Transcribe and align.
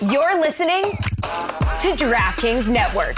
You're 0.00 0.40
listening 0.40 0.82
to 0.82 1.88
DraftKings 1.96 2.68
Network. 2.68 3.16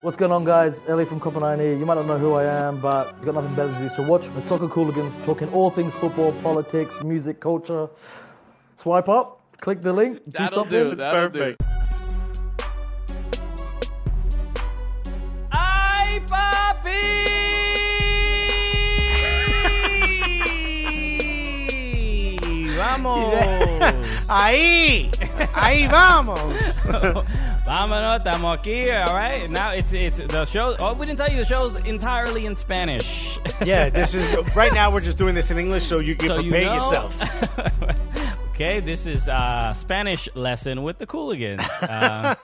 What's 0.00 0.16
going 0.16 0.32
on, 0.32 0.46
guys? 0.46 0.82
Ellie 0.88 1.04
from 1.04 1.20
Copenhagen 1.20 1.60
here. 1.60 1.76
You 1.76 1.84
might 1.84 1.96
not 1.96 2.06
know 2.06 2.16
who 2.16 2.32
I 2.32 2.44
am, 2.44 2.80
but 2.80 3.14
you've 3.16 3.26
got 3.26 3.34
nothing 3.34 3.54
better 3.54 3.70
to 3.70 3.78
do. 3.80 3.88
So 3.90 4.02
watch 4.02 4.32
the 4.34 4.40
Soccer 4.46 4.68
Cooligans 4.68 5.22
talking 5.26 5.50
all 5.52 5.70
things 5.70 5.92
football, 5.92 6.32
politics, 6.42 7.02
music, 7.02 7.38
culture. 7.38 7.90
Swipe 8.76 9.10
up, 9.10 9.42
click 9.60 9.82
the 9.82 9.92
link, 9.92 10.24
do 10.24 10.30
That'll 10.38 10.60
something. 10.60 10.90
do. 10.90 10.94
That'll 10.96 11.28
do. 11.28 11.54
¡Vamos! 23.00 23.34
Ahí, 24.30 25.10
ahí 25.54 25.86
vamos. 25.86 26.40
Vámonos, 27.66 28.16
estamos 28.18 28.58
aquí, 28.58 28.88
all 28.90 29.14
right? 29.14 29.50
Now 29.50 29.72
it's 29.72 29.92
it's 29.92 30.18
the 30.18 30.44
show. 30.46 30.74
Oh, 30.80 30.94
we 30.94 31.04
didn't 31.04 31.18
tell 31.18 31.30
you 31.30 31.36
the 31.36 31.44
show's 31.44 31.78
entirely 31.84 32.46
in 32.46 32.56
Spanish. 32.56 33.38
Yeah, 33.64 33.90
this 33.90 34.14
is 34.14 34.34
right 34.56 34.72
now. 34.72 34.90
We're 34.90 35.02
just 35.02 35.18
doing 35.18 35.34
this 35.34 35.50
in 35.50 35.58
English 35.58 35.84
so 35.84 36.00
you 36.00 36.16
can 36.16 36.28
So 36.28 36.38
you 36.38 36.50
prepare 36.50 36.68
know- 36.68 36.74
yourself. 36.74 38.50
okay, 38.54 38.80
this 38.80 39.06
is 39.06 39.28
uh 39.28 39.72
Spanish 39.74 40.28
lesson 40.34 40.82
with 40.82 40.96
the 40.98 41.06
Cooligans. 41.06 41.60
Uh, 41.82 42.34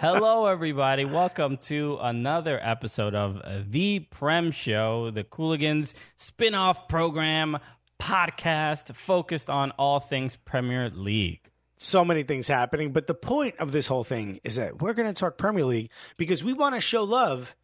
hello, 0.00 0.46
everybody. 0.46 1.04
Welcome 1.04 1.58
to 1.68 1.98
another 2.00 2.58
episode 2.62 3.14
of 3.14 3.42
the 3.70 4.00
Prem 4.10 4.50
Show, 4.52 5.10
the 5.10 5.22
Cooligans 5.24 5.92
spin-off 6.16 6.88
program 6.88 7.58
podcast 8.02 8.94
focused 8.96 9.48
on 9.48 9.70
all 9.72 10.00
things 10.00 10.34
Premier 10.34 10.90
League. 10.90 11.40
So 11.78 12.04
many 12.04 12.24
things 12.24 12.48
happening, 12.48 12.92
but 12.92 13.06
the 13.06 13.14
point 13.14 13.56
of 13.58 13.72
this 13.72 13.86
whole 13.86 14.04
thing 14.04 14.40
is 14.44 14.56
that 14.56 14.80
we're 14.80 14.92
going 14.92 15.12
to 15.12 15.18
talk 15.18 15.38
Premier 15.38 15.64
League 15.64 15.90
because 16.16 16.42
we 16.42 16.52
want 16.52 16.74
to 16.74 16.80
show 16.80 17.04
love 17.04 17.54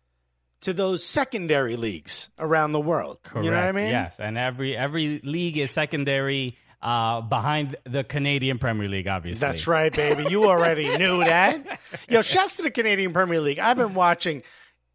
to 0.60 0.72
those 0.72 1.04
secondary 1.04 1.76
leagues 1.76 2.28
around 2.38 2.72
the 2.72 2.80
world. 2.80 3.18
You 3.34 3.50
know 3.50 3.56
what 3.56 3.64
I 3.64 3.72
mean? 3.72 3.88
Yes, 3.88 4.18
and 4.18 4.36
every 4.38 4.76
every 4.76 5.20
league 5.22 5.56
is 5.56 5.70
secondary 5.70 6.56
uh, 6.82 7.20
behind 7.20 7.76
the 7.84 8.02
Canadian 8.04 8.58
Premier 8.58 8.88
League, 8.88 9.08
obviously. 9.08 9.40
That's 9.40 9.66
right, 9.66 9.92
baby. 9.92 10.26
You 10.30 10.44
already 10.44 10.96
knew 10.98 11.18
that. 11.18 11.80
Yo, 12.08 12.22
shouts 12.22 12.56
to 12.56 12.62
the 12.62 12.70
Canadian 12.70 13.12
Premier 13.12 13.40
League. 13.40 13.58
I've 13.58 13.76
been 13.76 13.94
watching. 13.94 14.42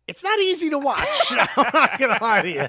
It's 0.08 0.24
not 0.24 0.38
easy 0.40 0.70
to 0.70 0.78
watch. 0.78 1.32
I'm 1.32 1.70
not 1.74 1.98
gonna 1.98 2.18
lie 2.22 2.42
to 2.42 2.50
you. 2.50 2.68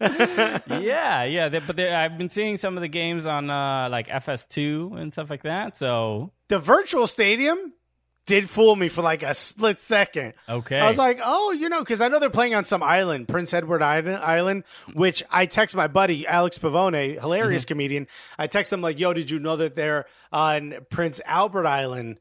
yeah, 0.80 1.24
yeah. 1.24 1.48
They, 1.48 1.58
but 1.60 1.76
they, 1.76 1.92
I've 1.92 2.18
been 2.18 2.30
seeing 2.30 2.56
some 2.56 2.76
of 2.76 2.80
the 2.80 2.88
games 2.88 3.26
on 3.26 3.50
uh, 3.50 3.88
like 3.90 4.08
FS2 4.08 4.98
and 5.00 5.12
stuff 5.12 5.30
like 5.30 5.42
that. 5.44 5.76
So 5.76 6.32
The 6.48 6.58
virtual 6.58 7.06
stadium 7.06 7.72
did 8.26 8.50
fool 8.50 8.74
me 8.74 8.88
for 8.88 9.02
like 9.02 9.22
a 9.22 9.34
split 9.34 9.80
second. 9.80 10.34
Okay. 10.48 10.80
I 10.80 10.88
was 10.88 10.98
like, 10.98 11.20
oh, 11.24 11.52
you 11.52 11.68
know, 11.68 11.78
because 11.78 12.00
I 12.00 12.08
know 12.08 12.18
they're 12.18 12.30
playing 12.30 12.56
on 12.56 12.64
some 12.64 12.82
island, 12.82 13.28
Prince 13.28 13.54
Edward 13.54 13.82
Island, 13.82 14.16
Island, 14.18 14.64
which 14.94 15.22
I 15.30 15.46
text 15.46 15.76
my 15.76 15.86
buddy 15.86 16.26
Alex 16.26 16.58
Pavone, 16.58 17.20
hilarious 17.20 17.62
Mm-hmm. 17.62 17.68
comedian. 17.68 18.06
I 18.36 18.48
text 18.48 18.72
him 18.72 18.80
like, 18.82 18.98
yo, 18.98 19.12
did 19.12 19.30
you 19.30 19.38
know 19.38 19.56
that 19.58 19.76
they're 19.76 20.06
on 20.32 20.74
Prince 20.90 21.20
Albert 21.24 21.66
Island? 21.66 22.18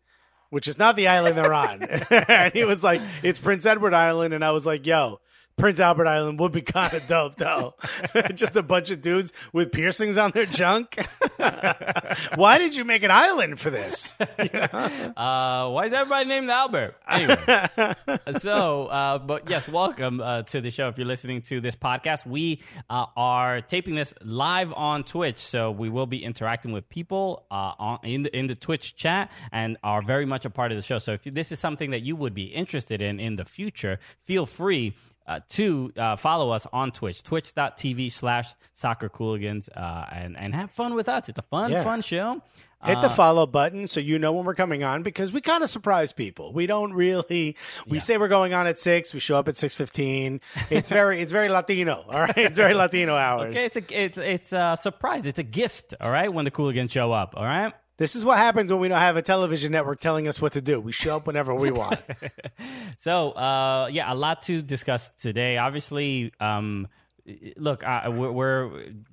Which 0.50 0.68
is 0.68 0.78
not 0.78 0.96
the 0.96 1.08
island 1.08 1.36
they're 1.38 1.54
on. 1.54 1.84
and 2.10 2.54
he 2.54 2.64
was 2.64 2.84
like, 2.84 3.02
it's 3.24 3.40
Prince 3.40 3.66
Edward 3.66 3.94
Island. 3.94 4.34
And 4.34 4.44
I 4.44 4.52
was 4.52 4.66
like, 4.66 4.86
yo, 4.86 5.20
Prince 5.58 5.80
Albert 5.80 6.08
Island 6.08 6.40
would 6.40 6.52
be 6.52 6.62
kind 6.78 6.94
of 6.94 7.08
dope, 7.08 7.38
though. 7.38 7.76
Just 8.36 8.56
a 8.56 8.64
bunch 8.64 8.92
of 8.92 9.02
dudes 9.02 9.32
with 9.54 9.72
piercings 9.72 10.18
on 10.18 10.32
their 10.32 10.46
junk. 10.46 10.98
Why 12.36 12.58
did 12.58 12.76
you 12.76 12.84
make 12.84 13.04
an 13.04 13.12
island 13.12 13.60
for 13.60 13.70
this? 13.70 14.16
Uh, 14.20 15.70
why 15.70 15.86
is 15.86 15.94
everybody 15.94 16.28
named 16.28 16.50
Albert? 16.50 16.96
Anyway, 17.08 17.38
so, 18.38 18.88
uh, 18.88 19.18
but 19.18 19.50
yes, 19.50 19.68
welcome 19.68 20.22
uh, 20.22 20.44
to 20.44 20.62
the 20.62 20.72
show. 20.72 20.88
If 20.88 20.98
you're 20.98 21.08
listening 21.08 21.42
to 21.44 21.62
this 21.62 21.76
podcast, 21.76 22.26
we 22.26 22.62
uh, 22.90 23.06
are 23.16 23.62
taping 23.62 23.96
this 23.96 24.14
live 24.22 24.74
on 24.74 25.04
Twitch, 25.04 25.40
so 25.40 25.72
we 25.72 25.90
will 25.90 26.06
be 26.06 26.24
interacting 26.24 26.72
with 26.72 26.88
people 26.90 27.46
uh, 27.52 27.74
on, 27.78 28.00
in 28.04 28.22
the 28.24 28.38
in 28.38 28.48
the 28.48 28.56
Twitch 28.56 28.96
chat 28.96 29.32
and 29.52 29.78
are 29.84 30.02
very 30.02 30.26
much 30.26 30.46
a 30.46 30.50
part 30.50 30.72
of 30.72 30.78
the 30.78 30.82
show. 30.82 31.00
So, 31.00 31.14
if 31.14 31.24
this 31.24 31.52
is 31.52 31.60
something 31.60 31.92
that 31.92 32.02
you 32.02 32.16
would 32.16 32.34
be 32.34 32.46
interested 32.46 33.02
in 33.02 33.20
in 33.20 33.36
the 33.36 33.46
future, 33.46 34.00
feel 34.26 34.46
free. 34.46 34.96
Uh, 35.28 35.40
to 35.50 35.92
uh, 35.98 36.16
follow 36.16 36.52
us 36.52 36.68
on 36.72 36.92
Twitch, 36.92 37.24
twitch.tv 37.24 38.12
slash 38.12 38.54
soccer 38.74 39.10
cooligans, 39.10 39.70
uh, 39.76 40.06
and, 40.12 40.38
and 40.38 40.54
have 40.54 40.70
fun 40.70 40.94
with 40.94 41.10
us. 41.10 41.30
It's 41.30 41.40
a 41.40 41.42
fun, 41.42 41.72
Yeah. 41.72 41.84
fun 41.84 42.02
show. 42.02 42.42
Hit 42.84 43.02
the 43.02 43.10
follow 43.10 43.48
button 43.48 43.88
so 43.88 44.00
you 44.00 44.20
know 44.20 44.32
when 44.34 44.46
we're 44.46 44.54
coming 44.54 44.84
on 44.84 45.02
because 45.02 45.32
we 45.32 45.42
kind 45.42 45.64
of 45.64 45.72
surprise 45.72 46.12
people. 46.12 46.54
We 46.54 46.68
don't 46.68 46.94
really. 46.94 47.56
We 47.88 48.00
say 48.00 48.20
we're 48.20 48.28
going 48.28 48.54
on 48.54 48.68
at 48.68 48.78
six. 48.78 49.12
We 49.12 49.20
show 49.20 49.38
up 49.38 49.48
at 49.48 49.58
six 49.58 49.74
fifteen. 49.74 50.40
It's 50.70 50.92
very. 50.92 51.20
It's 51.20 51.32
very 51.32 51.50
Latino. 51.50 52.06
All 52.08 52.22
right. 52.22 52.38
It's 52.38 52.56
very 52.58 52.76
Latino 52.76 53.16
hours. 53.16 53.56
Okay, 53.56 53.66
it's 53.66 53.78
a 53.78 54.04
it's 54.04 54.18
it's 54.20 54.54
a 54.54 54.78
surprise. 54.80 55.26
It's 55.26 55.40
a 55.40 55.44
gift. 55.44 55.96
All 56.00 56.12
right, 56.12 56.32
when 56.32 56.46
the 56.46 56.52
Cooligans 56.52 56.92
show 56.92 57.12
up. 57.12 57.34
All 57.36 57.44
right. 57.46 57.74
This 57.98 58.16
is 58.16 58.26
what 58.26 58.38
happens 58.38 58.72
when 58.72 58.82
we 58.82 58.90
don't 58.90 59.00
have 59.00 59.16
a 59.16 59.22
television 59.22 59.72
network 59.72 60.00
telling 60.02 60.28
us 60.28 60.42
what 60.42 60.54
to 60.54 60.62
do. 60.62 60.80
We 60.82 60.92
show 60.92 61.16
up 61.16 61.28
whenever 61.28 61.56
we 61.56 61.72
want. 61.82 62.00
So, 62.98 63.32
uh, 63.32 63.88
yeah, 63.92 64.12
a 64.12 64.16
lot 64.16 64.42
to 64.44 64.62
discuss 64.62 65.10
today. 65.10 65.58
Obviously, 65.58 66.34
um, 66.40 66.88
look, 67.58 67.84
uh, 67.86 68.12
we're, 68.12 68.70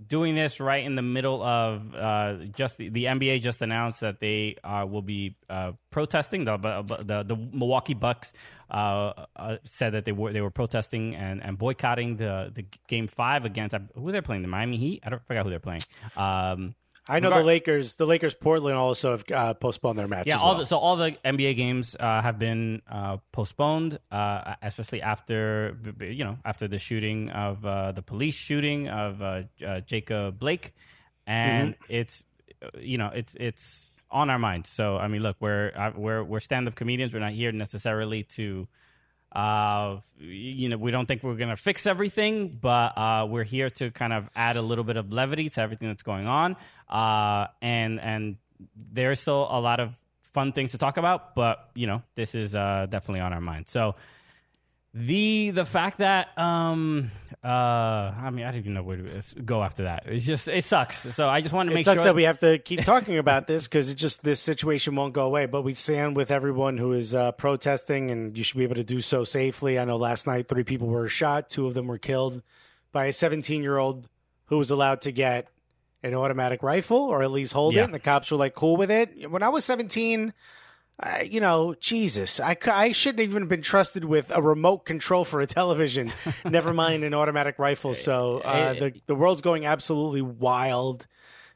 doing 0.06 0.34
this 0.34 0.60
right 0.60 0.84
in 0.84 0.94
the 0.94 1.02
middle 1.02 1.42
of 1.42 1.94
uh, 1.94 2.34
just 2.54 2.76
the, 2.76 2.90
the 2.90 3.06
NBA 3.06 3.40
just 3.40 3.62
announced 3.62 4.00
that 4.00 4.20
they 4.20 4.56
uh, 4.62 4.84
will 4.86 5.00
be 5.00 5.36
uh, 5.48 5.72
protesting. 5.90 6.44
The, 6.44 6.58
the 6.58 7.22
the 7.22 7.36
Milwaukee 7.36 7.94
Bucks 7.94 8.34
uh, 8.70 9.12
uh, 9.34 9.56
said 9.64 9.94
that 9.94 10.04
they 10.04 10.12
were 10.12 10.34
they 10.34 10.42
were 10.42 10.50
protesting 10.50 11.14
and, 11.14 11.42
and 11.42 11.56
boycotting 11.56 12.16
the 12.16 12.52
the 12.54 12.66
game 12.88 13.08
five 13.08 13.46
against 13.46 13.74
who 13.94 14.12
they're 14.12 14.20
playing 14.20 14.42
the 14.42 14.48
Miami 14.48 14.76
Heat. 14.76 15.02
I 15.06 15.08
don't 15.08 15.26
forget 15.26 15.44
who 15.44 15.50
they're 15.50 15.60
playing. 15.60 15.82
Um, 16.14 16.74
I 17.08 17.18
know 17.18 17.28
Regard- 17.28 17.42
the 17.42 17.46
Lakers. 17.46 17.96
The 17.96 18.06
Lakers 18.06 18.34
Portland 18.34 18.76
also 18.76 19.10
have 19.12 19.24
uh, 19.32 19.54
postponed 19.54 19.98
their 19.98 20.06
match. 20.06 20.26
Yeah, 20.28 20.38
all 20.38 20.50
well. 20.50 20.58
the, 20.60 20.66
so 20.66 20.78
all 20.78 20.96
the 20.96 21.12
NBA 21.24 21.56
games 21.56 21.96
uh, 21.98 22.22
have 22.22 22.38
been 22.38 22.80
uh, 22.88 23.16
postponed, 23.32 23.98
uh, 24.12 24.54
especially 24.62 25.02
after 25.02 25.76
you 26.00 26.24
know 26.24 26.38
after 26.44 26.68
the 26.68 26.78
shooting 26.78 27.30
of 27.30 27.66
uh, 27.66 27.90
the 27.92 28.02
police 28.02 28.36
shooting 28.36 28.88
of 28.88 29.20
uh, 29.20 29.42
uh, 29.66 29.80
Jacob 29.80 30.38
Blake, 30.38 30.74
and 31.26 31.74
it's 31.88 32.22
uh, 32.62 32.68
you 32.78 32.98
know 32.98 33.10
it's 33.12 33.34
it's 33.34 33.96
on 34.08 34.30
our 34.30 34.38
mind. 34.38 34.66
So 34.66 34.96
I 34.96 35.08
mean, 35.08 35.22
look, 35.22 35.36
we're 35.40 35.72
we're 35.96 36.22
we're 36.22 36.40
stand 36.40 36.68
up 36.68 36.76
comedians. 36.76 37.12
We're 37.12 37.18
not 37.18 37.32
here 37.32 37.50
necessarily 37.50 38.22
to. 38.36 38.68
Uh, 39.34 39.98
you 40.18 40.68
know, 40.68 40.76
we 40.76 40.90
don't 40.90 41.06
think 41.06 41.22
we're 41.22 41.36
gonna 41.36 41.56
fix 41.56 41.86
everything, 41.86 42.58
but 42.60 42.96
uh, 42.96 43.26
we're 43.28 43.44
here 43.44 43.70
to 43.70 43.90
kind 43.90 44.12
of 44.12 44.28
add 44.36 44.56
a 44.56 44.62
little 44.62 44.84
bit 44.84 44.96
of 44.96 45.12
levity 45.12 45.48
to 45.48 45.60
everything 45.60 45.88
that's 45.88 46.02
going 46.02 46.26
on. 46.26 46.56
Uh, 46.88 47.46
and 47.60 48.00
and 48.00 48.36
there's 48.92 49.20
still 49.20 49.48
a 49.50 49.60
lot 49.60 49.80
of 49.80 49.94
fun 50.32 50.52
things 50.52 50.72
to 50.72 50.78
talk 50.78 50.96
about, 50.96 51.34
but 51.34 51.70
you 51.74 51.86
know, 51.86 52.02
this 52.14 52.34
is 52.34 52.54
uh, 52.54 52.86
definitely 52.88 53.20
on 53.20 53.32
our 53.32 53.40
mind. 53.40 53.68
So 53.68 53.94
the 54.94 55.50
the 55.50 55.64
fact 55.64 55.98
that 55.98 56.36
um 56.38 57.10
uh 57.42 57.46
I 57.48 58.30
mean 58.30 58.44
I 58.44 58.50
don't 58.50 58.60
even 58.60 58.74
know 58.74 58.82
where 58.82 58.98
to 58.98 59.42
go 59.42 59.62
after 59.62 59.84
that. 59.84 60.04
It's 60.06 60.26
just 60.26 60.48
it 60.48 60.64
sucks. 60.64 61.14
So 61.14 61.28
I 61.28 61.40
just 61.40 61.54
wanted 61.54 61.70
to 61.70 61.74
It 61.74 61.76
make 61.76 61.84
sucks 61.86 62.02
sure 62.02 62.08
that 62.10 62.14
we 62.14 62.24
have 62.24 62.40
to 62.40 62.58
keep 62.58 62.82
talking 62.84 63.16
about 63.18 63.46
this 63.46 63.64
because 63.64 63.88
it 63.90 63.94
just 63.94 64.22
this 64.22 64.38
situation 64.40 64.94
won't 64.94 65.14
go 65.14 65.22
away. 65.24 65.46
But 65.46 65.62
we 65.62 65.74
stand 65.74 66.14
with 66.14 66.30
everyone 66.30 66.76
who 66.76 66.92
is 66.92 67.14
uh, 67.14 67.32
protesting, 67.32 68.10
and 68.10 68.36
you 68.36 68.44
should 68.44 68.58
be 68.58 68.64
able 68.64 68.74
to 68.76 68.84
do 68.84 69.00
so 69.00 69.24
safely. 69.24 69.78
I 69.78 69.84
know 69.86 69.96
last 69.96 70.26
night 70.26 70.46
three 70.48 70.64
people 70.64 70.88
were 70.88 71.08
shot, 71.08 71.48
two 71.48 71.66
of 71.66 71.74
them 71.74 71.86
were 71.86 71.98
killed 71.98 72.42
by 72.92 73.06
a 73.06 73.12
17 73.12 73.62
year 73.62 73.78
old 73.78 74.08
who 74.46 74.58
was 74.58 74.70
allowed 74.70 75.00
to 75.02 75.12
get 75.12 75.48
an 76.02 76.14
automatic 76.14 76.62
rifle 76.62 76.98
or 76.98 77.22
at 77.22 77.30
least 77.30 77.54
hold 77.54 77.72
Yeah. 77.72 77.82
it, 77.82 77.84
and 77.86 77.94
the 77.94 77.98
cops 78.00 78.30
were 78.30 78.36
like 78.36 78.54
cool 78.54 78.76
with 78.76 78.90
it. 78.90 79.30
When 79.30 79.42
I 79.42 79.48
was 79.48 79.64
17. 79.64 80.34
I, 81.00 81.22
you 81.22 81.40
know, 81.40 81.74
Jesus, 81.80 82.38
I, 82.38 82.56
I 82.66 82.92
shouldn't 82.92 83.20
even 83.20 83.42
have 83.42 83.48
been 83.48 83.62
trusted 83.62 84.04
with 84.04 84.30
a 84.30 84.40
remote 84.40 84.84
control 84.84 85.24
for 85.24 85.40
a 85.40 85.46
television, 85.46 86.12
never 86.44 86.72
mind 86.72 87.02
an 87.04 87.14
automatic 87.14 87.58
rifle. 87.58 87.94
So 87.94 88.38
uh, 88.38 88.74
the, 88.74 88.92
the 89.06 89.14
world's 89.14 89.40
going 89.40 89.66
absolutely 89.66 90.22
wild. 90.22 91.06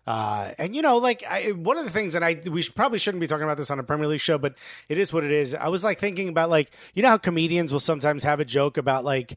Uh, 0.06 0.53
and 0.59 0.75
you 0.75 0.83
know, 0.83 0.99
like 0.99 1.25
I, 1.29 1.50
one 1.53 1.79
of 1.79 1.85
the 1.85 1.91
things 1.91 2.12
that 2.12 2.23
I 2.23 2.41
we 2.49 2.62
should, 2.62 2.77
probably 2.77 2.99
shouldn't 3.00 3.21
be 3.21 3.27
talking 3.27 3.43
about 3.43 3.56
this 3.56 3.71
on 3.73 3.81
a 3.81 3.83
Premier 3.83 4.06
League 4.06 4.21
show, 4.21 4.38
but 4.38 4.55
it 4.88 4.99
is 4.99 5.12
what 5.12 5.25
it 5.25 5.33
is. 5.33 5.53
I 5.53 5.69
was 5.69 5.83
like 5.83 5.99
thinking 5.99 6.29
about 6.29 6.49
like 6.49 6.71
you 6.94 7.03
know 7.03 7.09
how 7.09 7.19
comedians 7.19 7.73
will 7.73 7.81
sometimes 7.81 8.23
have 8.23 8.38
a 8.38 8.44
joke 8.44 8.77
about 8.77 9.05
like, 9.05 9.37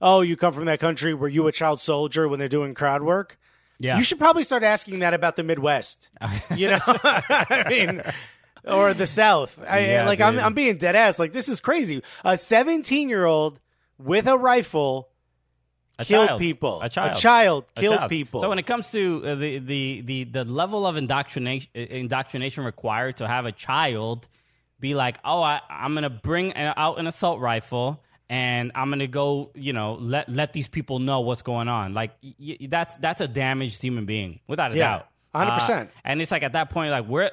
oh, 0.00 0.20
you 0.20 0.36
come 0.36 0.52
from 0.52 0.64
that 0.64 0.80
country, 0.80 1.14
were 1.14 1.28
you 1.28 1.46
a 1.46 1.52
child 1.52 1.80
soldier 1.80 2.26
when 2.28 2.40
they're 2.40 2.48
doing 2.48 2.74
crowd 2.74 3.04
work? 3.04 3.38
Yeah. 3.78 3.96
You 3.96 4.02
should 4.02 4.18
probably 4.18 4.42
start 4.42 4.64
asking 4.64 4.98
that 5.00 5.14
about 5.14 5.36
the 5.36 5.44
Midwest. 5.44 6.10
You 6.56 6.70
know, 6.70 6.78
I 6.86 7.64
mean, 7.68 8.02
or 8.68 8.94
the 8.94 9.06
South. 9.06 9.58
I, 9.68 9.78
Yeah, 9.92 10.06
like 10.06 10.20
I'm. 10.20 10.38
I'm 10.38 10.54
being 10.54 10.76
dead 10.78 10.94
ass. 10.96 11.18
Like 11.18 11.32
this 11.32 11.48
is 11.48 11.60
crazy. 11.60 12.02
A 12.24 12.36
17 12.36 13.08
year 13.08 13.24
old 13.24 13.60
with 13.98 14.26
a 14.28 14.36
rifle 14.38 15.08
A 15.98 16.04
killed 16.04 16.28
child. 16.28 16.40
people. 16.40 16.80
A 16.82 16.88
child. 16.88 17.16
A 17.16 17.20
child 17.20 17.64
A 17.76 17.80
killed 17.80 17.96
child. 17.98 18.10
people. 18.10 18.40
So 18.40 18.48
when 18.48 18.58
it 18.58 18.66
comes 18.66 18.90
to 18.92 19.22
uh, 19.24 19.34
the, 19.34 19.58
the 19.58 20.00
the 20.02 20.24
the 20.24 20.44
level 20.44 20.86
of 20.86 20.96
indoctrination 20.96 21.70
indoctrination 21.74 22.64
required 22.64 23.16
to 23.18 23.26
have 23.26 23.46
a 23.46 23.52
child 23.52 24.28
be 24.80 24.94
like, 24.94 25.18
oh, 25.24 25.42
I, 25.42 25.60
I'm 25.68 25.94
gonna 25.94 26.10
bring 26.10 26.52
a- 26.52 26.74
out 26.76 27.00
an 27.00 27.06
assault 27.08 27.40
rifle 27.40 28.00
and 28.30 28.70
I'm 28.76 28.90
gonna 28.90 29.08
go, 29.08 29.50
you 29.54 29.72
know, 29.72 29.94
let 30.00 30.28
let 30.28 30.52
these 30.52 30.68
people 30.68 31.00
know 31.00 31.20
what's 31.20 31.42
going 31.42 31.66
on. 31.66 31.94
Like 31.94 32.12
y- 32.22 32.34
y- 32.60 32.66
that's 32.68 32.94
that's 32.96 33.20
a 33.20 33.26
damaged 33.26 33.82
human 33.82 34.04
being 34.06 34.38
without 34.46 34.72
a 34.72 34.76
Yeah, 34.76 34.98
doubt. 34.98 35.08
100%. 35.34 35.82
Uh, 35.82 35.86
and 36.04 36.22
it's 36.22 36.30
like 36.30 36.42
at 36.44 36.52
that 36.52 36.70
point, 36.70 36.90
like 36.92 37.06
where 37.06 37.32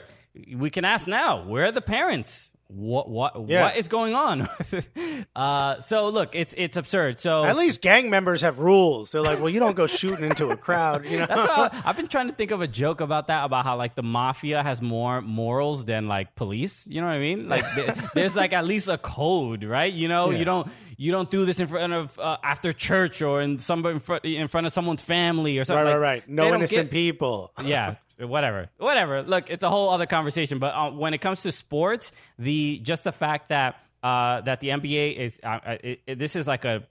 we 0.56 0.70
can 0.70 0.86
ask 0.86 1.08
now, 1.08 1.44
where 1.44 1.66
are 1.66 1.72
the 1.72 1.82
parents? 1.82 2.52
What 2.68 3.08
what 3.08 3.48
Yeah. 3.48 3.66
what 3.66 3.78
is 3.78 3.88
going 3.88 4.16
on? 4.16 4.50
uh, 5.36 5.80
so 5.82 6.10
look, 6.10 6.34
it's 6.36 6.54
it's 6.58 6.78
absurd. 6.78 7.20
So 7.20 7.46
At 7.46 7.56
least 7.56 7.80
gang 7.82 8.10
members 8.10 8.42
have 8.42 8.58
rules. 8.58 9.12
They're 9.12 9.22
like, 9.22 9.38
well, 9.40 9.50
you 9.50 9.60
don't 9.60 9.76
go 9.76 9.86
shooting 9.86 10.26
into 10.26 10.50
a 10.50 10.58
crowd. 10.58 11.06
You 11.06 11.20
know, 11.20 11.26
That's 11.28 11.46
how 11.52 11.70
I've 11.86 11.96
been 11.96 12.08
trying 12.08 12.28
to 12.28 12.34
think 12.34 12.50
of 12.50 12.62
a 12.62 12.68
joke 12.68 13.02
about 13.02 13.28
that, 13.28 13.46
about 13.46 13.66
how 13.66 13.78
like 13.78 13.94
the 13.94 14.02
mafia 14.04 14.64
has 14.64 14.82
more 14.82 15.22
morals 15.22 15.86
than 15.86 16.08
like 16.08 16.36
police. 16.36 16.88
You 16.88 17.02
know 17.02 17.08
what 17.08 17.14
I 17.14 17.20
mean? 17.20 17.48
Like 17.48 17.66
there's 18.16 18.36
like 18.36 18.52
at 18.52 18.66
least 18.66 18.88
a 18.88 18.98
code, 18.98 19.64
right? 19.64 19.94
You 19.94 20.08
know, 20.08 20.32
you 20.32 20.44
don't 20.44 20.68
you 20.98 21.12
don't 21.12 21.30
do 21.30 21.46
this 21.46 21.60
in 21.60 21.68
front 21.68 21.94
of 21.94 22.18
uh, 22.18 22.38
after 22.44 22.74
church 22.74 23.22
or 23.22 23.42
in 23.42 23.60
somebody 23.60 23.94
in 23.96 24.00
front, 24.00 24.26
in 24.26 24.48
front 24.48 24.66
of 24.66 24.74
someone's 24.74 25.04
family 25.04 25.60
or 25.60 25.66
something. 25.66 25.86
right, 25.86 25.92
like, 25.94 26.02
right. 26.02 26.24
they 26.28 26.34
No 26.34 26.48
innocent 26.56 26.90
get- 26.90 26.92
people. 26.92 27.52
yeah 27.64 27.96
whatever. 28.20 28.70
Whatever. 28.78 29.24
Look 29.24 29.50
it's 29.50 29.64
a 29.64 29.70
whole 29.70 29.90
other 29.90 30.06
conversation 30.06 30.60
but 30.60 30.74
uh, 30.76 30.92
when 30.92 31.14
it 31.14 31.20
comes 31.22 31.42
to 31.44 31.52
sports 31.52 32.12
the 32.40 32.80
just 32.84 33.04
the 33.04 33.12
fact 33.12 33.50
that 33.50 33.76
uh, 34.04 34.42
that 34.42 34.60
the 34.60 34.70
NBA 34.70 35.16
is 35.18 35.40
uh, 35.44 35.48
uh, 35.66 35.78
it, 35.84 36.02
it- 36.08 36.20
this 36.20 36.36
is 36.36 36.48
like 36.48 36.66
a 36.66 36.84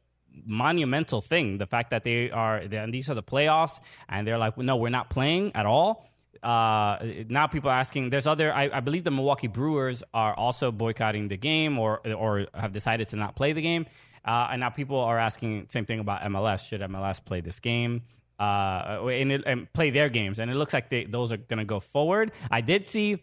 monumental 0.45 1.21
thing 1.21 1.59
the 1.59 1.67
fact 1.67 1.91
that 1.91 2.03
they 2.03 2.31
are 2.31 2.57
and 2.57 2.93
these 2.93 3.09
are 3.09 3.15
the 3.15 3.23
playoffs 3.23 3.79
and 4.09 4.27
they're 4.27 4.39
like 4.39 4.59
no 4.59 4.77
we're 4.77 4.89
not 4.89 5.09
playing 5.11 5.53
at 5.55 5.67
all. 5.67 6.07
Uh, 6.43 6.99
now 7.29 7.47
people 7.47 7.71
are 7.71 7.79
asking 7.79 8.11
there's 8.11 8.27
other 8.27 8.53
I, 8.53 8.69
I 8.73 8.81
believe 8.81 9.05
the 9.05 9.11
Milwaukee 9.11 9.47
Brewers 9.47 10.03
are 10.13 10.35
also 10.35 10.71
boycotting 10.73 11.29
the 11.29 11.37
game 11.37 11.79
or 11.79 12.01
or 12.15 12.47
have 12.53 12.73
decided 12.73 13.09
to 13.11 13.17
not 13.17 13.35
play 13.37 13.53
the 13.53 13.63
game. 13.63 13.87
Uh, 14.27 14.49
and 14.51 14.61
now 14.61 14.71
people 14.71 14.99
are 14.99 15.19
asking 15.19 15.67
same 15.69 15.85
thing 15.87 16.01
about 16.01 16.21
MLS 16.23 16.67
should 16.69 16.81
MLS 16.83 17.25
play 17.25 17.41
this 17.41 17.61
game 17.61 18.03
uh, 18.39 19.07
and, 19.07 19.33
it, 19.33 19.43
and 19.47 19.73
play 19.73 19.91
their 19.91 20.09
games. 20.09 20.39
And 20.39 20.51
it 20.51 20.55
looks 20.55 20.73
like 20.73 20.91
they, 20.91 21.05
those 21.05 21.33
are 21.33 21.37
going 21.37 21.59
to 21.59 21.65
go 21.65 21.81
forward. 21.81 22.33
I 22.51 22.61
did 22.61 22.89
see. 22.89 23.23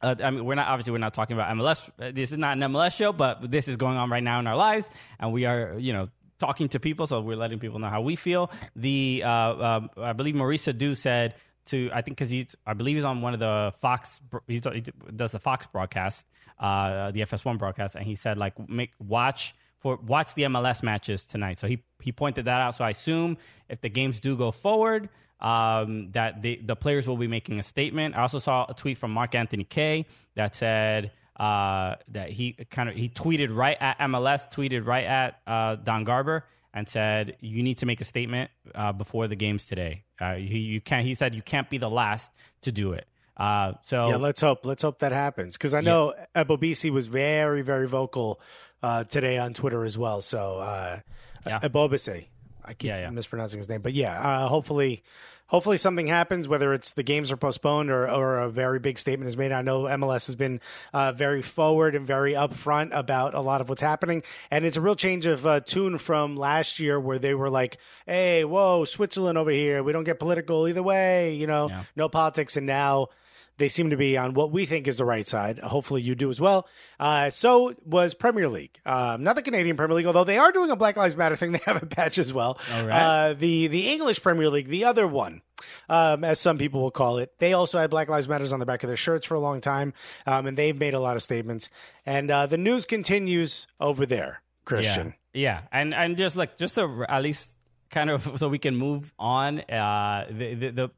Uh, 0.00 0.16
I 0.22 0.30
mean, 0.30 0.44
we're 0.44 0.56
not 0.56 0.66
obviously 0.66 0.92
we're 0.92 0.98
not 0.98 1.14
talking 1.14 1.36
about 1.36 1.54
MLS. 1.56 1.88
This 2.14 2.32
is 2.32 2.38
not 2.38 2.56
an 2.56 2.72
MLS 2.72 2.96
show, 2.96 3.12
but 3.12 3.50
this 3.50 3.68
is 3.68 3.76
going 3.76 3.96
on 3.96 4.10
right 4.10 4.22
now 4.22 4.40
in 4.40 4.48
our 4.48 4.56
lives, 4.56 4.90
and 5.20 5.32
we 5.32 5.44
are, 5.44 5.76
you 5.78 5.92
know, 5.92 6.08
talking 6.40 6.68
to 6.70 6.80
people. 6.80 7.06
So 7.06 7.20
we're 7.20 7.36
letting 7.36 7.60
people 7.60 7.78
know 7.78 7.88
how 7.88 8.00
we 8.00 8.16
feel. 8.16 8.50
The 8.74 9.22
uh, 9.24 9.28
uh, 9.28 9.80
I 9.98 10.12
believe 10.12 10.34
Maurice 10.34 10.66
Edu 10.66 10.96
said 10.96 11.36
to 11.66 11.90
I 11.92 12.02
think 12.02 12.16
because 12.16 12.30
he's 12.30 12.56
I 12.66 12.74
believe 12.74 12.96
he's 12.96 13.04
on 13.04 13.22
one 13.22 13.34
of 13.34 13.40
the 13.40 13.72
Fox 13.78 14.20
he 14.48 14.58
does 14.58 15.32
the 15.32 15.38
Fox 15.38 15.66
broadcast, 15.68 16.26
uh, 16.58 17.12
the 17.12 17.20
FS1 17.20 17.58
broadcast, 17.58 17.94
and 17.94 18.04
he 18.04 18.16
said 18.16 18.38
like 18.38 18.68
make 18.68 18.90
watch 18.98 19.54
for 19.82 19.96
watch 19.96 20.34
the 20.34 20.42
MLS 20.44 20.82
matches 20.82 21.26
tonight. 21.26 21.58
So 21.58 21.66
he 21.66 21.82
he 22.00 22.12
pointed 22.12 22.44
that 22.46 22.60
out. 22.60 22.74
So 22.74 22.84
I 22.84 22.90
assume 22.90 23.36
if 23.68 23.80
the 23.80 23.88
games 23.88 24.20
do 24.20 24.36
go 24.36 24.50
forward, 24.50 25.08
um, 25.40 26.10
that 26.12 26.40
the 26.40 26.60
the 26.64 26.76
players 26.76 27.08
will 27.08 27.16
be 27.16 27.26
making 27.26 27.58
a 27.58 27.62
statement. 27.62 28.16
I 28.16 28.22
also 28.22 28.38
saw 28.38 28.66
a 28.68 28.74
tweet 28.74 28.96
from 28.96 29.10
Mark 29.10 29.34
Anthony 29.34 29.64
Kaye 29.64 30.06
that 30.36 30.54
said 30.54 31.10
uh, 31.38 31.96
that 32.08 32.30
he 32.30 32.52
kind 32.70 32.88
of 32.88 32.94
he 32.94 33.08
tweeted 33.08 33.54
right 33.54 33.76
at 33.80 33.98
MLS, 33.98 34.50
tweeted 34.52 34.86
right 34.86 35.04
at 35.04 35.40
uh, 35.46 35.76
Don 35.76 36.04
Garber, 36.04 36.44
and 36.72 36.88
said 36.88 37.36
you 37.40 37.62
need 37.62 37.78
to 37.78 37.86
make 37.86 38.00
a 38.00 38.04
statement 38.04 38.50
uh, 38.74 38.92
before 38.92 39.26
the 39.26 39.36
games 39.36 39.66
today. 39.66 40.04
Uh, 40.20 40.34
you 40.34 40.80
can't. 40.80 41.04
He 41.04 41.14
said 41.14 41.34
you 41.34 41.42
can't 41.42 41.68
be 41.68 41.78
the 41.78 41.90
last 41.90 42.30
to 42.62 42.72
do 42.72 42.92
it. 42.92 43.06
Uh, 43.42 43.72
so 43.82 44.08
Yeah, 44.08 44.16
let's 44.16 44.40
hope. 44.40 44.64
Let's 44.64 44.82
hope 44.82 45.00
that 45.00 45.10
happens 45.12 45.56
because 45.56 45.74
I 45.74 45.80
know 45.80 46.14
Ebobisse 46.36 46.90
was 46.90 47.08
very, 47.08 47.62
very 47.62 47.88
vocal 47.88 48.40
uh, 48.84 49.02
today 49.04 49.36
on 49.38 49.52
Twitter 49.52 49.84
as 49.84 49.98
well. 49.98 50.20
So 50.20 50.58
uh, 50.58 51.00
Yeah. 51.46 51.58
Ebobisse, 51.58 52.26
I 52.64 52.74
keep 52.74 52.88
Yeah, 52.88 52.98
yeah. 53.00 53.10
mispronouncing 53.10 53.58
his 53.58 53.68
name, 53.68 53.80
but 53.82 53.94
yeah, 53.94 54.44
uh, 54.44 54.46
hopefully, 54.48 55.02
hopefully 55.48 55.76
something 55.76 56.06
happens. 56.06 56.46
Whether 56.46 56.72
it's 56.72 56.92
the 56.92 57.02
games 57.02 57.32
are 57.32 57.36
postponed 57.36 57.90
or, 57.90 58.08
or 58.08 58.38
a 58.38 58.48
very 58.48 58.78
big 58.78 58.96
statement 58.96 59.28
is 59.28 59.36
made. 59.36 59.50
I 59.50 59.62
know 59.62 59.82
MLS 59.82 60.26
has 60.26 60.36
been 60.36 60.60
uh, 60.94 61.10
very 61.10 61.42
forward 61.42 61.96
and 61.96 62.06
very 62.06 62.34
upfront 62.34 62.90
about 62.92 63.34
a 63.34 63.40
lot 63.40 63.60
of 63.60 63.68
what's 63.68 63.82
happening, 63.82 64.22
and 64.52 64.64
it's 64.64 64.76
a 64.76 64.80
real 64.80 64.94
change 64.94 65.26
of 65.26 65.44
uh, 65.44 65.58
tune 65.58 65.98
from 65.98 66.36
last 66.36 66.78
year 66.78 67.00
where 67.00 67.18
they 67.18 67.34
were 67.34 67.50
like, 67.50 67.78
"Hey, 68.06 68.44
whoa, 68.44 68.84
Switzerland 68.84 69.36
over 69.36 69.50
here. 69.50 69.82
We 69.82 69.90
don't 69.90 70.04
get 70.04 70.20
political 70.20 70.68
either 70.68 70.82
way. 70.82 71.34
You 71.34 71.48
know, 71.48 71.68
Yeah. 71.68 71.82
no 71.96 72.08
politics." 72.08 72.56
And 72.56 72.66
now 72.66 73.08
they 73.58 73.68
seem 73.68 73.90
to 73.90 73.96
be 73.96 74.16
on 74.16 74.34
what 74.34 74.50
we 74.50 74.66
think 74.66 74.88
is 74.88 74.98
the 74.98 75.04
right 75.04 75.26
side. 75.26 75.58
Hopefully, 75.58 76.02
you 76.02 76.14
do 76.14 76.30
as 76.30 76.40
well. 76.40 76.66
Uh, 76.98 77.30
so 77.30 77.74
was 77.84 78.14
Premier 78.14 78.48
League, 78.48 78.78
um, 78.86 79.22
not 79.22 79.36
the 79.36 79.42
Canadian 79.42 79.76
Premier 79.76 79.94
League, 79.96 80.06
although 80.06 80.24
they 80.24 80.38
are 80.38 80.50
doing 80.52 80.70
a 80.70 80.76
Black 80.76 80.96
Lives 80.96 81.16
Matter 81.16 81.36
thing. 81.36 81.52
They 81.52 81.60
have 81.66 81.82
a 81.82 81.86
patch 81.86 82.18
as 82.18 82.32
well. 82.32 82.58
Right. 82.70 82.90
Uh, 82.90 83.34
the 83.34 83.66
the 83.68 83.88
English 83.90 84.22
Premier 84.22 84.48
League, 84.50 84.68
the 84.68 84.84
other 84.84 85.06
one, 85.06 85.42
um, 85.88 86.24
as 86.24 86.40
some 86.40 86.56
people 86.58 86.80
will 86.80 86.90
call 86.90 87.18
it, 87.18 87.32
they 87.38 87.52
also 87.52 87.78
had 87.78 87.90
Black 87.90 88.08
Lives 88.08 88.26
Matters 88.28 88.52
on 88.52 88.58
the 88.60 88.66
back 88.66 88.82
of 88.82 88.88
their 88.88 88.96
shirts 88.96 89.26
for 89.26 89.34
a 89.34 89.40
long 89.40 89.60
time, 89.60 89.92
um, 90.26 90.46
and 90.46 90.56
they've 90.56 90.76
made 90.78 90.94
a 90.94 91.00
lot 91.00 91.16
of 91.16 91.22
statements. 91.22 91.68
And 92.06 92.30
uh, 92.30 92.46
the 92.46 92.58
news 92.58 92.86
continues 92.86 93.66
over 93.80 94.06
there, 94.06 94.42
Christian. 94.64 95.14
Yeah, 95.34 95.40
yeah, 95.40 95.60
and 95.70 95.94
and 95.94 96.16
just 96.16 96.36
like 96.36 96.56
just 96.56 96.74
to 96.76 97.04
at 97.08 97.22
least 97.22 97.56
kind 97.90 98.08
of 98.10 98.32
so 98.38 98.48
we 98.48 98.58
can 98.58 98.76
move 98.76 99.12
on. 99.18 99.60
Uh, 99.60 100.26
the. 100.30 100.54
the 100.54 100.70
the- 100.70 100.90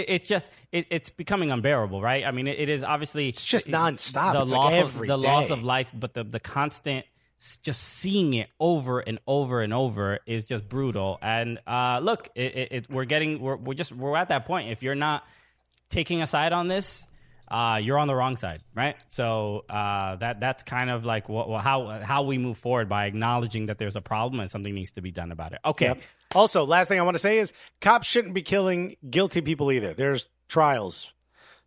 it's 0.00 0.28
just 0.28 0.50
it, 0.72 0.86
it's 0.90 1.10
becoming 1.10 1.50
unbearable, 1.50 2.00
right? 2.02 2.24
I 2.24 2.30
mean, 2.30 2.46
it, 2.46 2.58
it 2.58 2.68
is 2.68 2.84
obviously 2.84 3.28
it's 3.28 3.42
just 3.42 3.66
nonstop. 3.66 4.32
The 4.32 4.42
It's 4.42 4.52
like 4.52 4.58
loss 4.58 4.72
every 4.72 5.08
of 5.08 5.08
the 5.08 5.18
loss 5.18 5.50
of 5.50 5.62
life, 5.62 5.90
but 5.94 6.14
the 6.14 6.24
the 6.24 6.40
constant 6.40 7.06
just 7.62 7.82
seeing 7.82 8.34
it 8.34 8.48
over 8.58 9.00
and 9.00 9.18
over 9.26 9.60
and 9.60 9.74
over 9.74 10.18
is 10.26 10.44
just 10.44 10.68
brutal. 10.68 11.18
And 11.20 11.58
uh, 11.66 12.00
look, 12.02 12.30
it, 12.34 12.90
we're 12.90 13.04
getting 13.04 13.40
we're 13.40 13.56
we're 13.56 13.74
just 13.74 13.92
we're 13.92 14.16
at 14.16 14.28
that 14.28 14.46
point. 14.46 14.70
If 14.70 14.82
you're 14.82 14.94
not 14.94 15.24
taking 15.90 16.22
a 16.22 16.26
side 16.26 16.52
on 16.52 16.68
this, 16.68 17.06
uh, 17.48 17.78
you're 17.82 17.98
on 17.98 18.06
the 18.08 18.14
wrong 18.14 18.36
side, 18.36 18.62
right? 18.74 18.96
So 19.08 19.64
uh, 19.68 20.16
that 20.16 20.40
that's 20.40 20.62
kind 20.62 20.90
of 20.90 21.04
like 21.04 21.28
what, 21.28 21.48
what- 21.48 21.62
how 21.62 22.00
how 22.02 22.22
we 22.22 22.38
move 22.38 22.58
forward 22.58 22.88
by 22.88 23.06
acknowledging 23.06 23.66
that 23.66 23.78
there's 23.78 23.96
a 23.96 24.00
problem 24.00 24.40
and 24.40 24.50
something 24.50 24.74
needs 24.74 24.92
to 24.92 25.02
be 25.02 25.10
done 25.10 25.30
about 25.32 25.52
it. 25.52 25.58
Okay, 25.64 25.86
Yep. 25.88 26.00
Also, 26.34 26.64
last 26.64 26.88
thing 26.88 26.98
I 26.98 27.02
want 27.02 27.14
to 27.14 27.20
say 27.20 27.38
is 27.38 27.52
cops 27.80 28.06
shouldn't 28.08 28.34
be 28.34 28.42
killing 28.42 28.96
guilty 29.08 29.40
people 29.40 29.70
either. 29.70 29.94
There's 29.94 30.26
trials. 30.48 31.12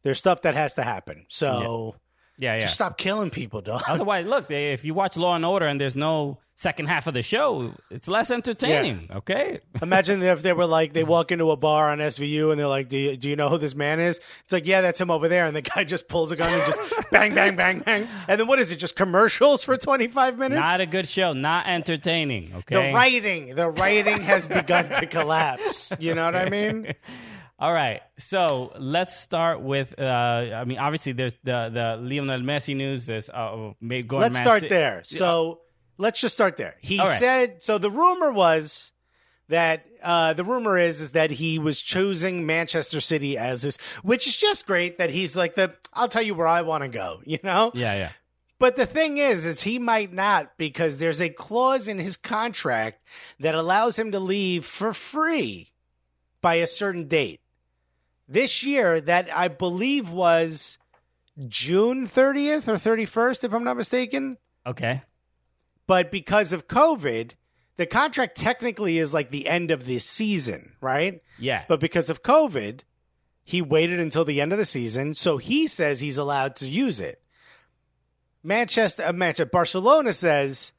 There's 0.04 0.20
stuff 0.20 0.42
that 0.44 0.56
has 0.56 0.74
to 0.76 0.84
happen. 0.84 1.26
So 1.30 1.96
yeah, 2.38 2.54
yeah. 2.56 2.60
just 2.62 2.74
stop 2.76 2.98
killing 2.98 3.30
people, 3.30 3.62
dog. 3.62 3.84
Otherwise, 3.88 4.26
look, 4.26 4.48
they- 4.48 4.74
if 4.74 4.84
you 4.86 4.94
watch 4.94 5.16
Law 5.18 5.36
and 5.36 5.46
Order 5.46 5.68
and 5.68 5.80
there's 5.80 5.96
no 5.96 6.40
second 6.58 6.88
half 6.88 7.06
of 7.08 7.14
the 7.14 7.22
show, 7.22 7.72
it's 7.90 8.08
less 8.08 8.32
entertaining. 8.32 9.08
Okay, 9.14 9.62
Imagine 9.82 10.22
if 10.24 10.42
they 10.42 10.52
were 10.54 10.66
like 10.66 10.92
they 10.92 11.04
walk 11.04 11.32
into 11.32 11.52
a 11.52 11.56
bar 11.56 11.92
on 11.92 12.00
SVU 12.00 12.52
and 12.52 12.60
they're 12.60 12.68
like, 12.68 12.90
"Do 12.90 12.98
you, 12.98 13.16
do 13.16 13.30
you 13.30 13.36
know 13.36 13.48
who 13.48 13.58
this 13.58 13.76
man 13.76 14.00
is?" 14.00 14.20
It's 14.44 14.52
like, 14.52 14.66
"Yeah, 14.66 14.82
that's 14.82 15.00
him 15.00 15.10
over 15.10 15.28
there," 15.30 15.46
and 15.46 15.56
the 15.56 15.62
guy 15.62 15.84
just 15.86 16.08
pulls 16.10 16.32
a 16.32 16.36
gun 16.36 16.52
and 16.52 16.62
just 16.66 17.10
bang, 17.12 17.34
bang, 17.34 17.56
bang, 17.56 17.80
bang, 17.80 18.08
and 18.28 18.40
then 18.40 18.48
what 18.48 18.60
is 18.60 18.72
it? 18.72 18.78
Just 18.78 18.96
commercials 18.96 19.64
for 19.64 19.78
twenty 19.78 20.08
five 20.08 20.38
minutes? 20.38 20.60
not 20.60 20.82
a 20.82 20.86
good 20.86 21.08
show, 21.08 21.34
not 21.34 21.68
entertaining. 21.68 22.54
Okay. 22.56 22.76
The 22.90 22.94
writing, 22.94 23.56
the 23.56 23.70
writing 23.70 24.22
has 24.22 24.48
begun 24.48 24.90
to 24.90 25.06
collapse. 25.06 25.94
You 26.00 26.16
know 26.16 26.26
what 26.26 26.36
I 26.36 26.50
mean? 26.50 26.94
All 27.60 27.74
right, 27.74 28.02
so 28.20 28.72
let's 28.78 29.16
start 29.20 29.62
with. 29.62 30.00
Uh, 30.00 30.04
I 30.04 30.64
mean, 30.66 30.78
obviously, 30.78 31.14
there's 31.14 31.38
the 31.44 31.70
the 31.74 31.98
Lionel 32.00 32.40
Messi 32.42 32.76
news. 32.76 33.08
There's 33.08 33.30
uh, 33.30 33.74
may- 33.82 34.04
going 34.04 34.22
Let's 34.22 34.36
Man 34.36 34.44
start 34.44 34.70
there. 34.70 35.02
So 35.04 35.62
let's 35.98 36.20
just 36.22 36.36
start 36.36 36.58
there. 36.58 36.76
He 36.82 37.00
right. 37.00 37.20
said 37.20 37.64
so. 37.64 37.78
The 37.78 37.92
rumor 37.92 38.32
was 38.32 38.92
that 39.50 39.86
uh, 40.04 40.34
the 40.34 40.44
rumor 40.44 40.78
is 40.78 41.02
is 41.02 41.12
that 41.14 41.32
he 41.32 41.60
was 41.60 41.82
choosing 41.82 42.46
Manchester 42.46 43.02
City 43.02 43.38
as 43.38 43.64
his, 43.64 43.78
which 44.04 44.28
is 44.28 44.36
just 44.38 44.66
great. 44.66 44.98
That 44.98 45.10
he's 45.10 45.36
like 45.36 45.56
the 45.56 45.74
I'll 45.94 46.10
tell 46.10 46.22
you 46.22 46.36
where 46.36 46.48
I 46.48 46.62
want 46.62 46.84
to 46.84 46.90
go. 46.90 47.22
You 47.26 47.40
know. 47.44 47.72
Yeah, 47.74 47.96
yeah. 47.96 48.12
But 48.60 48.76
the 48.76 48.88
thing 48.88 49.18
is, 49.18 49.46
is 49.46 49.62
he 49.62 49.78
might 49.78 50.12
not 50.12 50.58
because 50.58 50.98
there's 50.98 51.22
a 51.22 51.30
clause 51.30 51.88
in 51.88 52.00
his 52.00 52.18
contract 52.18 53.04
that 53.40 53.54
allows 53.54 54.00
him 54.00 54.12
to 54.12 54.20
leave 54.20 54.66
for 54.66 54.94
free 54.94 55.72
by 56.42 56.56
a 56.56 56.68
certain 56.68 57.08
date. 57.08 57.42
This 58.28 58.64
year, 58.64 59.00
that 59.02 59.30
I 59.36 59.48
believe 59.48 60.10
was 60.10 60.80
June 61.48 62.08
30th 62.08 62.68
or 62.68 62.76
31st, 62.76 63.44
if 63.44 63.54
I'm 63.54 63.64
not 63.64 63.78
mistaken. 63.78 64.38
Okay. 64.66 65.02
But 65.88 66.12
because 66.12 66.54
of 66.54 66.68
COVID, 66.68 67.32
the 67.78 67.86
contract 67.86 68.38
technically 68.38 68.98
is 68.98 69.14
like 69.14 69.32
the 69.32 69.48
end 69.48 69.72
of 69.72 69.86
the 69.86 70.00
season, 70.00 70.74
right? 70.82 71.22
Yeah. 71.40 71.64
But 71.68 71.80
because 71.80 72.10
of 72.10 72.24
COVID, 72.24 72.82
he 73.44 73.62
waited 73.62 74.00
until 74.00 74.26
the 74.26 74.42
end 74.42 74.52
of 74.52 74.58
the 74.58 74.66
season, 74.66 75.14
so 75.14 75.38
he 75.38 75.68
says 75.68 76.02
he's 76.02 76.18
allowed 76.18 76.58
to 76.58 76.68
use 76.68 77.00
it. 77.00 77.22
Manchester, 78.44 79.06
uh, 79.06 79.14
Manchester, 79.14 79.46
Barcelona 79.46 80.14
says 80.14 80.74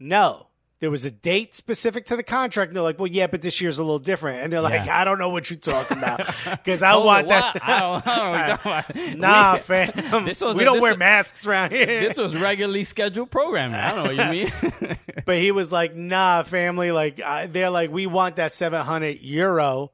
no. 0.00 0.47
There 0.80 0.90
was 0.90 1.04
a 1.04 1.10
date 1.10 1.54
specific 1.56 2.06
to 2.06 2.14
the 2.16 2.22
contract. 2.22 2.68
And 2.68 2.76
they're 2.76 2.82
like, 2.84 2.98
well, 3.00 3.08
yeah, 3.08 3.26
but 3.26 3.42
this 3.42 3.60
year's 3.60 3.78
a 3.78 3.82
little 3.82 3.98
different. 3.98 4.42
And 4.44 4.52
they're 4.52 4.60
like, 4.60 4.86
Yeah. 4.86 5.00
I 5.00 5.04
don't 5.04 5.18
know 5.18 5.30
what 5.30 5.50
you're 5.50 5.58
talking 5.58 5.98
about 5.98 6.18
because 6.44 6.82
I 6.84 6.94
want 6.96 7.26
that. 7.28 7.58
I 7.62 7.80
don't, 7.80 8.06
I 8.06 8.16
don't 8.16 8.24
know 8.26 8.30
what 8.30 8.46
you're 8.46 9.04
talking 9.04 9.18
about. 9.18 9.18
nah, 9.18 9.54
We- 9.54 9.60
fam. 9.60 10.24
This 10.26 10.40
was 10.40 10.56
we 10.56 10.64
don't 10.64 10.74
this 10.74 10.82
wear 10.82 10.92
was- 10.92 10.98
masks 10.98 11.46
around 11.46 11.72
here. 11.72 11.86
This 12.08 12.16
was 12.16 12.36
regularly 12.36 12.84
scheduled 12.84 13.30
programming. 13.30 13.74
I 13.74 13.92
don't 13.92 14.16
know 14.16 14.24
what 14.24 14.34
you 14.36 14.44
mean. 14.88 14.96
but 15.26 15.38
he 15.38 15.50
was 15.50 15.72
like, 15.72 15.96
nah, 15.96 16.44
family. 16.44 16.92
Like, 16.92 17.20
uh, 17.24 17.48
they're 17.50 17.70
like, 17.70 17.90
we 17.90 18.06
want 18.06 18.36
that 18.36 18.52
700 18.52 19.20
euro. 19.20 19.90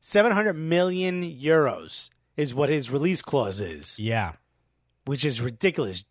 700 0.00 0.52
million 0.54 1.22
euros 1.22 2.10
is 2.36 2.52
what 2.52 2.68
his 2.68 2.90
release 2.90 3.22
clause 3.22 3.60
is, 3.60 3.98
yeah. 3.98 4.32
which 5.04 5.24
is 5.24 5.40
ridiculous. 5.40 6.04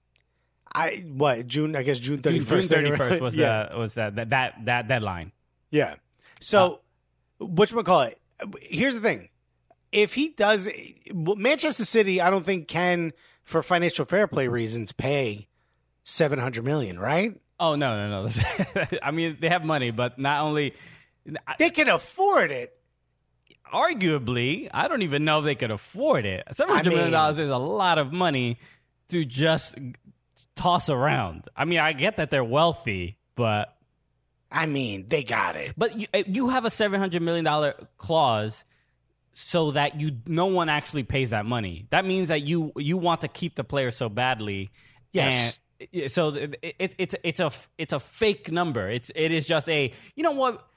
I 0.75 1.05
what 1.07 1.47
June? 1.47 1.75
I 1.75 1.83
guess 1.83 1.99
June 1.99 2.21
thirty 2.21 2.39
June 2.39 2.47
first. 2.47 2.69
thirty 2.69 2.95
first 2.95 3.21
was 3.21 3.35
yeah. 3.35 3.69
the 3.71 3.77
was 3.77 3.93
that 3.95 4.15
that 4.15 4.29
that, 4.31 4.65
that 4.65 4.87
deadline. 4.87 5.31
Yeah. 5.69 5.95
So, 6.41 6.81
uh, 7.39 7.45
what 7.45 7.71
you 7.71 7.83
call 7.83 8.01
it? 8.01 8.19
Here's 8.59 8.95
the 8.95 9.01
thing: 9.01 9.29
if 9.91 10.13
he 10.13 10.29
does, 10.29 10.67
Manchester 11.13 11.85
City, 11.85 12.19
I 12.19 12.29
don't 12.29 12.43
think 12.43 12.67
can, 12.67 13.13
for 13.43 13.61
financial 13.61 14.05
fair 14.05 14.27
play 14.27 14.47
reasons, 14.47 14.91
pay 14.91 15.47
seven 16.03 16.39
hundred 16.39 16.65
million. 16.65 16.99
Right? 16.99 17.39
Oh 17.59 17.75
no 17.75 17.95
no 17.95 18.23
no! 18.23 18.87
I 19.03 19.11
mean 19.11 19.37
they 19.39 19.49
have 19.49 19.63
money, 19.63 19.91
but 19.91 20.17
not 20.17 20.41
only. 20.41 20.73
They 21.57 21.69
can 21.69 21.87
afford 21.87 22.51
it. 22.51 22.77
Arguably, 23.73 24.69
I 24.73 24.87
don't 24.87 25.03
even 25.03 25.23
know 25.23 25.39
if 25.39 25.45
they 25.45 25.55
could 25.55 25.71
afford 25.71 26.25
it. 26.25 26.43
Seven 26.51 26.75
hundred 26.75 26.89
million 26.89 27.05
mean- 27.05 27.13
dollars 27.13 27.39
is 27.39 27.49
a 27.49 27.57
lot 27.57 27.97
of 27.97 28.11
money 28.11 28.57
to 29.09 29.23
just 29.23 29.77
toss 30.55 30.89
around. 30.89 31.47
I 31.55 31.65
mean, 31.65 31.79
I 31.79 31.93
get 31.93 32.17
that 32.17 32.31
they're 32.31 32.43
wealthy, 32.43 33.17
but 33.35 33.75
I 34.51 34.65
mean, 34.65 35.05
they 35.09 35.23
got 35.23 35.55
it. 35.55 35.73
but 35.77 35.97
you, 35.97 36.07
eh, 36.13 36.23
you 36.27 36.49
have 36.49 36.65
a 36.65 36.69
seven 36.69 36.99
hundred 36.99 37.21
million 37.21 37.45
dollar 37.45 37.73
clause 37.97 38.65
so 39.33 39.71
that 39.71 39.99
you 39.99 40.11
no 40.27 40.45
one 40.45 40.69
actually 40.69 41.03
pays 41.03 41.31
that 41.31 41.45
money. 41.45 41.87
That 41.89 42.05
means 42.05 42.27
that 42.27 42.43
you 42.43 42.71
you 42.77 42.97
want 42.97 43.21
to 43.21 43.27
keep 43.27 43.55
the 43.55 43.63
player 43.63 43.91
so 43.91 44.09
badly. 44.09 44.69
Yes. 45.11 45.57
And 45.91 46.11
so 46.11 46.29
it, 46.29 46.55
it, 46.61 46.95
it's 46.97 47.15
it's 47.23 47.39
a 47.39 47.51
it's 47.77 47.93
a 47.93 47.99
fake 47.99 48.51
number. 48.51 48.89
It's 48.89 49.11
it 49.15 49.31
is 49.31 49.45
just 49.45 49.67
a 49.69 49.91
you 50.15 50.23
know 50.23 50.31
what. 50.31 50.67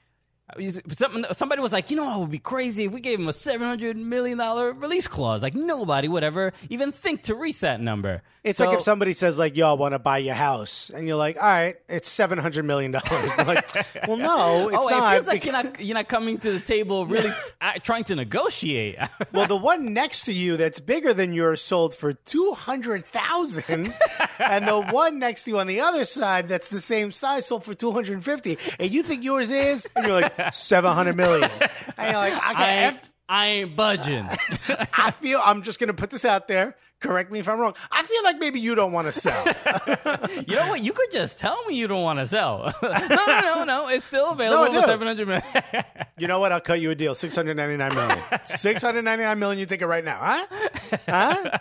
Some- 0.91 1.25
Somebody 1.33 1.61
was 1.61 1.73
like, 1.73 1.91
you 1.91 1.97
know, 1.97 2.05
what 2.05 2.19
would 2.21 2.31
be 2.31 2.39
crazy 2.39 2.85
if 2.85 2.93
we 2.93 3.01
gave 3.01 3.19
him 3.19 3.27
a 3.27 3.33
seven 3.33 3.67
hundred 3.67 3.97
million 3.97 4.37
dollar 4.37 4.71
release 4.71 5.07
clause. 5.07 5.43
Like 5.43 5.53
nobody 5.55 6.07
would 6.07 6.23
ever 6.23 6.53
even 6.69 6.91
think 6.93 7.23
to 7.23 7.35
reach 7.35 7.59
that 7.59 7.81
number. 7.81 8.21
It's 8.45 8.59
So- 8.59 8.65
like 8.67 8.77
if 8.77 8.83
somebody 8.83 9.11
says 9.11 9.37
like, 9.37 9.57
"Yo, 9.57 9.69
I 9.69 9.73
want 9.73 9.93
to 9.93 9.99
buy 9.99 10.19
your 10.19 10.35
house," 10.35 10.89
and 10.93 11.05
you're 11.05 11.17
like, 11.17 11.35
"All 11.35 11.43
right, 11.43 11.75
it's 11.89 12.07
seven 12.07 12.37
hundred 12.39 12.63
million 12.63 12.91
dollars." 12.91 13.31
Like, 13.47 14.07
well, 14.07 14.15
no, 14.17 14.69
it's 14.73 14.77
oh, 14.85 14.89
not. 14.89 15.13
it 15.13 15.15
feels 15.17 15.27
like 15.27 15.43
you're 15.45 15.51
not 15.51 15.81
you're 15.81 15.95
not 15.95 16.07
coming 16.07 16.37
to 16.39 16.51
the 16.51 16.59
table 16.61 17.05
really 17.05 17.31
trying 17.83 18.05
to 18.05 18.15
negotiate. 18.15 18.97
well, 19.33 19.47
the 19.47 19.55
one 19.55 19.93
next 19.93 20.23
to 20.25 20.33
you 20.33 20.55
that's 20.55 20.79
bigger 20.79 21.13
than 21.13 21.33
yours 21.33 21.61
sold 21.61 21.93
for 21.93 22.13
two 22.13 22.53
hundred 22.53 23.05
thousand, 23.07 23.93
and 24.39 24.65
the 24.67 24.79
one 24.81 25.19
next 25.19 25.43
to 25.43 25.51
you 25.51 25.59
on 25.59 25.67
the 25.67 25.81
other 25.81 26.05
side 26.05 26.47
that's 26.47 26.69
the 26.69 26.79
same 26.81 27.11
size 27.11 27.45
sold 27.47 27.65
for 27.65 27.73
two 27.73 27.91
hundred 27.91 28.13
and 28.13 28.23
fifty, 28.23 28.57
and 28.79 28.91
you 28.91 29.03
think 29.03 29.23
yours 29.25 29.51
is, 29.51 29.85
and 29.95 30.05
you're 30.07 30.21
like 30.21 30.36
seven 30.51 30.93
hundred 30.93 31.15
million, 31.15 31.49
and 31.97 32.11
you're 32.11 32.13
like, 32.13 32.33
I 32.33 32.51
okay, 32.53 32.85
ain't, 32.87 32.99
I 33.29 33.47
ain't 33.47 33.75
budging. 33.75 34.27
I 34.97 35.11
feel 35.11 35.41
I'm 35.43 35.63
just 35.63 35.79
gonna 35.79 35.93
put 35.93 36.09
this 36.09 36.25
out 36.25 36.47
there. 36.47 36.75
Correct 36.99 37.31
me 37.31 37.37
if 37.37 37.47
I'm 37.47 37.59
wrong. 37.59 37.75
I 37.91 38.01
feel 38.01 38.23
like 38.23 38.39
maybe 38.39 38.59
you 38.59 38.73
don't 38.73 38.91
want 38.91 39.05
to 39.05 39.11
sell. 39.13 39.45
you 40.47 40.55
know 40.55 40.67
what? 40.69 40.81
You 40.81 40.93
could 40.93 41.11
just 41.11 41.37
tell 41.37 41.63
me 41.65 41.75
you 41.75 41.87
don't 41.87 42.01
want 42.01 42.17
to 42.17 42.25
sell. 42.25 42.73
no, 42.81 42.89
no, 42.89 43.39
no, 43.41 43.63
no. 43.65 43.87
It's 43.87 44.07
still 44.07 44.31
available 44.31 44.63
No, 44.65 44.71
I 44.71 44.73
for 44.73 44.81
do. 44.81 44.85
seven 44.87 45.07
hundred 45.07 45.27
million. 45.27 45.83
You 46.17 46.27
know 46.27 46.39
what? 46.39 46.51
I'll 46.51 46.59
cut 46.59 46.79
you 46.81 46.89
a 46.89 46.95
deal. 46.95 47.13
Six 47.13 47.35
hundred 47.35 47.55
ninety 47.55 47.77
nine 47.77 47.93
million. 47.93 48.17
Six 48.45 48.81
hundred 48.81 49.03
ninety 49.03 49.25
nine 49.25 49.37
million. 49.37 49.59
You 49.59 49.67
take 49.67 49.83
it 49.83 49.85
right 49.85 50.03
now, 50.03 50.17
huh? 50.19 50.97
Huh? 51.07 51.59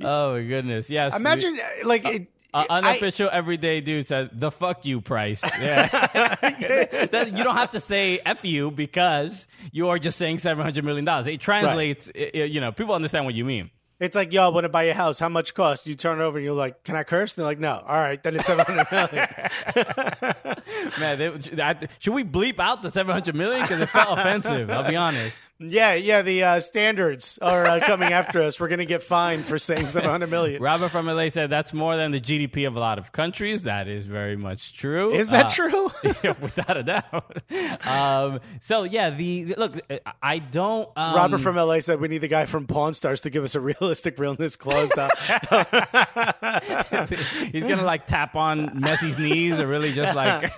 oh 0.00 0.32
my 0.36 0.42
goodness! 0.44 0.88
Yes. 0.88 1.14
Imagine 1.14 1.58
uh, 1.60 1.86
like 1.86 2.06
it, 2.06 2.28
Uh, 2.54 2.64
I- 2.70 2.78
unofficial 2.78 3.28
everyday 3.32 3.80
dude 3.80 4.06
said 4.06 4.30
the 4.32 4.50
fuck 4.50 4.84
you 4.84 5.00
price. 5.00 5.42
Yeah, 5.60 5.86
That- 7.10 7.32
you 7.36 7.42
don't 7.44 7.56
have 7.56 7.72
to 7.72 7.80
say 7.80 8.20
f 8.24 8.44
you 8.44 8.70
because 8.70 9.46
you 9.72 9.88
are 9.88 9.98
just 9.98 10.16
saying 10.18 10.38
seven 10.38 10.62
hundred 10.64 10.84
million 10.84 11.04
dollars. 11.04 11.26
It 11.26 11.40
translates. 11.40 12.10
i- 12.14 12.30
i- 12.34 12.38
you 12.44 12.60
know, 12.60 12.70
people 12.72 12.94
understand 12.94 13.24
what 13.24 13.34
you 13.34 13.44
mean. 13.44 13.70
It's 14.00 14.16
like, 14.16 14.32
yo, 14.32 14.44
I 14.44 14.48
want 14.48 14.64
to 14.64 14.68
buy 14.68 14.84
your 14.84 14.94
house. 14.94 15.18
How 15.18 15.28
much 15.28 15.54
cost? 15.54 15.86
You 15.86 15.94
turn 15.94 16.20
it 16.20 16.22
over 16.24 16.36
and 16.38 16.44
you're 16.44 16.54
like, 16.54 16.82
can 16.84 16.96
I 16.96 17.04
curse? 17.04 17.36
And 17.36 17.42
they're 17.42 17.50
like, 17.50 17.60
no. 17.60 17.82
All 17.86 17.96
right, 17.96 18.22
then 18.22 18.34
it's 18.36 18.46
seven 18.46 18.64
hundred 18.66 18.86
million. 18.90 19.28
Man, 20.98 21.18
they, 21.18 21.62
I, 21.62 21.76
should 21.98 22.14
we 22.14 22.24
bleep 22.24 22.58
out 22.58 22.82
the 22.82 22.90
seven 22.90 23.12
hundred 23.12 23.34
million 23.34 23.62
because 23.62 23.80
it 23.80 23.88
felt 23.88 24.18
offensive? 24.18 24.70
I'll 24.70 24.88
be 24.88 24.96
honest. 24.96 25.40
yeah, 25.58 25.94
yeah. 25.94 26.22
The 26.22 26.42
uh, 26.42 26.60
standards 26.60 27.38
are 27.40 27.64
uh, 27.66 27.80
coming 27.86 28.12
after 28.12 28.42
us. 28.42 28.58
We're 28.58 28.68
gonna 28.68 28.84
get 28.84 29.02
fined 29.02 29.44
for 29.44 29.58
saying 29.58 29.86
seven 29.86 30.10
hundred 30.10 30.30
million. 30.30 30.60
Robert 30.74 30.88
from 30.90 31.06
LA 31.06 31.28
said 31.28 31.50
that's 31.50 31.72
more 31.72 31.96
than 31.96 32.10
the 32.12 32.20
GDP 32.20 32.66
of 32.66 32.76
a 32.76 32.80
lot 32.80 32.98
of 32.98 33.12
countries. 33.12 33.62
That 33.64 33.88
is 33.88 34.06
very 34.06 34.36
much 34.36 34.76
true. 34.76 35.12
Is 35.14 35.28
that 35.30 35.46
Uh, 35.46 35.50
true? 35.50 35.90
yeah, 36.22 36.34
without 36.40 36.76
a 36.76 36.82
doubt. 36.82 37.86
Um, 37.86 38.40
so 38.60 38.82
yeah, 38.84 39.10
the, 39.10 39.54
look, 39.56 39.80
I 40.22 40.38
don't. 40.38 40.88
Um, 40.96 41.14
Robert 41.16 41.38
from 41.38 41.56
LA 41.56 41.80
said 41.80 42.00
we 42.00 42.08
need 42.08 42.18
the 42.18 42.28
guy 42.28 42.46
from 42.46 42.66
Pawn 42.66 42.94
Stars 42.94 43.20
to 43.22 43.30
give 43.30 43.44
us 43.44 43.54
a 43.54 43.60
realistic 43.84 44.18
realness 44.18 44.56
closed 44.56 44.92
Though. 44.96 45.08
he's 47.52 47.64
gonna 47.64 47.84
like 47.84 48.06
tap 48.06 48.34
on 48.34 48.70
Messi's 48.70 49.18
knees 49.18 49.60
or 49.60 49.66
really 49.66 49.92
just 49.92 50.14
like. 50.14 50.50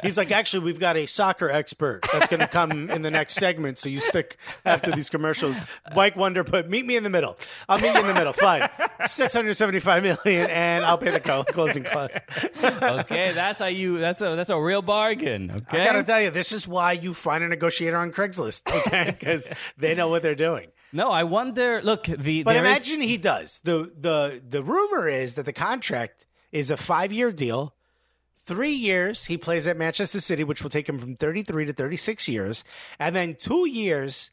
He's 0.02 0.16
like, 0.16 0.30
actually, 0.30 0.64
we've 0.64 0.80
got 0.80 0.96
a 0.96 1.06
soccer 1.06 1.50
expert 1.50 2.06
that's 2.12 2.28
going 2.28 2.40
to 2.40 2.48
come 2.48 2.90
in 2.90 3.02
the 3.02 3.10
next 3.10 3.34
segment. 3.34 3.76
So 3.76 3.88
you 3.88 4.00
stick 4.00 4.38
after 4.64 4.90
these 4.90 5.10
commercials. 5.10 5.58
Mike 5.94 6.16
Wonder 6.16 6.42
put, 6.42 6.68
meet 6.68 6.86
me 6.86 6.96
in 6.96 7.02
the 7.02 7.10
middle. 7.10 7.36
I'll 7.68 7.78
meet 7.78 7.92
you 7.92 8.00
in 8.00 8.06
the 8.06 8.14
middle. 8.14 8.32
Fine. 8.32 8.68
675 9.04 10.02
million 10.02 10.50
and 10.50 10.84
I'll 10.84 10.98
pay 10.98 11.10
the 11.10 11.44
closing 11.52 11.84
cost. 11.84 12.18
okay, 12.62 13.32
that's 13.32 13.60
how 13.60 13.68
you. 13.68 13.98
That's 13.98 14.22
a 14.22 14.36
that's 14.36 14.50
a 14.50 14.60
real 14.60 14.82
bargain. 14.82 15.50
Okay, 15.50 15.82
I 15.82 15.84
got 15.84 15.92
to 15.92 16.04
tell 16.04 16.20
you, 16.20 16.30
this 16.30 16.52
is 16.52 16.66
why 16.66 16.92
you 16.92 17.12
find 17.12 17.44
a 17.44 17.48
negotiator 17.48 17.96
on 17.96 18.12
Craigslist. 18.12 18.74
Okay. 18.86 19.14
Because 19.20 19.50
they 19.76 19.94
know 19.94 20.08
what 20.08 20.22
they're 20.22 20.34
doing. 20.34 20.68
No, 20.92 21.10
I 21.10 21.24
wonder. 21.24 21.80
Look, 21.82 22.04
the 22.04 22.42
But 22.42 22.54
there 22.54 22.64
is- 22.64 22.70
imagine 22.70 23.00
he 23.00 23.16
does. 23.16 23.60
The, 23.64 23.90
the, 23.98 24.42
the 24.48 24.62
rumor 24.62 25.08
is 25.08 25.34
that 25.34 25.44
the 25.46 25.52
contract 25.52 26.26
is 26.52 26.70
a 26.70 26.76
five 26.76 27.12
year 27.12 27.32
deal. 27.32 27.74
Three 28.46 28.72
years 28.72 29.26
he 29.26 29.36
plays 29.36 29.66
at 29.68 29.76
Manchester 29.76 30.20
City, 30.20 30.42
which 30.42 30.62
will 30.62 30.70
take 30.70 30.88
him 30.88 30.98
from 30.98 31.14
33 31.14 31.66
to 31.66 31.72
36 31.72 32.26
years. 32.26 32.64
And 32.98 33.14
then 33.14 33.36
two 33.36 33.68
years 33.68 34.30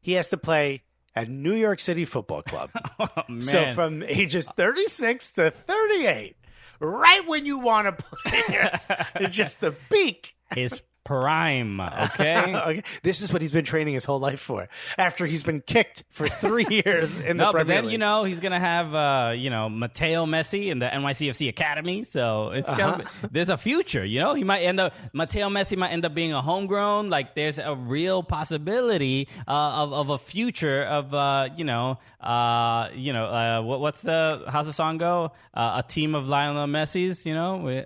he 0.00 0.12
has 0.12 0.28
to 0.30 0.36
play 0.36 0.82
at 1.14 1.28
New 1.28 1.54
York 1.54 1.78
City 1.80 2.04
Football 2.04 2.42
Club. 2.42 2.70
oh, 2.98 3.06
man. 3.28 3.42
so 3.42 3.74
from 3.74 4.02
ages 4.02 4.48
36 4.56 5.30
to 5.32 5.50
38, 5.50 6.36
right 6.80 7.28
when 7.28 7.46
you 7.46 7.58
want 7.58 7.86
to 7.98 8.04
play, 8.04 8.70
it's 9.16 9.36
just 9.36 9.60
the 9.60 9.72
peak. 9.90 10.34
his 10.54 10.82
prime. 11.10 11.80
Okay. 11.80 12.54
Okay. 12.70 12.82
This 13.02 13.20
is 13.20 13.32
what 13.32 13.42
he's 13.42 13.50
been 13.50 13.64
training 13.64 13.94
his 13.94 14.04
whole 14.04 14.20
life 14.20 14.38
for. 14.40 14.68
After 14.96 15.26
he's 15.26 15.42
been 15.42 15.60
kicked 15.60 16.04
for 16.10 16.28
three 16.28 16.66
years 16.84 17.18
in 17.18 17.36
the 17.36 17.44
No, 17.46 17.52
but 17.52 17.66
then 17.66 17.84
League. 17.84 17.92
you 17.92 17.98
know 17.98 18.22
he's 18.24 18.38
gonna 18.38 18.60
have 18.60 18.94
uh, 18.94 19.32
you 19.36 19.50
know 19.50 19.68
Mateo 19.68 20.24
Messi 20.26 20.68
in 20.68 20.78
the 20.78 20.86
NYCFC 20.86 21.48
Academy, 21.48 22.04
so 22.04 22.50
it's 22.50 22.68
gonna 22.68 23.02
Uh-huh. 23.02 23.22
be, 23.22 23.28
there's 23.32 23.48
a 23.48 23.56
future. 23.58 24.04
You 24.04 24.20
know, 24.20 24.34
he 24.34 24.44
might 24.44 24.60
end 24.62 24.78
up 24.78 24.94
Mateo 25.12 25.48
Messi 25.48 25.76
might 25.76 25.90
end 25.90 26.04
up 26.04 26.14
being 26.14 26.32
a 26.32 26.40
homegrown. 26.42 27.08
Like 27.10 27.34
there's 27.34 27.58
a 27.58 27.74
real 27.74 28.22
possibility 28.22 29.26
uh, 29.48 29.82
of 29.82 29.92
of 29.92 30.10
a 30.10 30.18
future 30.18 30.82
of 30.84 31.12
uh, 31.14 31.48
you 31.56 31.64
know 31.64 31.98
uh, 32.20 32.88
you 32.94 33.12
know 33.12 33.26
uh, 33.26 33.62
what, 33.62 33.80
what's 33.80 34.02
the 34.02 34.44
how's 34.48 34.66
the 34.66 34.72
song 34.72 34.98
go? 34.98 35.32
Uh, 35.54 35.82
a 35.82 35.88
team 35.88 36.14
of 36.14 36.28
Lionel 36.28 36.66
Messi's. 36.66 37.26
You 37.26 37.34
know, 37.34 37.56
we, 37.66 37.82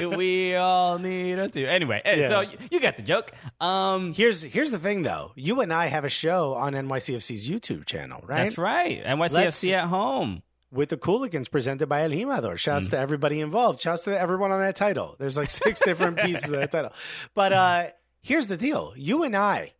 we, 0.00 0.06
we 0.16 0.54
all 0.56 0.98
need 0.98 1.38
a 1.38 1.48
team. 1.48 1.65
Anyway, 1.68 2.00
eh, 2.04 2.14
Yeah. 2.16 2.28
so 2.28 2.40
you, 2.40 2.56
you 2.70 2.80
get 2.80 2.96
the 2.96 3.02
joke. 3.02 3.32
Um, 3.60 4.12
Here's 4.14 4.42
here's 4.42 4.70
the 4.70 4.78
thing 4.78 5.02
though. 5.02 5.32
You 5.36 5.60
and 5.60 5.72
I 5.72 5.86
have 5.86 6.04
a 6.04 6.08
show 6.08 6.54
on 6.54 6.72
NYCFC's 6.74 7.48
YouTube 7.48 7.86
channel, 7.86 8.20
right? 8.26 8.42
that's 8.44 8.58
right. 8.58 9.02
NYCFC 9.04 9.32
Let's- 9.32 9.64
at 9.64 9.84
home. 9.86 10.42
With 10.72 10.88
the 10.88 10.96
Cooligans 10.96 11.48
presented 11.48 11.86
by 11.88 12.02
El 12.02 12.10
Jimador. 12.10 12.58
Shouts 12.58 12.88
to 12.88 12.98
everybody 12.98 13.40
involved. 13.40 13.80
Shouts 13.80 14.02
to 14.04 14.18
everyone 14.18 14.50
on 14.50 14.60
that 14.60 14.74
title. 14.74 15.14
There's 15.18 15.36
like 15.36 15.48
six 15.48 15.78
different 15.80 16.18
pieces 16.24 16.50
of 16.50 16.58
that 16.58 16.70
title. 16.72 16.92
But 17.34 17.52
uh 17.52 17.86
here's 18.20 18.48
the 18.48 18.56
deal. 18.56 18.92
You 18.96 19.22
and 19.22 19.36
I 19.36 19.74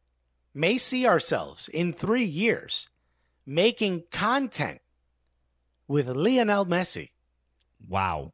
may 0.54 0.78
see 0.78 1.06
ourselves 1.06 1.68
in 1.68 1.92
three 1.92 2.24
years 2.24 2.88
making 3.44 4.04
content 4.12 4.80
with 5.88 6.08
Lionel 6.08 6.64
Messi. 6.66 7.10
Wow. 7.86 8.32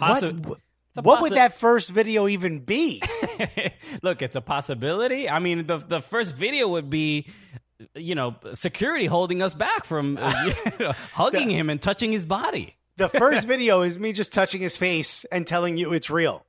Possi- 0.00 0.38
what 0.46 0.60
a 1.04 1.20
would 1.22 1.32
that 1.32 1.54
first 1.54 1.90
video 1.90 2.28
even 2.28 2.60
be? 2.60 3.02
Look, 4.02 4.22
it's 4.22 4.36
a 4.36 4.40
possibility. 4.40 5.28
I 5.28 5.38
mean, 5.38 5.66
the 5.66 5.78
the 5.78 6.00
first 6.00 6.36
video 6.36 6.68
would 6.68 6.90
be, 6.90 7.26
you 7.94 8.14
know, 8.14 8.36
security 8.54 9.06
holding 9.06 9.42
us 9.42 9.54
back 9.54 9.84
from 9.84 10.18
uh, 10.20 10.52
hugging 11.12 11.50
him 11.50 11.70
and 11.70 11.80
touching 11.80 12.12
his 12.12 12.24
body. 12.24 12.76
The 12.96 13.08
first 13.18 13.46
video 13.46 13.82
is 13.82 13.98
me 13.98 14.12
just 14.12 14.32
touching 14.32 14.60
his 14.60 14.76
face 14.76 15.24
and 15.30 15.46
telling 15.46 15.76
you 15.76 15.92
it's 15.92 16.10
real. 16.10 16.44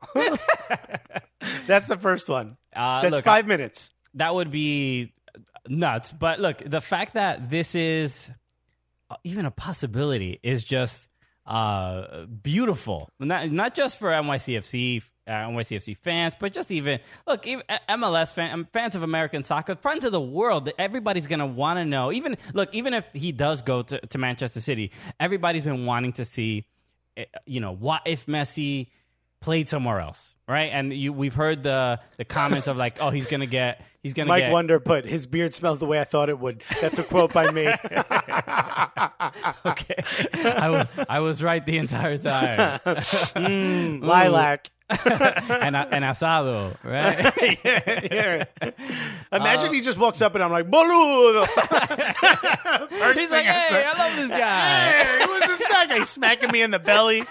That's 1.68 1.88
the 1.88 1.98
first 1.98 2.28
one. 2.30 2.58
Uh, 2.76 3.02
That's 3.04 3.16
look, 3.18 3.26
five 3.26 3.48
minutes. 3.48 3.92
that 4.16 4.34
would 4.34 4.52
be 4.52 5.14
nuts. 5.68 6.12
But 6.12 6.40
look, 6.40 6.62
the 6.66 6.82
fact 6.82 7.14
that 7.14 7.50
this 7.50 7.76
is 7.76 8.32
uh, 9.10 9.16
even 9.24 9.46
a 9.46 9.52
possibility 9.52 10.40
is 10.44 10.64
just 10.64 11.09
uh, 11.50 12.26
beautiful. 12.26 13.10
Not 13.20 13.52
not 13.52 13.76
just 13.76 13.98
for 14.00 14.10
NYCFC. 14.10 15.04
Uh, 15.28 15.32
NYCFC 15.32 15.96
fans, 15.96 16.34
but 16.40 16.52
just 16.54 16.72
even 16.72 17.00
look, 17.28 17.46
even 17.46 17.64
MLS 17.88 18.34
fan, 18.34 18.52
um, 18.52 18.68
fans 18.74 18.96
of 18.96 19.04
American 19.04 19.44
soccer, 19.44 19.76
friends 19.76 20.04
of 20.04 20.12
the 20.12 20.20
world. 20.20 20.72
Everybody's 20.80 21.28
gonna 21.28 21.46
want 21.46 21.78
to 21.78 21.86
know. 21.86 22.12
Even 22.12 22.36
look, 22.56 22.74
even 22.74 22.96
if 22.96 23.06
he 23.14 23.32
does 23.32 23.62
go 23.62 23.84
to, 23.84 24.00
to 24.00 24.18
Manchester 24.18 24.60
City, 24.60 24.92
everybody's 25.20 25.62
been 25.62 25.86
wanting 25.86 26.14
to 26.14 26.26
see. 26.26 26.66
eh, 27.16 27.26
You 27.46 27.60
know, 27.60 27.76
what 27.76 28.02
if 28.06 28.26
Messi 28.26 28.88
played 29.42 29.70
somewhere 29.70 30.00
else, 30.00 30.36
right? 30.48 30.70
And 30.72 30.94
you, 30.94 31.14
we've 31.14 31.34
heard 31.34 31.64
the 31.64 32.00
the 32.18 32.26
comments 32.26 32.68
of 32.68 32.78
like, 32.78 32.98
oh, 33.02 33.10
he's 33.10 33.28
gonna 33.28 33.46
get, 33.46 33.84
he's 34.04 34.14
gonna 34.14 34.28
Mike 34.28 34.44
get. 34.44 34.52
Wonder 34.52 34.80
put 34.80 35.06
his 35.06 35.26
beard 35.28 35.54
smells 35.54 35.80
the 35.80 35.86
way 35.86 36.00
I 36.00 36.04
thought 36.04 36.30
it 36.30 36.40
would. 36.40 36.64
That's 36.82 37.00
a 37.00 37.04
quote 37.04 37.34
by 37.34 37.52
me. 37.52 37.68
okay, 39.66 39.96
I 40.34 41.20
was, 41.20 41.44
right 41.44 41.66
the 41.66 41.78
entire 41.78 42.18
time. 42.18 42.80
Mm, 43.40 44.04
lilac. 44.04 44.72
and 44.90 45.76
and 45.76 46.04
asado, 46.04 46.76
right? 46.84 47.32
Yeah. 47.64 48.46
yeah. 48.64 48.72
Imagine 49.32 49.72
he 49.72 49.82
just 49.82 50.00
walks 50.00 50.20
up 50.22 50.34
and 50.34 50.44
I'm 50.44 50.52
like, 50.52 50.68
boludo. 50.68 51.46
He's 53.16 53.30
like, 53.30 53.46
I 53.46 53.52
hey, 53.52 53.86
I 53.86 53.94
love 54.00 54.16
this 54.18 54.32
guy. 54.32 54.92
Hey, 54.92 55.26
this 55.88 55.98
guy? 55.98 56.04
Smacking 56.04 56.52
me 56.52 56.62
in 56.62 56.72
the 56.72 56.80
belly. 56.80 57.24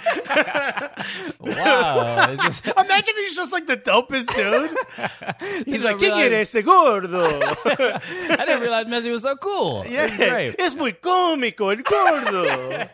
Wow, 1.40 2.36
just, 2.42 2.66
Imagine 2.66 3.14
he's 3.16 3.36
just 3.36 3.52
like 3.52 3.66
the 3.66 3.76
dopest 3.76 4.34
dude. 4.34 4.76
He's 5.66 5.84
like, 5.84 5.96
¿Quién 5.98 6.32
ese 6.32 6.62
gordo? 6.64 7.24
I 7.24 8.36
didn't 8.44 8.60
realize 8.60 8.86
Messi 8.86 9.10
was 9.10 9.22
so 9.22 9.36
cool. 9.36 9.84
Yeah, 9.88 10.14
great. 10.16 10.56
es 10.58 10.74
muy 10.74 10.92
cómico 10.92 11.70
el 11.72 11.82
gordo. 11.82 12.88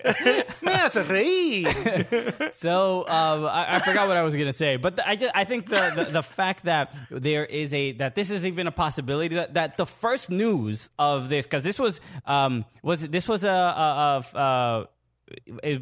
Me 0.62 0.72
hace 0.72 1.02
reír. 1.02 2.54
So 2.54 3.00
um, 3.08 3.46
I, 3.46 3.76
I 3.76 3.78
forgot 3.80 4.06
what 4.06 4.16
I 4.16 4.22
was 4.22 4.36
gonna 4.36 4.52
say, 4.52 4.76
but 4.76 4.94
the, 4.94 5.08
I 5.08 5.16
just 5.16 5.32
I 5.34 5.42
think 5.44 5.68
the, 5.68 5.92
the 5.96 6.04
the 6.12 6.22
fact 6.22 6.64
that 6.66 6.94
there 7.10 7.44
is 7.44 7.74
a 7.74 7.92
that 7.92 8.14
this 8.14 8.30
is 8.30 8.46
even 8.46 8.68
a 8.68 8.70
possibility 8.72 9.34
that, 9.34 9.54
that 9.54 9.76
the 9.76 9.86
first 9.86 10.30
news 10.30 10.88
of 11.00 11.28
this 11.28 11.46
because 11.46 11.64
this 11.64 11.80
was 11.80 12.00
um 12.26 12.64
was 12.80 13.08
this 13.08 13.26
was 13.28 13.42
a, 13.42 13.50
a, 13.50 14.24
a, 14.34 14.38
uh 14.38 14.80
it- 14.80 14.88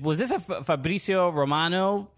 was 0.02 0.18
this 0.18 0.30
a 0.30 0.36
F- 0.36 0.66
Fabrizio 0.66 1.30
Romano 1.30 2.10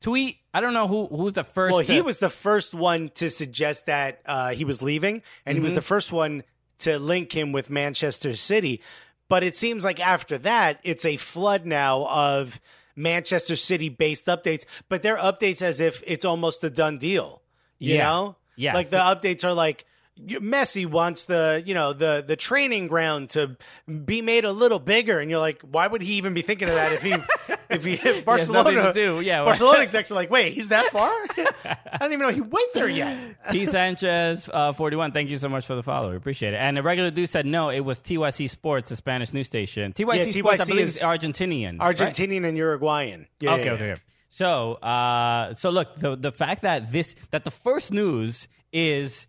tweet? 0.00 0.36
I 0.54 0.60
don't 0.60 0.74
know 0.74 0.88
who 0.88 1.06
who's 1.06 1.34
the 1.34 1.44
first. 1.44 1.72
Well, 1.74 1.82
he 1.82 2.00
was 2.00 2.18
the 2.18 2.30
first 2.30 2.74
one 2.74 3.10
to 3.16 3.30
suggest 3.30 3.86
that 3.86 4.20
uh, 4.26 4.50
he 4.50 4.64
was 4.64 4.82
leaving, 4.82 5.22
and 5.46 5.56
he 5.56 5.62
was 5.62 5.74
the 5.74 5.82
first 5.82 6.12
one 6.12 6.42
to 6.78 6.98
link 6.98 7.34
him 7.34 7.52
with 7.52 7.70
Manchester 7.70 8.34
City. 8.36 8.80
But 9.28 9.42
it 9.42 9.56
seems 9.56 9.84
like 9.84 10.00
after 10.00 10.38
that, 10.38 10.80
it's 10.84 11.04
a 11.04 11.16
flood 11.18 11.66
now 11.66 12.06
of 12.06 12.60
Manchester 12.96 13.56
City 13.56 13.88
based 13.88 14.26
updates, 14.26 14.64
but 14.88 15.02
they're 15.02 15.18
updates 15.18 15.60
as 15.60 15.80
if 15.80 16.02
it's 16.06 16.24
almost 16.24 16.64
a 16.64 16.70
done 16.70 16.98
deal. 16.98 17.42
You 17.78 17.96
Yeah. 17.96 18.04
know? 18.04 18.36
Yes. 18.56 18.74
Like 18.74 18.88
the 18.90 18.96
updates 18.96 19.44
are 19.44 19.52
like, 19.52 19.84
Messi 20.26 20.86
wants 20.86 21.24
the 21.26 21.62
you 21.64 21.74
know 21.74 21.92
the 21.92 22.24
the 22.26 22.36
training 22.36 22.88
ground 22.88 23.30
to 23.30 23.56
be 24.04 24.22
made 24.22 24.44
a 24.44 24.52
little 24.52 24.78
bigger, 24.78 25.18
and 25.20 25.30
you're 25.30 25.40
like, 25.40 25.62
why 25.62 25.86
would 25.86 26.02
he 26.02 26.14
even 26.14 26.34
be 26.34 26.42
thinking 26.42 26.68
of 26.68 26.74
that 26.74 26.92
if 26.92 27.02
he 27.02 27.14
if 27.70 27.84
he 27.84 27.92
if 27.94 28.24
Barcelona 28.24 28.84
to 28.84 28.92
do. 28.92 29.20
Yeah, 29.20 29.44
Barcelona 29.44 29.80
execs 29.80 30.10
are 30.10 30.14
like, 30.14 30.30
wait, 30.30 30.52
he's 30.52 30.68
that 30.68 30.86
far? 30.90 31.10
I 31.64 31.98
don't 32.00 32.12
even 32.12 32.20
know 32.20 32.32
he 32.32 32.40
went 32.40 32.72
there 32.74 32.88
yet. 32.88 33.18
P 33.50 33.66
Sanchez, 33.66 34.48
uh, 34.52 34.72
41. 34.72 35.12
Thank 35.12 35.30
you 35.30 35.38
so 35.38 35.48
much 35.48 35.66
for 35.66 35.74
the 35.74 35.82
follow. 35.82 36.10
We 36.10 36.16
appreciate 36.16 36.54
it. 36.54 36.58
And 36.58 36.76
the 36.76 36.82
regular 36.82 37.10
dude 37.10 37.28
said 37.28 37.46
no, 37.46 37.70
it 37.70 37.80
was 37.80 38.00
TYC 38.00 38.50
Sports, 38.50 38.90
the 38.90 38.96
Spanish 38.96 39.32
news 39.32 39.46
station. 39.46 39.92
TYC 39.92 40.26
Yeah, 40.26 40.40
Sports, 40.40 40.62
I 40.62 40.64
believe, 40.64 40.82
is 40.84 40.96
is 40.96 41.02
Argentinian. 41.02 41.78
right? 41.78 41.96
Argentinian 41.96 42.46
and 42.46 42.56
Uruguayan. 42.56 43.26
Yeah, 43.40 43.54
okay, 43.54 43.64
yeah, 43.64 43.72
okay. 43.72 43.86
yeah. 43.86 43.92
okay. 43.92 44.02
So, 44.30 44.74
uh, 44.74 45.54
so 45.54 45.70
look, 45.70 45.96
the 45.96 46.16
the 46.16 46.32
fact 46.32 46.62
that 46.62 46.92
this 46.92 47.14
that 47.30 47.44
the 47.44 47.50
first 47.50 47.92
news 47.92 48.48
is 48.72 49.26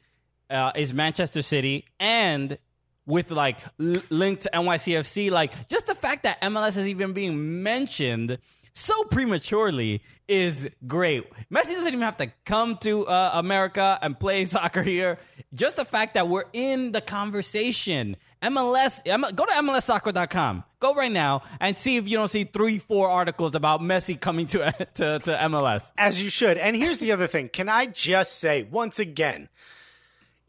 uh, 0.50 0.72
is 0.76 0.94
Manchester 0.94 1.42
City 1.42 1.86
and 2.00 2.58
with 3.06 3.32
like 3.32 3.58
l- 3.80 4.02
linked 4.10 4.44
to 4.44 4.50
NYCFC, 4.54 5.32
like 5.32 5.68
just 5.68 5.88
the 5.88 5.96
fact 5.96 6.24
that 6.24 6.42
MLS 6.42 6.78
is 6.78 6.88
even 6.88 7.14
being 7.14 7.64
mentioned 7.64 8.38
so 8.74 9.04
prematurely 9.06 10.02
is 10.28 10.70
great. 10.88 11.30
Messi 11.52 11.72
doesn't 11.72 11.88
even 11.88 12.02
have 12.02 12.18
to 12.18 12.32
come 12.46 12.78
to 12.78 13.06
uh, 13.08 13.32
America 13.34 14.00
and 14.02 14.20
play 14.20 14.46
soccer 14.56 14.82
here. 14.82 15.18
Just 15.54 15.76
the 15.76 15.86
fact 15.86 16.14
that 16.14 16.28
we're 16.30 16.46
in 16.54 16.92
the 16.92 17.02
conversation. 17.02 18.16
MLS, 18.42 19.04
go 19.36 19.46
to 19.46 19.52
MLSsoccer.com. 19.52 20.64
Go 20.80 20.96
right 20.96 21.12
now 21.12 21.42
and 21.60 21.78
see 21.78 21.98
if 21.98 22.08
you 22.08 22.16
don't 22.16 22.30
see 22.30 22.46
three, 22.46 22.78
four 22.78 23.10
articles 23.10 23.54
about 23.54 23.82
Messi 23.82 24.20
coming 24.20 24.46
to 24.48 24.72
to, 24.96 25.20
to 25.20 25.32
MLS. 25.50 25.92
As 25.98 26.24
you 26.24 26.30
should. 26.30 26.58
And 26.58 26.76
here's 26.76 27.00
the 27.00 27.12
other 27.12 27.28
thing. 27.28 27.50
Can 27.50 27.68
I 27.68 27.88
just 27.88 28.40
say 28.40 28.64
once 28.64 28.98
again, 28.98 29.50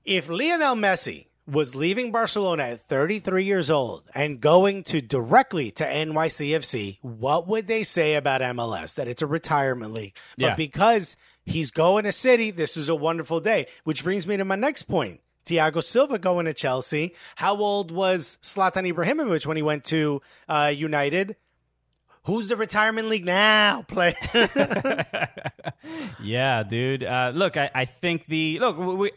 if 0.05 0.29
Lionel 0.29 0.75
Messi 0.77 1.27
was 1.47 1.75
leaving 1.75 2.13
Barcelona 2.13 2.63
at 2.65 2.89
33 2.89 3.45
years 3.45 3.71
old 3.71 4.05
and 4.15 4.41
going 4.41 4.85
to 4.85 5.01
directly 5.01 5.71
to 5.73 5.85
NYCFC, 5.85 6.99
what 7.03 7.49
would 7.49 7.67
they 7.67 7.83
say 7.83 8.15
about 8.15 8.41
MLS? 8.41 8.95
That 8.95 9.09
it's 9.09 9.23
a 9.23 9.27
retirement 9.27 9.93
league. 9.93 10.15
But 10.39 10.45
Yeah. 10.45 10.55
because 10.55 11.17
he's 11.45 11.71
going 11.73 12.05
to 12.05 12.13
City, 12.13 12.51
this 12.53 12.77
is 12.77 12.89
a 12.89 12.95
wonderful 12.95 13.41
day. 13.41 13.67
Which 13.85 14.05
brings 14.05 14.27
me 14.27 14.37
to 14.37 14.45
my 14.45 14.57
next 14.57 14.83
point. 14.85 15.21
Thiago 15.47 15.83
Silva 15.83 16.19
going 16.19 16.47
to 16.47 16.55
Chelsea. 16.55 17.15
How 17.37 17.57
old 17.57 17.91
was 17.91 18.39
Zlatan 18.43 18.89
Ibrahimovic 18.93 19.47
when 19.47 19.57
he 19.57 19.63
went 19.63 19.83
to 19.87 20.23
uh, 20.49 20.71
United? 20.73 21.35
Who's 22.25 22.51
the 22.51 22.57
retirement 22.57 23.09
league 23.09 23.25
now? 23.25 23.83
Play. 23.89 24.15
Yeah, 26.23 26.63
dude. 26.63 27.03
Uh, 27.03 27.33
look, 27.35 27.57
I, 27.57 27.71
I 27.75 27.85
think 27.87 28.27
the 28.27 28.59
look 28.61 28.77
we 28.79 29.11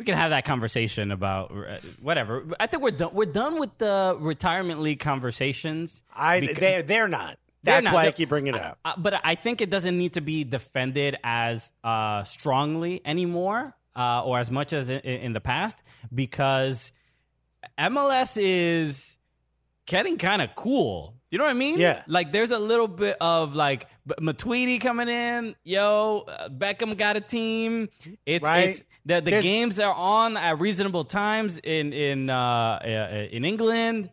we 0.00 0.04
can 0.06 0.14
have 0.14 0.30
that 0.30 0.46
conversation 0.46 1.10
about 1.10 1.50
uh, 1.50 1.76
whatever. 2.00 2.46
I 2.58 2.66
think 2.68 2.82
we're 2.82 2.90
done. 2.90 3.10
We're 3.12 3.26
done 3.26 3.58
with 3.58 3.76
the 3.76 4.16
retirement 4.18 4.80
league 4.80 4.98
conversations. 4.98 6.02
I 6.16 6.54
they're 6.58 6.82
they're 6.82 7.06
not. 7.06 7.38
That's 7.62 7.84
not. 7.84 7.92
why 7.92 8.06
I 8.06 8.12
keep 8.12 8.30
bringing 8.30 8.54
it 8.54 8.62
up. 8.62 8.78
Uh, 8.82 8.94
but 8.96 9.20
I 9.22 9.34
think 9.34 9.60
it 9.60 9.68
doesn't 9.68 9.98
need 9.98 10.14
to 10.14 10.22
be 10.22 10.42
defended 10.42 11.18
as 11.22 11.70
uh, 11.84 12.22
strongly 12.22 13.02
anymore, 13.04 13.76
uh, 13.94 14.24
or 14.24 14.38
as 14.38 14.50
much 14.50 14.72
as 14.72 14.88
in, 14.88 15.00
in 15.00 15.32
the 15.34 15.40
past, 15.42 15.78
because 16.14 16.92
MLS 17.78 18.38
is 18.40 19.18
getting 19.84 20.16
kind 20.16 20.40
of 20.40 20.54
cool. 20.54 21.19
You 21.30 21.38
know 21.38 21.44
what 21.44 21.50
I 21.50 21.54
mean? 21.54 21.78
Yeah. 21.78 22.02
Like 22.08 22.32
there's 22.32 22.50
a 22.50 22.58
little 22.58 22.88
bit 22.88 23.16
of 23.20 23.54
like 23.54 23.86
Matuidi 24.20 24.80
coming 24.80 25.08
in. 25.08 25.54
Yo, 25.62 26.24
uh, 26.26 26.48
Beckham 26.48 26.96
got 26.96 27.16
a 27.16 27.20
team. 27.20 27.88
It's 28.26 28.44
Right. 28.44 28.70
it's 28.70 28.82
the 29.06 29.20
the 29.20 29.30
There's- 29.30 29.44
games 29.44 29.78
are 29.78 29.94
on 29.94 30.36
at 30.36 30.58
reasonable 30.58 31.04
times 31.04 31.58
in 31.62 31.92
in 31.92 32.30
uh, 32.30 32.80
uh, 32.84 33.28
in 33.30 33.44
England. 33.44 34.10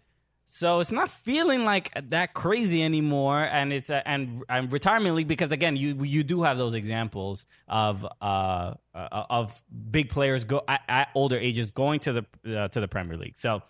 So 0.49 0.79
it's 0.79 0.93
not 0.93 1.09
feeling 1.09 1.65
like 1.65 1.91
that 2.09 2.33
crazy 2.33 2.81
anymore, 2.81 3.43
and 3.43 3.73
it's 3.73 3.89
uh, 3.89 4.01
and 4.05 4.43
and 4.47 4.71
retirement 4.71 5.15
league 5.15 5.27
because 5.27 5.51
again 5.51 5.75
you 5.75 6.03
you 6.03 6.23
do 6.23 6.43
have 6.43 6.57
those 6.57 6.73
examples 6.73 7.45
of 7.67 8.05
uh, 8.21 8.73
uh 8.95 9.25
of 9.29 9.61
big 9.91 10.09
players 10.09 10.45
go 10.45 10.61
at, 10.67 10.81
at 10.87 11.09
older 11.15 11.37
ages 11.37 11.71
going 11.71 11.99
to 11.99 12.13
the 12.13 12.59
uh, 12.59 12.67
to 12.69 12.79
the 12.79 12.87
Premier 12.87 13.17
League. 13.17 13.35
So 13.35 13.61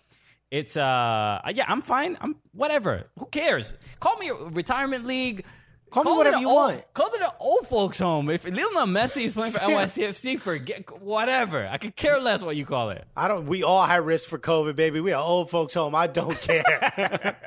it's 0.50 0.76
uh 0.76 1.40
yeah 1.54 1.64
I'm 1.68 1.82
fine 1.82 2.16
I'm 2.20 2.36
whatever 2.52 3.04
who 3.18 3.26
cares 3.26 3.74
call 4.00 4.16
me 4.18 4.28
a 4.30 4.34
retirement 4.34 5.06
league. 5.06 5.44
Call 5.90 6.04
me 6.04 6.12
whatever 6.18 6.36
you 6.36 6.48
old- 6.50 6.56
want. 6.72 6.84
Call 6.92 7.06
it 7.14 7.22
an 7.22 7.30
old 7.40 7.66
folks 7.66 7.98
home. 7.98 8.28
If 8.28 8.44
Lionel 8.44 8.84
Messi 8.86 9.24
is 9.24 9.32
playing 9.32 9.54
for 9.54 9.58
NYCFC, 9.60 10.38
forget 10.38 11.00
whatever. 11.00 11.66
I 11.66 11.78
could 11.78 11.96
care 11.96 12.20
less 12.20 12.42
what 12.42 12.56
you 12.56 12.66
call 12.66 12.90
it. 12.90 13.06
I 13.16 13.26
don't. 13.26 13.46
We 13.46 13.62
all 13.62 13.82
high 13.86 13.96
risk 13.96 14.28
for 14.28 14.38
COVID, 14.38 14.76
baby. 14.76 15.00
We 15.00 15.12
are 15.12 15.22
old 15.22 15.48
folks 15.48 15.72
home. 15.72 15.94
I 15.94 16.06
don't 16.06 16.36
care. 16.42 17.46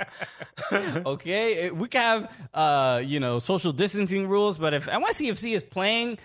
okay 1.06 1.70
we 1.72 1.88
can 1.88 2.02
have 2.02 2.32
uh 2.54 3.02
you 3.04 3.20
know 3.20 3.40
social 3.40 3.72
distancing 3.72 4.28
rules 4.28 4.58
but 4.58 4.74
if 4.74 4.86
NYCFC 4.88 5.54
is 5.56 5.64
playing 5.64 6.18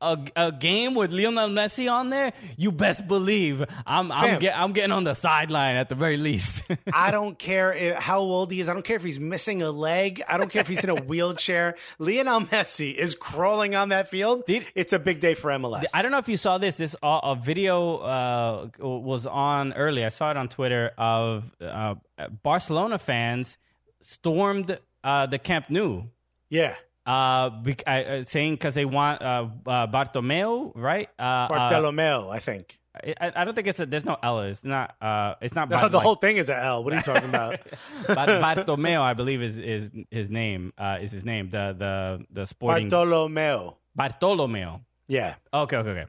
a, 0.00 0.18
a 0.36 0.52
game 0.52 0.94
with 0.94 1.12
Lionel 1.12 1.48
Messi 1.48 1.90
on 1.90 2.10
there 2.10 2.32
you 2.56 2.72
best 2.72 3.06
believe 3.06 3.64
I'm 3.86 4.10
I'm, 4.12 4.38
get, 4.38 4.58
I'm 4.58 4.72
getting 4.72 4.92
on 4.92 5.04
the 5.04 5.14
sideline 5.14 5.76
at 5.76 5.88
the 5.88 5.94
very 5.94 6.16
least 6.16 6.62
I 6.92 7.10
don't 7.10 7.38
care 7.38 7.72
if, 7.72 7.96
how 7.96 8.20
old 8.20 8.50
he 8.52 8.60
is. 8.60 8.68
I 8.68 8.74
don't 8.74 8.84
care 8.84 8.96
if 8.96 9.02
he's 9.02 9.20
missing 9.20 9.62
a 9.62 9.70
leg. 9.70 10.22
I 10.28 10.38
don't 10.38 10.50
care 10.50 10.60
if 10.60 10.68
he's 10.68 10.84
in 10.84 10.90
a 10.90 10.94
wheelchair. 11.10 11.76
Lionel 11.98 12.42
Messi 12.42 12.94
is 12.94 13.14
crawling 13.14 13.74
on 13.74 13.90
that 13.90 14.08
field. 14.08 14.46
Did- 14.46 14.66
it's 14.74 14.92
a 14.92 14.98
big 14.98 15.20
day 15.20 15.34
for 15.34 15.50
MLS. 15.50 15.84
I 15.94 16.02
don't 16.02 16.12
know 16.12 16.18
if 16.18 16.28
you 16.28 16.36
saw 16.36 16.58
this. 16.58 16.76
This 16.76 16.94
uh, 17.02 17.20
a 17.22 17.36
video 17.36 17.96
uh, 17.98 18.68
was 18.78 19.26
on 19.26 19.72
early. 19.74 20.04
I 20.04 20.08
saw 20.08 20.30
it 20.30 20.36
on 20.36 20.48
Twitter 20.48 20.92
of 20.98 21.50
uh, 21.60 21.96
Barcelona 22.42 22.98
fans 22.98 23.58
stormed 24.00 24.78
uh, 25.04 25.26
the 25.26 25.38
Camp 25.38 25.70
Nou. 25.70 26.04
Yeah. 26.48 26.74
Uh, 27.06 27.50
uh, 27.86 27.90
uh, 27.90 28.24
saying 28.24 28.54
because 28.54 28.74
they 28.74 28.84
want 28.84 29.22
uh, 29.22 29.46
uh, 29.66 29.86
Bartomeu, 29.86 30.72
right? 30.74 31.08
Uh, 31.18 31.22
uh, 31.22 31.48
Bartolomeo, 31.48 32.28
I 32.30 32.38
think. 32.40 32.78
I, 32.94 33.32
I 33.36 33.44
don't 33.44 33.54
think 33.54 33.68
it's 33.68 33.80
a. 33.80 33.86
There's 33.86 34.04
no 34.04 34.16
L. 34.22 34.40
It's 34.42 34.64
not. 34.64 34.96
Uh, 35.00 35.34
it's 35.40 35.54
not. 35.54 35.70
No, 35.70 35.76
Bar- 35.78 35.88
the 35.88 35.96
like- 35.96 36.04
whole 36.04 36.16
thing 36.16 36.36
is 36.36 36.48
a 36.48 36.56
L. 36.58 36.84
What 36.84 36.92
are 36.92 36.96
you 36.96 37.02
talking 37.02 37.28
about? 37.28 37.60
Bar- 38.06 38.26
Bartomeu, 38.26 39.00
I 39.00 39.14
believe, 39.14 39.42
is 39.42 39.58
is 39.58 39.90
his 40.10 40.28
name. 40.28 40.72
Uh, 40.76 40.98
is 41.00 41.10
his 41.12 41.24
name 41.24 41.50
the 41.50 41.74
the 41.78 42.26
the 42.30 42.46
sporting 42.46 42.88
Bartolomeo. 42.88 43.76
Bartolomeo. 43.94 44.80
Yeah. 45.08 45.36
Okay, 45.54 45.76
okay, 45.76 45.90
okay. 45.90 46.06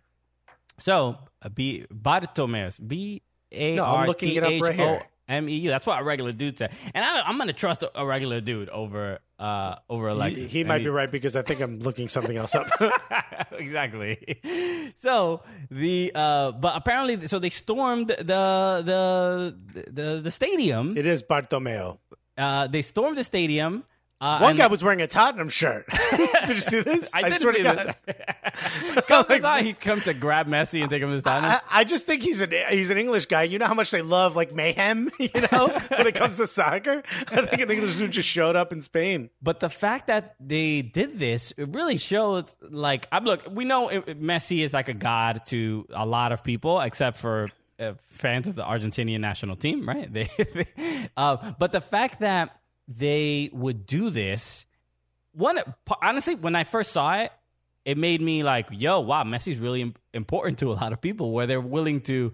So 0.79 1.17
uh, 1.41 1.49
B 1.49 1.85
Bartomeus 1.93 2.79
B 2.85 3.21
A 3.51 3.77
R 3.77 4.07
looking 4.07 4.29
T 4.29 4.37
H 4.39 4.79
O. 4.79 5.01
M 5.31 5.49
E 5.49 5.55
U. 5.55 5.69
That's 5.69 5.87
what 5.87 5.99
a 5.99 6.03
regular 6.03 6.31
dude 6.31 6.57
said, 6.57 6.71
and 6.93 7.03
I, 7.03 7.21
I'm 7.21 7.37
gonna 7.37 7.53
trust 7.53 7.83
a, 7.95 8.05
regular 8.05 8.41
dude 8.41 8.69
over 8.69 9.19
uh 9.39 9.75
over 9.89 10.07
He, 10.09 10.13
Alexis. 10.13 10.51
he 10.51 10.61
And 10.61 10.67
might 10.67 10.83
be 10.83 10.89
right 10.89 11.11
because 11.11 11.35
I 11.35 11.41
think 11.41 11.61
I'm 11.61 11.79
looking 11.79 12.07
something 12.09 12.37
else 12.37 12.53
up. 12.55 12.67
exactly. 13.53 14.39
So 14.95 15.41
the 15.69 16.11
uh, 16.13 16.51
but 16.51 16.75
apparently, 16.75 17.27
so 17.27 17.39
they 17.39 17.49
stormed 17.49 18.09
the 18.09 18.43
the 18.85 19.55
the 19.91 20.21
the 20.23 20.31
stadium. 20.31 20.97
it 20.97 21.05
is 21.07 21.23
Bartolomeo. 21.23 21.99
Uh, 22.37 22.67
they 22.67 22.81
stormed 22.81 23.17
the 23.17 23.23
stadium. 23.23 23.83
Uh, 24.21 24.37
One 24.37 24.55
guy 24.55 24.67
was 24.67 24.83
wearing 24.83 25.01
a 25.01 25.07
Tottenham 25.07 25.49
shirt. 25.49 25.87
did 26.45 26.49
you 26.49 26.61
see 26.61 26.81
this? 26.81 27.09
I, 27.13 27.23
didn't 27.23 27.39
swear 27.39 27.53
to 27.53 27.63
God. 27.63 27.95
thought 29.41 29.63
he'd 29.63 29.81
come 29.81 29.99
to 30.01 30.13
grab 30.13 30.47
Messi 30.47 30.79
and 30.79 30.91
take 30.91 31.01
him 31.01 31.09
to 31.09 31.19
stadium. 31.19 31.45
I, 31.45 31.61
I 31.71 31.83
just 31.83 32.05
think 32.05 32.21
he's 32.21 32.39
an 32.39 32.53
he's 32.69 32.91
an 32.91 32.99
English 32.99 33.25
guy. 33.25 33.43
You 33.43 33.57
know 33.57 33.65
how 33.65 33.73
much 33.73 33.89
they 33.89 34.03
love 34.03 34.35
like 34.35 34.53
mayhem. 34.53 35.11
You 35.17 35.29
know 35.51 35.69
when 35.87 36.07
it 36.07 36.13
comes 36.13 36.37
to 36.37 36.45
soccer. 36.45 37.01
I 37.29 37.45
think 37.45 37.61
an 37.61 37.71
English 37.71 37.95
dude 37.95 38.11
just 38.11 38.27
showed 38.27 38.55
up 38.55 38.71
in 38.71 38.83
Spain. 38.83 39.31
But 39.41 39.59
the 39.59 39.69
fact 39.69 40.07
that 40.07 40.35
they 40.39 40.83
did 40.83 41.17
this, 41.17 41.51
it 41.57 41.69
really 41.69 41.97
shows. 41.97 42.55
Like, 42.61 43.07
I'm 43.11 43.23
look, 43.23 43.43
we 43.49 43.65
know 43.65 43.89
it, 43.89 44.21
Messi 44.21 44.59
is 44.59 44.73
like 44.73 44.89
a 44.89 44.93
god 44.93 45.45
to 45.47 45.87
a 45.93 46.05
lot 46.05 46.31
of 46.31 46.43
people, 46.43 46.79
except 46.79 47.17
for 47.17 47.49
uh, 47.79 47.93
fans 48.01 48.47
of 48.47 48.55
the 48.55 48.63
Argentinian 48.63 49.19
national 49.19 49.55
team, 49.55 49.87
right? 49.87 50.11
They, 50.11 50.29
uh, 51.17 51.53
but 51.57 51.71
the 51.71 51.81
fact 51.81 52.19
that 52.19 52.60
they 52.87 53.49
would 53.53 53.85
do 53.85 54.09
this, 54.09 54.65
one 55.33 55.59
honestly, 56.01 56.35
when 56.35 56.55
I 56.55 56.63
first 56.63 56.91
saw 56.91 57.19
it, 57.19 57.31
it 57.85 57.97
made 57.97 58.21
me 58.21 58.43
like, 58.43 58.67
yo, 58.71 58.99
wow, 58.99 59.23
Messi's 59.23 59.57
really 59.59 59.93
important 60.13 60.59
to 60.59 60.71
a 60.71 60.75
lot 60.75 60.93
of 60.93 61.01
people, 61.01 61.31
where 61.31 61.47
they're 61.47 61.61
willing 61.61 62.01
to. 62.01 62.33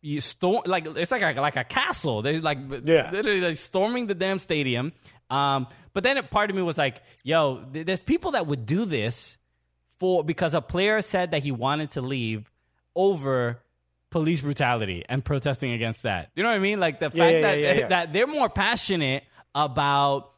You 0.00 0.22
storm 0.22 0.62
like 0.64 0.86
it's 0.86 1.10
like 1.10 1.20
a, 1.20 1.38
like 1.40 1.56
a 1.56 1.64
castle. 1.64 2.22
They're 2.22 2.40
like 2.40 2.58
Yeah. 2.84 3.10
literally 3.10 3.42
like 3.42 3.58
storming 3.58 4.06
the 4.06 4.14
damn 4.14 4.38
stadium. 4.38 4.92
Um, 5.28 5.66
but 5.92 6.02
then 6.02 6.16
it, 6.16 6.30
part 6.30 6.48
of 6.48 6.56
me 6.56 6.62
was 6.62 6.78
like, 6.78 7.02
yo, 7.22 7.62
th- 7.70 7.84
there's 7.84 8.00
people 8.00 8.30
that 8.30 8.46
would 8.46 8.64
do 8.64 8.86
this 8.86 9.36
for 9.98 10.24
because 10.24 10.54
a 10.54 10.62
player 10.62 11.02
said 11.02 11.32
that 11.32 11.42
he 11.42 11.52
wanted 11.52 11.90
to 11.92 12.00
leave 12.00 12.50
over 12.96 13.60
police 14.10 14.40
brutality 14.40 15.04
and 15.06 15.22
protesting 15.22 15.72
against 15.72 16.04
that. 16.04 16.30
You 16.34 16.42
know 16.44 16.48
what 16.48 16.56
I 16.56 16.60
mean? 16.60 16.80
Like 16.80 16.98
the 16.98 17.10
fact 17.10 17.16
yeah, 17.16 17.40
that 17.42 17.58
yeah, 17.58 17.72
yeah. 17.74 17.88
that 17.88 18.12
they're 18.14 18.26
more 18.26 18.48
passionate 18.48 19.24
about. 19.54 20.30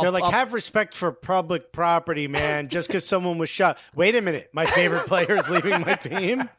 They're 0.00 0.10
like, 0.10 0.24
have 0.32 0.52
respect 0.54 0.96
for 0.96 1.12
public 1.12 1.70
property, 1.70 2.26
man. 2.26 2.68
Just 2.68 2.88
because 2.88 3.06
someone 3.06 3.38
was 3.38 3.48
shot. 3.48 3.78
Wait 3.94 4.16
a 4.16 4.20
minute, 4.20 4.50
my 4.52 4.66
favorite 4.66 5.06
player 5.06 5.36
is 5.36 5.48
leaving 5.48 5.82
my 5.82 5.94
team. 5.94 6.50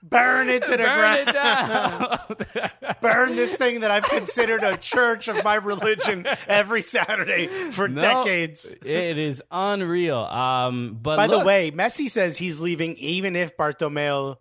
Burn 0.00 0.48
it 0.48 0.62
to 0.64 0.70
the 0.70 0.76
burn 0.76 1.24
ground. 1.24 2.70
Burn 3.02 3.34
this 3.34 3.56
thing 3.56 3.80
that 3.80 3.90
I've 3.90 4.04
considered 4.04 4.62
a 4.62 4.76
church 4.76 5.26
of 5.26 5.42
my 5.42 5.56
religion 5.56 6.24
every 6.46 6.82
Saturday 6.82 7.48
for 7.72 7.88
No, 7.88 8.00
decades. 8.00 8.72
It 8.84 9.18
is 9.18 9.42
unreal. 9.50 10.18
Um, 10.20 10.96
but 11.02 11.16
By 11.16 11.26
the 11.26 11.40
way, 11.40 11.72
Messi 11.72 12.08
says 12.08 12.36
he's 12.38 12.60
leaving 12.60 12.94
even 12.98 13.34
if 13.34 13.56
Bartomeu 13.56 14.36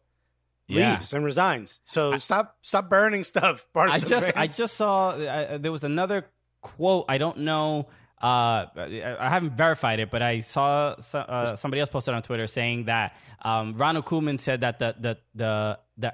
Yeah. 0.67 0.91
leaves 0.91 1.11
and 1.11 1.25
resigns. 1.25 1.79
So 1.85 2.19
stop 2.19 2.55
stop 2.61 2.87
burning 2.87 3.23
stuff. 3.23 3.65
Barca 3.73 3.93
I 3.93 3.99
just 3.99 4.31
I 4.35 4.45
just 4.45 4.75
saw 4.75 5.09
uh, 5.09 5.57
there 5.57 5.71
was 5.71 5.83
another 5.83 6.27
quote. 6.63 7.05
I 7.07 7.19
don't 7.19 7.39
know. 7.39 7.87
Uh, 8.21 8.67
I 8.77 9.29
haven't 9.29 9.57
verified 9.57 9.99
it, 9.99 10.09
but 10.09 10.21
I 10.21 10.39
saw 10.39 10.95
uh, 11.13 11.55
somebody 11.57 11.81
else 11.81 11.89
posted 11.89 12.13
on 12.13 12.23
Twitter 12.23 12.47
saying 12.47 12.85
that 12.85 13.17
um, 13.41 13.73
Ronald 13.73 14.05
Koeman 14.05 14.39
said 14.39 14.61
that 14.61 14.79
the 14.79 14.95
the 14.97 15.17
the 15.35 15.79
the 15.97 16.13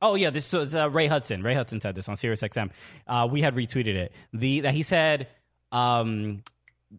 oh 0.00 0.14
yeah 0.14 0.30
this 0.30 0.52
was 0.54 0.74
uh, 0.74 0.88
Ray 0.88 1.06
Hudson. 1.06 1.42
Ray 1.42 1.52
Hudson 1.52 1.80
said 1.82 1.94
this 1.94 2.08
on 2.08 2.16
SiriusXM. 2.16 2.70
Uh, 3.06 3.28
we 3.30 3.42
had 3.42 3.54
retweeted 3.54 3.94
it. 3.94 4.12
The 4.32 4.60
that 4.60 4.72
he 4.72 4.82
said 4.82 5.28
um, 5.70 6.42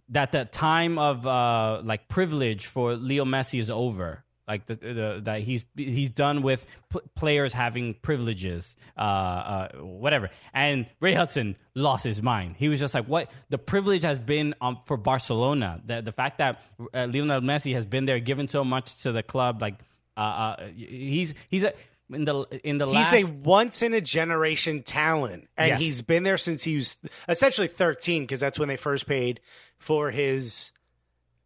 that 0.09 0.31
the 0.31 0.45
time 0.45 0.99
of 0.99 1.25
uh, 1.25 1.81
like 1.83 2.07
privilege 2.07 2.67
for 2.67 2.93
Leo 2.95 3.25
Messi 3.25 3.59
is 3.59 3.71
over. 3.71 4.23
Like 4.51 4.65
the, 4.65 4.75
the, 4.75 5.21
that 5.23 5.39
he's 5.41 5.65
he's 5.77 6.09
done 6.09 6.41
with 6.41 6.65
p- 6.91 6.99
players 7.15 7.53
having 7.53 7.93
privileges, 7.93 8.75
uh, 8.97 9.01
uh, 9.01 9.67
whatever. 9.79 10.29
And 10.53 10.87
Ray 10.99 11.13
Hudson 11.13 11.55
lost 11.73 12.03
his 12.03 12.21
mind. 12.21 12.55
He 12.57 12.67
was 12.67 12.79
just 12.79 12.93
like, 12.93 13.05
"What 13.05 13.31
the 13.49 13.57
privilege 13.57 14.03
has 14.03 14.19
been 14.19 14.53
um, 14.59 14.79
for 14.85 14.97
Barcelona? 14.97 15.81
The 15.85 16.01
the 16.01 16.11
fact 16.11 16.37
that 16.39 16.61
uh, 16.93 17.07
Lionel 17.13 17.39
Messi 17.41 17.73
has 17.75 17.85
been 17.85 18.05
there, 18.05 18.19
given 18.19 18.47
so 18.49 18.63
much 18.65 19.03
to 19.03 19.11
the 19.13 19.23
club. 19.23 19.61
Like, 19.61 19.75
uh, 20.17 20.19
uh, 20.19 20.67
he's 20.75 21.33
he's 21.49 21.63
a, 21.63 21.71
in 22.11 22.25
the 22.25 22.43
in 22.65 22.77
the 22.77 22.85
last 22.85 23.13
He's 23.15 23.29
a 23.29 23.31
once 23.31 23.81
in 23.81 23.93
a 23.93 24.01
generation 24.01 24.83
talent, 24.83 25.47
and 25.55 25.69
Yes. 25.69 25.79
he's 25.79 26.01
been 26.01 26.23
there 26.23 26.37
since 26.37 26.61
he 26.63 26.75
was 26.75 26.97
essentially 27.29 27.69
13 27.69 28.23
because 28.23 28.41
that's 28.41 28.59
when 28.59 28.67
they 28.67 28.75
first 28.77 29.07
paid 29.07 29.39
for 29.79 30.11
his 30.11 30.71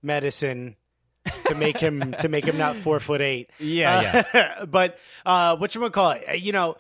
medicine 0.02 0.76
to 1.46 1.56
make 1.56 1.80
him 1.80 2.16
to 2.20 2.30
make 2.30 2.46
him 2.46 2.58
not 2.58 2.76
four 2.76 3.00
foot 3.00 3.22
eight. 3.22 3.50
Yeah, 3.60 3.98
uh, 3.98 4.24
yeah. 4.34 4.66
but 4.68 4.98
uh, 5.26 5.56
what 5.58 5.74
you 5.76 5.82
gonna 5.82 5.92
call 5.92 6.12
it? 6.12 6.24
Uh, 6.30 6.34
you 6.34 6.52
know, 6.52 6.76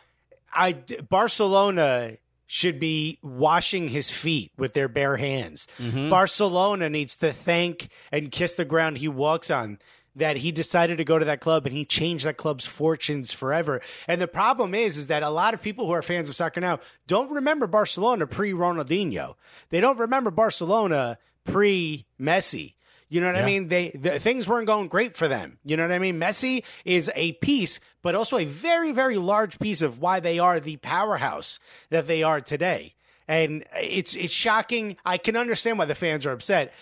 I 0.53 0.73
Barcelona 1.09 2.17
should 2.47 2.79
be 2.79 3.19
washing 3.23 3.87
his 3.87 4.11
feet 4.11 4.51
with 4.57 4.73
their 4.73 4.87
bare 4.87 5.17
hands. 5.17 5.67
Mm-hmm. 5.79 6.09
Barcelona 6.09 6.89
needs 6.89 7.15
to 7.17 7.33
thank 7.33 7.89
and 8.11 8.31
kiss 8.31 8.55
the 8.55 8.65
ground 8.65 8.97
he 8.97 9.07
walks 9.07 9.49
on. 9.49 9.79
That 10.17 10.37
he 10.37 10.53
decided 10.53 10.99
to 10.99 11.03
go 11.03 11.19
to 11.19 11.25
that 11.25 11.41
club 11.41 11.65
and 11.65 11.75
he 11.75 11.83
changed 11.83 12.23
that 12.23 12.37
club's 12.37 12.65
fortunes 12.65 13.33
forever. 13.33 13.81
And 14.07 14.21
the 14.21 14.29
problem 14.29 14.73
is, 14.73 14.95
is 14.97 15.07
that 15.07 15.23
a 15.23 15.29
lot 15.29 15.53
of 15.53 15.61
people 15.61 15.85
who 15.85 15.91
are 15.91 16.01
fans 16.01 16.29
of 16.29 16.37
soccer 16.37 16.61
now 16.61 16.79
don't 17.05 17.29
remember 17.31 17.67
Barcelona 17.67 18.25
pre 18.25 18.53
Ronaldinho. 18.53 19.35
They 19.71 19.81
don't 19.81 19.99
remember 19.99 20.31
Barcelona 20.31 21.17
pre 21.43 22.05
Messi. 22.17 22.74
You 23.15 23.21
know 23.21 23.27
what 23.27 23.37
I 23.37 23.45
mean? 23.45 23.69
They 23.69 23.91
the, 23.91 24.19
things 24.19 24.45
weren't 24.45 24.67
going 24.67 24.89
great 24.89 25.15
for 25.15 25.29
them. 25.29 25.57
You 25.63 25.77
know 25.77 25.83
what 25.83 25.93
I 25.93 25.99
mean? 25.99 26.19
Messi 26.19 26.65
is 26.83 27.09
a 27.15 27.31
piece, 27.31 27.79
but 28.01 28.13
also 28.13 28.37
a 28.37 28.43
very 28.43 28.91
very 28.91 29.15
large 29.15 29.57
piece 29.57 29.81
of 29.81 30.01
why 30.01 30.19
they 30.19 30.37
are 30.37 30.59
the 30.59 30.75
powerhouse 30.75 31.57
that 31.91 32.07
they 32.07 32.23
are 32.23 32.41
today. 32.41 32.95
And 33.25 33.63
it's 33.73 34.17
it's 34.17 34.33
shocking. 34.33 34.97
I 35.05 35.17
can 35.17 35.37
understand 35.37 35.79
why 35.79 35.85
the 35.85 35.95
fans 35.95 36.25
are 36.25 36.33
upset. 36.33 36.73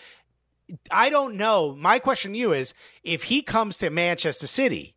I 0.90 1.08
don't 1.08 1.36
know. 1.36 1.76
My 1.76 2.00
question 2.00 2.32
to 2.32 2.38
you 2.38 2.52
is 2.52 2.74
if 3.04 3.22
he 3.22 3.40
comes 3.40 3.78
to 3.78 3.88
Manchester 3.90 4.48
City, 4.48 4.93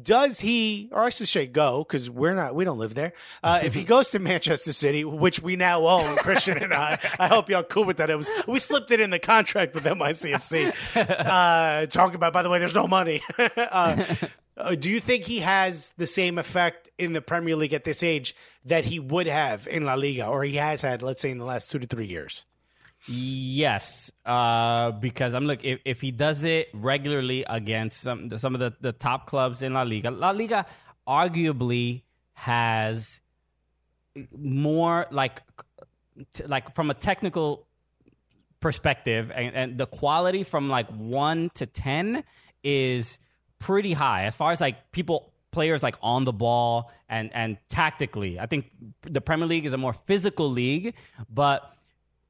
does 0.00 0.40
he, 0.40 0.88
or 0.92 1.02
I 1.02 1.10
should 1.10 1.28
say 1.28 1.46
go, 1.46 1.84
because 1.84 2.08
we're 2.08 2.34
not, 2.34 2.54
we 2.54 2.64
don't 2.64 2.78
live 2.78 2.94
there. 2.94 3.12
Uh, 3.42 3.60
if 3.62 3.74
he 3.74 3.84
goes 3.84 4.10
to 4.10 4.18
Manchester 4.18 4.72
City, 4.72 5.04
which 5.04 5.42
we 5.42 5.56
now 5.56 5.86
own, 5.86 6.16
Christian 6.16 6.58
and 6.58 6.72
I, 6.72 6.98
I 7.18 7.28
hope 7.28 7.50
y'all 7.50 7.62
cool 7.62 7.84
with 7.84 7.98
that. 7.98 8.08
It 8.08 8.16
was, 8.16 8.30
we 8.46 8.58
slipped 8.58 8.90
it 8.90 9.00
in 9.00 9.10
the 9.10 9.18
contract 9.18 9.74
with 9.74 9.84
NYCFC. 9.84 10.72
Uh, 11.32 11.86
talking 11.86 12.14
about, 12.14 12.32
by 12.32 12.42
the 12.42 12.48
way, 12.48 12.58
there's 12.58 12.74
no 12.74 12.86
money. 12.86 13.22
uh, 13.38 14.04
uh, 14.56 14.74
do 14.74 14.90
you 14.90 15.00
think 15.00 15.24
he 15.24 15.40
has 15.40 15.92
the 15.96 16.06
same 16.06 16.38
effect 16.38 16.90
in 16.98 17.12
the 17.12 17.20
Premier 17.20 17.56
League 17.56 17.72
at 17.72 17.84
this 17.84 18.02
age 18.02 18.34
that 18.64 18.84
he 18.84 18.98
would 18.98 19.26
have 19.26 19.66
in 19.68 19.84
La 19.84 19.94
Liga, 19.94 20.26
or 20.26 20.44
he 20.44 20.56
has 20.56 20.82
had, 20.82 21.02
let's 21.02 21.22
say, 21.22 21.30
in 21.30 21.38
the 21.38 21.44
last 21.44 21.70
two 21.70 21.78
to 21.78 21.86
three 21.86 22.06
years? 22.06 22.44
Yes, 23.06 24.12
uh, 24.24 24.92
because 24.92 25.34
I'm 25.34 25.46
look 25.46 25.64
if, 25.64 25.80
if 25.84 26.00
he 26.00 26.12
does 26.12 26.44
it 26.44 26.68
regularly 26.72 27.44
against 27.48 28.00
some 28.00 28.36
some 28.38 28.54
of 28.54 28.60
the, 28.60 28.74
the 28.80 28.92
top 28.92 29.26
clubs 29.26 29.62
in 29.62 29.74
La 29.74 29.82
Liga, 29.82 30.10
La 30.10 30.30
Liga 30.30 30.66
arguably 31.06 32.02
has 32.34 33.20
more 34.36 35.06
like 35.10 35.42
t- 36.32 36.44
like 36.44 36.74
from 36.76 36.90
a 36.90 36.94
technical 36.94 37.66
perspective 38.60 39.32
and, 39.34 39.54
and 39.54 39.78
the 39.78 39.86
quality 39.86 40.44
from 40.44 40.68
like 40.68 40.86
one 40.88 41.50
to 41.54 41.66
ten 41.66 42.22
is 42.62 43.18
pretty 43.58 43.94
high. 43.94 44.24
As 44.26 44.36
far 44.36 44.52
as 44.52 44.60
like 44.60 44.92
people 44.92 45.32
players 45.50 45.82
like 45.82 45.96
on 46.02 46.24
the 46.24 46.32
ball 46.32 46.90
and 47.10 47.30
and 47.34 47.58
tactically 47.68 48.40
i 48.40 48.46
think 48.46 48.70
the 49.02 49.20
premier 49.20 49.46
league 49.46 49.66
is 49.66 49.74
a 49.74 49.76
more 49.76 49.92
physical 49.92 50.50
league 50.50 50.94
but 51.28 51.76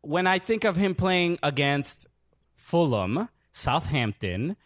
when 0.03 0.27
i 0.27 0.39
think 0.39 0.65
of 0.65 0.77
him 0.77 0.95
playing 0.95 1.39
against 1.43 2.07
fulham 2.53 3.29
southampton 3.53 4.57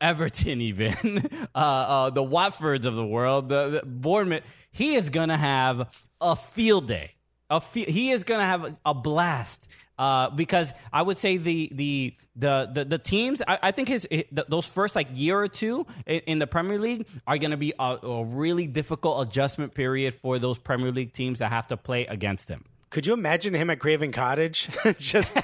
everton 0.00 0.60
even 0.60 1.28
uh, 1.54 1.58
uh, 1.58 2.10
the 2.10 2.22
watfords 2.22 2.84
of 2.84 2.94
the 2.94 3.06
world 3.06 3.48
the, 3.48 3.80
the 3.80 3.86
bournemouth 3.86 4.42
he 4.70 4.94
is 4.94 5.10
gonna 5.10 5.36
have 5.36 5.88
a 6.20 6.34
field 6.34 6.86
day 6.86 7.12
a 7.50 7.60
he 7.60 8.10
is 8.10 8.24
gonna 8.24 8.44
have 8.44 8.74
a 8.84 8.94
blast 8.94 9.68
Uh, 9.96 10.28
because 10.30 10.72
I 10.92 11.02
would 11.02 11.18
say 11.18 11.36
the 11.36 11.70
the 11.72 12.16
the 12.34 12.68
the, 12.72 12.84
the 12.84 12.98
teams, 12.98 13.42
I, 13.46 13.58
I 13.62 13.70
think 13.70 13.86
his 13.86 14.08
th 14.10 14.26
those 14.48 14.66
first 14.66 14.96
like 14.96 15.06
year 15.14 15.38
or 15.38 15.46
two 15.46 15.86
in, 16.04 16.20
in 16.26 16.38
the 16.40 16.48
Premier 16.48 16.80
League 16.80 17.06
are 17.28 17.38
going 17.38 17.52
to 17.52 17.56
be 17.56 17.72
a, 17.78 17.98
a 18.02 18.24
really 18.24 18.66
difficult 18.66 19.28
adjustment 19.28 19.72
period 19.72 20.12
for 20.14 20.40
those 20.40 20.58
Premier 20.58 20.90
League 20.90 21.12
teams 21.12 21.38
that 21.38 21.50
have 21.52 21.68
to 21.68 21.76
play 21.76 22.06
against 22.06 22.48
him. 22.48 22.64
Could 22.94 23.08
you 23.08 23.12
imagine 23.12 23.54
him 23.54 23.70
at 23.70 23.80
Craven 23.80 24.12
Cottage? 24.12 24.68
Just 24.98 25.36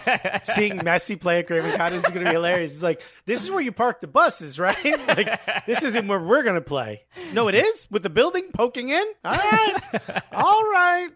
seeing 0.45 0.79
Messi 0.79 1.21
play 1.21 1.41
at 1.41 1.49
Craven 1.49 1.77
Cottage 1.77 1.97
is 1.97 2.03
going 2.05 2.25
to 2.25 2.31
be 2.31 2.35
hilarious. 2.35 2.75
It's 2.75 2.83
like, 2.85 3.03
this 3.27 3.43
is 3.43 3.51
where 3.51 3.61
you 3.61 3.73
park 3.73 4.01
the 4.01 4.07
buses, 4.07 4.61
right? 4.61 4.77
Like, 5.11 5.67
this 5.67 5.83
isn't 5.83 6.07
where 6.07 6.21
we're 6.21 6.45
going 6.45 6.55
to 6.55 6.61
play. 6.61 7.03
No, 7.33 7.49
it 7.49 7.57
is? 7.57 7.89
With 7.91 8.05
the 8.05 8.11
building 8.11 8.51
poking 8.55 8.91
in? 8.91 9.05
All 9.25 9.33
right. 9.33 9.77
All 10.33 10.63
right. 10.63 11.09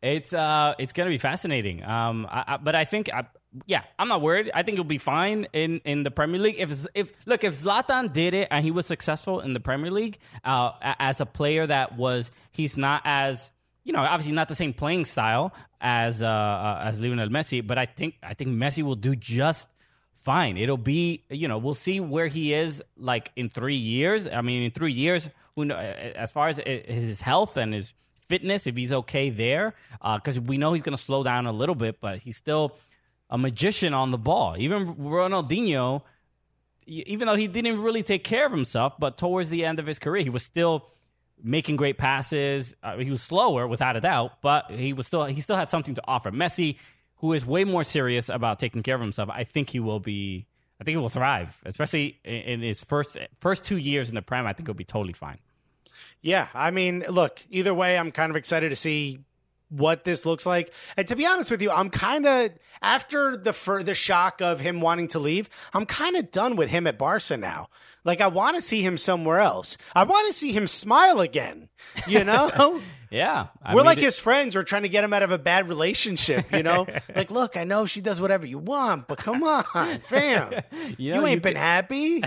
It's 0.00 0.32
uh, 0.32 0.74
it's 0.78 0.92
gonna 0.92 1.10
be 1.10 1.18
fascinating. 1.18 1.82
Um, 1.82 2.28
I, 2.30 2.44
I, 2.46 2.56
but 2.58 2.76
I 2.76 2.84
think, 2.84 3.12
I, 3.12 3.24
yeah, 3.66 3.82
I'm 3.98 4.06
not 4.06 4.20
worried. 4.20 4.50
I 4.54 4.62
think 4.62 4.76
he'll 4.76 4.84
be 4.84 4.98
fine 4.98 5.48
in, 5.52 5.80
in 5.84 6.04
the 6.04 6.10
Premier 6.10 6.40
League. 6.40 6.56
If 6.58 6.86
if 6.94 7.12
look, 7.26 7.42
if 7.42 7.54
Zlatan 7.54 8.12
did 8.12 8.34
it 8.34 8.48
and 8.50 8.64
he 8.64 8.70
was 8.70 8.86
successful 8.86 9.40
in 9.40 9.54
the 9.54 9.60
Premier 9.60 9.90
League, 9.90 10.18
uh, 10.44 10.72
as 10.80 11.20
a 11.20 11.26
player 11.26 11.66
that 11.66 11.96
was, 11.96 12.30
he's 12.52 12.76
not 12.76 13.02
as 13.04 13.50
you 13.84 13.92
know, 13.92 14.00
obviously 14.00 14.32
not 14.32 14.48
the 14.48 14.54
same 14.54 14.72
playing 14.72 15.04
style 15.04 15.52
as 15.80 16.22
uh, 16.22 16.26
uh 16.26 16.82
as 16.84 17.00
Lionel 17.00 17.28
Messi, 17.28 17.64
but 17.64 17.78
I 17.78 17.86
think 17.86 18.16
I 18.22 18.34
think 18.34 18.50
Messi 18.50 18.82
will 18.82 18.96
do 18.96 19.14
just 19.14 19.68
fine. 20.12 20.56
It'll 20.56 20.78
be, 20.78 21.22
you 21.28 21.46
know, 21.46 21.58
we'll 21.58 21.74
see 21.74 22.00
where 22.00 22.26
he 22.26 22.54
is 22.54 22.82
like 22.96 23.30
in 23.36 23.50
three 23.50 23.76
years. 23.76 24.26
I 24.26 24.40
mean, 24.40 24.62
in 24.62 24.70
three 24.70 24.92
years, 24.92 25.28
who 25.54 25.66
know, 25.66 25.76
as 25.76 26.32
far 26.32 26.48
as 26.48 26.56
his 26.56 27.20
health 27.20 27.56
and 27.58 27.74
his 27.74 27.92
fitness, 28.26 28.66
if 28.66 28.74
he's 28.74 28.92
okay 28.92 29.28
there, 29.28 29.74
because 30.14 30.40
we 30.40 30.56
know 30.56 30.72
he's 30.72 30.82
going 30.82 30.96
to 30.96 31.02
slow 31.02 31.22
down 31.22 31.46
a 31.46 31.52
little 31.52 31.74
bit, 31.74 32.00
but 32.00 32.18
he's 32.18 32.38
still 32.38 32.76
a 33.28 33.36
magician 33.36 33.92
on 33.92 34.10
the 34.10 34.18
ball. 34.18 34.56
Even 34.58 34.94
Ronaldinho, 34.94 36.02
even 36.86 37.28
though 37.28 37.36
he 37.36 37.46
didn't 37.46 37.80
really 37.80 38.02
take 38.02 38.24
care 38.24 38.46
of 38.46 38.52
himself, 38.52 38.94
but 38.98 39.18
towards 39.18 39.50
the 39.50 39.64
end 39.64 39.78
of 39.78 39.86
his 39.86 39.98
career, 39.98 40.22
he 40.22 40.30
was 40.30 40.42
still 40.42 40.86
making 41.44 41.76
great 41.76 41.98
passes. 41.98 42.74
Uh, 42.82 42.96
he 42.96 43.10
was 43.10 43.22
slower, 43.22 43.68
without 43.68 43.96
a 43.96 44.00
doubt, 44.00 44.40
but 44.40 44.70
he 44.70 44.92
was 44.92 45.06
still 45.06 45.24
he 45.26 45.40
still 45.40 45.56
had 45.56 45.68
something 45.68 45.94
to 45.94 46.02
offer. 46.08 46.32
Messi, 46.32 46.78
who 47.16 47.32
is 47.34 47.46
way 47.46 47.64
more 47.64 47.84
serious 47.84 48.28
about 48.28 48.58
taking 48.58 48.82
care 48.82 48.94
of 48.94 49.00
himself, 49.00 49.28
I 49.30 49.44
think 49.44 49.70
he 49.70 49.78
will 49.78 50.00
be. 50.00 50.46
I 50.80 50.84
think 50.84 50.94
he 50.94 51.00
will 51.00 51.08
thrive, 51.08 51.60
especially 51.64 52.18
in, 52.24 52.34
in 52.34 52.60
his 52.62 52.82
first 52.82 53.16
first 53.38 53.64
two 53.64 53.76
years 53.76 54.08
in 54.08 54.14
the 54.16 54.22
prem. 54.22 54.46
I 54.46 54.54
think 54.54 54.66
he'll 54.66 54.74
be 54.74 54.84
totally 54.84 55.12
fine. 55.12 55.38
Yeah, 56.20 56.48
I 56.54 56.70
mean, 56.70 57.04
look, 57.08 57.42
either 57.50 57.74
way, 57.74 57.98
I'm 57.98 58.10
kind 58.10 58.30
of 58.30 58.36
excited 58.36 58.70
to 58.70 58.76
see 58.76 59.20
what 59.76 60.04
this 60.04 60.24
looks 60.24 60.46
like. 60.46 60.72
And 60.96 61.06
to 61.08 61.16
be 61.16 61.26
honest 61.26 61.50
with 61.50 61.60
you, 61.62 61.70
I'm 61.70 61.90
kind 61.90 62.26
of 62.26 62.50
after 62.82 63.36
the 63.36 63.52
fir- 63.52 63.82
the 63.82 63.94
shock 63.94 64.40
of 64.40 64.60
him 64.60 64.80
wanting 64.80 65.08
to 65.08 65.18
leave, 65.18 65.48
I'm 65.72 65.86
kind 65.86 66.16
of 66.16 66.30
done 66.30 66.56
with 66.56 66.70
him 66.70 66.86
at 66.86 66.98
Barca 66.98 67.36
now. 67.36 67.68
Like 68.04 68.20
I 68.20 68.26
want 68.28 68.56
to 68.56 68.62
see 68.62 68.82
him 68.82 68.98
somewhere 68.98 69.40
else. 69.40 69.76
I 69.94 70.04
want 70.04 70.26
to 70.28 70.32
see 70.32 70.52
him 70.52 70.66
smile 70.66 71.20
again. 71.20 71.68
You 72.06 72.24
know? 72.30 72.80
Yeah, 73.10 73.46
I 73.62 73.74
We're 73.74 73.82
like 73.82 73.98
it- 73.98 74.04
his 74.04 74.18
friends. 74.18 74.56
We're 74.56 74.64
trying 74.64 74.82
to 74.82 74.88
get 74.88 75.04
him 75.04 75.12
out 75.12 75.22
of 75.22 75.30
a 75.30 75.38
bad 75.38 75.68
relationship, 75.68 76.52
you 76.52 76.62
know? 76.64 76.86
like, 77.14 77.30
look, 77.30 77.56
I 77.56 77.62
know 77.64 77.86
she 77.86 78.00
does 78.00 78.20
whatever 78.20 78.44
you 78.46 78.58
want, 78.58 79.06
but 79.06 79.18
come 79.18 79.42
on, 79.44 79.64
fam. 80.00 80.52
You 80.98 81.14
you, 81.14 81.26
ain't 81.26 81.36
you 81.36 81.40
been 81.40 81.54
can- 81.54 81.62
happy. 81.62 82.22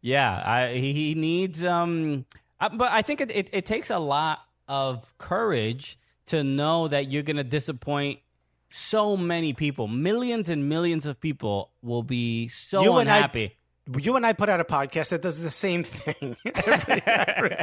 yeah, 0.00 0.42
I, 0.44 0.74
he, 0.74 1.14
needs. 1.14 1.64
Um, 1.64 2.24
but 2.60 2.90
I 2.90 3.02
think 3.02 3.20
it, 3.20 3.30
it, 3.34 3.48
it 3.52 3.66
takes 3.66 3.90
a 3.90 3.98
lot 3.98 4.40
of 4.68 5.16
courage 5.18 5.98
to 6.26 6.42
know 6.44 6.88
that 6.88 7.10
you're 7.10 7.22
going 7.22 7.36
to 7.36 7.44
disappoint 7.44 8.20
so 8.68 9.16
many 9.16 9.52
people. 9.52 9.86
Millions 9.88 10.48
and 10.48 10.68
millions 10.68 11.06
of 11.06 11.20
people 11.20 11.70
will 11.82 12.02
be 12.02 12.48
so 12.48 12.82
You 12.82 12.96
and 12.96 13.10
I- 13.10 13.16
unhappy. 13.16 13.56
You 14.00 14.16
and 14.16 14.26
I 14.26 14.32
put 14.32 14.48
out 14.48 14.58
a 14.58 14.64
podcast 14.64 15.10
that 15.10 15.22
does 15.22 15.40
the 15.40 15.48
same 15.48 15.84
thing 15.84 16.36
every, 16.44 17.02
every, 17.06 17.56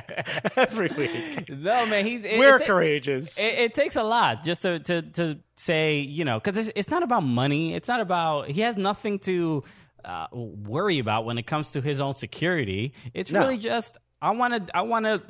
every 0.56 0.88
week. 0.98 1.50
no, 1.50 1.86
man, 1.86 2.06
he's 2.06 2.24
it, 2.24 2.40
We're 2.40 2.56
it 2.56 2.60
ta- 2.60 2.66
courageous. 2.66 3.38
It, 3.38 3.44
it 3.44 3.74
takes 3.74 3.98
a 3.98 4.04
lot 4.04 4.46
just 4.46 4.62
to 4.62 4.80
to 4.80 5.02
to 5.02 5.40
say, 5.58 6.00
you 6.00 6.24
know, 6.24 6.40
because 6.40 6.58
it's, 6.58 6.72
it's 6.78 6.90
not 6.90 7.04
about 7.04 7.24
money. 7.26 7.74
It's 7.76 7.90
not 7.90 8.00
about 8.00 8.48
he 8.48 8.62
has 8.62 8.78
nothing 8.78 9.20
to 9.20 9.66
uh, 10.06 10.28
worry 10.32 11.00
about 11.00 11.26
when 11.26 11.38
it 11.38 11.44
comes 11.46 11.72
to 11.72 11.82
his 11.82 12.00
own 12.00 12.16
security. 12.16 12.94
It's 13.14 13.30
No. 13.30 13.42
really 13.42 13.58
just 13.58 13.98
I 14.22 14.32
want 14.32 14.68
to 14.68 14.78
I 14.78 14.84
want 14.84 15.04
to. 15.06 15.22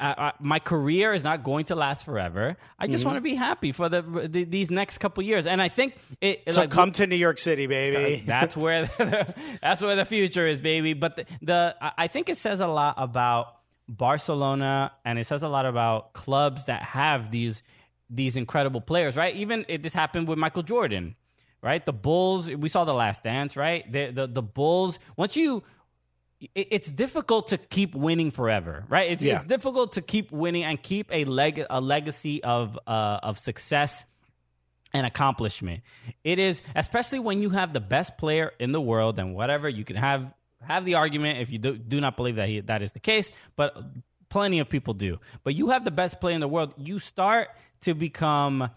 Uh, 0.00 0.02
uh, 0.02 0.32
my 0.40 0.58
career 0.58 1.12
is 1.12 1.24
not 1.24 1.42
going 1.44 1.64
to 1.66 1.74
last 1.74 2.04
forever. 2.04 2.56
I 2.78 2.84
Mm-hmm. 2.84 2.92
just 2.92 3.04
want 3.04 3.16
to 3.16 3.20
be 3.20 3.34
happy 3.34 3.72
for 3.72 3.88
the, 3.88 4.02
the 4.02 4.44
these 4.44 4.70
next 4.70 4.98
couple 4.98 5.22
years, 5.24 5.46
and 5.46 5.60
I 5.62 5.68
think 5.68 5.96
it. 6.20 6.42
so 6.52 6.62
like, 6.62 6.70
come 6.70 6.92
to 6.92 7.06
New 7.06 7.16
York 7.16 7.38
City, 7.38 7.66
baby. 7.66 8.22
that's 8.26 8.56
where 8.62 8.84
the, 8.86 9.34
that's 9.62 9.80
where 9.82 9.96
the 9.96 10.04
future 10.04 10.46
is, 10.46 10.60
baby. 10.60 10.92
But 10.94 11.16
the, 11.16 11.24
the 11.42 11.76
I 11.80 11.92
I 11.98 12.06
think 12.08 12.28
it 12.28 12.36
says 12.36 12.60
a 12.60 12.66
lot 12.66 12.94
about 12.98 13.54
Barcelona, 13.88 14.92
and 15.04 15.18
it 15.18 15.26
says 15.26 15.42
a 15.42 15.48
lot 15.48 15.66
about 15.66 16.12
clubs 16.12 16.66
that 16.66 16.82
have 16.82 17.30
these 17.30 17.62
these 18.10 18.36
incredible 18.36 18.80
players, 18.80 19.16
right? 19.16 19.34
Even 19.36 19.64
it, 19.68 19.82
this 19.82 19.92
happened 19.94 20.28
with 20.28 20.38
Michael 20.38 20.62
Jordan, 20.62 21.14
right? 21.62 21.84
The 21.84 21.92
Bulls, 21.92 22.50
we 22.50 22.68
saw 22.68 22.84
the 22.84 22.94
Last 22.94 23.22
Dance, 23.22 23.56
right? 23.56 23.90
The 23.90 24.10
the, 24.10 24.26
the 24.26 24.42
Bulls. 24.42 24.98
Once 25.16 25.36
you 25.36 25.62
it's 26.54 26.90
difficult 26.90 27.48
to 27.48 27.58
keep 27.58 27.94
winning 27.94 28.30
forever, 28.30 28.84
right? 28.88 29.10
It's, 29.10 29.22
Yeah. 29.24 29.36
it's 29.38 29.46
difficult 29.46 29.92
to 29.94 30.02
keep 30.02 30.30
winning 30.30 30.64
and 30.64 30.80
keep 30.80 31.12
a 31.12 31.24
leg 31.24 31.64
a 31.68 31.80
legacy 31.80 32.42
of 32.44 32.78
uh, 32.86 33.18
of 33.22 33.38
success 33.38 34.04
and 34.92 35.04
accomplishment. 35.04 35.82
It 36.24 36.38
is 36.38 36.62
especially 36.76 37.18
when 37.18 37.42
you 37.42 37.50
have 37.50 37.72
the 37.72 37.80
best 37.80 38.16
player 38.18 38.52
in 38.58 38.72
the 38.72 38.80
world 38.80 39.18
and 39.18 39.34
whatever 39.34 39.68
you 39.68 39.84
can 39.84 39.96
have 39.96 40.32
have 40.62 40.84
the 40.84 40.94
argument 40.94 41.38
if 41.40 41.50
you 41.50 41.58
do, 41.58 41.76
do 41.76 42.00
not 42.00 42.16
believe 42.16 42.36
that 42.36 42.48
he, 42.48 42.60
that 42.60 42.82
is 42.82 42.92
the 42.92 42.98
case, 43.00 43.30
but 43.54 43.76
plenty 44.28 44.58
of 44.58 44.68
people 44.68 44.94
do. 44.94 45.18
But 45.44 45.54
you 45.54 45.68
have 45.70 45.84
the 45.84 45.90
best 45.92 46.20
player 46.20 46.34
in 46.34 46.40
the 46.40 46.48
world, 46.48 46.74
you 46.76 46.98
start 46.98 47.48
to 47.82 47.94
become 47.94 48.70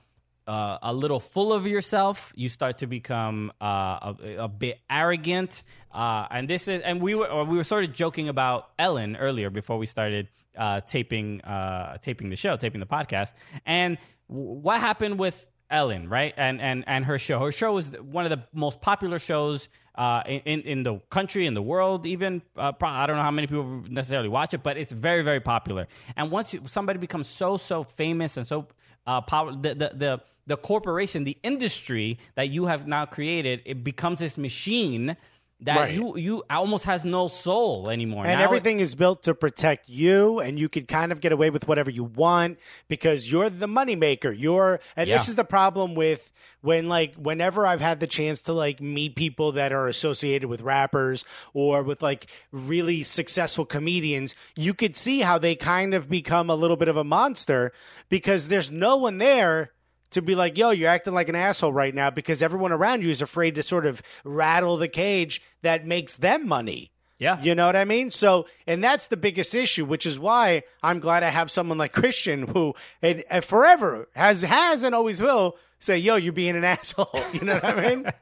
uh, 0.47 0.77
a 0.81 0.93
little 0.93 1.19
full 1.19 1.53
of 1.53 1.67
yourself. 1.67 2.33
You 2.35 2.49
start 2.49 2.79
to 2.79 2.87
become 2.87 3.51
uh, 3.61 4.13
a, 4.23 4.35
a 4.39 4.47
bit 4.47 4.79
arrogant, 4.89 5.63
uh, 5.93 6.27
and 6.31 6.47
this 6.47 6.67
is. 6.67 6.81
And 6.81 7.01
we 7.01 7.15
were 7.15 7.43
we 7.45 7.57
were 7.57 7.63
sort 7.63 7.83
of 7.83 7.93
joking 7.93 8.29
about 8.29 8.69
Ellen 8.79 9.15
earlier 9.15 9.49
before 9.49 9.77
we 9.77 9.85
started 9.85 10.27
uh, 10.57 10.81
taping 10.81 11.41
uh, 11.41 11.97
taping 11.97 12.29
the 12.29 12.35
show, 12.35 12.57
taping 12.57 12.79
the 12.79 12.87
podcast. 12.87 13.33
And 13.65 13.97
what 14.27 14.79
happened 14.79 15.19
with 15.19 15.47
Ellen, 15.69 16.09
right? 16.09 16.33
And 16.37 16.61
and 16.61 16.83
and 16.87 17.05
her 17.05 17.17
show. 17.17 17.39
Her 17.39 17.51
show 17.51 17.77
is 17.77 17.91
one 18.01 18.25
of 18.25 18.29
the 18.29 18.43
most 18.53 18.81
popular 18.81 19.19
shows 19.19 19.69
uh, 19.95 20.23
in 20.25 20.61
in 20.61 20.83
the 20.83 20.99
country, 21.09 21.45
in 21.45 21.53
the 21.53 21.61
world. 21.61 22.05
Even 22.05 22.41
uh, 22.57 22.73
I 22.81 23.07
don't 23.07 23.15
know 23.15 23.21
how 23.21 23.31
many 23.31 23.47
people 23.47 23.83
necessarily 23.89 24.29
watch 24.29 24.53
it, 24.53 24.63
but 24.63 24.77
it's 24.77 24.91
very 24.91 25.21
very 25.21 25.39
popular. 25.39 25.87
And 26.15 26.29
once 26.29 26.55
somebody 26.65 26.99
becomes 26.99 27.27
so 27.27 27.57
so 27.57 27.83
famous 27.83 28.37
and 28.37 28.45
so 28.45 28.67
uh, 29.07 29.21
power, 29.21 29.51
the, 29.51 29.73
the 29.75 29.91
the 29.93 30.21
the 30.47 30.57
corporation, 30.57 31.23
the 31.23 31.37
industry 31.43 32.19
that 32.35 32.49
you 32.49 32.65
have 32.65 32.87
now 32.87 33.05
created, 33.05 33.61
it 33.65 33.83
becomes 33.83 34.19
this 34.19 34.37
machine 34.37 35.15
that 35.61 35.77
Right. 35.77 35.93
you 35.93 36.17
you 36.17 36.43
almost 36.49 36.85
has 36.85 37.05
no 37.05 37.27
soul 37.27 37.89
anymore. 37.89 38.25
and 38.25 38.39
Now 38.39 38.43
everything 38.43 38.79
is 38.79 38.95
built 38.95 39.23
to 39.23 39.35
protect 39.35 39.89
you, 39.89 40.39
and 40.39 40.57
you 40.57 40.67
can 40.69 40.85
kind 40.85 41.11
of 41.11 41.21
get 41.21 41.31
away 41.31 41.49
with 41.49 41.67
whatever 41.67 41.89
you 41.89 42.03
want 42.03 42.57
because 42.87 43.31
you're 43.31 43.49
the 43.49 43.67
moneymaker. 43.67 44.33
You're, 44.37 44.79
and 44.95 45.09
this 45.17 45.29
is 45.29 45.35
the 45.35 45.43
problem 45.43 45.93
with 45.95 46.31
when, 46.61 46.87
like, 46.87 47.15
whenever 47.15 47.65
I've 47.65 47.81
had 47.81 47.99
the 47.99 48.07
chance 48.07 48.41
to 48.41 48.53
like 48.53 48.81
meet 48.81 49.15
people 49.15 49.51
that 49.53 49.71
are 49.71 49.87
associated 49.87 50.47
with 50.49 50.61
rappers 50.61 51.25
or 51.53 51.83
with 51.83 52.01
like 52.01 52.27
really 52.51 53.03
successful 53.03 53.65
comedians, 53.65 54.35
you 54.55 54.73
could 54.73 54.95
see 54.95 55.21
how 55.21 55.37
they 55.37 55.55
kind 55.55 55.93
of 55.93 56.09
become 56.09 56.49
a 56.49 56.55
little 56.55 56.77
bit 56.77 56.87
of 56.87 56.97
a 56.97 57.03
monster 57.03 57.71
because 58.09 58.47
there's 58.47 58.71
no 58.71 58.97
one 58.97 59.17
there 59.19 59.71
to 60.11 60.21
be 60.21 60.35
like, 60.35 60.57
yo, 60.57 60.71
you're 60.71 60.89
acting 60.89 61.13
like 61.13 61.29
an 61.29 61.35
asshole 61.35 61.73
right 61.73 61.93
now 61.93 62.09
because 62.09 62.41
everyone 62.41 62.71
around 62.71 63.03
you 63.03 63.09
is 63.09 63.21
afraid 63.21 63.55
to 63.55 63.63
sort 63.63 63.85
of 63.85 64.01
rattle 64.23 64.77
the 64.77 64.87
cage 64.87 65.41
that 65.61 65.85
makes 65.85 66.15
them 66.15 66.47
money. 66.47 66.91
Yeah. 67.17 67.39
You 67.39 67.53
know 67.53 67.67
what 67.67 67.75
I 67.75 67.85
mean? 67.85 68.09
So, 68.09 68.47
and 68.65 68.83
that's 68.83 69.07
the 69.07 69.17
biggest 69.17 69.53
issue, 69.53 69.85
which 69.85 70.07
is 70.07 70.17
why 70.17 70.63
I'm 70.81 70.99
glad 70.99 71.21
I 71.21 71.29
have 71.29 71.51
someone 71.51 71.77
like 71.77 71.93
Christian 71.93 72.47
who 72.47 72.73
and, 73.01 73.23
and 73.29 73.45
forever 73.45 74.09
has 74.15 74.41
has 74.41 74.81
and 74.81 74.95
always 74.95 75.21
will 75.21 75.55
say, 75.77 75.99
"Yo, 75.99 76.15
you're 76.15 76.33
being 76.33 76.55
an 76.55 76.63
asshole." 76.75 77.21
You 77.31 77.41
know 77.41 77.53
what 77.53 77.65
I 77.65 77.89
mean? 77.89 78.11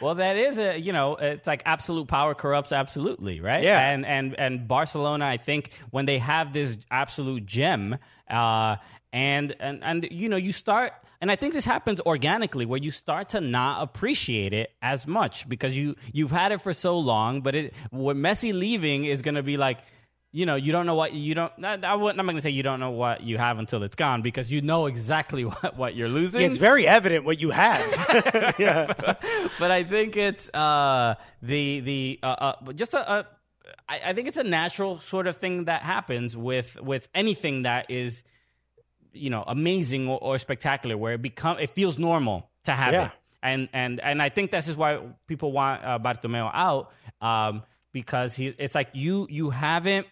Well, 0.00 0.16
that 0.16 0.36
is 0.36 0.58
a 0.58 0.78
you 0.78 0.92
know 0.92 1.16
it's 1.16 1.46
like 1.46 1.62
absolute 1.64 2.08
power 2.08 2.34
corrupts 2.34 2.72
absolutely, 2.72 3.40
right? 3.40 3.62
Yeah. 3.62 3.80
And 3.90 4.04
and 4.04 4.38
and 4.38 4.68
Barcelona, 4.68 5.26
I 5.26 5.36
think 5.36 5.70
when 5.90 6.06
they 6.06 6.18
have 6.18 6.52
this 6.52 6.76
absolute 6.90 7.46
gem, 7.46 7.98
uh, 8.28 8.76
and 9.12 9.54
and 9.60 9.82
and 9.82 10.08
you 10.10 10.28
know 10.28 10.36
you 10.36 10.52
start. 10.52 10.92
And 11.20 11.30
I 11.30 11.36
think 11.36 11.54
this 11.54 11.64
happens 11.64 12.00
organically, 12.00 12.66
where 12.66 12.80
you 12.80 12.90
start 12.90 13.28
to 13.30 13.40
not 13.40 13.80
appreciate 13.80 14.52
it 14.52 14.72
as 14.82 15.06
much 15.06 15.48
because 15.48 15.76
you 15.76 15.94
you've 16.12 16.32
had 16.32 16.50
it 16.50 16.60
for 16.62 16.74
so 16.74 16.98
long. 16.98 17.42
But 17.42 17.54
it, 17.54 17.74
when 17.90 18.16
Messi 18.16 18.52
leaving 18.52 19.04
is 19.04 19.22
going 19.22 19.36
to 19.36 19.42
be 19.42 19.56
like, 19.56 19.78
you 20.32 20.46
know, 20.46 20.56
you 20.56 20.72
don't 20.72 20.86
know 20.86 20.94
what 20.94 21.12
you 21.12 21.34
don't. 21.34 21.52
I, 21.62 21.74
I 21.74 21.94
i'm 21.94 22.00
not 22.00 22.16
going 22.16 22.36
to 22.36 22.42
say 22.42 22.50
you 22.50 22.62
don't 22.62 22.80
know 22.80 22.90
what 22.90 23.22
you 23.22 23.36
have 23.36 23.58
until 23.58 23.82
it's 23.82 23.94
gone 23.94 24.22
because 24.22 24.50
you 24.50 24.62
know 24.62 24.86
exactly 24.86 25.44
what, 25.44 25.76
what 25.76 25.94
you're 25.94 26.08
losing. 26.08 26.42
It's 26.42 26.56
very 26.56 26.88
evident 26.88 27.24
what 27.24 27.38
you 27.38 27.50
have. 27.50 27.80
yeah. 28.58 28.92
but 29.58 29.70
I 29.70 29.84
think 29.84 30.16
it's 30.16 30.48
uh, 30.54 31.16
the 31.42 31.80
the 31.80 32.18
uh, 32.22 32.54
uh, 32.66 32.72
just 32.72 32.94
a. 32.94 33.12
a 33.12 33.26
I, 33.88 34.00
I 34.06 34.12
think 34.12 34.26
it's 34.26 34.36
a 34.36 34.44
natural 34.44 34.98
sort 34.98 35.26
of 35.26 35.36
thing 35.36 35.64
that 35.64 35.82
happens 35.82 36.36
with 36.36 36.80
with 36.80 37.08
anything 37.14 37.62
that 37.62 37.90
is, 37.90 38.22
you 39.12 39.30
know, 39.30 39.44
amazing 39.46 40.08
or, 40.08 40.18
or 40.20 40.38
spectacular, 40.38 40.96
where 40.96 41.14
it 41.14 41.22
become 41.22 41.58
it 41.58 41.70
feels 41.70 41.98
normal 41.98 42.48
to 42.64 42.72
have 42.72 42.92
Yeah. 42.92 43.06
it, 43.06 43.12
and 43.42 43.68
and 43.72 44.00
and 44.00 44.22
I 44.22 44.28
think 44.28 44.50
this 44.50 44.68
is 44.68 44.76
why 44.76 45.00
people 45.26 45.52
want 45.52 45.84
uh, 45.84 45.98
Bartomeu 45.98 46.50
out 46.52 46.92
um, 47.20 47.62
because 47.92 48.36
he 48.36 48.48
it's 48.58 48.74
like 48.74 48.88
you 48.92 49.26
you 49.30 49.50
haven't 49.50 50.06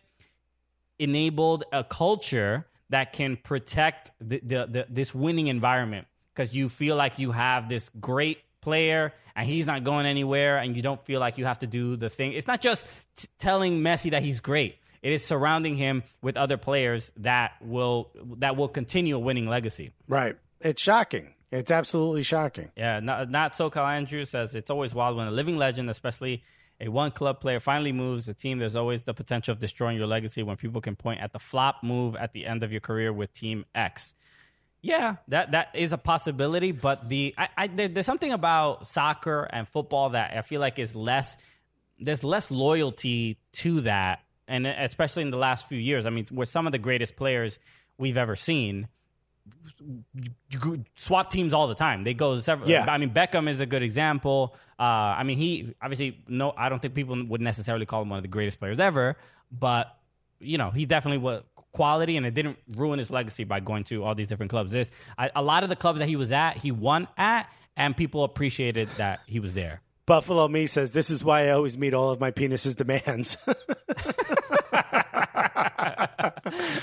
enabled 0.98 1.64
a 1.72 1.82
culture 1.84 2.66
that 2.90 3.12
can 3.12 3.36
protect 3.36 4.10
the, 4.20 4.40
the, 4.44 4.66
the 4.66 4.86
this 4.90 5.14
winning 5.14 5.46
environment 5.46 6.06
because 6.34 6.54
you 6.54 6.68
feel 6.68 6.96
like 6.96 7.18
you 7.18 7.30
have 7.32 7.68
this 7.68 7.88
great 8.00 8.38
player 8.60 9.12
and 9.34 9.46
he's 9.48 9.66
not 9.66 9.84
going 9.84 10.04
anywhere 10.06 10.58
and 10.58 10.76
you 10.76 10.82
don't 10.82 11.00
feel 11.02 11.20
like 11.20 11.38
you 11.38 11.44
have 11.46 11.58
to 11.60 11.66
do 11.66 11.96
the 11.96 12.10
thing. 12.10 12.32
It's 12.32 12.46
not 12.46 12.60
just 12.60 12.84
t- 13.16 13.28
telling 13.38 13.80
Messi 13.80 14.10
that 14.10 14.22
he's 14.22 14.40
great. 14.40 14.76
It 15.02 15.12
is 15.12 15.24
surrounding 15.24 15.76
him 15.76 16.02
with 16.20 16.36
other 16.36 16.56
players 16.56 17.10
that 17.18 17.52
will 17.60 18.10
that 18.38 18.56
will 18.56 18.68
continue 18.68 19.16
a 19.16 19.18
winning 19.18 19.48
legacy. 19.48 19.92
Right. 20.08 20.36
It's 20.60 20.82
shocking. 20.82 21.34
It's 21.52 21.70
absolutely 21.70 22.22
shocking. 22.22 22.70
Yeah, 22.76 23.00
not, 23.00 23.28
not 23.30 23.54
SoCal 23.54 23.84
Andrew 23.84 24.24
says 24.24 24.54
it's 24.54 24.70
always 24.70 24.94
wild 24.94 25.16
when 25.16 25.26
a 25.26 25.32
living 25.32 25.56
legend, 25.56 25.90
especially 25.90 26.44
a 26.80 26.88
one 26.88 27.10
club 27.10 27.40
player, 27.40 27.58
finally 27.58 27.92
moves 27.92 28.28
a 28.28 28.34
team. 28.34 28.58
There's 28.58 28.76
always 28.76 29.02
the 29.02 29.14
potential 29.14 29.52
of 29.52 29.58
destroying 29.58 29.96
your 29.96 30.06
legacy 30.06 30.42
when 30.42 30.56
people 30.56 30.80
can 30.80 30.94
point 30.94 31.20
at 31.20 31.32
the 31.32 31.40
flop 31.40 31.82
move 31.82 32.14
at 32.14 32.32
the 32.32 32.46
end 32.46 32.62
of 32.62 32.70
your 32.70 32.80
career 32.80 33.12
with 33.12 33.32
Team 33.32 33.64
X. 33.74 34.14
Yeah, 34.80 35.16
that 35.28 35.50
that 35.52 35.68
is 35.74 35.92
a 35.92 35.98
possibility, 35.98 36.72
but 36.72 37.08
the 37.08 37.34
I, 37.36 37.48
I 37.56 37.66
there, 37.66 37.88
there's 37.88 38.06
something 38.06 38.32
about 38.32 38.86
soccer 38.86 39.42
and 39.42 39.68
football 39.68 40.10
that 40.10 40.34
I 40.36 40.42
feel 40.42 40.60
like 40.60 40.78
is 40.78 40.94
less 40.94 41.36
there's 41.98 42.24
less 42.24 42.50
loyalty 42.50 43.38
to 43.54 43.82
that, 43.82 44.20
and 44.50 44.66
especially 44.66 45.22
in 45.22 45.30
the 45.30 45.38
last 45.38 45.68
few 45.68 45.78
years. 45.78 46.04
I 46.04 46.10
mean, 46.10 46.26
we're 46.30 46.44
some 46.44 46.66
of 46.66 46.72
the 46.72 46.78
greatest 46.78 47.16
players 47.16 47.58
we've 47.96 48.18
ever 48.18 48.34
seen 48.34 48.88
swap 50.96 51.30
teams 51.30 51.54
all 51.54 51.68
the 51.68 51.74
time. 51.74 52.02
They 52.02 52.14
go 52.14 52.38
several. 52.40 52.68
Yeah. 52.68 52.84
I 52.88 52.98
mean, 52.98 53.10
Beckham 53.10 53.48
is 53.48 53.60
a 53.60 53.66
good 53.66 53.82
example. 53.82 54.54
Uh, 54.78 54.82
I 54.82 55.22
mean, 55.22 55.38
he 55.38 55.74
obviously 55.80 56.18
no. 56.28 56.52
I 56.56 56.68
don't 56.68 56.82
think 56.82 56.94
people 56.94 57.24
would 57.26 57.40
necessarily 57.40 57.86
call 57.86 58.02
him 58.02 58.10
one 58.10 58.18
of 58.18 58.22
the 58.22 58.28
greatest 58.28 58.58
players 58.58 58.80
ever, 58.80 59.16
but 59.50 59.96
you 60.40 60.58
know, 60.58 60.70
he 60.70 60.84
definitely 60.84 61.18
was 61.18 61.42
quality, 61.72 62.16
and 62.16 62.26
it 62.26 62.34
didn't 62.34 62.58
ruin 62.76 62.98
his 62.98 63.10
legacy 63.10 63.44
by 63.44 63.60
going 63.60 63.84
to 63.84 64.02
all 64.04 64.14
these 64.14 64.26
different 64.26 64.50
clubs. 64.50 64.72
This 64.72 64.90
I, 65.16 65.30
a 65.34 65.42
lot 65.42 65.62
of 65.62 65.68
the 65.68 65.76
clubs 65.76 66.00
that 66.00 66.08
he 66.08 66.16
was 66.16 66.32
at, 66.32 66.56
he 66.56 66.72
won 66.72 67.06
at, 67.16 67.48
and 67.76 67.96
people 67.96 68.24
appreciated 68.24 68.88
that 68.96 69.20
he 69.26 69.38
was 69.38 69.54
there. 69.54 69.80
Buffalo 70.10 70.48
Me 70.48 70.66
says, 70.66 70.90
This 70.90 71.08
is 71.08 71.22
why 71.22 71.46
I 71.46 71.50
always 71.50 71.78
meet 71.78 71.94
all 71.94 72.10
of 72.10 72.18
my 72.18 72.32
penis's 72.32 72.74
demands. 72.74 73.36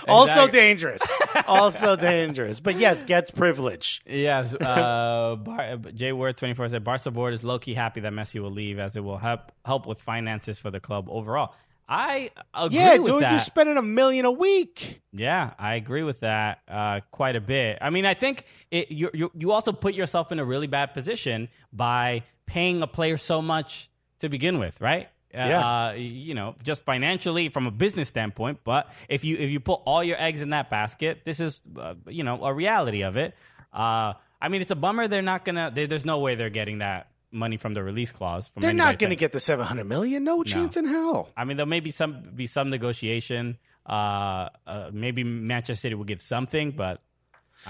also 0.07 0.47
dangerous. 0.47 1.01
Also 1.47 1.95
dangerous. 2.11 2.59
But 2.59 2.77
yes, 2.77 3.03
gets 3.03 3.31
privilege. 3.31 4.01
Yes, 4.05 4.53
uh, 4.61 5.35
Bar- 5.37 5.77
Jay 5.93 6.11
Word 6.11 6.37
twenty 6.37 6.53
four 6.53 6.67
said 6.67 6.83
Barca 6.83 7.11
board 7.11 7.33
is 7.33 7.43
low 7.43 7.59
key 7.59 7.73
happy 7.73 8.01
that 8.01 8.13
Messi 8.13 8.41
will 8.41 8.51
leave 8.51 8.79
as 8.79 8.95
it 8.95 9.03
will 9.03 9.17
help 9.17 9.51
help 9.65 9.85
with 9.85 10.01
finances 10.01 10.57
for 10.59 10.71
the 10.71 10.79
club 10.79 11.07
overall. 11.09 11.53
I 11.89 12.31
agree 12.53 12.77
Yeah, 12.79 12.97
dude, 12.97 13.23
that. 13.23 13.31
you're 13.31 13.39
spending 13.39 13.77
a 13.77 13.81
million 13.81 14.25
a 14.25 14.31
week. 14.31 15.01
Yeah, 15.13 15.51
I 15.57 15.75
agree 15.75 16.03
with 16.03 16.19
that 16.19 16.59
uh, 16.67 16.99
quite 17.11 17.37
a 17.37 17.41
bit. 17.41 17.77
I 17.79 17.91
mean, 17.91 18.05
I 18.05 18.13
think 18.13 18.43
it, 18.71 18.91
you, 18.91 19.09
you 19.13 19.31
you 19.33 19.51
also 19.53 19.71
put 19.71 19.93
yourself 19.93 20.33
in 20.33 20.39
a 20.39 20.43
really 20.43 20.67
bad 20.67 20.93
position 20.93 21.47
by 21.71 22.23
paying 22.45 22.81
a 22.81 22.87
player 22.87 23.15
so 23.15 23.41
much 23.41 23.89
to 24.19 24.27
begin 24.27 24.59
with, 24.59 24.81
right? 24.81 25.07
Yeah. 25.33 25.87
Uh, 25.87 25.91
you 25.93 26.33
know, 26.33 26.55
just 26.63 26.83
financially 26.83 27.49
from 27.49 27.67
a 27.67 27.71
business 27.71 28.07
standpoint. 28.07 28.59
But 28.63 28.89
if 29.09 29.23
you 29.23 29.37
if 29.37 29.49
you 29.49 29.59
put 29.59 29.81
all 29.85 30.03
your 30.03 30.19
eggs 30.19 30.41
in 30.41 30.49
that 30.51 30.69
basket, 30.69 31.21
this 31.25 31.39
is 31.39 31.61
uh, 31.77 31.95
you 32.07 32.23
know 32.23 32.43
a 32.43 32.53
reality 32.53 33.01
of 33.03 33.17
it. 33.17 33.35
Uh, 33.73 34.13
I 34.41 34.49
mean, 34.49 34.61
it's 34.61 34.71
a 34.71 34.75
bummer 34.75 35.07
they're 35.07 35.21
not 35.21 35.45
gonna. 35.45 35.71
They, 35.73 35.85
there's 35.85 36.05
no 36.05 36.19
way 36.19 36.35
they're 36.35 36.49
getting 36.49 36.79
that 36.79 37.07
money 37.31 37.57
from 37.57 37.73
the 37.73 37.83
release 37.83 38.11
clause. 38.11 38.47
From 38.47 38.61
They're 38.61 38.73
not 38.73 38.99
going 38.99 39.09
to 39.09 39.15
get 39.15 39.31
the 39.31 39.39
700 39.39 39.83
million. 39.85 40.23
No 40.23 40.43
chance 40.43 40.77
in 40.77 40.85
hell. 40.85 41.29
I 41.35 41.43
mean, 41.43 41.57
there 41.57 41.65
may 41.65 41.79
be 41.79 41.91
some 41.91 42.31
be 42.35 42.47
some 42.47 42.69
negotiation. 42.69 43.57
Uh, 43.85 44.49
uh, 44.65 44.89
maybe 44.91 45.23
Manchester 45.23 45.79
City 45.79 45.95
will 45.95 46.03
give 46.03 46.21
something, 46.21 46.71
but 46.71 47.01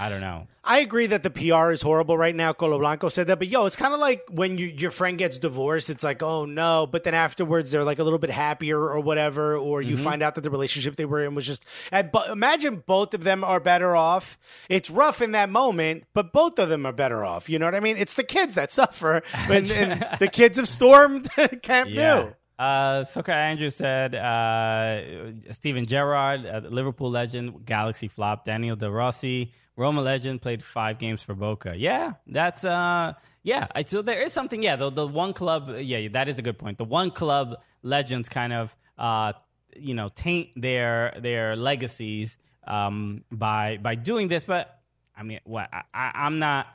I 0.00 0.08
don't 0.10 0.20
know. 0.20 0.46
I 0.62 0.78
agree 0.78 1.08
that 1.08 1.24
the 1.24 1.30
PR 1.30 1.72
is 1.72 1.82
horrible 1.82 2.16
right 2.16 2.34
now. 2.34 2.52
Colo 2.52 2.78
Blanco 2.78 3.08
said 3.08 3.26
that, 3.26 3.40
but 3.40 3.48
yo, 3.48 3.66
it's 3.66 3.74
kind 3.74 3.92
of 3.92 3.98
like 3.98 4.22
when 4.30 4.56
you, 4.56 4.66
your 4.66 4.92
friend 4.92 5.18
gets 5.18 5.40
divorced. 5.40 5.90
It's 5.90 6.04
like, 6.04 6.22
oh 6.22 6.44
no, 6.44 6.86
but 6.86 7.02
then 7.02 7.14
afterwards 7.14 7.72
they're 7.72 7.82
like 7.82 7.98
a 7.98 8.04
little 8.04 8.20
bit 8.20 8.30
happier 8.30 8.78
or 8.78 9.00
whatever, 9.00 9.56
or 9.56 9.82
you 9.82 9.96
mm-hmm. 9.96 10.04
find 10.04 10.22
out 10.22 10.36
that 10.36 10.42
the 10.42 10.50
relationship 10.50 10.94
they 10.94 11.04
were 11.04 11.24
in 11.24 11.34
was 11.34 11.46
just. 11.46 11.64
And, 11.90 12.12
but 12.12 12.30
imagine 12.30 12.84
both 12.86 13.12
of 13.12 13.24
them 13.24 13.42
are 13.42 13.58
better 13.58 13.96
off. 13.96 14.38
It's 14.68 14.88
rough 14.88 15.20
in 15.20 15.32
that 15.32 15.50
moment, 15.50 16.04
but 16.14 16.32
both 16.32 16.60
of 16.60 16.68
them 16.68 16.86
are 16.86 16.92
better 16.92 17.24
off. 17.24 17.48
You 17.48 17.58
know 17.58 17.66
what 17.66 17.74
I 17.74 17.80
mean? 17.80 17.96
It's 17.96 18.14
the 18.14 18.22
kids 18.22 18.54
that 18.54 18.70
suffer, 18.70 19.22
and, 19.34 19.68
and 19.72 20.06
the 20.20 20.28
kids 20.28 20.58
have 20.58 20.68
stormed 20.68 21.28
Camp 21.62 21.90
Nou. 21.90 22.34
Uh, 22.58 23.02
Soka 23.04 23.28
Andrew 23.28 23.70
said 23.70 24.14
uh, 24.16 25.52
Steven 25.52 25.86
Gerrard, 25.86 26.44
uh, 26.44 26.60
Liverpool 26.68 27.10
legend, 27.10 27.64
Galaxy 27.64 28.08
flop. 28.08 28.44
Daniel 28.44 28.74
De 28.74 28.90
Rossi, 28.90 29.52
Roma 29.76 30.00
legend, 30.02 30.42
played 30.42 30.62
five 30.62 30.98
games 30.98 31.22
for 31.22 31.34
Boca. 31.34 31.74
Yeah, 31.76 32.14
that's 32.26 32.64
uh, 32.64 33.12
yeah. 33.44 33.68
So 33.86 34.02
there 34.02 34.20
is 34.20 34.32
something. 34.32 34.62
Yeah, 34.62 34.74
the 34.76 34.90
the 34.90 35.06
one 35.06 35.34
club. 35.34 35.70
Yeah, 35.78 36.08
that 36.08 36.28
is 36.28 36.38
a 36.38 36.42
good 36.42 36.58
point. 36.58 36.78
The 36.78 36.84
one 36.84 37.12
club 37.12 37.60
legends 37.82 38.28
kind 38.28 38.52
of 38.52 38.74
uh, 38.98 39.34
you 39.76 39.94
know, 39.94 40.08
taint 40.08 40.48
their 40.56 41.14
their 41.20 41.54
legacies 41.56 42.38
um 42.66 43.24
by 43.30 43.78
by 43.80 43.94
doing 43.94 44.26
this. 44.28 44.42
But 44.44 44.80
I 45.16 45.22
mean, 45.22 45.40
what 45.44 45.68
I, 45.72 45.82
I, 45.94 46.10
I'm 46.26 46.38
not. 46.40 46.66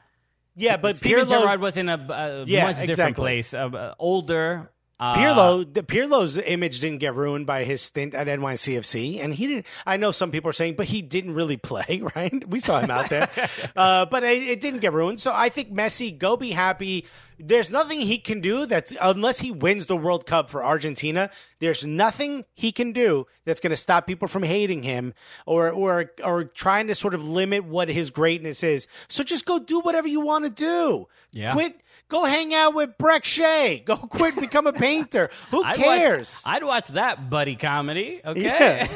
Yeah, 0.55 0.77
but 0.77 0.95
Steven 0.95 1.25
Pirlo, 1.25 1.29
Gerrard 1.29 1.61
was 1.61 1.77
in 1.77 1.89
a, 1.89 1.95
a 1.95 2.45
Yeah, 2.45 2.63
much 2.65 2.75
different 2.75 2.89
exactly. 3.17 3.21
place, 3.21 3.53
uh, 3.55 3.95
older. 3.97 4.69
Uh, 5.03 5.15
Pirlo, 5.17 5.73
the 5.73 5.83
Pirlo's 5.83 6.37
image 6.37 6.79
didn't 6.79 6.99
get 6.99 7.13
ruined 7.13 7.45
by 7.45 7.65
his 7.65 7.81
stint 7.81 8.13
at 8.13 8.27
NYCFC, 8.27 9.21
and 9.21 9.33
he 9.33 9.47
didn't. 9.47 9.65
I 9.85 9.97
know 9.97 10.11
some 10.11 10.31
people 10.31 10.49
are 10.49 10.53
saying, 10.53 10.75
but 10.77 10.85
he 10.85 11.01
didn't 11.01 11.33
really 11.33 11.57
play, 11.57 12.01
right? 12.15 12.47
We 12.47 12.61
saw 12.61 12.79
him 12.79 12.89
out 12.89 13.09
there, 13.09 13.29
uh, 13.75 14.05
but 14.05 14.23
it, 14.23 14.43
it 14.43 14.61
didn't 14.61 14.79
get 14.79 14.93
ruined. 14.93 15.19
So 15.19 15.33
I 15.33 15.49
think 15.49 15.73
Messi, 15.73 16.17
go 16.17 16.37
be 16.37 16.51
happy. 16.51 17.05
There's 17.37 17.69
nothing 17.69 17.99
he 17.99 18.17
can 18.17 18.39
do 18.39 18.65
that's 18.65 18.93
unless 19.01 19.39
he 19.39 19.51
wins 19.51 19.87
the 19.87 19.97
World 19.97 20.25
Cup 20.25 20.49
for 20.49 20.63
Argentina. 20.63 21.29
There's 21.59 21.83
nothing 21.83 22.45
he 22.53 22.71
can 22.71 22.93
do 22.93 23.27
that's 23.43 23.59
going 23.59 23.71
to 23.71 23.77
stop 23.77 24.07
people 24.07 24.29
from 24.29 24.43
hating 24.43 24.83
him 24.83 25.13
or 25.45 25.69
or 25.69 26.11
or 26.23 26.45
trying 26.45 26.87
to 26.87 26.95
sort 26.95 27.13
of 27.13 27.27
limit 27.27 27.65
what 27.65 27.89
his 27.89 28.09
greatness 28.09 28.63
is. 28.63 28.87
So 29.09 29.23
just 29.23 29.45
go 29.45 29.59
do 29.59 29.81
whatever 29.81 30.07
you 30.07 30.21
want 30.21 30.45
to 30.45 30.49
do. 30.49 31.07
Yeah. 31.31 31.51
Quit. 31.51 31.81
Go 32.13 32.25
hang 32.25 32.53
out 32.53 32.75
with 32.75 32.91
Brek 32.99 33.23
Shea. 33.23 33.79
Go 33.85 33.97
quit, 33.97 34.39
become 34.39 34.67
a 34.67 34.73
painter. 34.87 35.31
Who 35.49 35.63
I'd 35.63 35.77
cares? 35.77 36.31
Watch, 36.45 36.55
I'd 36.57 36.63
watch 36.63 36.87
that 36.89 37.27
buddy 37.27 37.55
comedy. 37.55 38.21
Okay, 38.23 38.85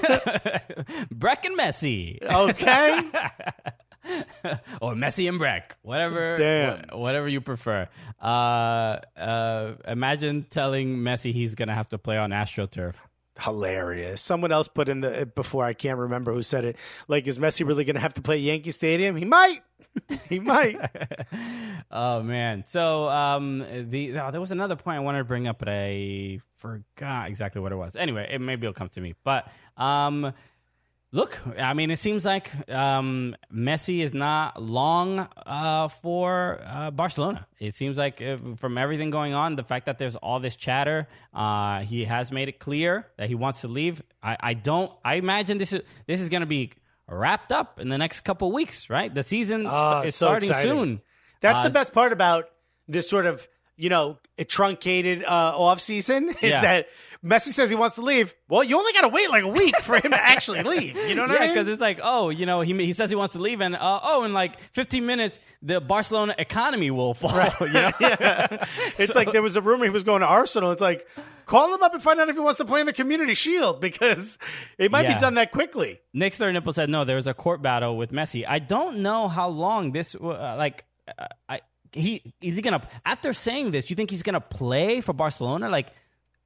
Brek 1.11 1.43
and 1.45 1.57
Messi, 1.57 2.21
okay. 2.21 2.99
or 4.81 4.93
Messi 4.93 5.27
and 5.27 5.39
Brek, 5.41 5.63
whatever, 5.81 6.37
Damn. 6.37 6.83
wha- 6.91 6.97
whatever 6.99 7.27
you 7.27 7.41
prefer. 7.41 7.87
Uh, 8.21 8.99
uh, 9.17 9.73
imagine 9.87 10.45
telling 10.51 10.97
Messi 10.97 11.33
he's 11.33 11.55
gonna 11.55 11.73
have 11.73 11.89
to 11.89 11.97
play 11.97 12.17
on 12.19 12.29
AstroTurf. 12.29 12.93
Hilarious. 13.39 14.21
Someone 14.21 14.51
else 14.51 14.67
put 14.67 14.89
in 14.89 15.01
the 15.01 15.25
before. 15.25 15.65
I 15.65 15.73
can't 15.73 15.97
remember 15.97 16.33
who 16.33 16.43
said 16.43 16.65
it. 16.65 16.75
Like, 17.07 17.25
is 17.25 17.39
Messi 17.39 17.67
really 17.67 17.83
going 17.83 17.93
to 17.95 18.01
have 18.01 18.15
to 18.15 18.21
play 18.21 18.37
Yankee 18.37 18.71
Stadium? 18.71 19.15
He 19.15 19.25
might. 19.25 19.61
he 20.29 20.39
might. 20.39 20.77
Oh 21.89 22.21
man! 22.21 22.65
So 22.65 23.07
um, 23.07 23.59
the 23.89 24.19
oh, 24.19 24.29
there 24.29 24.41
was 24.41 24.51
another 24.51 24.75
point 24.75 24.97
I 24.97 24.99
wanted 24.99 25.19
to 25.19 25.23
bring 25.23 25.47
up, 25.47 25.57
but 25.57 25.69
I 25.69 26.41
forgot 26.57 27.29
exactly 27.29 27.61
what 27.61 27.71
it 27.71 27.77
was. 27.77 27.95
Anyway, 27.95 28.27
it, 28.29 28.41
maybe 28.41 28.67
it'll 28.67 28.73
come 28.73 28.89
to 28.89 28.99
me. 28.99 29.15
But 29.23 29.47
um, 29.77 30.33
look, 31.13 31.39
I 31.57 31.73
mean, 31.73 31.89
it 31.89 31.97
seems 31.99 32.25
like 32.25 32.51
um, 32.69 33.37
Messi 33.53 33.99
is 33.99 34.13
not 34.13 34.61
long 34.61 35.29
uh, 35.45 35.87
for 35.87 36.61
uh, 36.65 36.91
Barcelona. 36.91 37.47
It 37.57 37.73
seems 37.73 37.97
like 37.97 38.21
uh, 38.21 38.37
from 38.57 38.77
everything 38.77 39.09
going 39.09 39.33
on, 39.33 39.55
the 39.55 39.63
fact 39.63 39.85
that 39.85 39.97
there's 39.97 40.17
all 40.17 40.41
this 40.41 40.57
chatter, 40.57 41.07
uh, 41.33 41.83
he 41.83 42.03
has 42.03 42.33
made 42.33 42.49
it 42.49 42.59
clear 42.59 43.07
that 43.17 43.29
he 43.29 43.35
wants 43.35 43.61
to 43.61 43.69
leave. 43.69 44.01
I, 44.21 44.35
I 44.41 44.53
don't. 44.55 44.91
I 45.05 45.15
imagine 45.15 45.57
this 45.57 45.71
is 45.71 45.83
this 46.05 46.19
is 46.19 46.27
going 46.27 46.41
to 46.41 46.47
be 46.47 46.73
wrapped 47.09 47.51
up 47.51 47.79
in 47.79 47.89
the 47.89 47.97
next 47.97 48.21
couple 48.21 48.51
weeks, 48.51 48.89
right? 48.89 49.13
The 49.13 49.23
season 49.23 49.61
st- 49.63 49.73
Oh, 49.73 50.01
is 50.01 50.15
so 50.15 50.25
starting 50.27 50.49
exciting. 50.49 50.71
soon. 50.77 51.01
That's 51.41 51.59
Uh, 51.59 51.63
the 51.63 51.69
best 51.69 51.93
part 51.93 52.11
about 52.11 52.45
this 52.87 53.09
sort 53.09 53.25
of, 53.25 53.47
you 53.77 53.89
know, 53.89 54.17
a 54.37 54.43
truncated 54.43 55.23
uh, 55.23 55.27
off 55.57 55.79
season 55.79 56.29
is 56.41 56.51
Yeah. 56.53 56.61
that 56.61 56.87
Messi 57.25 57.47
says 57.49 57.69
he 57.69 57.75
wants 57.75 57.95
to 57.95 58.01
leave. 58.01 58.33
Well, 58.47 58.63
you 58.63 58.77
only 58.77 58.93
got 58.93 59.01
to 59.01 59.07
wait 59.07 59.29
like 59.29 59.43
a 59.43 59.47
week 59.47 59.75
for 59.81 59.95
him 59.95 60.11
to 60.11 60.21
actually 60.21 60.61
leave. 60.63 60.95
You 60.95 61.15
know 61.15 61.23
what 61.23 61.31
Yeah, 61.31 61.37
I 61.37 61.39
mean? 61.41 61.49
because 61.49 61.67
it's 61.67 61.81
like, 61.81 61.99
oh, 62.03 62.29
you 62.29 62.45
know, 62.45 62.61
he 62.61 62.73
he 62.85 62.93
says 62.93 63.09
he 63.09 63.15
wants 63.15 63.33
to 63.33 63.39
leave, 63.41 63.59
and 63.59 63.75
uh, 63.75 63.99
oh, 64.03 64.23
in 64.23 64.33
like 64.33 64.59
15 64.73 65.05
minutes, 65.05 65.39
the 65.63 65.81
Barcelona 65.81 66.35
economy 66.37 66.91
will 66.91 67.13
fall. 67.15 67.31
You 67.61 67.67
know, 67.73 67.91
It's 68.97 69.15
like 69.15 69.31
there 69.31 69.41
was 69.41 69.55
a 69.55 69.61
rumor 69.61 69.85
he 69.85 69.89
was 69.89 70.03
going 70.03 70.21
to 70.21 70.27
Arsenal. 70.27 70.71
It's 70.71 70.81
like 70.81 71.07
call 71.45 71.73
him 71.73 71.81
up 71.81 71.93
and 71.93 72.03
find 72.03 72.19
out 72.19 72.29
if 72.29 72.35
he 72.35 72.39
wants 72.41 72.57
to 72.57 72.65
play 72.65 72.81
in 72.81 72.85
the 72.85 72.93
Community 72.93 73.33
Shield 73.33 73.81
because 73.81 74.37
it 74.77 74.91
might 74.91 75.03
Yeah. 75.05 75.15
be 75.15 75.19
done 75.21 75.35
that 75.35 75.51
quickly. 75.51 75.99
Nick 76.13 76.33
Sternipple 76.33 76.73
said 76.73 76.89
no. 76.89 77.03
There 77.03 77.15
was 77.15 77.27
a 77.27 77.33
court 77.33 77.61
battle 77.61 77.97
with 77.97 78.11
Messi. 78.11 78.45
I 78.47 78.59
don't 78.59 78.99
know 78.99 79.27
how 79.27 79.47
long 79.49 79.91
this. 79.91 80.13
Uh, 80.15 80.55
like, 80.57 80.85
uh, 81.17 81.25
I 81.49 81.61
he 81.93 82.33
is 82.41 82.55
he 82.55 82.61
gonna 82.61 82.81
after 83.05 83.33
saying 83.33 83.71
this? 83.71 83.89
You 83.89 83.95
think 83.95 84.09
he's 84.09 84.23
gonna 84.23 84.41
play 84.41 85.01
for 85.01 85.13
Barcelona? 85.13 85.69
Like, 85.69 85.89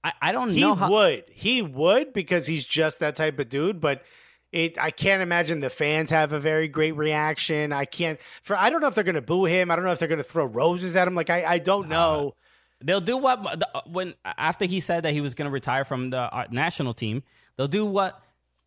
I, 0.03 0.13
I 0.21 0.31
don't 0.31 0.51
He 0.51 0.61
know 0.61 0.75
how. 0.75 0.89
would. 0.89 1.25
He 1.29 1.61
would 1.61 2.13
because 2.13 2.47
he's 2.47 2.65
just 2.65 2.99
that 2.99 3.15
type 3.15 3.39
of 3.39 3.49
dude. 3.49 3.79
But 3.81 4.03
it, 4.51 4.77
I 4.79 4.91
can't 4.91 5.21
imagine 5.21 5.59
the 5.61 5.69
fans 5.69 6.09
have 6.09 6.33
a 6.33 6.39
very 6.39 6.67
great 6.67 6.93
reaction. 6.93 7.71
I 7.71 7.85
can't. 7.85 8.19
For 8.43 8.55
I 8.55 8.69
don't 8.69 8.81
know 8.81 8.87
if 8.87 8.95
they're 8.95 9.03
to 9.05 9.21
boo 9.21 9.45
him. 9.45 9.71
I 9.71 9.75
don't 9.75 9.85
know 9.85 9.91
if 9.91 9.99
they're 9.99 10.07
to 10.09 10.23
throw 10.23 10.45
roses 10.45 10.95
at 10.95 11.07
him. 11.07 11.15
Like 11.15 11.29
I, 11.29 11.45
I 11.45 11.59
don't 11.59 11.87
know. 11.87 12.35
They'll 12.83 12.99
do 12.99 13.15
what 13.15 13.43
the, 13.43 13.67
when 13.85 14.15
after 14.25 14.65
he 14.65 14.79
said 14.79 15.03
that 15.03 15.13
he 15.13 15.21
was 15.21 15.35
gonna 15.35 15.51
retire 15.51 15.85
from 15.85 16.09
the 16.09 16.17
uh, 16.19 16.45
national 16.51 16.93
team. 16.93 17.23
They'll 17.57 17.67
do 17.67 17.85
what. 17.85 18.19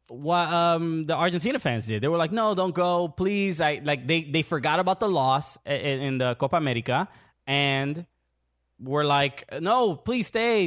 What 0.08 0.52
um 0.52 1.06
the 1.06 1.16
Argentina 1.16 1.58
fans 1.58 1.86
did, 1.86 2.02
they 2.02 2.08
were 2.08 2.18
like, 2.18 2.32
"No, 2.32 2.54
don't 2.54 2.74
go, 2.74 3.08
please." 3.08 3.60
I 3.60 3.80
like 3.82 4.06
they 4.06 4.22
they 4.22 4.42
forgot 4.42 4.78
about 4.78 5.00
the 5.00 5.08
loss 5.08 5.56
in, 5.64 6.00
in 6.00 6.18
the 6.18 6.34
Copa 6.34 6.56
America, 6.56 7.08
and 7.46 8.06
were 8.78 9.04
like, 9.04 9.44
no, 9.60 9.96
please 9.96 10.26
stay. 10.26 10.66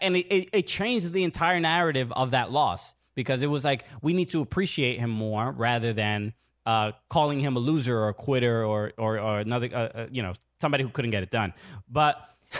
And 0.00 0.16
it, 0.16 0.26
it, 0.26 0.48
it 0.52 0.66
changed 0.66 1.12
the 1.12 1.24
entire 1.24 1.60
narrative 1.60 2.12
of 2.12 2.32
that 2.32 2.50
loss 2.50 2.94
because 3.14 3.42
it 3.42 3.48
was 3.48 3.64
like, 3.64 3.84
we 4.02 4.12
need 4.12 4.30
to 4.30 4.40
appreciate 4.40 4.98
him 4.98 5.10
more 5.10 5.52
rather 5.52 5.92
than 5.92 6.34
uh, 6.66 6.92
calling 7.08 7.38
him 7.38 7.56
a 7.56 7.60
loser 7.60 7.98
or 7.98 8.08
a 8.08 8.14
quitter 8.14 8.64
or, 8.64 8.92
or, 8.98 9.18
or 9.18 9.38
another, 9.38 9.70
uh, 9.72 9.78
uh, 9.78 10.06
you 10.10 10.22
know, 10.22 10.32
somebody 10.60 10.82
who 10.82 10.90
couldn't 10.90 11.12
get 11.12 11.22
it 11.22 11.30
done. 11.30 11.52
But 11.88 12.16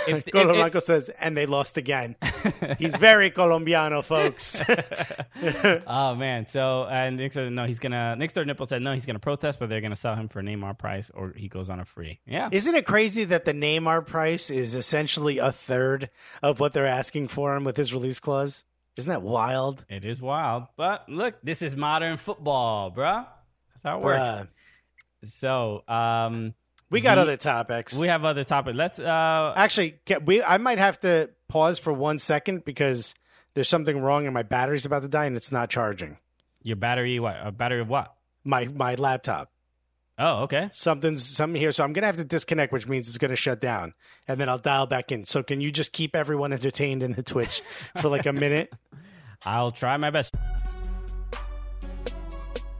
if, 0.07 0.27
if- 0.27 0.33
Golo 0.33 0.51
if- 0.51 0.57
Blanco 0.57 0.79
says, 0.81 1.09
and 1.21 1.37
they 1.37 1.47
lost 1.47 1.77
again. 1.77 2.17
He's 2.79 2.97
very 2.97 3.31
Colombiano, 3.31 4.03
folks. 4.03 4.61
oh 5.87 6.15
man, 6.15 6.47
so 6.47 6.85
and 6.87 7.17
Nick 7.17 7.33
said 7.33 7.53
no, 7.53 7.65
he's 7.67 7.79
gonna. 7.79 8.17
Nick 8.17 8.35
Nipple 8.35 8.67
said 8.67 8.83
no, 8.83 8.93
he's 8.93 9.07
gonna 9.07 9.19
protest, 9.19 9.59
but 9.59 9.69
they're 9.69 9.81
gonna 9.81 9.97
sell 9.97 10.15
him 10.15 10.29
for 10.29 10.43
Neymar 10.43 10.79
price 10.79 11.11
or 11.15 11.33
he 11.37 11.49
goes 11.49 11.69
on 11.69 11.81
a 11.81 11.85
free. 11.85 12.21
Yeah, 12.27 12.49
Isn't 12.53 12.75
it 12.75 12.87
crazy 12.87 13.25
that 13.25 13.45
the 13.45 13.53
Neymar 13.53 14.07
price 14.07 14.51
is 14.51 14.75
essentially 14.75 15.39
a 15.39 15.53
third 15.53 16.11
of 16.43 16.61
what 16.61 16.73
they're 16.73 16.87
asking 16.87 17.29
for 17.29 17.55
him 17.57 17.65
with 17.65 17.77
his 17.77 17.93
release 17.93 18.21
clause? 18.21 18.65
Isn't 18.97 19.11
that 19.11 19.23
wild? 19.23 19.85
it 19.91 20.05
is 20.05 20.23
wild. 20.23 20.65
But 20.77 21.09
look, 21.09 21.35
this 21.43 21.61
is 21.61 21.77
modern 21.77 22.17
football, 22.17 22.91
bruh. 22.91 23.27
That's 23.71 23.83
how 23.83 23.99
it 23.99 24.03
works. 24.05 24.21
Bruh. 24.21 24.49
So, 25.25 25.83
um, 25.89 26.55
We 26.91 27.01
got 27.01 27.17
We- 27.19 27.23
other 27.23 27.37
topics. 27.37 27.95
we 27.95 28.09
have 28.09 28.25
other 28.25 28.45
topics. 28.45 28.77
Let's. 28.77 28.99
uh 28.99 29.53
Actually, 29.57 29.99
we 30.25 30.43
I 30.43 30.59
might 30.59 30.79
have 30.79 31.01
to 31.01 31.31
pause 31.49 31.79
for 31.79 31.93
one 31.93 32.19
second 32.19 32.65
because 32.65 33.15
there's 33.55 33.69
something 33.69 33.99
wrong 34.01 34.27
and 34.27 34.35
my 34.35 34.43
battery's 34.43 34.85
about 34.87 35.03
to 35.03 35.09
die 35.09 35.25
and 35.27 35.37
it's 35.37 35.51
not 35.51 35.69
charging. 35.71 36.19
Your 36.63 36.77
battery, 36.77 37.19
what? 37.21 37.37
A 37.43 37.51
battery 37.53 37.81
of 37.81 37.89
what? 37.89 38.15
My 38.45 38.67
my 38.67 38.95
laptop. 38.95 39.51
Oh, 40.19 40.45
okay. 40.45 40.71
Something's 40.73 41.25
something 41.27 41.61
here, 41.61 41.73
so 41.73 41.85
I'm 41.85 41.93
gonna 41.93 42.07
have 42.07 42.17
to 42.17 42.25
disconnect, 42.25 42.73
which 42.73 42.89
means 42.89 43.07
it's 43.09 43.19
gonna 43.19 43.37
shut 43.37 43.61
down, 43.61 43.93
and 44.27 44.41
then 44.41 44.49
I'll 44.49 44.57
dial 44.59 44.87
back 44.87 45.13
in. 45.13 45.25
So 45.27 45.43
can 45.43 45.61
you 45.61 45.71
just 45.71 45.93
keep 45.93 46.17
everyone 46.17 46.53
entertained 46.55 47.03
in 47.03 47.13
the 47.13 47.23
Twitch 47.23 47.61
for 48.01 48.09
like 48.09 48.25
a 48.27 48.33
minute? 48.33 48.73
I'll 49.45 49.73
try 49.73 49.97
my 49.99 50.11
best. 50.11 50.35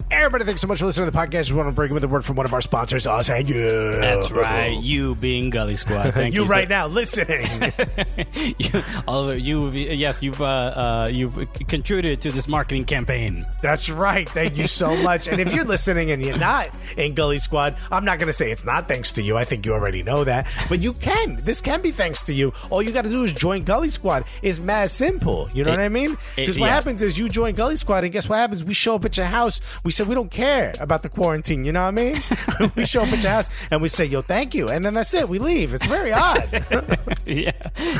Everybody, 0.09 0.45
thanks 0.45 0.61
so 0.61 0.69
much 0.69 0.79
for 0.79 0.87
listening 0.87 1.07
to 1.07 1.11
the 1.11 1.19
podcast. 1.19 1.51
We 1.51 1.57
want 1.57 1.69
to 1.69 1.75
bring 1.75 1.89
in 1.91 1.95
with 1.95 2.05
a 2.05 2.09
word 2.09 2.25
from 2.25 2.37
one 2.37 2.47
of 2.47 2.55
our 2.55 2.61
sponsors, 2.61 3.09
us 3.09 3.29
and 3.29 3.49
you. 3.49 3.91
That's 3.93 4.31
right. 4.31 4.79
You 4.81 5.17
being 5.17 5.51
Gully 5.51 5.75
Squad. 5.75 6.15
Thank 6.15 6.33
you. 6.37 6.45
You 6.45 6.49
right 6.49 6.69
now 6.69 6.87
listening. 6.87 7.45
you, 8.59 8.83
Oliver, 9.09 9.37
you, 9.37 9.69
yes, 9.71 10.23
you've 10.23 10.41
uh, 10.41 10.45
uh, 10.45 11.11
you've 11.13 11.35
contributed 11.67 12.21
to 12.21 12.31
this 12.31 12.47
marketing 12.47 12.85
campaign. 12.85 13.45
That's 13.63 13.91
right. 13.91 14.29
Thank 14.29 14.57
you 14.57 14.69
so 14.69 14.95
much. 15.03 15.27
And 15.27 15.41
if 15.41 15.53
you're 15.53 15.65
listening 15.65 16.13
and 16.13 16.25
you're 16.25 16.39
not 16.39 16.77
in 16.97 17.15
Gully 17.15 17.41
Squad, 17.41 17.77
I'm 17.91 18.05
not 18.05 18.21
going 18.21 18.29
to 18.29 18.33
say 18.33 18.53
it's 18.53 18.65
not 18.65 18.87
thanks 18.87 19.13
to 19.15 19.23
you. 19.25 19.37
I 19.37 19.43
think 19.43 19.67
you 19.67 19.73
already 19.73 20.05
know 20.05 20.23
that. 20.23 20.47
But 20.69 20.79
you 20.79 20.93
can. 20.93 21.35
This 21.39 21.61
can 21.61 21.83
be 21.83 21.91
thanks 21.91 22.23
to 22.25 22.33
you. 22.33 22.53
All 22.71 22.81
you 22.81 22.93
got 22.93 23.03
to 23.03 23.11
do 23.11 23.25
is 23.25 23.33
join 23.33 23.63
Gully 23.63 23.91
Squad. 23.91 24.25
It's 24.41 24.61
mad 24.61 24.91
simple. 24.91 25.49
You 25.53 25.65
know 25.65 25.71
It- 25.73 25.79
what 25.79 25.85
I 25.85 25.89
mean? 25.89 26.17
Because 26.37 26.61
what 26.61 26.67
yeah. 26.67 26.75
happens 26.75 27.03
is 27.03 27.19
you 27.19 27.29
join 27.29 27.55
Gully 27.55 27.75
Squad, 27.75 28.05
and 28.05 28.13
guess 28.13 28.29
what 28.29 28.37
happens? 28.37 28.63
We 28.63 28.73
show 28.73 28.95
up 28.95 29.05
at 29.05 29.17
your 29.17 29.27
house. 29.27 29.61
We 29.85 29.91
say 29.97 30.05
we 30.05 30.15
don't 30.15 30.31
care 30.31 30.75
about 30.81 31.03
the 31.03 31.09
quarantine. 31.09 31.65
You 31.65 31.73
know 31.73 31.83
what 31.83 31.89
I 31.89 31.91
mean? 31.91 32.17
we 32.77 32.85
show 32.85 33.03
up 33.03 33.13
at 33.13 33.23
your 33.23 33.33
house 33.33 33.49
and 33.71 33.81
we 33.81 33.89
say, 33.89 34.05
yo, 34.05 34.23
thank 34.23 34.55
you. 34.55 34.69
And 34.69 34.85
then 34.85 34.95
that's 34.95 35.15
it. 35.15 35.29
We 35.29 35.39
leave. 35.39 35.73
It's 35.75 35.87
very 35.87 36.13
odd. 36.13 36.47
yeah, 37.27 37.53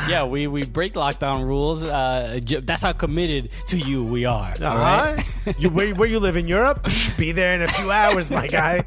yeah. 0.07 0.23
We 0.23 0.47
we 0.47 0.65
break 0.65 0.93
lockdown 0.93 1.43
rules. 1.43 1.83
Uh, 1.83 2.39
that's 2.63 2.83
how 2.83 2.93
committed 2.93 3.51
to 3.67 3.77
you 3.77 4.03
we 4.03 4.25
are. 4.25 4.53
all 4.61 4.77
right? 4.77 5.17
Uh-huh. 5.17 5.53
you, 5.59 5.69
where, 5.69 5.93
where 5.95 6.07
you 6.07 6.19
live 6.19 6.37
in 6.37 6.47
Europe? 6.47 6.85
Be 7.17 7.31
there 7.31 7.55
in 7.55 7.61
a 7.61 7.67
few 7.67 7.89
hours, 7.91 8.29
my 8.29 8.47
guy. 8.47 8.83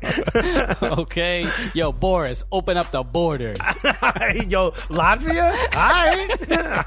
okay. 0.83 1.51
Yo, 1.75 1.93
Boris, 1.93 2.45
open 2.53 2.77
up 2.77 2.91
the 2.91 3.03
borders. 3.03 3.59
Yo, 4.49 4.71
Latvia? 4.89 5.51
All 5.75 5.91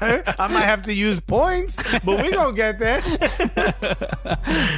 right. 0.00 0.40
I 0.40 0.48
might 0.48 0.64
have 0.64 0.84
to 0.84 0.92
use 0.94 1.20
points, 1.20 1.76
but 1.76 2.06
we're 2.06 2.32
going 2.32 2.54
to 2.54 2.56
get 2.56 2.78
there. 2.78 3.02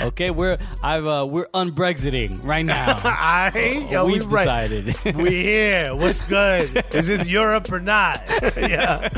Okay, 0.03 0.31
we're 0.31 0.59
I've 0.83 1.07
uh, 1.07 1.27
we're 1.29 1.36
unbrexiting 1.45 2.45
right 2.45 2.65
now. 2.65 2.97
Right. 3.27 3.87
Yo, 3.91 4.07
we 4.07 4.15
We've 4.15 4.27
right. 4.27 4.69
decided. 4.69 5.17
We 5.17 5.43
here. 5.43 5.95
What's 5.95 6.27
good? 6.27 6.85
Is 6.95 7.09
this 7.09 7.27
Europe 7.27 7.71
or 7.71 7.81
not? 7.81 8.23
yeah. 8.57 9.09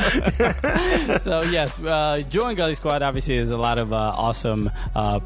so 1.18 1.42
yes, 1.42 1.80
uh, 1.80 2.22
join 2.28 2.54
Gully 2.56 2.74
Squad. 2.74 3.02
Obviously, 3.02 3.36
there's 3.36 3.50
a 3.50 3.56
lot 3.56 3.78
of 3.78 3.92
uh, 3.92 4.12
awesome 4.16 4.70
uh, 4.94 5.20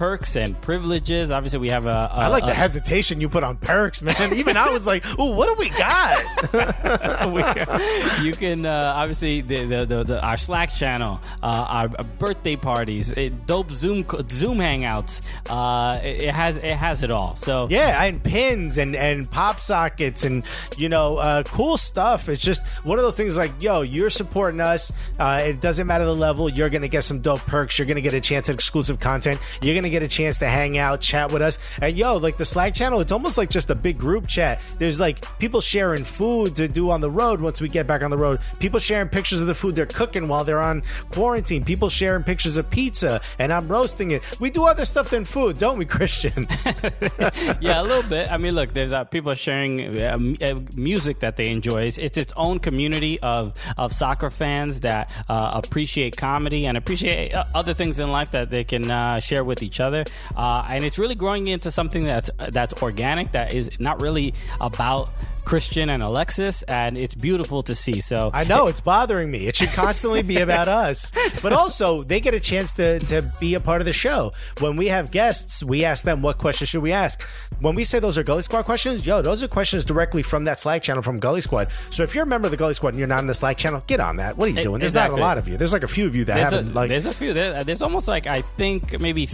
perks 0.00 0.34
and 0.34 0.58
privileges. 0.62 1.30
Obviously, 1.30 1.58
we 1.58 1.68
have 1.68 1.86
a. 1.86 1.90
a 1.90 2.08
I 2.14 2.28
like 2.28 2.44
a- 2.44 2.46
the 2.46 2.54
hesitation 2.54 3.20
you 3.20 3.28
put 3.28 3.44
on 3.44 3.58
perks, 3.58 4.00
man. 4.00 4.32
Even 4.34 4.56
I 4.56 4.70
was 4.70 4.86
like, 4.86 5.04
"Ooh, 5.18 5.34
what 5.36 5.46
do 5.46 5.54
we 5.58 5.68
got?" 5.68 6.24
we 7.36 7.42
can- 7.42 8.24
you 8.24 8.32
can 8.32 8.64
uh, 8.64 8.94
obviously 8.96 9.42
the, 9.42 9.66
the, 9.66 9.84
the, 9.84 10.04
the 10.04 10.24
our 10.24 10.38
Slack 10.38 10.72
channel, 10.72 11.20
uh, 11.42 11.66
our 11.68 11.88
birthday 12.18 12.56
parties, 12.56 13.12
it, 13.12 13.44
dope 13.46 13.70
Zoom 13.72 14.06
Zoom 14.30 14.56
hangouts. 14.56 15.20
Uh, 15.50 16.00
it, 16.02 16.22
it 16.22 16.34
has 16.34 16.56
it 16.56 16.72
has 16.72 17.02
it 17.02 17.10
all. 17.10 17.36
So 17.36 17.68
Yeah, 17.70 18.02
and 18.02 18.24
pins 18.24 18.78
and 18.78 18.96
and 18.96 19.30
pop 19.30 19.60
sockets 19.60 20.24
and 20.24 20.46
you 20.78 20.88
know 20.88 21.18
uh, 21.18 21.42
cool 21.42 21.76
stuff. 21.76 22.30
It's 22.30 22.42
just 22.42 22.62
one 22.86 22.98
of 22.98 23.04
those 23.04 23.18
things 23.18 23.36
like, 23.36 23.52
yo, 23.60 23.82
you're 23.82 24.08
supporting 24.08 24.62
us. 24.62 24.90
Uh, 25.18 25.42
it 25.44 25.60
doesn't 25.60 25.86
matter 25.86 26.06
the 26.06 26.14
level. 26.14 26.48
You're 26.48 26.70
gonna 26.70 26.88
get 26.88 27.04
some 27.04 27.20
dope 27.20 27.40
perks. 27.40 27.78
You're 27.78 27.86
gonna 27.86 28.00
get 28.00 28.14
a 28.14 28.20
chance 28.22 28.48
at 28.48 28.54
exclusive 28.54 28.98
content. 28.98 29.38
You're 29.60 29.74
gonna 29.74 29.89
get 29.90 30.02
a 30.02 30.08
chance 30.08 30.38
to 30.38 30.48
hang 30.48 30.78
out, 30.78 31.00
chat 31.00 31.32
with 31.32 31.42
us. 31.42 31.58
And 31.80 31.96
yo, 31.96 32.16
like 32.16 32.36
the 32.36 32.44
Slack 32.44 32.74
channel, 32.74 33.00
it's 33.00 33.12
almost 33.12 33.38
like 33.38 33.50
just 33.50 33.70
a 33.70 33.74
big 33.74 33.98
group 33.98 34.26
chat. 34.26 34.60
There's 34.78 35.00
like 35.00 35.26
people 35.38 35.60
sharing 35.60 36.04
food 36.04 36.56
to 36.56 36.68
do 36.68 36.90
on 36.90 37.00
the 37.00 37.10
road 37.10 37.40
once 37.40 37.60
we 37.60 37.68
get 37.68 37.86
back 37.86 38.02
on 38.02 38.10
the 38.10 38.16
road. 38.16 38.40
People 38.58 38.78
sharing 38.78 39.08
pictures 39.08 39.40
of 39.40 39.46
the 39.46 39.54
food 39.54 39.74
they're 39.74 39.86
cooking 39.86 40.28
while 40.28 40.44
they're 40.44 40.60
on 40.60 40.82
quarantine. 41.10 41.64
People 41.64 41.88
sharing 41.88 42.22
pictures 42.22 42.56
of 42.56 42.70
pizza, 42.70 43.20
and 43.38 43.52
I'm 43.52 43.68
roasting 43.68 44.10
it. 44.10 44.40
We 44.40 44.50
do 44.50 44.64
other 44.64 44.84
stuff 44.84 45.10
than 45.10 45.24
food, 45.24 45.58
don't 45.58 45.78
we, 45.78 45.84
Christian? 45.84 46.46
yeah, 47.60 47.80
a 47.80 47.84
little 47.84 48.08
bit. 48.08 48.30
I 48.30 48.36
mean, 48.36 48.54
look, 48.54 48.72
there's 48.72 48.92
uh, 48.92 49.04
people 49.04 49.34
sharing 49.34 49.80
uh, 49.98 50.18
m- 50.40 50.66
music 50.76 51.20
that 51.20 51.36
they 51.36 51.48
enjoy. 51.48 51.82
It's, 51.82 51.98
it's 51.98 52.18
its 52.18 52.32
own 52.36 52.58
community 52.58 53.18
of 53.20 53.52
of 53.76 53.92
soccer 53.92 54.30
fans 54.30 54.80
that 54.80 55.10
uh, 55.28 55.50
appreciate 55.54 56.16
comedy 56.16 56.66
and 56.66 56.76
appreciate 56.76 57.34
uh, 57.34 57.44
other 57.54 57.74
things 57.74 57.98
in 57.98 58.10
life 58.10 58.32
that 58.32 58.50
they 58.50 58.64
can 58.64 58.90
uh, 58.90 59.20
share 59.20 59.44
with 59.44 59.62
each 59.62 59.79
other. 59.80 60.04
Uh, 60.36 60.66
and 60.68 60.84
it's 60.84 60.98
really 60.98 61.14
growing 61.14 61.48
into 61.48 61.70
something 61.70 62.04
that's 62.04 62.30
that's 62.50 62.82
organic, 62.82 63.32
that 63.32 63.54
is 63.54 63.80
not 63.80 64.00
really 64.00 64.34
about 64.60 65.10
Christian 65.44 65.90
and 65.90 66.02
Alexis, 66.02 66.62
and 66.64 66.96
it's 66.96 67.14
beautiful 67.14 67.62
to 67.64 67.74
see. 67.74 68.00
So 68.00 68.30
I 68.32 68.44
know 68.44 68.66
it's 68.66 68.80
bothering 68.80 69.30
me. 69.30 69.46
It 69.46 69.56
should 69.56 69.70
constantly 69.70 70.22
be 70.22 70.36
about 70.36 70.68
us. 70.86 71.10
But 71.42 71.52
also, 71.52 72.00
they 72.00 72.20
get 72.20 72.34
a 72.34 72.40
chance 72.40 72.72
to, 72.74 73.00
to 73.00 73.22
be 73.40 73.54
a 73.54 73.60
part 73.60 73.80
of 73.80 73.84
the 73.84 73.92
show. 73.92 74.30
When 74.60 74.76
we 74.76 74.86
have 74.88 75.10
guests, 75.10 75.62
we 75.62 75.84
ask 75.84 76.04
them 76.04 76.22
what 76.22 76.38
questions 76.38 76.70
should 76.70 76.82
we 76.82 76.92
ask. 76.92 77.22
When 77.60 77.74
we 77.74 77.84
say 77.84 77.98
those 77.98 78.16
are 78.16 78.22
Gully 78.22 78.42
Squad 78.42 78.62
questions, 78.62 79.04
yo, 79.04 79.22
those 79.22 79.42
are 79.42 79.48
questions 79.48 79.84
directly 79.84 80.22
from 80.22 80.44
that 80.44 80.60
Slack 80.60 80.82
channel 80.82 81.02
from 81.02 81.18
Gully 81.18 81.40
Squad. 81.40 81.72
So 81.90 82.02
if 82.02 82.14
you're 82.14 82.24
a 82.24 82.28
member 82.28 82.46
of 82.46 82.52
the 82.52 82.56
Gully 82.56 82.74
Squad 82.74 82.90
and 82.90 82.98
you're 82.98 83.08
not 83.08 83.20
in 83.20 83.26
the 83.26 83.34
Slack 83.34 83.56
channel, 83.56 83.82
get 83.86 84.00
on 84.00 84.16
that. 84.16 84.36
What 84.36 84.48
are 84.48 84.50
you 84.52 84.62
doing? 84.62 84.80
There's 84.80 84.94
not 84.94 85.10
a 85.10 85.16
lot 85.16 85.38
of 85.38 85.48
you. 85.48 85.56
There's 85.56 85.72
like 85.72 85.84
a 85.84 85.88
few 85.88 86.06
of 86.06 86.14
you 86.14 86.24
that 86.26 86.36
there's 86.36 86.52
haven't 86.52 86.74
like 86.74 86.88
there's 86.88 87.06
a 87.06 87.12
few. 87.12 87.32
There, 87.32 87.64
there's 87.64 87.82
almost 87.82 88.08
like 88.08 88.26
I 88.26 88.42
think 88.42 89.00
maybe 89.00 89.28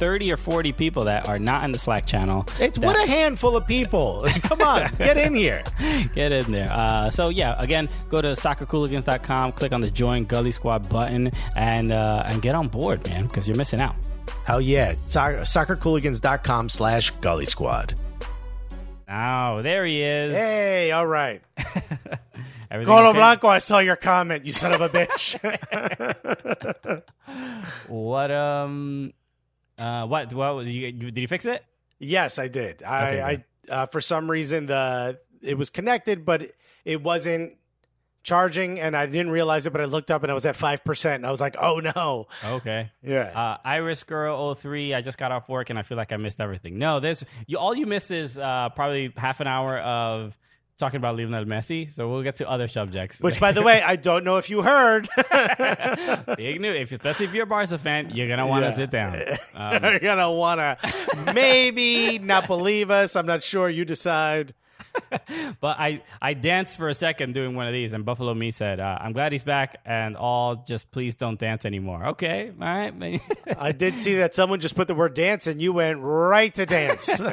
30 0.00 0.32
or 0.32 0.38
40 0.38 0.72
people 0.72 1.04
that 1.04 1.28
are 1.28 1.38
not 1.38 1.62
in 1.62 1.72
the 1.72 1.78
Slack 1.78 2.06
channel. 2.06 2.46
It's 2.58 2.78
that- 2.78 2.86
what 2.86 2.96
a 2.96 3.06
handful 3.06 3.54
of 3.54 3.66
people. 3.66 4.24
Come 4.42 4.62
on, 4.62 4.90
get 4.96 5.18
in 5.18 5.34
here. 5.34 5.62
Get 6.14 6.32
in 6.32 6.50
there. 6.50 6.72
Uh, 6.72 7.10
so 7.10 7.28
yeah, 7.28 7.54
again, 7.58 7.86
go 8.08 8.22
to 8.22 8.28
soccercooligans.com, 8.28 9.52
click 9.52 9.72
on 9.72 9.80
the 9.82 9.90
join 9.90 10.24
Gully 10.24 10.50
Squad 10.50 10.88
button, 10.88 11.30
and 11.56 11.92
uh, 11.92 12.22
and 12.26 12.40
get 12.40 12.54
on 12.54 12.68
board, 12.68 13.06
man, 13.08 13.26
because 13.26 13.46
you're 13.46 13.56
missing 13.58 13.80
out. 13.80 13.94
Hell 14.44 14.60
yeah. 14.60 14.94
Soc- 14.94 15.40
soccercooligans.com 15.40 16.68
slash 16.70 17.10
gully 17.20 17.46
squad. 17.46 18.00
Oh, 19.08 19.60
there 19.62 19.84
he 19.84 20.02
is. 20.02 20.34
Hey, 20.34 20.92
all 20.92 21.06
right. 21.06 21.42
Golo 22.70 23.08
okay? 23.10 23.18
Blanco, 23.18 23.48
I 23.48 23.58
saw 23.58 23.80
your 23.80 23.96
comment, 23.96 24.46
you 24.46 24.52
son 24.52 24.72
of 24.72 24.80
a 24.80 24.88
bitch. 24.88 25.36
What 27.88 28.30
um, 28.30 29.12
uh, 29.80 30.06
what 30.06 30.32
what 30.34 30.54
was 30.54 30.68
you, 30.68 30.92
did 30.92 31.16
you 31.18 31.28
fix 31.28 31.46
it? 31.46 31.64
yes, 31.98 32.38
I 32.38 32.48
did. 32.48 32.82
Okay, 32.82 33.20
I, 33.20 33.30
I 33.30 33.44
uh, 33.68 33.86
for 33.86 34.00
some 34.00 34.30
reason 34.30 34.66
the 34.66 35.18
it 35.42 35.56
was 35.56 35.70
connected, 35.70 36.24
but 36.24 36.52
it 36.84 37.02
wasn't 37.02 37.54
charging, 38.22 38.78
and 38.80 38.96
I 38.96 39.06
didn't 39.06 39.30
realize 39.30 39.66
it. 39.66 39.70
But 39.70 39.80
I 39.80 39.84
looked 39.84 40.10
up 40.10 40.22
and 40.22 40.30
I 40.30 40.34
was 40.34 40.46
at 40.46 40.56
five 40.56 40.84
percent. 40.84 41.24
I 41.24 41.30
was 41.30 41.40
like, 41.40 41.56
oh 41.60 41.80
no. 41.80 42.26
Okay. 42.44 42.90
Yeah. 43.02 43.30
Uh, 43.34 43.56
Iris 43.64 44.02
Girl 44.02 44.54
03, 44.54 44.94
I 44.94 45.00
just 45.00 45.18
got 45.18 45.32
off 45.32 45.48
work 45.48 45.70
and 45.70 45.78
I 45.78 45.82
feel 45.82 45.96
like 45.96 46.12
I 46.12 46.16
missed 46.16 46.40
everything. 46.40 46.78
No, 46.78 47.00
there's 47.00 47.24
you, 47.46 47.58
all 47.58 47.74
you 47.74 47.86
missed 47.86 48.10
is 48.10 48.38
uh, 48.38 48.68
probably 48.70 49.12
half 49.16 49.40
an 49.40 49.46
hour 49.46 49.78
of 49.78 50.38
talking 50.80 50.96
about 50.98 51.16
Lionel 51.16 51.44
Messi. 51.44 51.88
So 51.94 52.08
we'll 52.10 52.22
get 52.24 52.36
to 52.36 52.50
other 52.50 52.66
subjects. 52.66 53.20
Which, 53.20 53.38
by 53.38 53.52
the 53.52 53.62
way, 53.62 53.80
I 53.80 53.94
don't 53.94 54.24
know 54.24 54.38
if 54.38 54.50
you 54.50 54.62
heard. 54.62 55.08
big 56.36 56.60
news. 56.60 56.76
If, 56.80 56.92
especially 56.92 57.26
if 57.26 57.34
you're 57.34 57.44
a 57.44 57.46
Barca 57.46 57.78
fan, 57.78 58.10
you're 58.12 58.26
gonna 58.28 58.46
want 58.46 58.62
to 58.64 58.70
Yeah. 58.70 58.74
sit 58.74 58.90
down. 58.90 59.14
Um, 59.54 59.82
You're 59.84 59.98
gonna 59.98 60.32
wanna 60.32 60.78
maybe 61.34 62.18
not 62.18 62.46
believe 62.46 62.90
us. 62.90 63.14
I'm 63.14 63.26
not 63.26 63.42
sure. 63.42 63.68
You 63.68 63.84
decide. 63.84 64.54
but 65.60 65.78
I 65.78 66.02
I 66.20 66.34
danced 66.34 66.76
for 66.76 66.88
a 66.88 66.94
second 66.94 67.34
doing 67.34 67.54
one 67.54 67.66
of 67.66 67.72
these, 67.72 67.92
and 67.92 68.04
Buffalo 68.04 68.34
Me 68.34 68.50
said, 68.50 68.80
uh, 68.80 68.98
"I'm 69.00 69.12
glad 69.12 69.32
he's 69.32 69.42
back, 69.42 69.80
and 69.84 70.16
all 70.16 70.56
just 70.56 70.90
please 70.90 71.14
don't 71.14 71.38
dance 71.38 71.64
anymore." 71.64 72.06
Okay, 72.08 72.50
all 72.60 72.66
right. 72.66 73.20
I 73.58 73.72
did 73.72 73.96
see 73.96 74.16
that 74.16 74.34
someone 74.34 74.60
just 74.60 74.74
put 74.74 74.88
the 74.88 74.94
word 74.94 75.14
dance, 75.14 75.46
and 75.46 75.60
you 75.60 75.72
went 75.72 76.00
right 76.00 76.54
to 76.54 76.66
dance. 76.66 77.20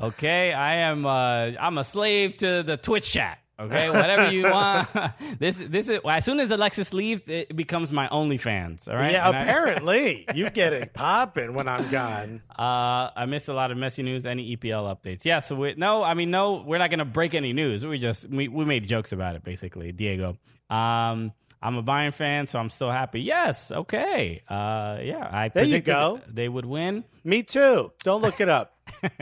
Okay, 0.00 0.52
I 0.52 0.76
am. 0.76 1.04
Uh, 1.04 1.52
I'm 1.60 1.76
a 1.78 1.84
slave 1.84 2.36
to 2.38 2.62
the 2.62 2.76
Twitch 2.76 3.10
chat. 3.10 3.38
Okay, 3.60 3.90
whatever 3.90 4.30
you 4.30 4.44
want. 4.44 4.88
this 5.40 5.58
this 5.58 5.88
is 5.88 5.98
as 6.08 6.24
soon 6.24 6.38
as 6.38 6.50
Alexis 6.52 6.92
leaves, 6.92 7.28
it 7.28 7.54
becomes 7.56 7.92
my 7.92 8.06
OnlyFans. 8.08 8.86
All 8.88 8.94
right. 8.94 9.10
yeah, 9.12 9.26
And 9.28 9.36
I- 9.36 9.40
apparently 9.42 10.26
you 10.34 10.48
get 10.50 10.72
it 10.72 10.94
popping 10.94 11.54
when 11.54 11.66
I'm 11.66 11.90
gone. 11.90 12.42
Uh, 12.56 13.10
I 13.16 13.26
missed 13.26 13.48
a 13.48 13.54
lot 13.54 13.70
of 13.72 13.76
messy 13.76 14.02
news. 14.04 14.26
Any 14.26 14.56
EPL 14.56 14.84
updates? 14.94 15.24
Yeah. 15.24 15.40
So 15.40 15.56
we, 15.56 15.74
no, 15.76 16.04
I 16.04 16.14
mean 16.14 16.30
no, 16.30 16.62
we're 16.64 16.78
not 16.78 16.90
gonna 16.90 17.04
break 17.04 17.34
any 17.34 17.52
news. 17.52 17.84
We 17.84 17.98
just 17.98 18.28
we, 18.30 18.46
we 18.46 18.64
made 18.64 18.86
jokes 18.86 19.10
about 19.12 19.34
it 19.34 19.42
basically. 19.42 19.90
Diego. 19.90 20.36
Um, 20.70 21.32
I'm 21.60 21.76
a 21.76 21.82
Bayern 21.82 22.12
fan, 22.14 22.46
so 22.46 22.58
I'm 22.60 22.70
still 22.70 22.90
happy. 22.90 23.20
Yes. 23.20 23.72
Okay. 23.72 24.42
Uh, 24.48 24.98
yeah. 25.02 25.28
I 25.30 25.48
There 25.48 25.64
you 25.64 25.80
go. 25.80 26.20
They 26.28 26.48
would 26.48 26.64
win. 26.66 27.04
Me 27.24 27.42
too. 27.42 27.92
Don't 28.04 28.22
look 28.22 28.40
it 28.40 28.48
up. 28.48 28.74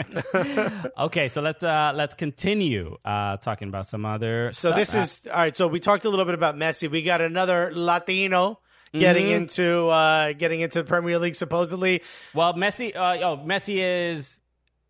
Okay, 0.99 1.29
so 1.29 1.41
let's 1.43 1.63
uh 1.65 1.93
let's 1.95 2.15
continue 2.15 2.97
uh 3.05 3.37
talking 3.39 3.69
about 3.69 3.87
some 3.87 4.05
other. 4.07 4.51
So 4.53 4.69
stuff. 4.71 4.79
this 4.79 4.95
is 4.95 5.23
all 5.31 5.39
right. 5.39 5.57
So 5.57 5.67
we 5.69 5.81
talked 5.81 6.05
a 6.05 6.09
little 6.11 6.25
bit 6.25 6.35
about 6.35 6.57
Messi. 6.57 6.91
We 6.91 7.03
got 7.03 7.21
another 7.21 7.71
Latino 7.75 8.61
getting 8.93 9.27
Mm-hmm. 9.27 9.35
into 9.35 9.89
uh 9.89 10.33
getting 10.35 10.61
into 10.61 10.79
the 10.83 10.85
Premier 10.89 11.19
League 11.19 11.35
supposedly. 11.35 12.03
Well, 12.35 12.55
Messi. 12.55 12.95
Uh, 12.95 13.17
oh, 13.23 13.37
Messi 13.45 13.79
is 13.79 14.41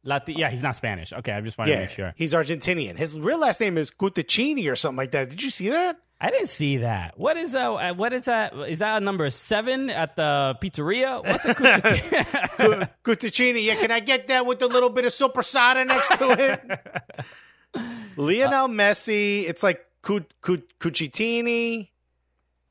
Latin. 0.05 0.37
Yeah, 0.37 0.51
he's 0.51 0.63
not 0.63 0.77
Spanish. 0.77 1.13
Okay, 1.13 1.33
I'm 1.33 1.45
just 1.45 1.59
wanted 1.59 1.71
to 1.73 1.77
Yeah, 1.77 1.81
make 1.83 1.91
sure. 1.91 2.13
he's 2.17 2.33
Argentinian. 2.35 2.97
His 2.97 3.19
real 3.19 3.39
last 3.41 3.61
name 3.61 3.79
is 3.79 3.91
Cutticini 3.91 4.71
or 4.71 4.77
something 4.77 4.99
like 4.99 5.13
that. 5.13 5.31
Did 5.31 5.43
you 5.43 5.51
see 5.51 5.69
that? 5.71 5.97
I 6.19 6.31
didn't 6.31 6.49
see 6.49 6.79
that. 6.79 7.19
What 7.19 7.37
is 7.37 7.55
uh? 7.55 7.75
uh, 7.75 7.93
What 7.95 8.13
is 8.15 8.25
that? 8.25 8.55
Is 8.69 8.79
that 8.79 8.97
a 8.97 9.05
number 9.05 9.29
seven 9.31 9.91
at 9.91 10.17
the 10.17 10.57
pizzeria? 10.63 11.23
What's 11.23 11.45
a 11.45 11.55
cucci- 11.55 12.89
Cutticini. 13.05 13.65
Yeah, 13.65 13.75
can 13.77 13.91
I 13.91 14.01
get 14.01 14.29
that 14.29 14.47
with 14.47 14.63
a 14.63 14.67
little 14.67 14.89
bit 14.89 15.05
of 15.05 15.13
sopressata 15.13 15.87
next 15.87 16.09
to 16.17 16.31
it? 16.31 17.85
Lionel 18.17 18.69
Messi. 18.69 19.47
It's 19.49 19.63
like 19.63 19.85
Cut 20.01 20.33
Cucitini. 20.41 21.89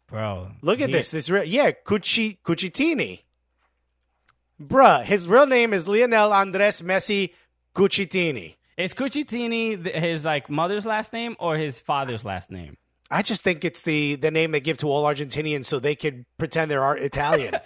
Bro, 0.07 0.51
Look 0.61 0.81
at 0.81 0.89
he- 0.89 0.93
this. 0.93 1.11
This 1.11 1.29
real 1.29 1.43
yeah, 1.43 1.71
Cucci 1.85 2.37
Cucitini. 2.43 3.21
Bruh, 4.61 5.03
his 5.03 5.27
real 5.27 5.45
name 5.45 5.73
is 5.73 5.87
Lionel 5.87 6.31
Andres 6.33 6.81
Messi 6.81 7.31
Cuccittini. 7.75 8.55
Is 8.77 8.93
Cuccittini 8.93 9.85
his 9.93 10.25
like 10.25 10.49
mother's 10.49 10.85
last 10.85 11.13
name 11.13 11.35
or 11.39 11.57
his 11.57 11.79
father's 11.79 12.25
last 12.25 12.49
name? 12.51 12.77
I 13.12 13.22
just 13.22 13.43
think 13.43 13.64
it's 13.64 13.82
the 13.84 14.16
the 14.16 14.32
name 14.32 14.51
they 14.51 14.60
give 14.60 14.78
to 14.78 14.88
all 14.89 15.06
Argentinians 15.06 15.66
so 15.66 15.80
they 15.80 15.95
can 15.95 16.26
pretend 16.39 16.72
they're 16.72 16.95
Italian. 16.95 17.53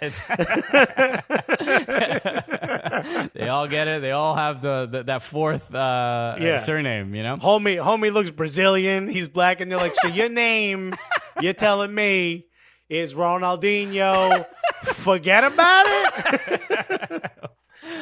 They 3.34 3.48
all 3.48 3.66
get 3.66 3.88
it. 3.88 4.02
They 4.02 4.10
all 4.12 4.34
have 4.34 4.60
the, 4.60 4.86
the 4.90 5.02
that 5.04 5.22
fourth 5.22 5.74
uh, 5.74 6.36
Yeah. 6.40 6.58
surname. 6.58 7.14
You 7.14 7.22
know. 7.22 7.36
homie, 7.38 7.82
homie 7.82 8.12
looks 8.12 8.30
Brazilian. 8.30 9.08
He's 9.08 9.28
black, 9.28 9.60
and 9.60 9.70
they're 9.70 9.78
like, 9.78 9.94
"So 9.94 10.08
your 10.08 10.28
name? 10.28 10.94
You're 11.40 11.54
telling 11.54 11.94
me 11.94 12.46
is 12.90 13.14
Ronaldinho? 13.14 14.44
Forget 14.84 15.44
about 15.44 15.86
it." 15.88 17.30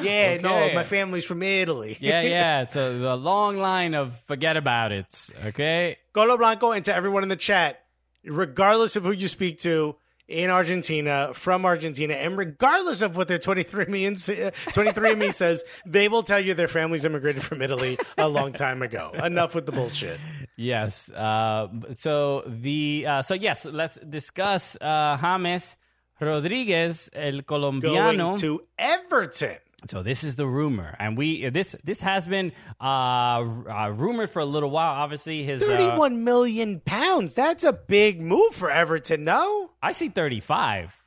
yeah, 0.03 0.39
no, 0.39 0.73
my 0.75 0.85
family's 0.85 1.25
from 1.25 1.43
Italy. 1.43 1.97
Yeah, 2.01 2.23
yeah. 2.23 2.63
It's 2.63 2.77
a, 2.77 2.99
the 2.99 3.17
long 3.17 3.57
line 3.57 3.95
of 3.95 4.21
forget 4.27 4.57
about 4.57 4.93
it. 4.93 5.31
Okay. 5.47 5.97
Golo 6.13 6.37
Blanco, 6.37 6.73
and 6.73 6.85
to 6.85 6.95
everyone 6.95 7.23
in 7.23 7.29
the 7.29 7.37
chat, 7.37 7.83
regardless 8.25 8.97
of 8.97 9.05
who 9.05 9.13
you 9.13 9.29
speak 9.29 9.59
to 9.61 9.97
in 10.29 10.51
Argentina, 10.51 11.31
from 11.33 11.65
Argentina, 11.65 12.15
and 12.15 12.37
regardless 12.37 13.01
of 13.01 13.17
what 13.17 13.29
their 13.29 13.39
23andMe, 13.39 14.07
and 14.07 14.21
sa- 14.21 14.33
23andMe 14.73 15.33
says, 15.33 15.65
they 15.87 16.09
will 16.09 16.23
tell 16.23 16.39
you 16.39 16.53
their 16.53 16.69
families 16.69 17.05
immigrated 17.05 17.43
from 17.43 17.63
Italy 17.63 17.99
a 18.19 18.29
long 18.29 18.53
time 18.53 18.83
ago. 18.83 19.11
Enough 19.15 19.55
with 19.55 19.65
the 19.65 19.73
bullshit. 19.73 20.21
Yes. 20.57 21.09
Uh, 21.11 21.69
so 21.97 22.43
the 22.47 23.07
uh, 23.09 23.23
so 23.23 23.35
yes, 23.35 23.65
let's 23.65 23.97
discuss 23.99 24.77
uh, 24.81 25.17
James 25.17 25.77
Rodriguez, 26.21 27.09
el 27.15 27.43
colombiano. 27.43 28.17
Going 28.17 28.37
to 28.39 28.63
Everton. 28.79 29.57
So 29.87 30.03
this 30.03 30.25
is 30.25 30.35
the 30.35 30.47
rumor, 30.47 30.97
and 30.99 31.17
we 31.17 31.49
this 31.51 31.77
this 31.85 32.01
has 32.01 32.27
been 32.27 32.53
uh, 32.81 32.85
uh 32.85 33.93
rumored 33.95 34.29
for 34.29 34.41
a 34.41 34.45
little 34.45 34.71
while. 34.71 34.95
Obviously, 34.95 35.45
his 35.45 35.63
uh, 35.63 35.67
Thirty-one 35.67 36.25
million 36.25 36.81
pounds. 36.81 37.33
That's 37.35 37.63
a 37.63 37.73
big 37.73 38.21
move 38.21 38.55
for 38.55 38.71
Everton, 38.71 39.23
no? 39.23 39.71
I 39.81 39.93
see 39.93 40.09
thirty 40.09 40.41
five. 40.41 41.01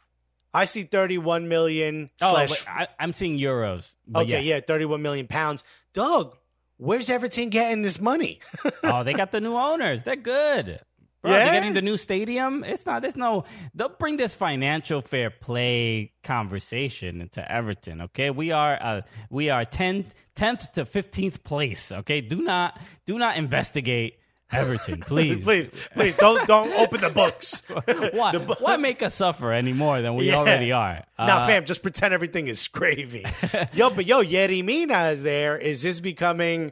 I 0.54 0.66
see 0.66 0.84
31 0.84 1.48
million 1.48 2.10
Oh, 2.22 2.46
slash. 2.46 2.68
I, 2.68 2.88
I'm 3.00 3.14
seeing 3.14 3.40
euros. 3.40 3.96
But 4.06 4.24
okay, 4.24 4.42
yes. 4.42 4.46
yeah, 4.46 4.60
31 4.60 5.02
million 5.02 5.28
pounds. 5.28 5.64
Doug, 5.94 6.36
where's 6.76 7.10
Everton 7.10 7.48
getting 7.50 7.84
this 7.84 8.02
money? 8.02 8.42
oh, 8.84 9.04
they 9.04 9.14
got 9.14 9.32
the 9.32 9.40
new 9.40 9.56
owners. 9.56 10.04
They're 10.04 10.18
good. 10.18 10.82
Bro, 11.22 11.32
Yeah? 11.32 11.44
they're 11.46 11.54
getting 11.54 11.74
the 11.74 11.82
new 11.82 11.98
stadium. 11.98 12.64
It's 12.64 12.86
not. 12.86 13.02
There's 13.04 13.16
no. 13.16 13.44
They'll 13.76 13.90
bring 13.90 14.18
this 14.18 14.34
financial 14.34 15.02
fair 15.02 15.30
play 15.30 16.14
conversation 16.24 17.22
into 17.22 17.50
Everton. 17.52 18.02
Okay, 18.02 18.30
we 18.32 18.52
are. 18.52 18.78
Uh, 18.82 19.02
we 19.30 19.50
are 19.50 19.64
tenth, 19.66 20.14
tenth 20.36 20.72
to 20.74 20.86
fifteenth 20.86 21.44
place. 21.44 21.92
Okay, 21.92 22.22
do 22.22 22.42
not, 22.42 22.80
do 23.06 23.18
not 23.20 23.38
investigate 23.38 24.18
Everton, 24.52 25.00
please. 25.08 25.44
please, 25.44 25.72
please 25.94 26.16
don't 26.18 26.46
don't 26.48 26.74
open 26.74 27.02
the 27.02 27.10
books. 27.10 27.64
Why, 28.14 28.34
why 28.60 28.78
make 28.78 29.02
us 29.02 29.16
suffer 29.16 29.52
any 29.54 29.72
more 29.74 30.02
than 30.02 30.16
we 30.16 30.28
Yeah. 30.28 30.38
already 30.38 30.72
are? 30.74 31.04
nah, 31.18 31.26
Uh, 31.38 31.48
fam, 31.48 31.66
just 31.66 31.82
pretend 31.84 32.14
everything 32.14 32.48
is 32.48 32.68
gravy. 32.68 33.26
yo, 33.74 33.90
but 33.92 34.06
yo, 34.06 34.24
Yerry 34.24 34.64
Mina 34.66 35.10
is 35.12 35.24
there. 35.24 35.58
Is 35.58 35.84
this 35.84 36.00
becoming 36.02 36.72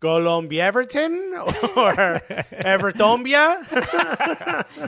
Colombia 0.00 0.64
Everton 0.64 1.32
or 1.36 2.20
Evertombia? 2.64 3.64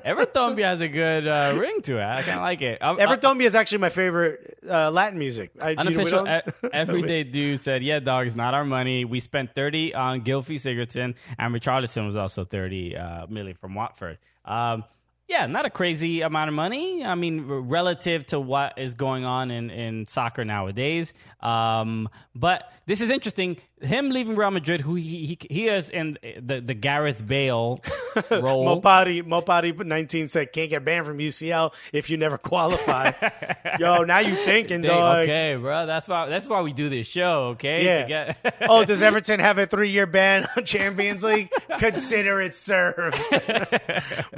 Everton 0.04 0.58
has 0.58 0.80
a 0.80 0.88
good 0.88 1.26
uh, 1.26 1.54
ring 1.58 1.80
to 1.82 1.98
it. 1.98 2.04
I 2.04 2.22
kind 2.22 2.38
of 2.38 2.42
like 2.42 2.60
it. 2.62 2.82
Uh, 2.82 2.96
Evertombia 2.96 3.44
is 3.44 3.54
actually 3.54 3.78
my 3.78 3.88
favorite 3.88 4.58
uh, 4.68 4.90
Latin 4.90 5.18
music. 5.18 5.50
I, 5.60 5.70
you 5.70 5.76
know, 5.76 5.80
Unofficial 5.82 6.28
e- 6.28 6.68
everyday 6.72 7.24
dude 7.24 7.60
said, 7.60 7.82
"Yeah, 7.82 8.00
dog, 8.00 8.26
it's 8.26 8.36
not 8.36 8.54
our 8.54 8.64
money. 8.64 9.04
We 9.04 9.20
spent 9.20 9.54
thirty 9.54 9.94
on 9.94 10.22
Gylfi 10.22 10.56
Sigurdsson, 10.56 11.14
and 11.38 11.54
Richarlison 11.54 12.06
was 12.06 12.16
also 12.16 12.44
thirty 12.44 12.96
uh, 12.96 13.26
million 13.28 13.54
from 13.54 13.74
Watford." 13.74 14.18
Um, 14.44 14.84
Yeah, 15.28 15.46
not 15.46 15.66
a 15.66 15.70
crazy 15.70 16.22
amount 16.22 16.48
of 16.48 16.54
money. 16.54 17.04
I 17.04 17.14
mean, 17.14 17.42
relative 17.46 18.26
to 18.28 18.40
what 18.40 18.78
is 18.78 18.94
going 18.94 19.26
on 19.26 19.50
in, 19.50 19.68
in 19.68 20.06
soccer 20.08 20.42
nowadays. 20.42 21.12
Um, 21.40 22.08
but 22.34 22.72
this 22.86 23.00
is 23.02 23.10
interesting. 23.10 23.58
Him 23.82 24.10
leaving 24.10 24.34
Real 24.34 24.50
Madrid, 24.50 24.80
who 24.80 24.94
he 24.96 25.26
he, 25.26 25.38
he 25.50 25.68
is 25.68 25.88
in 25.90 26.18
the 26.40 26.60
the 26.60 26.74
Gareth 26.74 27.24
Bale 27.24 27.80
role. 28.30 28.80
Mopati 28.80 29.22
Mopati 29.22 29.84
19 29.86 30.26
said 30.28 30.52
can't 30.52 30.68
get 30.70 30.84
banned 30.84 31.06
from 31.06 31.18
UCL 31.18 31.72
if 31.92 32.10
you 32.10 32.16
never 32.16 32.38
qualify. 32.38 33.12
Yo, 33.78 34.02
now 34.02 34.18
you 34.18 34.34
thinking, 34.34 34.82
dog. 34.82 35.24
okay, 35.24 35.54
bro. 35.54 35.86
That's 35.86 36.08
why 36.08 36.26
that's 36.26 36.48
why 36.48 36.62
we 36.62 36.72
do 36.72 36.88
this 36.88 37.06
show. 37.06 37.48
Okay. 37.50 37.84
Yeah. 37.84 38.06
Get- 38.06 38.56
oh, 38.62 38.84
does 38.86 39.00
Everton 39.02 39.38
have 39.38 39.58
a 39.58 39.66
three 39.66 39.90
year 39.90 40.06
ban 40.06 40.48
on 40.56 40.64
Champions 40.64 41.22
League? 41.22 41.50
Consider 41.78 42.40
it 42.40 42.56
served. 42.56 43.16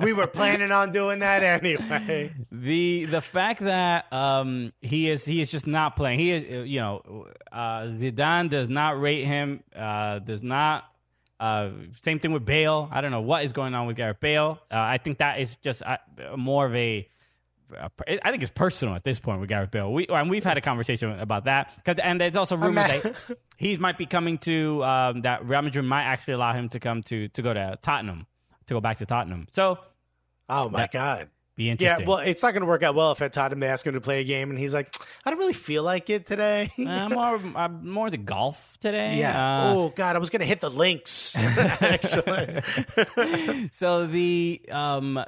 we 0.02 0.12
were 0.12 0.26
planning 0.26 0.70
on 0.72 0.79
doing 0.86 1.20
that 1.20 1.42
anyway. 1.42 2.32
the 2.50 3.04
the 3.04 3.20
fact 3.20 3.60
that 3.60 4.10
um 4.12 4.72
he 4.80 5.10
is 5.10 5.24
he 5.24 5.40
is 5.40 5.50
just 5.50 5.66
not 5.66 5.96
playing. 5.96 6.18
He 6.18 6.30
is 6.32 6.68
you 6.68 6.80
know 6.80 7.26
uh, 7.52 7.82
Zidane 7.82 8.48
does 8.50 8.68
not 8.68 9.00
rate 9.00 9.24
him. 9.24 9.62
Uh, 9.76 10.18
does 10.20 10.42
not. 10.42 10.84
Uh, 11.38 11.70
same 12.02 12.18
thing 12.18 12.32
with 12.32 12.44
Bale. 12.44 12.88
I 12.92 13.00
don't 13.00 13.10
know 13.10 13.22
what 13.22 13.44
is 13.44 13.52
going 13.52 13.74
on 13.74 13.86
with 13.86 13.96
Gareth 13.96 14.20
Bale. 14.20 14.58
Uh, 14.70 14.76
I 14.78 14.98
think 14.98 15.18
that 15.18 15.40
is 15.40 15.56
just 15.56 15.82
uh, 15.82 15.96
more 16.36 16.66
of 16.66 16.74
a. 16.74 17.08
uh, 17.78 17.88
I 18.22 18.30
think 18.30 18.42
it's 18.42 18.52
personal 18.52 18.94
at 18.94 19.04
this 19.04 19.18
point 19.20 19.40
with 19.40 19.48
Gareth 19.48 19.70
Bale. 19.70 19.90
We 19.90 20.06
and 20.08 20.28
we've 20.28 20.44
had 20.44 20.58
a 20.58 20.60
conversation 20.60 21.18
about 21.18 21.44
that. 21.44 21.72
'Cause- 21.84 21.96
and 22.02 22.20
there's 22.20 22.36
also 22.36 22.56
rumors 22.58 22.86
that 23.02 23.14
he 23.56 23.76
might 23.78 23.96
be 23.96 24.04
coming 24.06 24.36
to 24.38 24.84
um, 24.84 25.22
that 25.22 25.46
Real 25.46 25.62
Madrid 25.62 25.84
might 25.86 26.04
actually 26.04 26.34
allow 26.34 26.52
him 26.52 26.68
to 26.70 26.78
come 26.80 27.02
to 27.04 27.28
to 27.28 27.40
go 27.42 27.54
to 27.54 27.78
Tottenham 27.80 28.26
to 28.66 28.74
go 28.74 28.80
back 28.82 28.98
to 28.98 29.06
Tottenham. 29.06 29.46
So 29.50 29.78
Oh 30.50 30.68
my 30.68 30.80
That- 30.80 30.92
god. 30.92 31.28
be 31.56 31.68
interesting. 31.68 32.00
Yeah, 32.00 32.06
well, 32.08 32.18
it's 32.18 32.42
not 32.42 32.52
going 32.52 32.62
to 32.62 32.66
work 32.66 32.82
out 32.82 32.94
well 32.94 33.12
if 33.12 33.20
I 33.20 33.26
at 33.26 33.34
Tottenham 33.34 33.60
they 33.60 33.66
ask 33.68 33.86
him 33.86 33.92
to 33.92 34.00
play 34.00 34.20
a 34.22 34.24
game 34.24 34.48
and 34.48 34.58
he's 34.58 34.72
like, 34.72 34.94
I 35.26 35.30
don't 35.30 35.38
really 35.38 35.52
feel 35.52 35.82
like 35.82 36.08
it 36.08 36.24
today. 36.24 36.70
Uh, 36.78 37.08
more, 37.10 37.38
I'm 37.54 37.86
more 37.90 38.08
the 38.08 38.16
golf 38.16 38.78
today. 38.80 39.18
yeah. 39.18 39.68
Uh, 39.68 39.74
oh 39.74 39.88
God, 39.94 40.16
I 40.16 40.18
was 40.20 40.30
going 40.30 40.40
to 40.40 40.46
hit 40.46 40.60
the 40.62 40.70
links. 40.70 41.36
Actually, 41.84 42.62
So 43.72 44.06
the 44.06 44.62
um, 44.70 45.22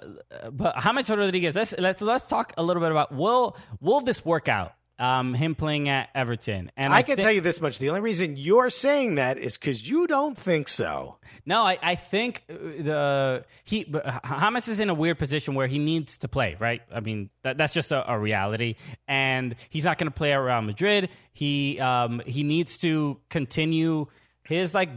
but 0.53 0.77
how 0.77 0.93
much 0.93 1.07
James 1.07 1.19
Rodriguez. 1.19 1.55
Let's 1.55 1.75
let's 1.79 2.01
let's 2.01 2.25
talk 2.27 2.55
a 2.57 2.63
little 2.63 2.81
bit 2.83 2.91
about 2.93 3.13
will 3.13 3.57
will 3.81 4.01
this 4.01 4.25
work 4.25 4.49
out? 4.49 4.73
Um, 4.99 5.35
him 5.35 5.57
playing 5.57 5.89
at 5.89 6.11
Everton, 6.15 6.71
and 6.77 6.93
I 6.93 7.03
can 7.03 7.17
thi- 7.17 7.23
tell 7.23 7.33
you 7.33 7.41
this 7.41 7.61
much: 7.61 7.79
the 7.79 7.89
only 7.89 8.03
reason 8.03 8.37
you're 8.37 8.71
saying 8.71 9.17
that 9.17 9.37
is 9.37 9.59
because 9.59 9.89
you 9.89 10.07
don't 10.07 10.37
think 10.39 10.69
so. 10.69 11.17
No, 11.45 11.63
I, 11.63 11.79
I 11.83 11.95
think 11.97 12.45
uh, 12.49 12.55
the 12.55 13.45
he 13.65 13.83
but 13.85 14.07
H- 14.07 14.39
James 14.39 14.69
is 14.69 14.79
in 14.79 14.91
a 14.91 14.95
weird 14.95 15.19
position 15.19 15.55
where 15.55 15.67
he 15.67 15.79
needs 15.81 16.19
to 16.19 16.29
play, 16.29 16.57
right? 16.61 16.83
I 16.95 17.01
mean, 17.01 17.31
that, 17.43 17.59
that's 17.59 17.73
just 17.73 17.91
a, 17.91 18.13
a 18.13 18.17
reality, 18.19 18.77
and 19.09 19.57
he's 19.71 19.85
not 19.85 19.99
going 19.99 20.11
to 20.11 20.17
play 20.17 20.33
around 20.33 20.67
Madrid. 20.67 21.09
He 21.33 21.81
um 21.81 22.23
he 22.27 22.45
needs 22.45 22.77
to 22.79 23.19
continue 23.29 24.07
his 24.45 24.75
like 24.75 24.91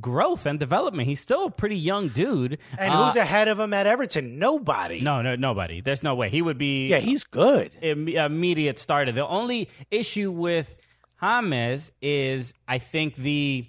growth 0.00 0.46
and 0.46 0.58
development. 0.58 1.06
He's 1.08 1.20
still 1.20 1.46
a 1.46 1.50
pretty 1.50 1.76
young 1.76 2.08
dude. 2.08 2.58
And 2.78 2.92
Uh, 2.94 3.04
who's 3.06 3.16
ahead 3.16 3.48
of 3.48 3.58
him 3.60 3.72
at 3.74 3.86
Everton? 3.86 4.38
Nobody. 4.38 5.00
no, 5.00 5.20
no, 5.22 5.36
nobody. 5.36 5.80
There's 5.80 6.02
no 6.02 6.14
way 6.14 6.28
he 6.30 6.40
would 6.42 6.58
be. 6.58 6.88
Yeah, 6.88 6.98
he's 6.98 7.24
good. 7.24 7.76
Im- 7.82 8.08
immediate 8.08 8.78
starter. 8.78 9.12
The 9.12 9.26
only 9.26 9.68
issue 9.90 10.30
with 10.30 10.74
James 11.20 11.92
is, 12.00 12.52
I 12.66 12.78
think 12.78 13.14
the 13.16 13.66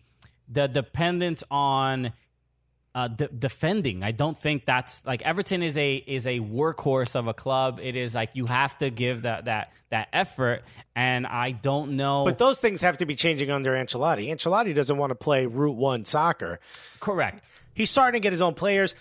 the 0.49 0.67
dependence 0.67 1.43
on 1.51 2.13
uh, 2.95 3.07
de- 3.07 3.27
defending. 3.27 4.03
I 4.03 4.11
don't 4.11 4.37
think 4.37 4.65
that's 4.65 5.03
like 5.05 5.21
Everton 5.23 5.63
is 5.63 5.77
a 5.77 5.95
is 5.95 6.27
a 6.27 6.39
workhorse 6.39 7.15
of 7.15 7.27
a 7.27 7.33
club. 7.33 7.79
It 7.81 7.95
is 7.95 8.13
like 8.13 8.29
you 8.33 8.45
have 8.45 8.77
to 8.79 8.89
give 8.89 9.23
that 9.23 9.45
that 9.45 9.71
that 9.89 10.09
effort, 10.13 10.63
and 10.95 11.25
I 11.25 11.51
don't 11.51 11.95
know. 11.95 12.23
But 12.25 12.37
those 12.37 12.59
things 12.59 12.81
have 12.81 12.97
to 12.97 13.05
be 13.05 13.15
changing 13.15 13.49
under 13.51 13.71
Ancelotti. 13.73 14.29
Ancelotti 14.31 14.75
doesn't 14.75 14.97
want 14.97 15.09
to 15.11 15.15
play 15.15 15.45
Route 15.45 15.75
One 15.75 16.05
soccer. 16.05 16.59
correct. 16.99 17.49
He's 17.73 17.89
starting 17.89 18.21
to 18.21 18.23
get 18.23 18.33
his 18.33 18.41
own 18.41 18.53
players. 18.53 18.93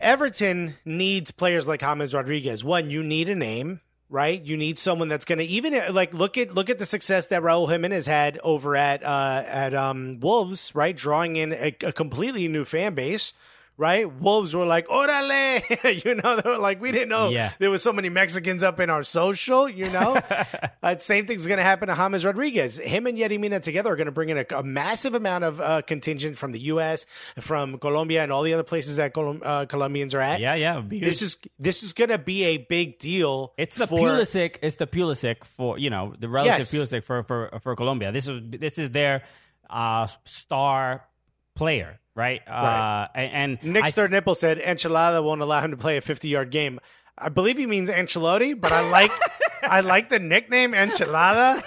Everton 0.00 0.76
needs 0.84 1.30
players 1.30 1.68
like 1.68 1.80
James 1.80 2.14
Rodriguez. 2.14 2.64
One, 2.64 2.88
you 2.90 3.02
need 3.02 3.28
a 3.28 3.34
name, 3.34 3.80
right? 4.10 4.42
You 4.44 4.56
need 4.56 4.76
someone 4.76 5.08
that's 5.08 5.24
going 5.24 5.38
to 5.38 5.44
even 5.44 5.94
like 5.94 6.12
look 6.12 6.36
at 6.36 6.52
look 6.52 6.68
at 6.68 6.78
the 6.78 6.86
success 6.86 7.28
that 7.28 7.42
Raul 7.42 7.70
Jimenez 7.70 8.06
had 8.06 8.38
over 8.42 8.76
at 8.76 9.02
uh, 9.04 9.44
at 9.46 9.74
um, 9.74 10.18
Wolves, 10.20 10.74
right? 10.74 10.96
Drawing 10.96 11.36
in 11.36 11.52
a, 11.52 11.74
a 11.82 11.92
completely 11.92 12.48
new 12.48 12.64
fan 12.64 12.94
base. 12.94 13.32
Right, 13.80 14.04
Wolves 14.20 14.54
were 14.54 14.66
like, 14.66 14.86
"Orale," 14.88 16.04
you 16.04 16.14
know. 16.16 16.38
They 16.38 16.50
were 16.50 16.58
like, 16.58 16.82
"We 16.82 16.92
didn't 16.92 17.08
know 17.08 17.30
Yeah. 17.30 17.52
there 17.58 17.70
was 17.70 17.82
so 17.82 17.94
many 17.94 18.10
Mexicans 18.10 18.62
up 18.62 18.78
in 18.78 18.90
our 18.90 19.02
social." 19.02 19.70
You 19.70 19.88
know, 19.88 20.20
uh, 20.82 20.98
same 20.98 21.26
thing's 21.26 21.46
going 21.46 21.56
to 21.56 21.62
happen 21.64 21.88
to 21.88 21.94
James 21.94 22.24
Rodriguez. 22.26 22.76
Him 22.76 23.06
and 23.06 23.16
Yerry 23.16 23.40
Mina 23.40 23.58
together 23.60 23.90
are 23.90 23.96
going 23.96 24.04
to 24.04 24.12
bring 24.12 24.28
in 24.28 24.36
a, 24.36 24.44
a 24.54 24.62
massive 24.62 25.14
amount 25.14 25.44
of 25.44 25.60
uh, 25.60 25.80
contingent 25.80 26.36
from 26.36 26.52
the 26.52 26.60
U.S., 26.74 27.06
from 27.40 27.78
Colombia, 27.78 28.22
and 28.22 28.30
all 28.30 28.42
the 28.42 28.52
other 28.52 28.64
places 28.64 28.96
that 28.96 29.16
uh, 29.16 29.64
Colombians 29.64 30.14
are 30.14 30.20
at. 30.20 30.40
Yeah, 30.40 30.54
yeah. 30.56 30.82
This 30.86 31.22
is 31.22 31.38
this 31.58 31.82
is 31.82 31.94
going 31.94 32.10
to 32.10 32.18
be 32.18 32.44
a 32.44 32.58
big 32.58 32.98
deal. 32.98 33.54
It's 33.56 33.76
the 33.76 33.86
for, 33.86 33.98
Pulisic. 33.98 34.56
It's 34.60 34.76
the 34.76 34.86
Pulisic 34.86 35.44
for 35.44 35.78
you 35.78 35.88
know 35.88 36.14
the 36.18 36.28
relative 36.28 36.58
Yes. 36.58 36.74
Pulisic 36.74 37.04
for 37.04 37.22
for 37.22 37.58
for 37.62 37.74
Colombia. 37.76 38.12
This 38.12 38.28
is 38.28 38.42
this 38.50 38.76
is 38.78 38.90
their 38.90 39.22
uh, 39.70 40.06
star 40.24 41.04
player, 41.54 41.99
right? 42.14 42.40
Right. 42.48 43.02
Uh, 43.04 43.08
and 43.14 43.58
and 43.62 43.72
Nick 43.72 43.84
I- 43.84 43.90
Sternipple 43.90 44.34
said 44.34 44.58
Enchilada 44.58 45.22
won't 45.22 45.40
allow 45.42 45.60
him 45.60 45.70
to 45.70 45.76
play 45.76 45.96
a 45.96 46.00
50 46.00 46.28
yard 46.28 46.50
game. 46.50 46.80
I 47.22 47.28
believe 47.28 47.58
he 47.58 47.66
means 47.66 47.90
Ancelotti, 47.90 48.58
but 48.58 48.72
I 48.72 48.88
like 48.90 49.12
I 49.62 49.80
like 49.80 50.08
the 50.08 50.18
nickname 50.18 50.72
Enchilada. 50.72 51.62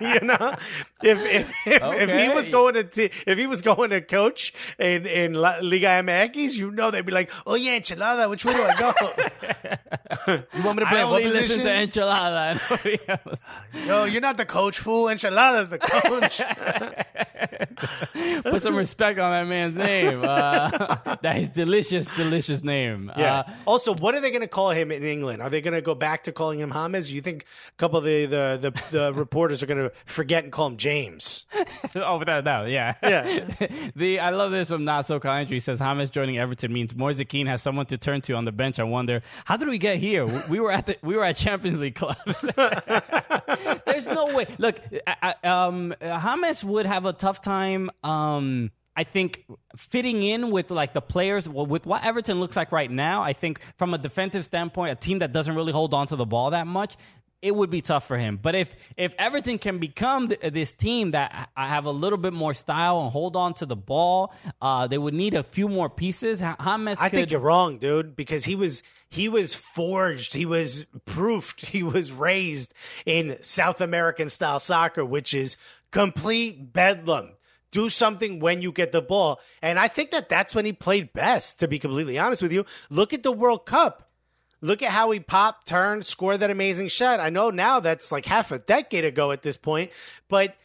you 0.00 0.26
know, 0.26 0.54
if 1.02 1.18
if 1.24 1.52
if, 1.66 1.82
if 1.82 2.10
he 2.20 2.28
was 2.34 2.48
going 2.48 2.74
to 2.74 2.84
t- 2.84 3.10
if 3.26 3.38
he 3.38 3.46
was 3.46 3.62
going 3.62 3.90
to 3.90 4.00
coach 4.00 4.52
in 4.78 5.06
in 5.06 5.34
La- 5.34 5.58
Liga 5.60 5.88
MX, 6.02 6.56
you 6.56 6.70
know 6.70 6.90
they'd 6.90 7.04
be 7.04 7.12
like, 7.12 7.30
oh 7.46 7.54
yeah, 7.54 7.78
Enchilada, 7.78 8.28
which 8.30 8.44
way 8.44 8.54
do 8.54 8.62
I 8.62 8.76
go? 8.78 8.92
you 10.54 10.62
want 10.64 10.78
me 10.78 10.84
to 10.84 10.90
play 10.90 11.00
I 11.00 11.04
what 11.04 11.22
only 11.22 11.26
listen 11.26 11.60
position? 11.60 11.92
to 11.92 12.00
Enchilada. 12.00 13.40
No, 13.86 14.04
you're 14.04 14.20
not 14.20 14.36
the 14.36 14.46
coach, 14.46 14.78
fool. 14.78 15.06
Enchilada's 15.06 15.68
the 15.68 15.78
coach. 15.78 16.40
Put 18.42 18.62
some 18.62 18.74
respect 18.74 19.18
on 19.18 19.30
that 19.32 19.46
man's 19.46 19.76
name. 19.76 20.22
Uh, 20.24 20.96
that 21.22 21.36
is 21.38 21.50
delicious, 21.50 22.06
delicious 22.16 22.64
name. 22.64 23.12
Yeah. 23.16 23.40
Uh, 23.40 23.50
also, 23.66 23.94
what 23.94 24.14
are 24.14 24.20
they 24.20 24.30
going 24.30 24.40
to 24.40 24.48
call 24.48 24.70
him 24.70 24.90
in 24.90 25.02
England? 25.04 25.42
Are 25.42 25.50
they 25.50 25.60
going 25.60 25.74
to 25.74 25.82
go 25.82 25.94
back 25.94 26.22
to 26.24 26.32
calling 26.32 26.58
him 26.58 26.70
James? 26.70 27.12
You 27.12 27.20
think 27.20 27.44
a 27.68 27.76
couple 27.76 27.98
of 27.98 28.04
the 28.04 28.26
the, 28.26 28.58
the, 28.70 28.82
the 28.90 29.12
reporters 29.14 29.62
are 29.62 29.66
going 29.66 29.82
to 29.82 29.92
forget 30.04 30.44
and 30.44 30.52
call 30.52 30.68
him 30.68 30.76
James? 30.86 31.46
oh, 31.96 32.18
without 32.18 32.38
a 32.38 32.42
doubt, 32.42 32.68
yeah. 32.70 32.94
Yeah. 33.02 33.48
the 33.96 34.20
I 34.20 34.30
love 34.30 34.52
this 34.52 34.68
from 34.68 34.84
Not 34.84 35.04
So 35.04 35.18
Kind 35.18 35.40
Entry. 35.40 35.58
Says 35.58 35.80
James 35.80 36.10
joining 36.10 36.38
Everton 36.38 36.72
means 36.72 36.94
Moise 36.94 37.20
Kean 37.28 37.48
has 37.48 37.60
someone 37.60 37.86
to 37.86 37.98
turn 37.98 38.20
to 38.20 38.34
on 38.34 38.44
the 38.44 38.52
bench. 38.52 38.78
I 38.78 38.84
wonder 38.84 39.20
how 39.46 39.56
did 39.56 39.66
we 39.68 39.78
get 39.78 39.98
here? 39.98 40.24
We- 40.24 40.40
We 40.48 40.60
were 40.60 40.70
at 40.70 40.86
the 40.86 40.96
we 41.02 41.16
were 41.16 41.24
at 41.24 41.34
Champions 41.34 41.78
League 41.80 41.96
clubs. 41.96 42.42
There's 43.86 44.06
no 44.06 44.32
way. 44.34 44.46
Look, 44.58 44.80
I, 45.08 45.34
I, 45.42 45.48
um, 45.48 45.92
James 46.00 46.62
would 46.62 46.86
have 46.86 47.04
a 47.04 47.12
tough 47.12 47.40
time. 47.40 47.90
Um, 48.04 48.70
I 48.96 49.04
think 49.04 49.44
fitting 49.76 50.22
in 50.22 50.50
with 50.50 50.70
like 50.70 50.94
the 50.94 51.02
players 51.02 51.48
with 51.48 51.84
what 51.84 52.04
Everton 52.04 52.40
looks 52.40 52.56
like 52.56 52.72
right 52.72 52.90
now. 52.90 53.22
I 53.22 53.32
think 53.32 53.60
from 53.76 53.92
a 53.92 53.98
defensive 53.98 54.44
standpoint, 54.44 54.92
a 54.92 54.94
team 54.94 55.18
that 55.18 55.32
doesn't 55.32 55.54
really 55.54 55.72
hold 55.72 55.92
on 55.94 56.06
to 56.06 56.16
the 56.16 56.24
ball 56.24 56.50
that 56.52 56.66
much. 56.66 56.96
It 57.46 57.54
would 57.54 57.70
be 57.70 57.80
tough 57.80 58.06
for 58.06 58.18
him, 58.18 58.38
but 58.40 58.54
if 58.54 58.74
if 58.96 59.14
Everton 59.18 59.58
can 59.58 59.78
become 59.78 60.28
th- 60.28 60.52
this 60.52 60.72
team 60.72 61.12
that 61.12 61.50
I 61.56 61.68
have 61.68 61.84
a 61.84 61.90
little 61.90 62.18
bit 62.18 62.32
more 62.32 62.54
style 62.54 63.00
and 63.00 63.10
hold 63.10 63.36
on 63.36 63.54
to 63.54 63.66
the 63.66 63.76
ball, 63.76 64.34
uh, 64.60 64.86
they 64.86 64.98
would 64.98 65.14
need 65.14 65.34
a 65.34 65.42
few 65.42 65.68
more 65.68 65.88
pieces. 65.88 66.40
Ha- 66.40 66.56
James, 66.58 66.98
I 67.00 67.08
could, 67.08 67.16
think 67.16 67.30
you're 67.30 67.40
wrong, 67.40 67.78
dude, 67.78 68.16
because 68.16 68.44
he 68.44 68.54
was 68.54 68.82
he 69.08 69.28
was 69.28 69.54
forged, 69.54 70.34
he 70.34 70.46
was 70.46 70.86
proofed, 71.04 71.66
he 71.66 71.82
was 71.82 72.10
raised 72.12 72.74
in 73.04 73.36
South 73.42 73.80
American 73.80 74.28
style 74.28 74.58
soccer, 74.58 75.04
which 75.04 75.34
is 75.34 75.56
complete 75.90 76.72
bedlam. 76.72 77.30
Do 77.72 77.88
something 77.88 78.40
when 78.40 78.62
you 78.62 78.72
get 78.72 78.92
the 78.92 79.02
ball, 79.02 79.40
and 79.60 79.78
I 79.78 79.88
think 79.88 80.10
that 80.12 80.28
that's 80.28 80.54
when 80.54 80.64
he 80.64 80.72
played 80.72 81.12
best. 81.12 81.58
To 81.58 81.68
be 81.68 81.78
completely 81.78 82.16
honest 82.18 82.40
with 82.40 82.52
you, 82.52 82.64
look 82.88 83.12
at 83.12 83.22
the 83.22 83.32
World 83.32 83.66
Cup. 83.66 84.05
Look 84.66 84.82
at 84.82 84.90
how 84.90 85.12
he 85.12 85.20
popped, 85.20 85.68
turned, 85.68 86.04
scored 86.04 86.40
that 86.40 86.50
amazing 86.50 86.88
shot. 86.88 87.20
I 87.20 87.30
know 87.30 87.50
now 87.50 87.78
that's 87.78 88.10
like 88.10 88.26
half 88.26 88.50
a 88.50 88.58
decade 88.58 89.04
ago 89.04 89.30
at 89.30 89.42
this 89.42 89.56
point, 89.56 89.92
but 90.28 90.56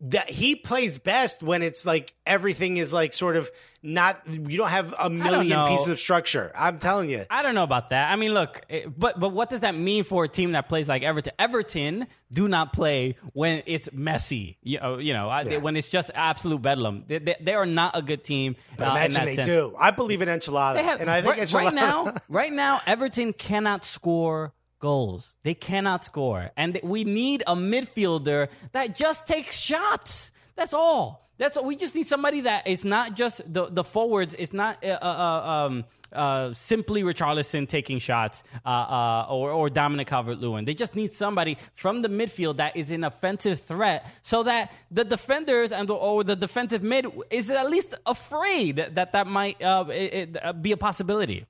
that 0.00 0.30
he 0.30 0.56
plays 0.56 0.96
best 0.96 1.42
when 1.42 1.60
it's 1.62 1.84
like 1.84 2.14
everything 2.26 2.78
is 2.78 2.90
like 2.90 3.12
sort 3.12 3.36
of 3.36 3.50
not 3.82 4.20
you 4.28 4.58
don't 4.58 4.68
have 4.68 4.94
a 4.98 5.08
million 5.08 5.66
pieces 5.68 5.88
of 5.88 5.98
structure. 5.98 6.52
I'm 6.54 6.78
telling 6.78 7.08
you. 7.08 7.24
I 7.30 7.42
don't 7.42 7.54
know 7.54 7.62
about 7.64 7.90
that. 7.90 8.10
I 8.12 8.16
mean, 8.16 8.34
look, 8.34 8.60
it, 8.68 8.98
but 8.98 9.18
but 9.18 9.30
what 9.30 9.48
does 9.50 9.60
that 9.60 9.74
mean 9.74 10.04
for 10.04 10.24
a 10.24 10.28
team 10.28 10.52
that 10.52 10.68
plays 10.68 10.88
like 10.88 11.02
Everton? 11.02 11.32
Everton 11.38 12.06
do 12.30 12.46
not 12.48 12.72
play 12.72 13.16
when 13.32 13.62
it's 13.66 13.88
messy. 13.92 14.58
You 14.62 14.80
know, 14.80 14.98
you 14.98 15.12
know, 15.14 15.28
I- 15.28 15.42
Yeah. 15.42 15.56
when 15.58 15.76
it's 15.76 15.88
just 15.88 16.10
absolute 16.14 16.60
bedlam. 16.62 17.04
They, 17.08 17.18
they, 17.18 17.36
they 17.40 17.54
are 17.54 17.66
not 17.66 17.96
a 17.96 18.02
good 18.02 18.22
team. 18.22 18.56
But 18.76 18.88
uh, 18.88 18.90
in 18.90 18.96
imagine 18.96 19.14
that 19.14 19.24
they 19.26 19.34
sense. 19.36 19.48
do. 19.48 19.74
I 19.78 19.90
believe 19.92 20.20
in 20.22 20.28
enchilada, 20.28 20.76
have, 20.82 21.00
and 21.00 21.10
I 21.10 21.22
think 21.22 21.36
right, 21.36 21.48
enchilada. 21.48 21.54
right 21.64 21.74
now, 21.74 22.14
right 22.28 22.52
now, 22.52 22.80
Everton 22.86 23.32
cannot 23.32 23.84
score 23.84 24.52
goals. 24.78 25.38
They 25.42 25.54
cannot 25.54 26.04
score, 26.04 26.50
and 26.56 26.78
we 26.82 27.04
need 27.04 27.42
a 27.46 27.54
midfielder 27.56 28.48
that 28.72 28.94
just 28.94 29.26
takes 29.26 29.58
shots. 29.58 30.32
That's 30.56 30.74
all. 30.74 31.29
That's. 31.40 31.58
We 31.60 31.74
just 31.74 31.94
need 31.94 32.06
somebody 32.06 32.42
that 32.42 32.66
is 32.66 32.84
not 32.84 33.16
just 33.16 33.40
the 33.50 33.64
the 33.70 33.82
forwards. 33.82 34.36
It's 34.38 34.52
not 34.52 34.84
uh, 34.84 34.98
uh, 35.00 35.06
uh, 35.06 35.50
um, 35.50 35.84
uh, 36.12 36.52
simply 36.52 37.02
Richarlison 37.02 37.66
taking 37.66 37.98
shots 37.98 38.42
uh, 38.66 38.68
uh, 38.68 39.26
or 39.30 39.50
or 39.50 39.70
Dominic 39.70 40.08
Calvert 40.08 40.38
Lewin. 40.38 40.66
They 40.66 40.74
just 40.74 40.94
need 40.94 41.14
somebody 41.14 41.56
from 41.74 42.02
the 42.02 42.10
midfield 42.10 42.58
that 42.58 42.76
is 42.76 42.90
an 42.90 43.04
offensive 43.04 43.58
threat, 43.58 44.06
so 44.20 44.42
that 44.42 44.70
the 44.90 45.02
defenders 45.02 45.72
and 45.72 45.90
or 45.90 46.24
the 46.24 46.36
defensive 46.36 46.82
mid 46.82 47.06
is 47.30 47.50
at 47.50 47.70
least 47.70 47.94
afraid 48.04 48.76
that 48.76 49.12
that 49.12 49.26
might 49.26 49.56
it, 49.60 50.36
it, 50.36 50.62
be 50.62 50.72
a 50.72 50.76
possibility. 50.76 51.46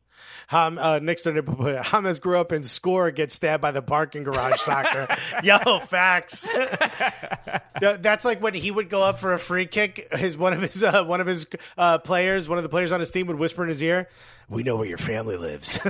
Ham, 0.48 0.78
uh, 0.78 0.98
next 0.98 1.26
Nixon, 1.26 1.82
James 1.92 2.18
grew 2.18 2.40
up 2.40 2.52
in 2.52 2.62
score, 2.62 3.10
gets 3.10 3.34
stabbed 3.34 3.60
by 3.60 3.70
the 3.70 3.82
parking 3.82 4.24
garage 4.24 4.60
soccer. 4.60 5.06
Yo, 5.42 5.80
facts. 5.80 6.48
That's 7.80 8.24
like 8.24 8.42
when 8.42 8.54
he 8.54 8.70
would 8.70 8.88
go 8.88 9.02
up 9.02 9.18
for 9.18 9.32
a 9.34 9.38
free 9.38 9.66
kick. 9.66 10.08
His 10.12 10.36
one 10.36 10.52
of 10.52 10.62
his 10.62 10.82
uh, 10.82 11.04
one 11.04 11.20
of 11.20 11.26
his 11.26 11.46
uh, 11.78 11.98
players, 11.98 12.48
one 12.48 12.58
of 12.58 12.62
the 12.64 12.68
players 12.68 12.92
on 12.92 13.00
his 13.00 13.10
team, 13.10 13.26
would 13.26 13.38
whisper 13.38 13.62
in 13.62 13.68
his 13.68 13.82
ear, 13.82 14.08
"We 14.48 14.62
know 14.62 14.76
where 14.76 14.86
your 14.86 14.98
family 14.98 15.36
lives." 15.36 15.78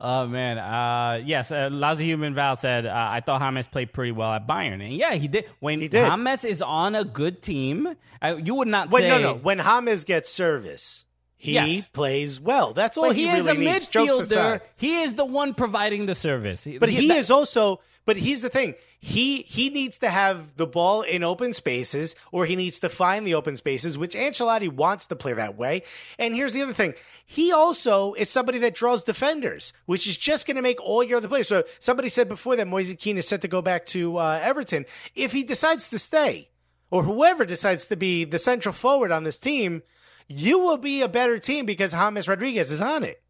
Oh 0.00 0.26
man, 0.26 0.58
uh, 0.58 1.22
yes. 1.24 1.50
Uh, 1.50 1.68
Lousy 1.70 2.04
Human 2.04 2.34
Val 2.34 2.56
said, 2.56 2.84
uh, 2.86 2.92
"I 2.94 3.20
thought 3.20 3.40
James 3.40 3.66
played 3.66 3.92
pretty 3.92 4.12
well 4.12 4.32
at 4.32 4.46
Bayern, 4.46 4.82
and 4.82 4.92
yeah, 4.92 5.14
he 5.14 5.28
did. 5.28 5.46
When 5.60 5.80
He 5.80 5.88
did. 5.88 6.06
James 6.06 6.44
is 6.44 6.62
on 6.62 6.94
a 6.94 7.04
good 7.04 7.42
team, 7.42 7.94
uh, 8.20 8.36
you 8.42 8.54
would 8.56 8.68
not 8.68 8.90
Wait, 8.90 9.02
say 9.02 9.08
no, 9.08 9.18
no. 9.18 9.34
When 9.34 9.58
James 9.58 10.04
gets 10.04 10.30
service, 10.30 11.04
he 11.44 11.52
Yes. 11.52 11.88
plays 11.90 12.40
well. 12.40 12.72
That's 12.72 12.96
all 12.96 13.08
But 13.08 13.16
he, 13.16 13.26
he, 13.28 13.36
is 13.36 13.44
really 13.44 13.66
a 13.66 13.72
needs. 13.72 13.88
Midfielder. 13.90 14.60
He 14.76 15.02
is 15.02 15.12
the 15.14 15.26
one 15.26 15.52
providing 15.52 16.06
the 16.06 16.14
service. 16.14 16.66
But 16.80 16.88
he 16.88 17.08
that- 17.08 17.18
is 17.18 17.30
also. 17.30 17.80
But 18.06 18.16
here's 18.18 18.42
the 18.42 18.48
thing: 18.50 18.74
he 18.98 19.42
he 19.42 19.68
needs 19.70 19.98
to 19.98 20.10
have 20.10 20.56
the 20.56 20.66
ball 20.66 21.02
in 21.02 21.22
open 21.22 21.52
spaces, 21.54 22.14
or 22.32 22.44
he 22.46 22.54
needs 22.56 22.78
to 22.80 22.88
find 22.90 23.26
the 23.26 23.34
open 23.34 23.56
spaces, 23.56 23.96
which 23.96 24.14
Ancelotti 24.14 24.70
wants 24.70 25.06
to 25.06 25.16
play 25.16 25.32
that 25.34 25.56
way. 25.56 25.82
And 26.18 26.34
here's 26.34 26.52
the 26.54 26.62
other 26.62 26.74
thing: 26.74 26.94
he 27.26 27.50
also 27.52 28.12
is 28.14 28.28
somebody 28.30 28.58
that 28.58 28.74
draws 28.74 29.02
defenders, 29.02 29.72
which 29.86 30.06
is 30.06 30.16
just 30.18 30.46
going 30.46 30.56
to 30.56 30.62
make 30.62 30.80
all 30.82 31.02
your 31.02 31.16
other 31.18 31.28
players. 31.28 31.48
So 31.48 31.64
somebody 31.78 32.08
said 32.10 32.28
before 32.28 32.56
that 32.56 32.66
Moise 32.68 32.94
Kean 32.98 33.16
is 33.18 33.26
set 33.28 33.40
to 33.42 33.48
go 33.48 33.62
back 33.62 33.86
to 33.86 34.16
uh, 34.18 34.38
Everton. 34.42 34.84
If 35.14 35.32
he 35.32 35.42
decides 35.44 35.88
to 35.90 35.98
stay, 35.98 36.50
or 36.90 37.02
whoever 37.04 37.44
decides 37.46 37.86
to 37.86 37.96
be 37.96 38.24
the 38.26 38.38
central 38.38 38.74
forward 38.74 39.10
on 39.12 39.24
this 39.24 39.38
team, 39.38 39.82
you 40.28 40.58
will 40.58 40.78
be 40.78 41.02
a 41.02 41.08
better 41.08 41.38
team 41.38 41.66
because 41.66 41.92
James 41.92 42.28
Rodriguez 42.28 42.70
is 42.70 42.80
on 42.80 43.04
it. 43.04 43.20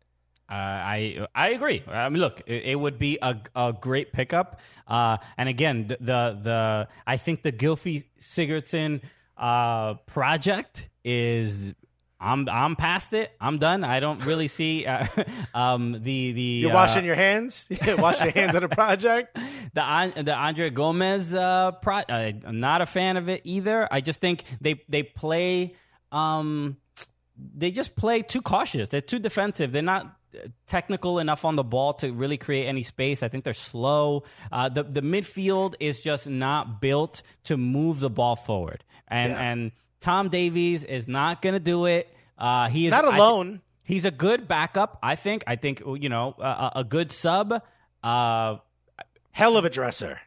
Uh, 0.49 0.53
I 0.55 1.27
I 1.35 1.51
agree. 1.51 1.83
I 1.89 2.09
mean, 2.11 2.21
look, 2.21 2.43
it, 2.47 2.65
it 2.65 2.75
would 2.75 2.99
be 2.99 3.19
a, 3.23 3.37
a 3.57 3.73
great 3.73 4.13
pickup. 4.13 4.61
Uh, 4.87 5.17
and 5.39 5.49
again, 5.49 5.87
the, 5.87 5.97
the 6.01 6.39
the 6.43 6.89
I 7.07 7.17
think 7.17 7.43
the 7.43 7.53
Gylfi 7.53 8.05
Sigurdsson 8.19 9.01
uh, 9.37 9.95
project 10.07 10.89
is. 11.05 11.75
I'm 12.21 12.49
I'm 12.49 12.75
past 12.75 13.13
it. 13.13 13.33
I'm 13.39 13.59
done. 13.59 13.85
I 13.85 14.01
don't 14.01 14.25
really 14.25 14.49
see 14.49 14.87
uh, 14.87 15.05
um, 15.55 15.93
the 15.93 16.33
the 16.33 16.41
You're 16.41 16.71
uh, 16.71 16.75
washing 16.75 17.05
your 17.05 17.17
hands, 17.17 17.69
Wash 17.99 18.23
your 18.23 18.31
hands 18.31 18.55
on 18.55 18.65
a 18.65 18.69
project. 18.83 19.37
the 19.75 20.13
the 20.23 20.35
Andre 20.35 20.71
Gomes 20.71 21.35
uh, 21.35 21.73
pro. 21.73 21.97
Uh, 21.97 22.33
I'm 22.47 22.61
not 22.61 22.81
a 22.81 22.87
fan 22.87 23.19
of 23.19 23.29
it 23.29 23.43
either. 23.45 23.87
I 23.91 24.01
just 24.01 24.21
think 24.21 24.45
they 24.61 24.81
they 24.89 25.03
play. 25.03 25.75
Um, 26.13 26.79
they 27.37 27.71
just 27.71 27.97
play 27.97 28.23
too 28.23 28.43
cautious. 28.43 28.89
They're 28.89 29.01
too 29.01 29.19
defensive. 29.19 29.73
They're 29.73 29.83
not 29.83 30.17
uh, 30.35 30.49
technical 30.67 31.19
enough 31.19 31.45
on 31.45 31.57
the 31.57 31.65
ball 31.65 31.95
to 31.95 32.13
really 32.13 32.37
create 32.37 32.67
any 32.67 32.83
space. 32.83 33.23
I 33.23 33.29
think 33.29 33.45
they're 33.45 33.55
slow. 33.55 34.23
Uh, 34.53 34.69
the 34.69 34.83
the 34.85 35.01
midfield 35.03 35.75
is 35.81 36.01
just 36.01 36.29
not 36.29 36.81
built 36.81 37.23
to 37.45 37.57
move 37.57 38.01
the 38.01 38.11
ball 38.11 38.37
forward. 38.37 38.85
And 39.09 39.33
Yeah. 39.33 39.41
and 39.43 39.73
Tom 40.01 40.29
Davies 40.29 40.85
is 40.85 41.09
not 41.09 41.41
going 41.43 41.55
to 41.55 41.61
do 41.61 41.87
it. 41.87 42.09
Uh, 42.39 42.69
he 42.69 42.87
is 42.87 42.91
Not 42.91 43.05
I 43.05 43.17
alone. 43.17 43.63
he's 43.83 44.05
a 44.05 44.11
good 44.11 44.47
backup. 44.49 44.99
I 45.03 45.15
think. 45.17 45.45
I 45.47 45.57
think 45.57 45.81
you 45.87 46.09
know 46.09 46.35
a, 46.39 46.43
a- 46.43 46.73
a 46.77 46.85
good 46.85 47.11
sub. 47.13 47.63
Uh, 48.03 48.57
Hell 49.33 49.57
of 49.57 49.65
a 49.65 49.71
dresser. 49.71 50.21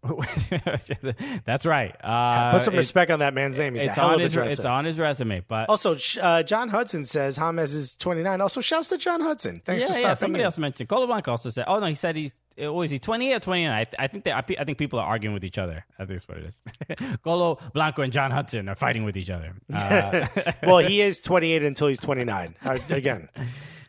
That's 1.44 1.66
right. 1.66 1.94
Uh, 2.02 2.52
Put 2.52 2.64
some 2.64 2.74
it- 2.74 2.78
respect 2.78 3.10
on 3.10 3.18
that 3.18 3.34
man's 3.34 3.58
name. 3.58 3.74
He's 3.74 3.86
it's 3.86 3.98
on 3.98 4.20
his 4.20 4.36
it's 4.36 4.64
on 4.64 4.84
his 4.84 4.98
resume. 4.98 5.42
But 5.46 5.68
also, 5.68 5.96
uh, 6.20 6.42
John 6.44 6.68
Hudson 6.68 7.04
says 7.04 7.36
James 7.36 7.74
is 7.74 7.94
29. 7.96 8.40
Also, 8.40 8.60
shouts 8.60 8.88
to 8.88 8.98
John 8.98 9.20
Hudson. 9.20 9.60
Thanks 9.64 9.82
yeah, 9.82 9.86
for 9.88 9.92
yeah. 9.94 9.98
stopping 9.98 10.16
Somebody 10.16 10.42
in. 10.42 10.44
else 10.46 10.58
mentioned. 10.58 10.88
Colo 10.88 11.06
Blanco 11.06 11.32
also 11.32 11.50
said. 11.50 11.64
Oh 11.66 11.80
no, 11.80 11.86
he 11.86 11.94
said 11.94 12.14
he's. 12.16 12.40
Oh, 12.60 12.82
is 12.82 12.90
he 12.90 12.98
twenty 12.98 13.32
or 13.32 13.40
twenty 13.40 13.64
nine? 13.64 13.72
I, 13.72 13.84
th- 13.84 13.96
I 13.98 14.06
think 14.06 14.24
that 14.24 14.36
I, 14.36 14.54
I 14.60 14.64
think 14.64 14.78
people 14.78 15.00
are 15.00 15.06
arguing 15.06 15.34
with 15.34 15.44
each 15.44 15.58
other. 15.58 15.84
I 15.98 16.04
think 16.04 16.20
that's 16.20 16.28
what 16.28 16.38
it 16.38 16.44
is. 16.46 17.18
Colo 17.22 17.58
Blanco 17.72 18.02
and 18.02 18.12
John 18.12 18.30
Hudson 18.30 18.68
are 18.68 18.76
fighting 18.76 19.04
with 19.04 19.16
each 19.16 19.30
other. 19.30 19.54
Uh, 19.72 20.26
well, 20.62 20.78
he 20.78 21.00
is 21.00 21.20
28 21.20 21.62
until 21.64 21.88
he's 21.88 21.98
29. 21.98 22.54
Uh, 22.64 22.78
again, 22.90 23.28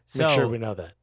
so 0.06 0.28
make 0.28 0.36
sure 0.36 0.48
we 0.48 0.58
know 0.58 0.74
that. 0.76 0.94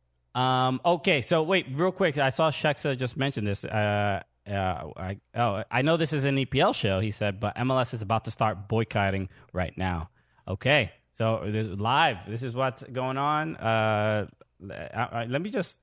Um, 0.41 0.81
okay, 0.85 1.23
so 1.23 1.43
wait, 1.43 1.67
real 1.73 1.93
quick. 1.93 2.19
I 2.19 2.31
saw 2.31 2.51
Shexa 2.51 2.97
just 2.99 3.17
mention 3.17 3.45
this. 3.45 3.65
Uh, 3.65 4.23
uh, 4.49 4.91
I, 4.97 5.17
oh, 5.35 5.65
I 5.71 5.83
know 5.83 5.97
this 5.97 6.13
is 6.13 6.25
an 6.25 6.37
EPL 6.37 6.75
show, 6.75 7.01
he 7.01 7.11
said, 7.11 7.41
but 7.41 7.57
MLS 7.57 7.95
is 7.95 8.03
about 8.03 8.25
to 8.25 8.31
start 8.31 8.69
boycotting 8.69 9.29
right 9.53 9.77
now. 9.77 10.11
Okay, 10.49 10.93
so 11.15 11.43
this, 11.45 11.67
live. 11.79 12.19
This 12.29 12.43
is 12.43 12.55
what's 12.55 12.83
going 12.85 13.19
on. 13.19 13.57
Uh, 13.57 14.27
I, 14.71 15.09
I, 15.13 15.25
let 15.25 15.43
me 15.43 15.51
just 15.51 15.83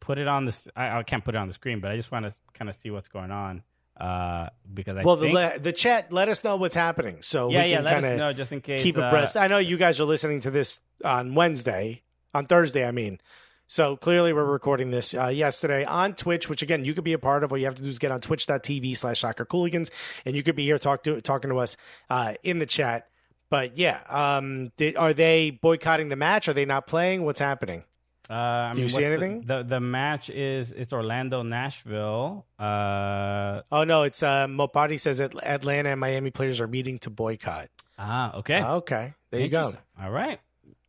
put 0.00 0.18
it 0.18 0.28
on 0.28 0.44
this. 0.44 0.68
I, 0.76 0.98
I 0.98 1.02
can't 1.02 1.24
put 1.24 1.34
it 1.34 1.38
on 1.38 1.48
the 1.48 1.54
screen, 1.54 1.80
but 1.80 1.90
I 1.90 1.96
just 1.96 2.12
want 2.12 2.26
to 2.26 2.34
kind 2.52 2.68
of 2.68 2.76
see 2.76 2.90
what's 2.90 3.08
going 3.08 3.30
on. 3.30 3.62
Uh, 3.98 4.48
because 4.72 4.96
I 4.96 5.04
Well, 5.04 5.16
think, 5.16 5.34
the, 5.34 5.60
the 5.60 5.72
chat, 5.72 6.12
let 6.12 6.28
us 6.28 6.42
know 6.42 6.56
what's 6.56 6.74
happening. 6.74 7.18
So 7.20 7.50
yeah, 7.50 7.64
we 7.64 7.70
yeah. 7.70 7.80
Let 7.80 8.02
us 8.04 8.18
know 8.18 8.32
just 8.32 8.52
in 8.52 8.60
case. 8.60 8.82
keep 8.82 8.98
uh, 8.98 9.02
abreast. 9.02 9.36
I 9.36 9.46
know 9.46 9.58
you 9.58 9.76
guys 9.76 10.00
are 10.00 10.04
listening 10.04 10.40
to 10.42 10.50
this 10.50 10.80
on 11.04 11.34
Wednesday, 11.34 12.02
on 12.34 12.46
Thursday, 12.46 12.86
I 12.86 12.90
mean. 12.90 13.20
So 13.72 13.96
clearly, 13.96 14.34
we're 14.34 14.44
recording 14.44 14.90
this 14.90 15.14
uh, 15.14 15.28
yesterday 15.28 15.82
on 15.86 16.12
Twitch, 16.14 16.46
which 16.46 16.60
again 16.60 16.84
you 16.84 16.92
could 16.92 17.04
be 17.04 17.14
a 17.14 17.18
part 17.18 17.42
of. 17.42 17.52
All 17.52 17.56
you 17.56 17.64
have 17.64 17.76
to 17.76 17.82
do 17.82 17.88
is 17.88 17.98
get 17.98 18.12
on 18.12 18.20
twitch.tv 18.20 18.94
slash 18.98 19.20
soccer 19.20 19.46
cooligans, 19.46 19.90
and 20.26 20.36
you 20.36 20.42
could 20.42 20.56
be 20.56 20.64
here 20.64 20.78
talk 20.78 21.02
to, 21.04 21.22
talking 21.22 21.48
to 21.50 21.56
us 21.56 21.78
uh, 22.10 22.34
in 22.42 22.58
the 22.58 22.66
chat. 22.66 23.08
But 23.48 23.78
yeah, 23.78 24.02
um, 24.10 24.72
did, 24.76 24.98
are 24.98 25.14
they 25.14 25.52
boycotting 25.52 26.10
the 26.10 26.16
match? 26.16 26.48
Are 26.48 26.52
they 26.52 26.66
not 26.66 26.86
playing? 26.86 27.24
What's 27.24 27.40
happening? 27.40 27.84
Uh, 28.28 28.34
I 28.34 28.72
Do 28.74 28.80
you 28.80 28.84
mean, 28.84 28.90
see 28.90 28.94
what's 28.96 29.04
the- 29.04 29.06
anything? 29.06 29.40
The, 29.46 29.62
the 29.62 29.80
match 29.80 30.28
is 30.28 30.72
it's 30.72 30.92
Orlando 30.92 31.42
Nashville. 31.42 32.44
Uh, 32.58 33.62
Oh 33.72 33.84
no, 33.84 34.02
it's 34.02 34.22
uh, 34.22 34.48
Mopati 34.48 35.00
says 35.00 35.16
that 35.16 35.34
Atlanta 35.42 35.88
and 35.88 35.98
Miami 35.98 36.30
players 36.30 36.60
are 36.60 36.68
meeting 36.68 36.98
to 36.98 37.08
boycott. 37.08 37.70
ah, 37.98 38.36
okay. 38.36 38.62
Okay, 38.62 39.14
there 39.30 39.40
you 39.40 39.48
go. 39.48 39.72
All 39.98 40.10
right. 40.10 40.40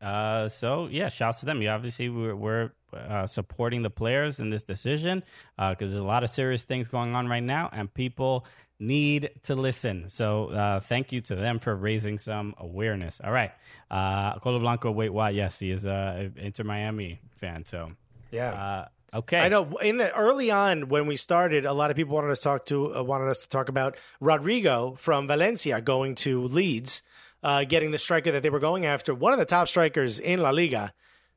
Uh, 0.04 0.50
so 0.50 0.88
yeah, 0.92 1.08
shouts 1.10 1.40
to 1.40 1.46
them. 1.46 1.62
You 1.62 1.70
obviously 1.70 2.10
we're, 2.10 2.36
we're 2.36 2.72
uh, 2.94 3.26
supporting 3.26 3.82
the 3.84 3.90
players 3.90 4.40
in 4.40 4.50
this 4.50 4.64
decision 4.64 5.24
because 5.58 5.92
there's 5.92 5.94
a 5.96 6.04
lot 6.04 6.24
of 6.24 6.30
serious 6.30 6.64
things 6.64 6.90
going 6.90 7.16
on 7.16 7.28
right 7.28 7.44
now, 7.44 7.70
and 7.72 7.92
people 7.94 8.46
need 8.80 9.30
to 9.44 9.56
listen. 9.56 10.10
So 10.10 10.50
uh, 10.50 10.80
thank 10.82 11.12
you 11.14 11.22
to 11.22 11.36
them 11.36 11.60
for 11.60 11.74
raising 11.76 12.18
some 12.18 12.54
awareness. 12.58 13.22
All 13.24 13.32
right, 13.32 13.52
uh, 13.90 14.38
Colo 14.40 14.60
Blanco. 14.60 14.92
Wait, 14.92 15.10
why? 15.10 15.30
Yes, 15.30 15.60
he 15.60 15.72
is 15.72 15.86
a 15.86 16.32
Inter 16.36 16.64
Miami 16.66 17.22
fan. 17.38 17.64
So 17.66 17.92
Yeah. 18.32 18.88
uh, 19.14 19.18
okay, 19.20 19.40
I 19.40 19.50
know. 19.50 19.78
In 19.78 19.98
the 19.98 20.14
early 20.14 20.52
on 20.52 20.90
when 20.90 21.08
we 21.08 21.16
started, 21.18 21.66
a 21.66 21.74
lot 21.74 21.92
of 21.92 21.96
people 21.96 22.14
wanted 22.16 22.32
us 22.32 22.40
to 22.40 22.44
talk 22.44 22.66
to 22.66 22.96
uh, 22.98 23.04
wanted 23.04 23.30
us 23.30 23.42
to 23.44 23.50
talk 23.50 23.70
about 23.70 23.96
Rodrigo 24.20 24.96
from 25.00 25.28
Valencia 25.28 25.80
going 25.82 26.16
to 26.16 26.44
Leeds, 26.44 27.02
uh, 27.44 27.64
getting 27.66 27.92
the 27.92 27.98
striker 27.98 28.32
that 28.32 28.42
they 28.42 28.50
were 28.50 28.60
going 28.60 28.86
after, 28.86 29.14
one 29.14 29.34
of 29.34 29.40
the 29.40 29.46
top 29.46 29.68
strikers 29.68 30.20
in 30.20 30.42
La 30.42 30.50
Liga, 30.52 30.94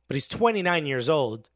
but 0.08 0.14
he's 0.14 0.28
29 0.28 0.86
years 0.86 1.08
old. 1.08 1.50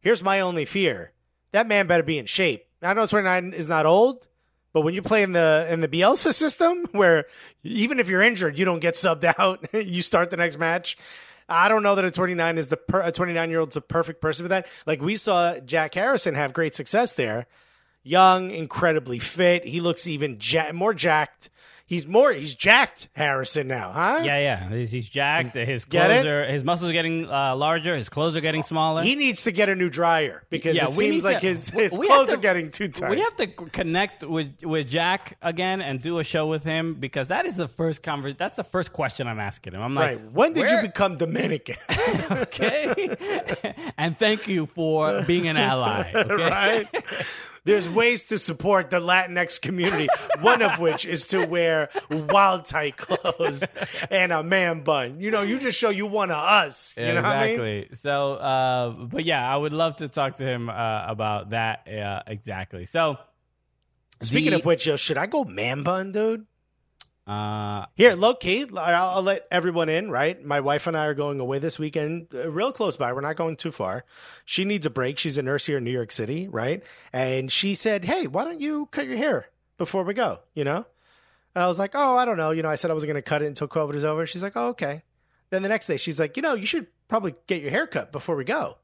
Here's 0.00 0.22
my 0.22 0.40
only 0.40 0.64
fear: 0.66 1.12
that 1.52 1.66
man 1.66 1.86
better 1.86 2.02
be 2.02 2.18
in 2.18 2.26
shape. 2.26 2.66
I 2.82 2.92
know 2.92 3.06
29 3.06 3.54
is 3.54 3.68
not 3.68 3.86
old, 3.86 4.28
but 4.74 4.82
when 4.82 4.92
you 4.94 5.00
play 5.02 5.22
in 5.22 5.32
the 5.32 5.66
in 5.70 5.80
the 5.80 5.88
Bielsa 5.88 6.34
system, 6.34 6.86
where 6.92 7.24
even 7.62 7.98
if 7.98 8.08
you're 8.08 8.20
injured, 8.22 8.58
you 8.58 8.64
don't 8.66 8.80
get 8.80 8.94
subbed 8.94 9.24
out, 9.38 9.66
you 9.72 10.02
start 10.02 10.30
the 10.30 10.36
next 10.36 10.58
match. 10.58 10.96
I 11.48 11.68
don't 11.68 11.82
know 11.82 11.94
that 11.94 12.04
a 12.06 12.10
29 12.10 12.56
is 12.58 12.68
the 12.70 12.76
per, 12.78 13.02
a 13.02 13.12
29 13.12 13.50
year 13.50 13.60
old's 13.60 13.76
a 13.76 13.80
perfect 13.82 14.20
person 14.20 14.44
for 14.44 14.48
that. 14.48 14.66
Like 14.86 15.02
we 15.02 15.16
saw 15.16 15.58
Jack 15.60 15.94
Harrison 15.94 16.34
have 16.34 16.52
great 16.52 16.74
success 16.74 17.12
there. 17.14 17.46
young, 18.02 18.50
incredibly 18.50 19.18
fit. 19.18 19.64
He 19.64 19.80
looks 19.80 20.06
even 20.06 20.38
ja- 20.40 20.72
more 20.72 20.94
jacked. 20.94 21.50
He's 21.86 22.06
more. 22.06 22.32
He's 22.32 22.54
jacked 22.54 23.08
Harrison 23.12 23.68
now, 23.68 23.92
huh? 23.92 24.22
Yeah, 24.24 24.38
yeah. 24.38 24.68
He's, 24.70 24.90
he's 24.90 25.06
jacked. 25.06 25.54
His 25.54 25.84
Get 25.84 26.06
clothes 26.06 26.24
it? 26.24 26.28
are 26.28 26.44
his 26.46 26.64
muscles 26.64 26.88
are 26.88 26.94
getting 26.94 27.28
uh, 27.30 27.54
larger. 27.56 27.94
His 27.94 28.08
clothes 28.08 28.36
are 28.36 28.40
getting 28.40 28.62
smaller. 28.62 29.02
He 29.02 29.14
needs 29.16 29.44
to 29.44 29.52
get 29.52 29.68
a 29.68 29.74
new 29.74 29.90
dryer 29.90 30.44
because 30.48 30.76
Yeah, 30.78 30.84
it 30.84 30.88
we 30.90 30.94
seems 30.94 31.16
need 31.16 31.24
like 31.24 31.40
to- 31.40 31.46
his, 31.48 31.68
his 31.68 31.92
we 31.92 32.08
have 32.08 32.16
clothes 32.16 32.28
to- 32.30 32.34
are 32.36 32.40
getting 32.40 32.70
too 32.70 32.88
tight. 32.88 33.10
We 33.10 33.20
have 33.20 33.36
to 33.36 33.46
c- 33.48 33.52
connect 33.70 34.24
with 34.24 34.62
with 34.64 34.88
Jack 34.88 35.36
again 35.42 35.82
and 35.82 36.00
do 36.00 36.18
a 36.20 36.24
show 36.24 36.46
with 36.46 36.64
him 36.64 36.94
because 36.94 37.28
that 37.28 37.44
is 37.44 37.54
the 37.56 37.68
first 37.68 38.02
conversation. 38.02 38.36
That's 38.38 38.56
the 38.56 38.64
first 38.64 38.94
question 38.94 39.28
I'm 39.28 39.38
asking 39.38 39.74
him. 39.74 39.82
I'm 39.82 39.94
like, 39.94 40.16
right. 40.16 40.32
When 40.32 40.54
did 40.54 40.70
you 40.70 40.76
where- 40.76 40.82
become 40.86 41.18
Dominican? 41.18 41.76
okay? 42.30 43.14
and 43.98 44.16
thank 44.16 44.48
you 44.48 44.66
for 44.74 45.20
being 45.22 45.48
an 45.48 45.58
ally. 45.58 46.10
Okay? 46.14 46.34
right? 46.48 47.04
There's 47.64 47.88
ways 47.88 48.24
to 48.24 48.38
support 48.38 48.90
the 48.90 49.00
Latinx 49.00 49.58
community, 49.60 50.06
one 50.40 50.60
of 50.60 50.78
which 50.80 51.06
is 51.06 51.26
to 51.28 51.46
wear 51.46 51.88
wild 52.10 52.66
tight 52.66 52.96
clothes 52.98 53.64
and 54.10 54.32
a 54.32 54.42
man 54.42 54.82
bun. 54.82 55.18
You 55.20 55.30
know, 55.30 55.40
you 55.42 55.58
just 55.58 55.78
show 55.78 55.88
you 55.88 56.06
one 56.06 56.30
of 56.30 56.36
us. 56.36 56.94
You 56.96 57.06
know 57.06 57.14
what 57.16 57.24
I 57.24 57.46
mean? 57.46 57.60
exactly. 57.60 57.96
So, 57.96 58.34
uh, 58.34 58.90
but 58.90 59.24
yeah, 59.24 59.50
I 59.50 59.56
would 59.56 59.72
love 59.72 59.96
to 59.96 60.08
talk 60.08 60.36
to 60.36 60.44
him 60.44 60.68
uh, 60.68 61.06
about 61.06 61.50
that. 61.50 61.88
Uh, 61.88 62.22
exactly. 62.26 62.84
So, 62.84 63.16
Speaking 64.20 64.50
the- 64.50 64.58
of 64.58 64.64
which, 64.66 64.86
yo, 64.86 64.96
should 64.96 65.16
I 65.18 65.26
go 65.26 65.44
man 65.44 65.82
bun, 65.82 66.12
dude? 66.12 66.46
Uh, 67.26 67.86
Here, 67.94 68.14
low 68.14 68.34
key, 68.34 68.66
I'll, 68.76 69.16
I'll 69.16 69.22
let 69.22 69.46
everyone 69.50 69.88
in, 69.88 70.10
right? 70.10 70.42
My 70.44 70.60
wife 70.60 70.86
and 70.86 70.96
I 70.96 71.06
are 71.06 71.14
going 71.14 71.40
away 71.40 71.58
this 71.58 71.78
weekend, 71.78 72.28
uh, 72.34 72.50
real 72.50 72.70
close 72.70 72.96
by. 72.98 73.12
We're 73.12 73.22
not 73.22 73.36
going 73.36 73.56
too 73.56 73.72
far. 73.72 74.04
She 74.44 74.64
needs 74.64 74.84
a 74.84 74.90
break. 74.90 75.18
She's 75.18 75.38
a 75.38 75.42
nurse 75.42 75.64
here 75.64 75.78
in 75.78 75.84
New 75.84 75.90
York 75.90 76.12
City, 76.12 76.48
right? 76.48 76.82
And 77.12 77.50
she 77.50 77.74
said, 77.74 78.04
Hey, 78.04 78.26
why 78.26 78.44
don't 78.44 78.60
you 78.60 78.88
cut 78.90 79.06
your 79.06 79.16
hair 79.16 79.46
before 79.78 80.04
we 80.04 80.12
go? 80.12 80.40
You 80.54 80.64
know? 80.64 80.84
And 81.54 81.64
I 81.64 81.66
was 81.66 81.78
like, 81.78 81.92
Oh, 81.94 82.16
I 82.16 82.26
don't 82.26 82.36
know. 82.36 82.50
You 82.50 82.62
know, 82.62 82.68
I 82.68 82.74
said 82.74 82.90
I 82.90 82.94
was 82.94 83.04
going 83.04 83.14
to 83.16 83.22
cut 83.22 83.42
it 83.42 83.46
until 83.46 83.68
COVID 83.68 83.94
is 83.94 84.04
over. 84.04 84.26
She's 84.26 84.42
like, 84.42 84.56
Oh, 84.56 84.68
okay. 84.68 85.02
Then 85.48 85.62
the 85.62 85.68
next 85.70 85.86
day, 85.86 85.96
she's 85.96 86.20
like, 86.20 86.36
You 86.36 86.42
know, 86.42 86.54
you 86.54 86.66
should 86.66 86.88
probably 87.08 87.34
get 87.46 87.62
your 87.62 87.70
hair 87.70 87.86
cut 87.86 88.12
before 88.12 88.36
we 88.36 88.44
go. 88.44 88.76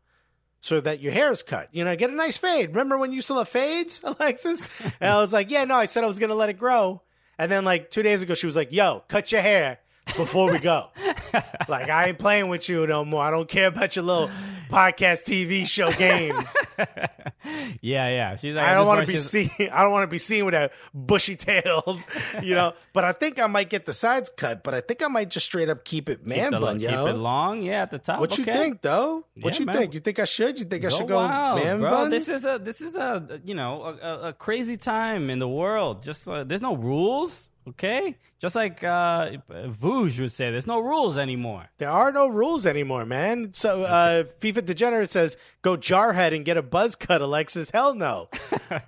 So 0.63 0.79
that 0.81 1.01
your 1.01 1.13
hair 1.13 1.33
is 1.33 1.43
cut, 1.43 1.71
you 1.73 1.85
know, 1.85 1.97
get 1.97 2.11
a 2.11 2.15
nice 2.15 2.37
fade. 2.37 2.69
Remember 2.71 2.99
when 2.99 3.13
you 3.13 3.23
to 3.23 3.35
love 3.35 3.49
fades, 3.49 4.03
Alexis? 4.05 4.63
And 5.01 5.11
I 5.11 5.17
was 5.17 5.33
like, 5.33 5.51
yeah, 5.51 5.65
no, 5.65 5.75
I 5.75 5.87
said 5.87 6.05
I 6.05 6.07
was 6.07 6.19
going 6.19 6.29
to 6.29 6.37
let 6.37 6.51
it 6.51 6.59
grow. 6.59 7.03
And 7.41 7.51
then 7.51 7.65
like 7.65 7.91
two 7.91 8.03
days 8.03 8.23
ago, 8.23 8.35
she 8.35 8.45
was 8.45 8.55
like, 8.55 8.71
yo, 8.71 9.03
cut 9.09 9.33
your 9.33 9.41
hair 9.41 9.79
before 10.05 10.53
we 10.53 10.59
go. 10.59 10.89
like, 11.69 11.89
I 11.89 12.09
ain't 12.09 12.19
playing 12.19 12.51
with 12.51 12.69
you 12.69 12.87
no 12.87 13.03
more. 13.03 13.23
I 13.23 13.31
don't 13.31 13.49
care 13.49 13.69
about 13.69 13.97
your 13.97 14.05
little 14.05 14.31
podcast 14.71 15.25
TV 15.25 15.67
show 15.67 15.91
games. 16.07 16.57
yeah, 17.81 18.09
yeah. 18.09 18.37
She's 18.37 18.55
like, 18.55 18.67
I 18.67 18.75
don't 18.75 18.87
want 18.87 19.01
to 19.01 19.07
be 19.07 19.13
she's- 19.15 19.31
seen. 19.31 19.51
I 19.73 19.83
don't 19.83 19.93
want 19.93 20.05
to 20.05 20.07
be 20.15 20.19
seen 20.19 20.45
with 20.45 20.55
a 20.55 20.71
bushy 20.95 21.37
tail, 21.37 21.99
you 22.43 22.55
know. 22.55 22.75
But 22.93 23.05
I 23.05 23.13
think 23.13 23.39
I 23.39 23.47
might 23.47 23.71
get 23.71 23.87
the 23.87 23.93
sides 23.93 24.31
cut. 24.37 24.65
But 24.65 24.75
I 24.75 24.81
think 24.81 25.03
I 25.03 25.09
might 25.09 25.31
just 25.31 25.47
straight 25.47 25.69
up 25.69 25.85
keep 25.85 26.09
it 26.09 26.27
man 26.27 26.51
the- 26.53 26.61
bun, 26.61 26.81
keep 26.81 26.91
yo. 26.91 27.07
it 27.07 27.13
long. 27.15 27.63
Yeah, 27.63 27.83
at 27.83 27.91
the 27.91 27.99
top. 27.99 28.21
What 28.21 28.37
you 28.39 28.45
think, 28.45 28.81
though? 28.83 29.25
What 29.41 29.55
Yeah, 29.55 29.61
you 29.61 29.67
man. 29.67 29.77
think? 29.77 29.95
You 29.95 30.01
think 30.01 30.19
I 30.19 30.25
should? 30.25 30.59
You 30.59 30.65
think 30.65 30.85
I 30.85 30.89
should 30.89 31.07
go 31.09 31.17
wild, 31.17 31.63
man 31.63 31.81
bro. 31.81 31.91
bun? 31.91 32.11
This 32.11 32.29
is 32.29 32.45
a 32.45 32.59
this 32.59 32.81
is 32.81 32.95
a 32.97 33.41
you 33.45 33.55
know 33.55 33.83
a, 33.83 34.07
a, 34.07 34.29
a 34.29 34.33
crazy 34.33 34.77
time 34.77 35.31
in 35.31 35.39
the 35.39 35.49
world. 35.49 36.03
Just 36.03 36.27
uh, 36.29 36.45
there's 36.45 36.61
no 36.63 36.75
rules, 36.77 37.50
okay? 37.69 38.17
Just 38.39 38.57
like 38.57 38.83
uh, 38.83 39.33
Vogue 39.67 40.19
would 40.19 40.33
say, 40.33 40.51
there's 40.51 40.67
no 40.67 40.81
rules 40.81 41.19
anymore. 41.19 41.67
There 41.77 41.91
are 41.91 42.11
no 42.11 42.27
rules 42.27 42.65
anymore, 42.65 43.05
man. 43.05 43.53
So 43.53 43.83
uh, 43.83 44.25
FIFA 44.41 44.65
Degenerate 44.65 45.11
says, 45.11 45.37
"Go 45.61 45.77
jarhead 45.77 46.35
and 46.35 46.43
get 46.45 46.57
a 46.57 46.63
buzz 46.63 46.97
cut." 46.97 47.21
Alexis, 47.21 47.69
hell 47.71 47.95
no. 47.95 48.29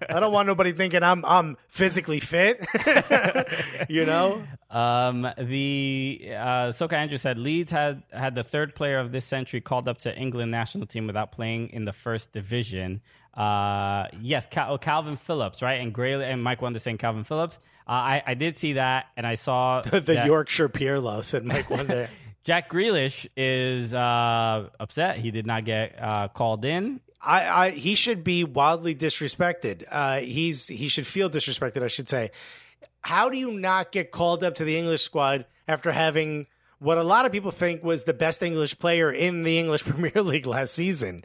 I 0.09 0.21
don't 0.21 0.33
want 0.33 0.47
nobody 0.47 0.73
thinking 0.73 1.03
I'm 1.03 1.23
I'm 1.27 1.59
physically 1.69 2.19
fit. 2.21 2.65
you 3.91 4.07
know, 4.07 4.43
Um, 4.71 5.29
the 5.37 6.23
uh, 6.31 6.73
Soka 6.73 6.95
Andrew 6.95 7.19
said 7.19 7.39
Leeds 7.39 7.73
had 7.73 8.03
had 8.11 8.35
the 8.35 8.43
third 8.43 8.75
player 8.75 8.99
of 8.99 9.13
this 9.13 9.27
century 9.27 9.61
called 9.61 9.87
up 9.87 9.99
to 9.99 10.17
England 10.17 10.51
national 10.51 10.87
team 10.87 11.07
without 11.07 11.31
playing 11.31 11.69
in 11.71 11.85
the 11.85 11.93
first 11.93 12.33
division. 12.33 13.03
Uh, 13.35 14.09
yes, 14.21 14.47
Cal- 14.47 14.75
oh, 14.75 14.79
Kalvin 14.79 15.19
Phillips, 15.19 15.63
right? 15.63 15.81
And 15.81 15.93
Gray 15.93 16.13
and 16.13 16.43
Mike 16.43 16.61
Wonder 16.61 16.79
saying 16.79 16.99
Kalvin 16.99 17.27
Phillips. 17.27 17.59
Uh, 17.89 17.93
I 17.93 18.23
I 18.27 18.35
did 18.35 18.57
see 18.57 18.75
that, 18.75 19.07
and 19.17 19.27
I 19.27 19.37
saw 19.37 19.81
the 19.91 20.01
that 20.01 20.27
Yorkshire 20.27 20.69
Pirlo 20.69 21.25
said 21.25 21.45
Mike 21.45 21.71
Wonder. 21.71 22.09
Jack 22.45 22.69
Grealish 22.69 23.29
is 23.37 23.95
uh, 23.95 24.69
upset. 24.81 25.17
He 25.17 25.31
did 25.31 25.47
not 25.47 25.65
get 25.65 25.95
uh, 26.01 26.29
called 26.29 26.65
in. 26.65 27.01
I, 27.21 27.67
I 27.67 27.71
he 27.71 27.95
should 27.95 28.25
be 28.25 28.45
wildly 28.45 28.95
disrespected. 28.95 29.85
Uh, 29.91 30.19
he's 30.19 30.67
he 30.67 30.89
should 30.89 31.07
feel 31.07 31.31
disrespected. 31.31 31.83
I 31.83 31.89
should 31.89 32.09
say. 32.09 32.33
How 33.01 33.29
do 33.31 33.37
you 33.37 33.51
not 33.51 33.91
get 33.91 34.13
called 34.13 34.45
up 34.45 34.57
to 34.57 34.65
the 34.65 34.77
English 34.77 35.03
squad 35.03 35.47
after 35.67 35.91
having 35.91 36.47
what 36.79 36.99
a 36.99 37.03
lot 37.03 37.27
of 37.27 37.33
people 37.33 37.51
think 37.51 37.83
was 37.83 38.05
the 38.05 38.13
best 38.13 38.43
English 38.43 38.79
player 38.79 39.11
in 39.11 39.45
the 39.45 39.59
English 39.59 39.85
Premier 39.87 40.23
League 40.23 40.47
last 40.47 40.75
season? 40.75 41.25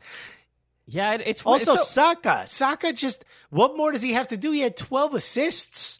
Yeah, 0.87 1.13
it, 1.15 1.21
it's 1.25 1.43
Also, 1.43 1.73
it's 1.73 1.89
Saka. 1.89 2.45
Saka 2.47 2.93
just 2.93 3.25
what 3.49 3.75
more 3.75 3.91
does 3.91 4.01
he 4.01 4.13
have 4.13 4.29
to 4.29 4.37
do? 4.37 4.51
He 4.51 4.61
had 4.61 4.77
twelve 4.77 5.13
assists. 5.13 5.99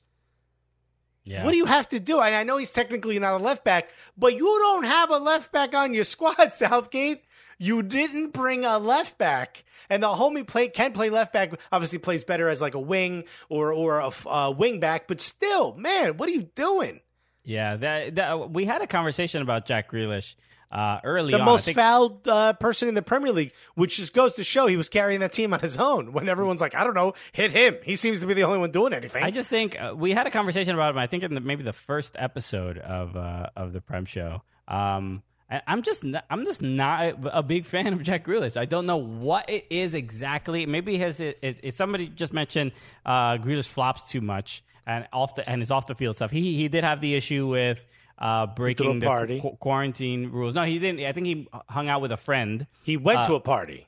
yeah. 1.26 1.44
What 1.44 1.52
do 1.52 1.58
you 1.58 1.66
have 1.66 1.90
to 1.90 2.00
do? 2.00 2.20
And 2.22 2.34
I 2.34 2.44
know 2.44 2.58
he's 2.58 2.72
technically 2.72 3.20
not 3.20 3.40
a 3.40 3.44
left 3.44 3.64
back, 3.66 3.90
but 4.18 4.34
you 4.36 4.46
don't 4.46 4.86
have 4.86 5.10
a 5.10 5.18
left 5.18 5.52
back 5.52 5.74
on 5.74 5.94
your 5.94 6.04
squad, 6.16 6.54
Southgate. 6.54 7.24
You 7.60 7.82
didn't 7.84 8.34
bring 8.34 8.66
a 8.66 8.78
left 8.78 9.18
back, 9.18 9.66
and 9.90 10.04
the 10.04 10.08
homie 10.10 10.48
play 10.48 10.68
can 10.70 10.94
play 10.94 11.10
left 11.10 11.34
back. 11.34 11.52
Obviously, 11.72 11.98
plays 11.98 12.24
better 12.24 12.48
as 12.48 12.62
like 12.62 12.76
a 12.76 12.80
wing 12.80 13.24
or 13.50 13.74
or 13.74 14.00
a 14.00 14.12
uh, 14.28 14.52
wing 14.52 14.80
back. 14.80 15.08
But 15.08 15.20
still, 15.20 15.74
man, 15.76 16.18
what 16.18 16.30
are 16.30 16.34
you 16.34 16.50
doing? 16.56 17.02
Yeah, 17.44 17.78
that, 17.78 18.16
that 18.16 18.52
we 18.52 18.66
had 18.66 18.82
a 18.82 18.88
conversation 18.88 19.42
about 19.42 19.66
Jack 19.66 19.90
Grealish 19.92 20.36
uh, 20.72 21.00
early 21.04 21.32
The 21.32 21.40
on. 21.40 21.46
Most 21.46 21.66
think- 21.66 21.78
fouled 21.78 22.28
uh, 22.28 22.54
person 22.54 22.88
in 22.90 22.94
the 22.96 23.02
Premier 23.02 23.32
League, 23.32 23.54
which 23.76 23.98
just 23.98 24.14
goes 24.14 24.34
to 24.36 24.44
show 24.44 24.68
he 24.68 24.76
was 24.78 24.90
carrying 24.90 25.20
that 25.22 25.32
team 25.32 25.54
on 25.54 25.60
his 25.62 25.78
own. 25.78 26.12
When 26.14 26.28
everyone's 26.28 26.62
like, 26.62 26.76
I 26.76 26.84
don't 26.84 26.94
know, 26.94 27.14
hit 27.32 27.52
him. 27.54 27.78
He 27.84 27.96
seems 27.96 28.20
to 28.22 28.28
be 28.28 28.34
the 28.34 28.44
only 28.44 28.58
one 28.60 28.72
doing 28.72 28.94
anything. 28.94 29.24
I 29.24 29.32
just 29.32 29.50
think 29.50 29.80
uh, 29.82 29.94
we 29.96 30.12
had 30.12 30.28
a 30.28 30.32
conversation 30.32 30.74
about 30.74 30.92
him. 30.92 30.98
I 30.98 31.08
think 31.08 31.24
in 31.24 31.34
the, 31.34 31.40
maybe 31.42 31.64
the 31.64 31.74
first 31.74 32.16
episode 32.20 32.78
of 32.80 33.16
uh, 33.16 33.50
of 33.56 33.74
the 33.74 33.82
Prem 33.82 34.06
Show. 34.06 34.42
Um, 34.68 35.24
I, 35.50 35.62
I'm 35.66 35.82
just 35.84 36.04
not, 36.04 36.26
I'm 36.30 36.44
just 36.44 36.62
not 36.62 37.16
a 37.32 37.42
big 37.42 37.66
fan 37.66 37.94
of 37.94 38.04
Jack 38.04 38.26
Grealish. 38.26 38.58
I 38.58 38.66
don't 38.66 38.86
know 38.86 38.98
what 38.98 39.50
it 39.50 39.66
is 39.70 39.94
exactly. 39.94 40.66
Maybe 40.66 40.98
his 40.98 41.22
it- 41.22 41.74
somebody 41.74 42.08
just 42.08 42.34
mentioned 42.34 42.74
uh, 43.06 43.38
Grealish 43.38 43.68
flops 43.68 44.10
too 44.10 44.20
much 44.20 44.64
and 44.86 45.08
off 45.14 45.36
the 45.36 45.50
and 45.50 45.62
his 45.62 45.72
off 45.72 45.88
the 45.88 45.96
field 45.96 46.16
stuff. 46.18 46.32
He 46.32 46.56
he 46.58 46.68
did 46.68 46.84
have 46.84 47.00
the 47.00 47.16
issue 47.16 47.48
with. 47.48 47.86
Uh, 48.18 48.48
breaking 48.48 49.00
the 49.00 49.06
party. 49.06 49.40
qu- 49.40 49.56
quarantine 49.60 50.32
rules. 50.32 50.56
No, 50.56 50.64
he 50.64 50.80
didn't. 50.80 51.02
I 51.06 51.12
think 51.12 51.28
he 51.28 51.48
hung 51.70 51.88
out 51.88 52.02
with 52.02 52.12
a 52.12 52.18
friend. 52.18 52.66
he 52.84 52.98
went 52.98 53.20
uh, 53.20 53.28
to 53.28 53.36
a 53.36 53.40
party. 53.40 53.86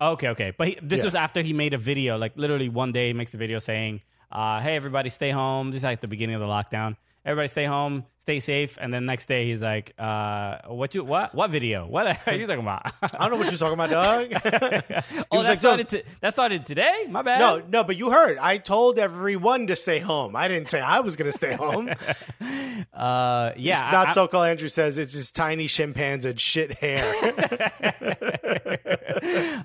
Okay, 0.00 0.28
okay. 0.28 0.52
But 0.56 0.68
he, 0.68 0.78
this 0.82 0.98
Yeah. 1.00 1.04
was 1.06 1.14
after 1.14 1.42
he 1.42 1.52
made 1.52 1.74
a 1.74 1.78
video, 1.78 2.16
like 2.16 2.32
literally 2.36 2.68
one 2.68 2.92
day 2.92 3.08
he 3.08 3.12
makes 3.12 3.34
a 3.34 3.38
video 3.38 3.58
saying, 3.58 4.00
uh, 4.30 4.60
hey, 4.60 4.76
everybody 4.76 5.10
stay 5.10 5.30
home. 5.30 5.70
This 5.70 5.78
is 5.78 5.84
like 5.84 6.00
the 6.00 6.08
beginning 6.08 6.34
of 6.36 6.40
the 6.40 6.46
lockdown. 6.46 6.96
Everybody 7.24 7.48
stay 7.48 7.64
home, 7.66 8.04
stay 8.22 8.38
safe. 8.38 8.78
And 8.80 8.94
then 8.94 9.04
next 9.04 9.26
day 9.26 9.46
he's 9.46 9.60
like, 9.62 9.94
uh, 9.98 10.58
what 10.68 10.94
you, 10.94 11.02
what, 11.02 11.34
what 11.34 11.50
video? 11.50 11.86
What 11.88 12.06
are 12.28 12.34
you 12.34 12.46
talking 12.46 12.62
about? 12.62 12.86
I 13.02 13.08
don't 13.28 13.32
know 13.32 13.36
what 13.36 13.50
you're 13.50 13.58
talking 13.58 13.74
about, 13.74 13.90
dog. 13.90 14.32
oh, 15.32 15.42
that 15.42 15.48
like, 15.48 15.48
"Don't- 15.48 15.56
started, 15.56 15.88
to, 15.88 16.02
that 16.20 16.32
started 16.32 16.64
today? 16.64 17.06
My 17.10 17.22
bad. 17.22 17.40
No, 17.40 17.60
no, 17.68 17.82
but 17.82 17.96
you 17.96 18.12
heard. 18.12 18.38
I 18.38 18.58
told 18.58 19.00
everyone 19.00 19.66
to 19.66 19.74
stay 19.74 19.98
home. 19.98 20.36
I 20.36 20.46
didn't 20.46 20.68
say 20.68 20.80
I 20.80 21.00
was 21.00 21.16
going 21.16 21.30
to 21.32 21.36
stay 21.36 21.54
home. 21.54 21.90
Uh, 22.94 23.52
yeah. 23.56 23.72
It's 23.72 23.92
not 23.92 24.08
I- 24.08 24.12
so 24.12 24.28
called 24.28 24.46
Andrew 24.46 24.68
says 24.68 24.98
it's 24.98 25.14
his 25.14 25.32
tiny 25.32 25.66
chimpanzee 25.66 26.34
shit 26.36 26.72
hair. 26.78 27.02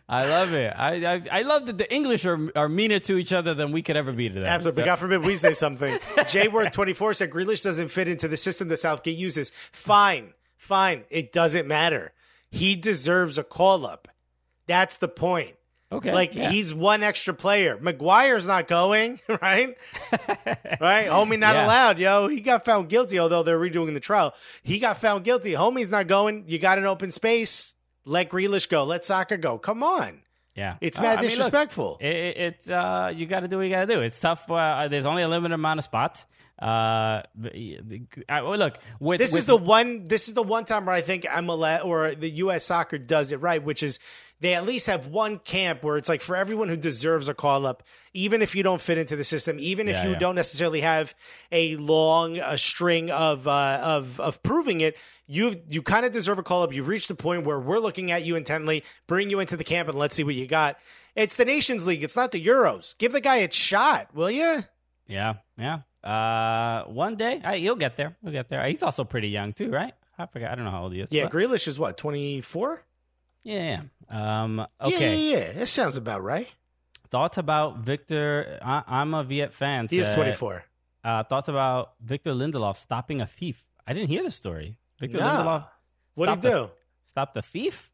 I 0.10 0.26
love 0.26 0.54
it. 0.54 0.74
I, 0.76 1.06
I, 1.16 1.22
I 1.32 1.42
love 1.44 1.68
that 1.68 1.78
the 1.78 1.94
English 1.94 2.26
are, 2.26 2.40
are 2.56 2.70
meaner 2.70 3.00
to 3.00 3.18
each 3.18 3.34
other 3.34 3.54
than 3.54 3.72
we 3.72 3.82
could 3.84 3.98
ever 3.98 4.12
be 4.12 4.30
to 4.30 4.36
them. 4.36 4.46
Absolutely. 4.46 4.82
So- 4.82 4.86
God 4.86 4.96
forbid 4.96 5.26
we 5.26 5.36
say 5.38 5.54
something. 5.54 5.94
Jworth24 6.00 7.16
said 7.16 7.30
Grealish 7.30 7.64
doesn't 7.64 7.90
fit 7.90 8.08
into 8.08 8.28
the 8.28 8.38
system 8.48 8.68
that 8.70 8.80
Southgate 8.80 9.18
uses. 9.18 9.52
Fine. 9.72 10.34
Fine. 10.58 11.04
It 11.10 11.32
doesn't 11.34 11.68
matter. 11.68 12.14
He 12.50 12.76
deserves 12.76 13.38
a 13.38 13.44
call 13.44 13.86
up. 13.86 14.08
That's 14.68 14.98
the 14.98 15.08
point. 15.08 15.56
okay. 15.92 16.14
Like 16.14 16.36
yeah. 16.36 16.50
he's 16.50 16.74
one 16.74 17.04
extra 17.04 17.34
player. 17.34 17.78
Maguire's 17.80 18.48
not 18.48 18.68
going, 18.68 19.20
right? 19.42 19.78
right? 20.82 21.08
Homie 21.08 21.40
not 21.40 21.56
Yeah. 21.56 21.66
allowed, 21.66 22.00
yo. 22.00 22.28
He 22.28 22.42
got 22.42 22.66
found 22.66 22.90
guilty, 22.90 23.20
although 23.20 23.44
they're 23.44 23.60
redoing 23.60 23.94
the 23.94 24.00
trial. 24.00 24.34
He 24.64 24.80
got 24.80 24.98
found 24.98 25.24
guilty. 25.24 25.52
Homie's 25.54 25.90
not 25.90 26.08
going. 26.08 26.46
You 26.48 26.60
got 26.60 26.78
an 26.78 26.86
open 26.86 27.12
space. 27.12 27.76
Let 28.06 28.30
Grealish 28.30 28.70
go. 28.70 28.84
Let 28.86 29.04
Saka 29.06 29.38
go. 29.38 29.58
Come 29.58 29.84
on. 29.84 30.22
Yeah, 30.56 30.78
It's 30.82 30.98
Uh, 30.98 31.04
mad 31.04 31.20
I 31.20 31.22
mean, 31.22 31.30
look, 31.30 31.38
disrespectful. 31.38 31.98
it, 32.02 32.16
it, 32.16 32.38
it's 32.38 32.70
uh, 32.70 33.14
you 33.16 33.26
got 33.28 33.42
to 33.42 33.48
do 33.48 33.58
what 33.58 33.64
you 33.64 33.70
got 33.70 33.82
to 33.88 33.94
do. 33.94 34.02
It's 34.02 34.20
tough. 34.20 34.50
Uh, 34.50 34.88
there's 34.88 35.06
only 35.06 35.22
a 35.22 35.28
limited 35.30 35.54
amount 35.54 35.78
of 35.78 35.84
spots. 35.84 36.26
Uh, 36.60 37.22
look, 37.36 38.78
with, 39.00 39.20
This 39.20 39.32
with, 39.34 39.40
is 39.42 39.46
the 39.46 39.58
one. 39.58 40.08
This 40.08 40.28
is 40.28 40.34
the 40.34 40.44
one 40.44 40.66
time 40.66 40.86
where 40.86 40.96
I 40.96 41.02
think 41.02 41.24
MLS 41.24 41.86
or 41.86 42.16
the 42.16 42.30
U.S. 42.30 42.64
Soccer 42.66 42.98
does 42.98 43.32
it 43.32 43.38
right, 43.42 43.64
which 43.64 43.84
is 43.84 44.00
they 44.40 44.54
at 44.54 44.66
least 44.66 44.88
have 44.88 45.08
one 45.08 45.40
camp 45.40 45.84
where 45.84 45.98
it's 45.98 46.10
like 46.10 46.22
for 46.22 46.36
everyone 46.36 46.70
who 46.70 46.78
deserves 46.78 47.28
a 47.30 47.34
call 47.34 47.66
up, 47.66 47.84
even 48.14 48.42
if 48.42 48.56
you 48.56 48.64
don't 48.64 48.82
fit 48.82 48.98
into 48.98 49.16
the 49.16 49.24
system, 49.24 49.58
even 49.60 49.88
if 49.88 49.96
Yeah, 49.98 50.06
you 50.06 50.12
yeah. 50.12 50.20
don't 50.20 50.36
necessarily 50.36 50.82
have 50.82 51.16
a 51.52 51.76
long 51.78 52.38
a 52.38 52.58
string 52.58 53.10
of 53.12 53.48
uh, 53.48 53.80
of 53.82 54.20
of 54.20 54.42
proving 54.44 54.82
it, 54.82 54.96
you 55.28 55.56
you 55.70 55.82
kind 55.84 56.06
of 56.06 56.12
deserve 56.12 56.40
a 56.40 56.44
call 56.44 56.64
up. 56.64 56.74
You've 56.74 56.88
reached 56.88 57.08
the 57.08 57.16
point 57.16 57.46
where 57.46 57.60
we're 57.60 57.80
looking 57.80 58.12
at 58.12 58.24
you 58.24 58.36
intently, 58.36 58.84
bring 59.08 59.30
you 59.30 59.40
into 59.40 59.58
the 59.58 59.64
camp, 59.64 59.90
and 59.90 59.98
let's 59.98 60.16
see 60.16 60.24
what 60.24 60.36
you 60.36 60.48
got. 60.48 60.78
It's 61.16 61.36
the 61.36 61.46
Nations 61.46 61.86
League. 61.88 62.04
It's 62.04 62.16
not 62.16 62.32
the 62.32 62.44
Euros. 62.44 62.98
Give 62.98 63.12
the 63.12 63.22
guy 63.22 63.38
a 63.38 63.52
shot, 63.52 64.14
will 64.14 64.32
you? 64.32 64.64
yeah, 65.08 65.36
yeah. 65.58 65.80
Uh, 66.04 66.84
one 66.86 67.16
day 67.16 67.42
I, 67.44 67.58
he'll 67.58 67.76
get 67.76 67.98
there. 67.98 68.16
He'll 68.24 68.32
get 68.32 68.50
there. 68.50 68.66
He's 68.68 68.84
also 68.84 69.04
pretty 69.04 69.30
young 69.30 69.54
too, 69.54 69.70
right? 69.70 69.94
I 70.18 70.26
forgot. 70.26 70.52
I 70.52 70.56
don't 70.56 70.66
know 70.66 70.72
how 70.72 70.84
old 70.84 70.94
he 70.94 71.02
is. 71.02 71.12
Yeah, 71.12 71.24
but- 71.26 71.34
Grealish 71.34 71.68
is 71.68 71.78
what 71.78 71.98
twenty 71.98 72.42
four. 72.42 72.84
yeah, 73.44 73.82
yeah. 74.10 74.44
Um, 74.44 74.66
okay. 74.82 75.18
Yeah, 75.18 75.38
yeah, 75.38 75.46
yeah. 75.48 75.52
That 75.54 75.68
sounds 75.70 75.98
about 75.98 76.24
right. 76.24 76.48
Thoughts 77.10 77.38
about 77.38 77.80
Victor? 77.80 78.60
I, 78.62 78.84
I'm 78.88 79.14
a 79.14 79.24
Viet 79.24 79.54
fan. 79.54 79.88
He 79.90 80.00
is 80.00 80.10
24. 80.10 80.64
Uh, 81.06 81.24
thoughts 81.24 81.48
about 81.48 81.94
Victor 82.02 82.34
Lindelof 82.34 82.76
stopping 82.76 83.22
a 83.22 83.26
thief? 83.26 83.64
I 83.88 83.94
didn't 83.94 84.10
hear 84.10 84.24
the 84.24 84.32
story. 84.32 84.78
Victor 85.00 85.20
No. 85.20 85.24
Lindelof. 85.26 85.66
What'd 86.16 86.36
he 86.36 86.42
stopped 86.42 86.46
a- 86.46 86.50
do? 86.68 86.72
Stop 87.06 87.34
the 87.34 87.42
thief? 87.42 87.92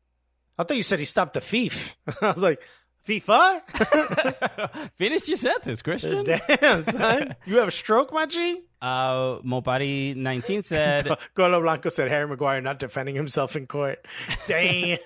I 0.58 0.64
thought 0.64 0.78
you 0.78 0.84
said 0.84 0.97
he 0.97 1.06
stopped 1.06 1.34
the 1.34 1.41
thief. 1.41 1.95
I 2.22 2.32
was 2.32 2.41
like, 2.41 2.60
FIFA? 3.08 4.89
Finish 4.97 5.28
your 5.28 5.38
sentence, 5.38 5.82
Christian. 5.82 6.24
Damn, 6.60 6.82
son. 6.84 7.36
You 7.45 7.58
have 7.58 7.68
a 7.68 7.72
stroke, 7.72 8.14
my 8.14 8.26
G? 8.26 8.62
Uh, 8.82 9.39
Mopari 9.41 10.16
19 10.16 10.64
said, 10.64 11.10
Golo 11.36 11.62
Blanco 11.62 11.89
said 11.89 12.10
Harry 12.10 12.28
Maguire 12.28 12.60
not 12.62 12.80
defending 12.80 13.16
himself 13.16 13.56
in 13.56 13.66
court. 13.68 14.06
Damn. 14.47 14.97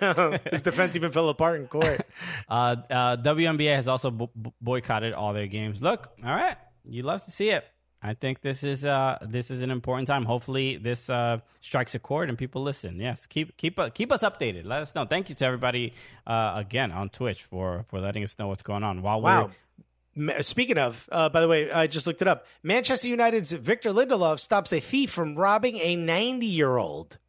His 0.52 0.62
defense 0.64 0.96
even 0.96 1.12
fell 1.12 1.30
apart 1.30 1.60
in 1.60 1.68
court. 1.68 2.02
uh, 2.50 2.76
uh, 2.90 3.18
WNBA 3.18 3.76
has 3.76 3.88
also 3.88 4.10
bo- 4.12 4.32
boycotted 4.62 5.14
all 5.14 5.34
their 5.34 5.48
games. 5.48 5.82
Look, 5.82 6.10
all 6.24 6.30
right, 6.36 6.58
you 6.86 7.04
love 7.04 7.24
to 7.26 7.32
see 7.32 7.50
it. 7.52 7.66
I 8.02 8.14
think 8.14 8.42
this 8.42 8.64
is 8.64 8.86
uh 8.86 9.18
this 9.22 9.50
is 9.50 9.62
an 9.62 9.72
important 9.72 10.08
time. 10.08 10.26
Hopefully, 10.26 10.78
this 10.78 11.10
uh 11.10 11.40
strikes 11.62 11.96
a 11.96 12.00
chord 12.00 12.30
and 12.30 12.38
people 12.38 12.62
listen. 12.62 13.00
Yes, 13.00 13.26
keep 13.26 13.58
keep 13.58 13.80
uh, 13.80 13.90
keep 13.90 14.12
us 14.12 14.24
updated. 14.24 14.66
Let 14.66 14.82
us 14.84 14.94
know. 14.94 15.06
Thank 15.06 15.30
you 15.30 15.36
to 15.36 15.46
everybody 15.46 15.94
uh, 16.28 16.54
again 16.56 16.92
on 16.92 17.10
Twitch 17.10 17.44
for 17.44 17.86
for 17.90 18.00
letting 18.00 18.24
us 18.24 18.38
know 18.38 18.48
what's 18.48 18.64
going 18.64 18.84
on. 18.84 19.02
While 19.02 19.22
Wow. 19.22 19.50
we're 20.16 20.42
Speaking 20.42 20.80
of, 20.80 21.08
uh, 21.12 21.30
by 21.30 21.42
the 21.42 21.48
way, 21.48 21.72
I 21.72 21.86
just 21.86 22.08
looked 22.08 22.24
it 22.24 22.28
up. 22.28 22.48
Manchester 22.64 23.08
United's 23.08 23.52
Victor 23.52 23.92
Lindelof 23.92 24.40
stops 24.40 24.74
a 24.74 24.80
thief 24.80 25.12
from 25.12 25.36
robbing 25.36 25.78
a 25.78 25.96
90 25.96 26.46
year 26.48 26.78
old. 26.78 27.20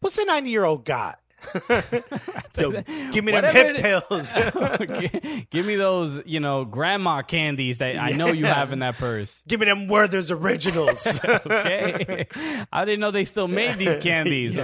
What's 0.00 0.18
a 0.18 0.24
90 0.24 0.50
year 0.50 0.64
old 0.64 0.84
got? 0.84 1.20
Yo, 2.58 2.70
give 3.12 3.24
me 3.24 3.32
them 3.32 3.44
hip 3.54 3.76
pills. 3.78 4.32
Gi- 4.80 5.46
give 5.50 5.66
me 5.66 5.76
those 5.76 6.22
you 6.24 6.40
know 6.40 6.64
grandma 6.64 7.22
candies 7.22 7.78
that 7.78 7.96
I 7.96 8.10
know 8.10 8.28
you 8.28 8.46
have 8.46 8.72
in 8.72 8.78
that 8.80 8.96
purse. 8.96 9.42
give 9.48 9.60
me 9.60 9.66
them 9.66 9.88
Werther's 9.88 10.30
originals. 10.30 11.18
Okay, 11.44 12.26
I 12.72 12.84
didn't 12.84 13.00
know 13.00 13.10
they 13.10 13.24
still 13.24 13.48
made 13.48 13.76
these 13.78 13.96
candies. 14.02 14.56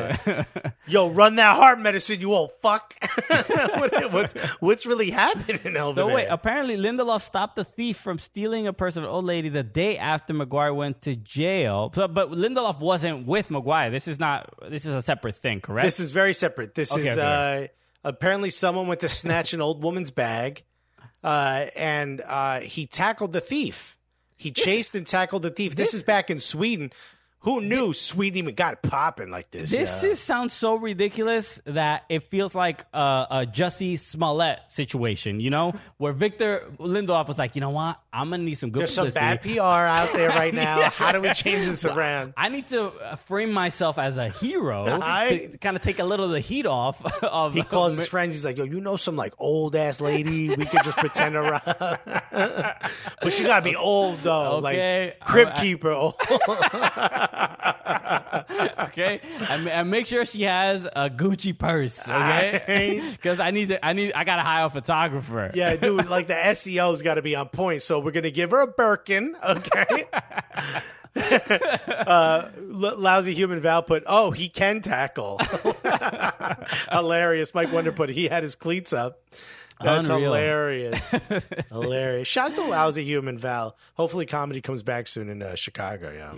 Yo, 0.86 1.10
run 1.10 1.36
that 1.36 1.56
heart 1.56 1.80
medicine, 1.80 2.20
you 2.20 2.32
old 2.34 2.50
fuck. 2.62 2.94
What- 3.28 4.12
what's, 4.12 4.32
what's 4.60 4.86
really 4.86 5.10
happening 5.10 5.76
over 5.76 6.00
So 6.00 6.06
there? 6.06 6.14
wait, 6.14 6.26
apparently 6.28 6.76
Lindelof 6.76 7.22
stopped 7.22 7.56
the 7.56 7.64
thief 7.64 7.96
from 7.98 8.18
stealing 8.18 8.66
a 8.66 8.72
purse 8.72 8.96
of 8.96 9.04
an 9.04 9.08
old 9.10 9.24
lady 9.24 9.48
the 9.48 9.62
day 9.62 9.98
after 9.98 10.32
Maguire 10.32 10.72
went 10.74 11.02
to 11.02 11.16
jail. 11.16 11.90
So, 11.94 12.06
but 12.08 12.30
Lindelof 12.30 12.78
wasn't 12.80 13.26
with 13.26 13.50
Maguire. 13.50 13.90
This 13.90 14.06
is 14.08 14.18
not. 14.20 14.52
This 14.68 14.84
is 14.86 14.94
a 14.94 15.02
separate 15.02 15.36
thing, 15.36 15.60
correct? 15.60 15.84
This 15.86 16.00
is 16.00 16.10
very 16.12 16.34
separate. 16.34 16.69
This 16.74 16.92
Okay, 16.92 17.08
is 17.08 17.18
okay. 17.18 17.70
uh, 18.04 18.08
apparently 18.08 18.50
someone 18.50 18.86
went 18.86 19.00
to 19.00 19.08
snatch 19.08 19.52
an 19.52 19.60
old 19.60 19.82
woman's 19.82 20.10
bag, 20.10 20.64
uh, 21.22 21.66
and 21.76 22.20
uh, 22.20 22.60
he 22.60 22.86
tackled 22.86 23.32
the 23.32 23.40
thief. 23.40 23.96
He 24.36 24.50
chased 24.50 24.94
and 24.94 25.06
tackled 25.06 25.42
the 25.42 25.50
thief. 25.50 25.76
This, 25.76 25.92
is 25.92 26.02
back 26.02 26.30
in 26.30 26.38
Sweden. 26.38 26.92
Who 27.40 27.60
knew 27.62 27.94
Sweden 27.94 28.38
even 28.38 28.54
got 28.54 28.82
popping 28.82 29.30
like 29.30 29.50
this? 29.50 29.70
This 29.70 30.02
yeah. 30.02 30.10
is 30.10 30.20
sounds 30.20 30.52
so 30.52 30.74
ridiculous 30.76 31.58
that 31.64 32.04
it 32.10 32.24
feels 32.24 32.54
like 32.54 32.84
a, 32.92 33.26
a 33.30 33.46
Jussie 33.46 33.98
Smollett 33.98 34.58
situation, 34.68 35.40
you 35.40 35.48
know, 35.48 35.74
where 35.96 36.12
Victor 36.12 36.64
Lindelof 36.78 37.28
was 37.28 37.38
like, 37.38 37.54
you 37.54 37.60
know 37.62 37.70
what, 37.70 37.98
I'm 38.12 38.30
gonna 38.30 38.42
need 38.42 38.54
some 38.54 38.70
good 38.70 38.80
There's 38.80 38.94
some 38.94 39.08
bad 39.10 39.40
PR 39.42 39.60
out 39.60 40.12
there 40.12 40.30
right 40.30 40.52
now. 40.66 40.90
How 40.90 41.12
do 41.12 41.20
we 41.20 41.32
change 41.32 41.66
this 41.66 41.84
around? 41.84 42.34
I 42.36 42.48
need 42.48 42.66
to 42.68 42.88
uh, 42.88 43.16
frame 43.16 43.52
myself 43.52 43.98
as 43.98 44.16
a 44.18 44.28
hero 44.28 44.98
I- 45.00 45.48
to, 45.52 45.58
kind 45.58 45.76
of 45.76 45.82
take 45.82 45.98
a 46.00 46.04
little 46.04 46.26
of 46.26 46.32
the 46.32 46.40
heat 46.40 46.66
off 46.66 47.22
of. 47.22 47.54
He 47.54 47.62
calls 47.62 47.96
his 47.96 48.06
friends. 48.08 48.34
He's 48.34 48.44
like, 48.44 48.56
"Yo, 48.56 48.64
you 48.64 48.80
know 48.80 48.96
some 48.96 49.14
like 49.16 49.34
old 49.38 49.76
ass 49.76 50.00
lady 50.00 50.48
we 50.48 50.64
could 50.64 50.82
just 50.82 50.98
pretend 50.98 51.36
around, 51.36 51.62
but 53.22 53.32
she 53.32 53.44
gotta 53.44 53.62
be 53.64 53.76
old 53.76 54.16
though, 54.18 54.56
Okay. 54.64 55.14
like 55.14 55.20
crib 55.20 55.48
I- 55.54 55.60
keeper 55.60 55.90
old." 55.92 56.14
okay, 58.80 59.20
and, 59.48 59.90
make 59.90 60.06
sure 60.06 60.24
she 60.24 60.42
has 60.42 60.84
a 60.86 61.10
Gucci 61.10 61.56
purse. 61.56 62.00
Okay, 62.08 63.00
because 63.12 63.40
I 63.40 63.50
need 63.50 63.68
to. 63.68 63.84
I 63.84 63.92
need. 63.92 64.12
I 64.14 64.24
got 64.24 64.36
to 64.36 64.42
hire 64.42 64.66
a 64.66 64.70
photographer. 64.70 65.50
Yeah, 65.54 65.76
dude, 65.76 66.08
like 66.08 66.26
the 66.26 66.34
SEO's 66.34 67.02
got 67.02 67.14
to 67.14 67.22
be 67.22 67.34
on 67.36 67.48
point. 67.48 67.82
So 67.82 67.99
we're 68.00 68.10
gonna 68.12 68.30
give 68.30 68.50
her 68.50 68.60
a 68.60 68.66
Birkin, 68.66 69.36
okay? 69.44 70.06
uh, 71.16 72.48
l- 72.56 72.98
lousy 72.98 73.34
human 73.34 73.60
Val 73.60 73.82
put, 73.82 74.04
oh, 74.06 74.30
he 74.30 74.48
can 74.48 74.80
tackle. 74.80 75.38
hilarious. 76.90 77.54
Mike 77.54 77.72
Wonder 77.72 77.92
put, 77.92 78.08
he 78.10 78.28
had 78.28 78.42
his 78.42 78.54
cleats 78.54 78.92
up. 78.92 79.20
That's 79.82 80.08
Unreal. 80.08 80.34
hilarious. 80.34 81.10
hilarious. 81.70 82.28
Shouts 82.28 82.54
to 82.56 82.62
lousy 82.62 83.04
human 83.04 83.38
Val. 83.38 83.76
Hopefully, 83.94 84.26
comedy 84.26 84.60
comes 84.60 84.82
back 84.82 85.06
soon 85.06 85.30
in 85.30 85.42
uh, 85.42 85.54
Chicago. 85.54 86.12
Yeah. 86.12 86.34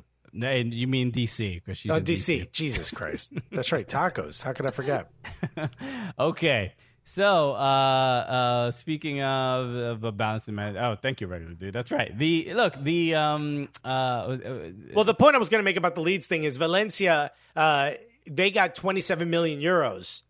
And 0.49 0.73
you 0.73 0.87
mean 0.87 1.11
DC? 1.13 1.57
Because 1.57 1.77
she's 1.77 1.91
Oh, 1.91 1.97
in 1.97 2.05
DC. 2.05 2.51
Jesus 2.53 2.91
Christ. 2.91 3.35
That's 3.51 3.71
right. 3.73 3.87
Tacos. 3.87 4.41
How 4.43 4.53
could 4.53 4.65
I 4.65 4.71
forget? 4.71 5.11
Okay. 6.19 6.73
So, 7.05 7.53
uh, 7.53 7.57
uh, 7.57 8.71
speaking 8.71 9.23
of, 9.23 9.75
of 9.75 10.05
a 10.05 10.13
balancing 10.13 10.55
man, 10.55 10.77
oh, 10.77 10.97
thank 11.01 11.21
you, 11.21 11.27
regular 11.27 11.55
dude. 11.55 11.75
That's 11.75 11.91
right. 11.91 12.17
The 12.17 12.55
look, 12.55 12.75
the 12.83 13.17
um, 13.17 13.69
uh, 13.85 13.89
uh, 13.89 14.39
Well, 14.95 15.05
the 15.05 15.15
point 15.15 15.35
I 15.35 15.39
was 15.39 15.49
going 15.49 15.59
to 15.59 15.65
make 15.65 15.77
about 15.77 15.97
the 15.97 16.01
Leeds 16.01 16.27
thing 16.27 16.45
is 16.45 16.57
Valencia, 16.57 17.33
uh, 17.57 17.93
they 18.27 18.51
got 18.51 18.75
27 18.75 19.29
million 19.29 19.61
euros. 19.61 20.23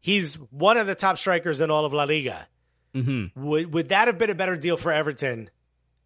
He's 0.00 0.34
one 0.34 0.76
of 0.78 0.86
the 0.86 0.94
top 0.94 1.18
strikers 1.18 1.60
in 1.60 1.70
all 1.70 1.84
of 1.84 1.92
La 1.92 2.04
Liga. 2.04 2.48
Mm-hmm. 2.94 3.42
Would, 3.44 3.74
would 3.74 3.88
that 3.90 4.06
have 4.06 4.18
been 4.18 4.30
a 4.30 4.34
better 4.34 4.56
deal 4.56 4.76
for 4.76 4.92
Everton 4.92 5.50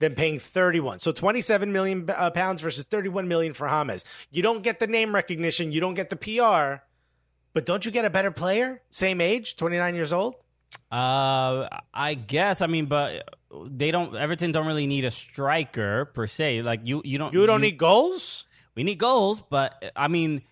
than 0.00 0.14
paying 0.14 0.40
31? 0.40 0.98
So 1.00 1.12
27 1.12 1.70
million 1.70 2.08
uh, 2.08 2.30
pounds 2.30 2.60
versus 2.60 2.84
31 2.84 3.28
million 3.28 3.54
for 3.54 3.68
James. 3.68 4.04
You 4.30 4.42
don't 4.42 4.62
get 4.62 4.80
the 4.80 4.86
name 4.86 5.14
recognition, 5.14 5.70
you 5.70 5.80
don't 5.80 5.94
get 5.94 6.10
the 6.10 6.16
PR, 6.16 6.82
but 7.53 7.66
don't 7.66 7.84
you 7.84 7.90
get 7.90 8.05
a 8.05 8.11
better 8.11 8.30
player? 8.30 8.82
Same 8.90 9.20
age, 9.20 9.57
29 9.57 9.94
years 9.94 10.12
old? 10.12 10.36
Uh, 10.90 11.68
I 11.92 12.14
guess. 12.14 12.62
I 12.62 12.66
mean, 12.66 12.86
but 12.86 13.28
they 13.66 13.90
don't. 13.90 14.14
Everton 14.14 14.53
don't 14.53 14.66
really 14.66 14.86
need 14.86 15.05
a 15.05 15.11
striker 15.11 16.07
per 16.07 16.26
se. 16.26 16.62
Like 16.62 16.80
you, 16.84 17.03
you 17.05 17.18
don't. 17.18 17.32
You 17.32 17.46
don't 17.46 17.61
need 17.61 17.78
goals? 17.78 18.44
We 18.74 18.84
need 18.84 18.99
goals, 18.99 19.42
but 19.51 19.92
I 19.96 20.09
mean, 20.09 20.42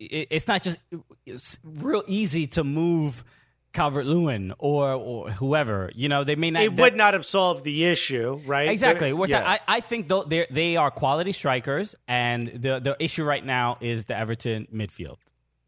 it, 0.00 0.28
it's 0.30 0.48
not 0.48 0.62
just 0.62 0.78
it's 1.26 1.58
real 1.64 2.02
easy 2.06 2.46
to 2.48 2.64
move 2.64 3.24
Calvert 3.72 4.06
Lewin 4.06 4.52
or 4.58 4.94
or 4.94 5.30
whoever. 5.30 5.90
You 5.94 6.08
know, 6.08 6.24
they 6.24 6.34
may 6.34 6.50
not. 6.50 6.64
It 6.64 6.74
would 6.74 6.96
not 6.96 7.14
have 7.14 7.24
solved 7.24 7.64
the 7.64 7.84
issue, 7.84 8.40
right? 8.46 8.68
Exactly. 8.70 9.14
Yeah. 9.28 9.48
I, 9.48 9.60
I 9.68 9.80
think 9.80 10.08
though 10.08 10.24
they 10.24 10.46
they 10.50 10.76
are 10.76 10.90
quality 10.90 11.32
strikers, 11.32 11.94
and 12.08 12.48
the 12.48 12.80
the 12.80 12.96
issue 12.98 13.22
right 13.22 13.44
now 13.44 13.78
is 13.80 14.06
the 14.06 14.16
Everton 14.16 14.66
midfield. 14.74 15.18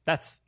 That's 0.05 0.40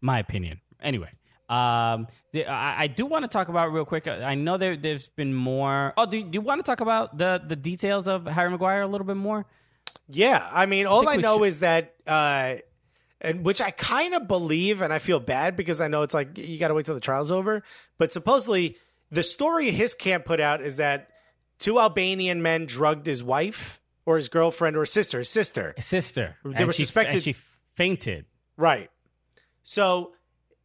my 0.00 0.18
opinion. 0.18 0.60
Anyway, 0.82 1.10
um, 1.48 2.06
the, 2.32 2.46
I, 2.46 2.82
I 2.82 2.86
do 2.88 3.06
want 3.06 3.24
to 3.24 3.28
talk 3.28 3.48
about 3.48 3.72
real 3.72 3.84
quick. 3.84 4.06
I 4.08 4.34
know 4.34 4.56
there 4.56 4.76
there's 4.76 5.08
been 5.08 5.32
more. 5.34 5.94
Oh, 5.96 6.06
do, 6.06 6.22
do 6.22 6.30
you 6.32 6.40
want 6.40 6.60
to 6.64 6.70
talk 6.70 6.80
about 6.80 7.16
the 7.18 7.42
the 7.46 7.56
details 7.56 8.08
of 8.08 8.26
Harry 8.26 8.50
Maguire 8.50 8.82
a 8.82 8.86
little 8.86 9.06
bit 9.06 9.16
more? 9.16 9.46
Yeah, 10.08 10.48
I 10.52 10.66
mean, 10.66 10.86
all 10.86 11.00
think 11.00 11.12
I, 11.12 11.16
know 11.16 11.38
should- 11.38 11.44
is 11.44 11.60
that, 11.60 11.94
uh, 12.06 12.56
and 13.20 13.44
which 13.44 13.60
I 13.60 13.70
kind 13.70 14.14
of 14.14 14.28
believe, 14.28 14.82
and 14.82 14.92
I 14.92 14.98
feel 14.98 15.18
bad 15.18 15.56
because 15.56 15.80
I 15.80 15.88
know 15.88 16.02
it's 16.02 16.14
like 16.14 16.36
you 16.38 16.58
got 16.58 16.68
to 16.68 16.74
wait 16.74 16.86
till 16.86 16.94
the 16.94 17.00
trial's 17.00 17.30
over. 17.30 17.62
But 17.98 18.12
supposedly, 18.12 18.76
the 19.10 19.22
story 19.22 19.70
his 19.70 19.94
camp 19.94 20.24
put 20.24 20.38
out 20.40 20.60
is 20.60 20.76
that 20.76 21.08
two 21.58 21.80
Albanian 21.80 22.42
men 22.42 22.66
drugged 22.66 23.06
his 23.06 23.24
wife 23.24 23.80
or 24.04 24.16
his 24.16 24.28
girlfriend 24.28 24.76
or 24.76 24.86
sister, 24.86 25.18
his 25.18 25.28
sister. 25.30 25.72
His 25.76 25.86
sister. 25.86 26.36
They 26.44 26.52
And 26.54 26.66
were 26.66 26.72
she- 26.72 26.82
suspected- 26.84 27.14
and 27.14 27.22
she 27.24 27.34
fainted. 27.74 28.26
Right. 28.56 28.90
So 29.68 30.12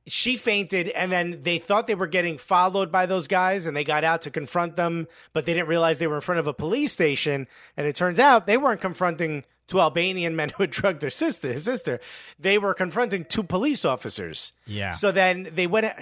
she 0.08 0.38
fainted 0.38 0.90
and 0.90 1.12
then 1.12 1.42
they 1.42 1.58
thought 1.58 1.88
they 1.88 1.96
were 1.96 2.08
getting 2.08 2.38
followed 2.38 2.92
by 2.92 3.06
those 3.08 3.28
guys 3.28 3.66
and 3.66 3.76
they 3.76 3.84
got 3.84 4.04
out 4.04 4.22
to 4.24 4.30
confront 4.32 4.76
them 4.76 5.08
but 5.34 5.46
they 5.46 5.54
didn't 5.54 5.68
realize 5.70 6.00
they 6.00 6.08
were 6.08 6.16
in 6.16 6.22
front 6.22 6.40
of 6.40 6.48
a 6.48 6.54
police 6.54 6.92
station 6.92 7.48
and 7.78 7.86
it 7.88 7.96
turns 7.96 8.18
out 8.20 8.48
they 8.48 8.58
weren't 8.58 8.82
confronting 8.82 9.44
two 9.68 9.80
albanian 9.80 10.36
men 10.40 10.50
who 10.50 10.64
had 10.64 10.72
drugged 10.72 11.02
their 11.02 11.12
sister 11.12 11.54
his 11.54 11.64
sister 11.66 12.00
they 12.40 12.58
were 12.58 12.74
confronting 12.74 13.24
two 13.24 13.44
police 13.44 13.86
officers 13.86 14.54
Yeah. 14.66 14.90
so 14.92 15.12
then 15.12 15.50
they 15.54 15.68
went 15.68 15.94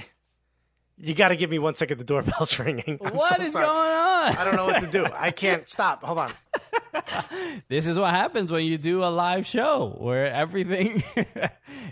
you 1.02 1.14
got 1.14 1.30
to 1.30 1.36
give 1.36 1.50
me 1.50 1.60
one 1.60 1.76
second 1.76 1.98
the 1.98 2.04
doorbell's 2.04 2.58
ringing. 2.66 3.00
I'm 3.04 3.14
What 3.16 3.38
so 3.38 3.42
is 3.42 3.54
sorry. 3.54 3.66
going 3.66 3.92
on? 3.92 4.38
i 4.38 4.44
don't 4.44 4.56
know 4.58 4.66
what 4.66 4.82
to 4.82 4.88
do. 4.88 5.06
I 5.14 5.32
can't 5.44 5.68
stop. 5.70 6.04
Hold 6.04 6.20
on. 6.20 6.32
This 7.70 7.88
is 7.88 7.98
what 7.98 8.10
happens 8.12 8.52
when 8.52 8.66
you 8.66 8.78
do 8.78 9.04
a 9.04 9.12
live 9.12 9.46
show 9.46 9.96
where 10.00 10.32
everything 10.34 11.04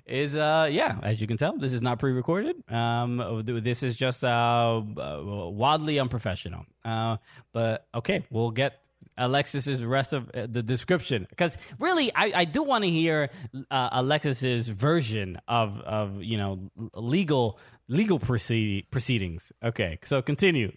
is 0.06 0.36
uh 0.36 0.68
yeah 0.72 0.98
as 1.04 1.22
you 1.22 1.28
can 1.28 1.38
tell 1.38 1.56
this 1.58 1.72
is 1.74 1.82
not 1.82 2.00
pre-recorded. 2.00 2.56
Um 2.72 3.44
this 3.46 3.84
is 3.84 3.96
just 3.96 4.24
uh 4.24 4.82
wildly 4.86 6.00
unprofessional. 6.00 6.66
Uh 6.84 7.18
but 7.54 7.88
okay 7.94 8.26
we'll 8.32 8.52
get 8.52 8.82
Alexis's 9.18 9.84
rest 9.84 10.14
of 10.14 10.30
uh, 10.30 10.48
the 10.50 10.64
description. 10.64 11.28
Because 11.30 11.58
really 11.80 12.14
I, 12.16 12.32
I 12.36 12.46
do 12.46 12.64
want 12.64 12.84
to 12.84 12.90
hear 12.90 13.30
uh, 13.72 13.90
Alexis's 13.92 14.68
version 14.68 15.40
of 15.48 15.80
of 15.82 16.24
you 16.24 16.38
know 16.38 16.70
legal 16.94 17.60
legal 17.88 18.20
proceed, 18.20 18.90
proceedings. 18.92 19.52
Okay 19.64 20.00
so 20.04 20.22
continue 20.22 20.72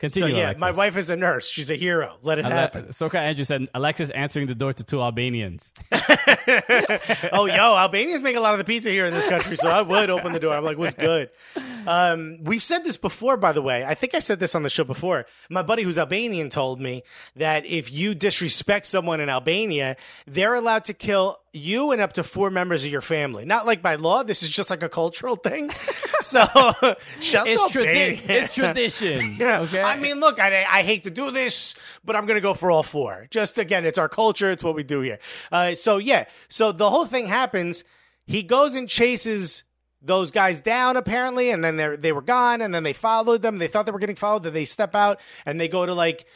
so 0.00 0.08
continue 0.08 0.36
yeah 0.36 0.46
Alexis. 0.46 0.60
my 0.60 0.70
wife 0.70 0.96
is 0.96 1.10
a 1.10 1.16
nurse 1.16 1.48
she's 1.48 1.70
a 1.70 1.76
hero 1.76 2.16
let 2.22 2.38
it 2.38 2.44
Ale- 2.44 2.50
happen 2.50 2.84
Soka 2.86 3.16
Andrew 3.16 3.44
said 3.44 3.66
Alexis 3.74 4.10
answering 4.10 4.46
the 4.46 4.54
door 4.54 4.72
to 4.72 4.84
two 4.84 5.00
Albanians. 5.00 5.72
oh, 7.32 7.46
yo, 7.46 7.76
Albanians 7.76 8.22
make 8.22 8.36
a 8.36 8.40
lot 8.40 8.52
of 8.52 8.58
the 8.58 8.64
pizza 8.64 8.90
here 8.90 9.04
in 9.04 9.12
this 9.14 9.26
country, 9.26 9.56
so 9.56 9.68
I 9.68 9.82
would 9.82 10.10
open 10.10 10.32
the 10.32 10.40
door. 10.40 10.54
I'm 10.54 10.64
like, 10.64 10.78
what's 10.78 10.94
good? 10.94 11.30
Um, 11.86 12.38
we've 12.42 12.62
said 12.62 12.84
this 12.84 12.96
before, 12.96 13.36
by 13.36 13.52
the 13.52 13.62
way. 13.62 13.84
I 13.84 13.94
think 13.94 14.14
I 14.14 14.18
said 14.18 14.40
this 14.40 14.54
on 14.54 14.62
the 14.62 14.70
show 14.70 14.84
before. 14.84 15.26
My 15.48 15.62
buddy 15.62 15.82
who's 15.82 15.98
Albanian 15.98 16.50
told 16.50 16.80
me 16.80 17.02
that 17.36 17.66
if 17.66 17.90
you 17.90 18.14
disrespect 18.14 18.86
someone 18.86 19.20
in 19.20 19.28
Albania, 19.28 19.96
they're 20.26 20.54
allowed 20.54 20.84
to 20.86 20.94
kill 20.94 21.38
you 21.52 21.90
and 21.90 22.00
up 22.00 22.12
to 22.14 22.22
four 22.22 22.50
members 22.50 22.84
of 22.84 22.90
your 22.90 23.00
family. 23.00 23.44
Not 23.44 23.66
like 23.66 23.82
by 23.82 23.96
law. 23.96 24.22
This 24.22 24.42
is 24.42 24.48
just 24.48 24.70
like 24.70 24.82
a 24.82 24.88
cultural 24.88 25.36
thing. 25.36 25.70
so, 26.20 26.44
It's, 27.46 27.60
tradi- 27.74 28.28
it's 28.28 28.54
tradition. 28.54 29.36
Yeah. 29.40 29.60
Okay. 29.62 29.80
I 29.82 29.98
mean, 29.98 30.20
look, 30.20 30.38
I, 30.38 30.64
I 30.64 30.82
hate 30.82 31.04
to 31.04 31.10
do 31.10 31.30
this, 31.30 31.74
but 32.04 32.14
I'm 32.14 32.26
going 32.26 32.36
to 32.36 32.40
go 32.42 32.54
for 32.54 32.70
all 32.70 32.82
four. 32.82 33.26
Just 33.30 33.58
again, 33.58 33.84
it's 33.84 33.98
our 33.98 34.08
culture. 34.08 34.50
It's 34.50 34.62
what 34.62 34.74
we 34.74 34.82
do 34.82 35.00
here. 35.00 35.18
Uh, 35.50 35.74
so, 35.74 35.98
yeah. 35.98 36.26
So 36.48 36.72
the 36.72 36.90
whole 36.90 37.06
thing 37.06 37.26
happens. 37.26 37.84
He 38.26 38.42
goes 38.42 38.74
and 38.74 38.88
chases 38.88 39.64
those 40.02 40.30
guys 40.30 40.60
down, 40.60 40.96
apparently, 40.96 41.50
and 41.50 41.62
then 41.64 41.76
they 41.76 41.96
they 41.96 42.12
were 42.12 42.22
gone, 42.22 42.62
and 42.62 42.74
then 42.74 42.82
they 42.84 42.92
followed 42.92 43.42
them. 43.42 43.58
They 43.58 43.66
thought 43.66 43.86
they 43.86 43.92
were 43.92 43.98
getting 43.98 44.16
followed. 44.16 44.44
Then 44.44 44.54
they 44.54 44.64
step 44.64 44.94
out 44.94 45.20
and 45.44 45.60
they 45.60 45.68
go 45.68 45.84
to 45.84 45.92
like, 45.94 46.26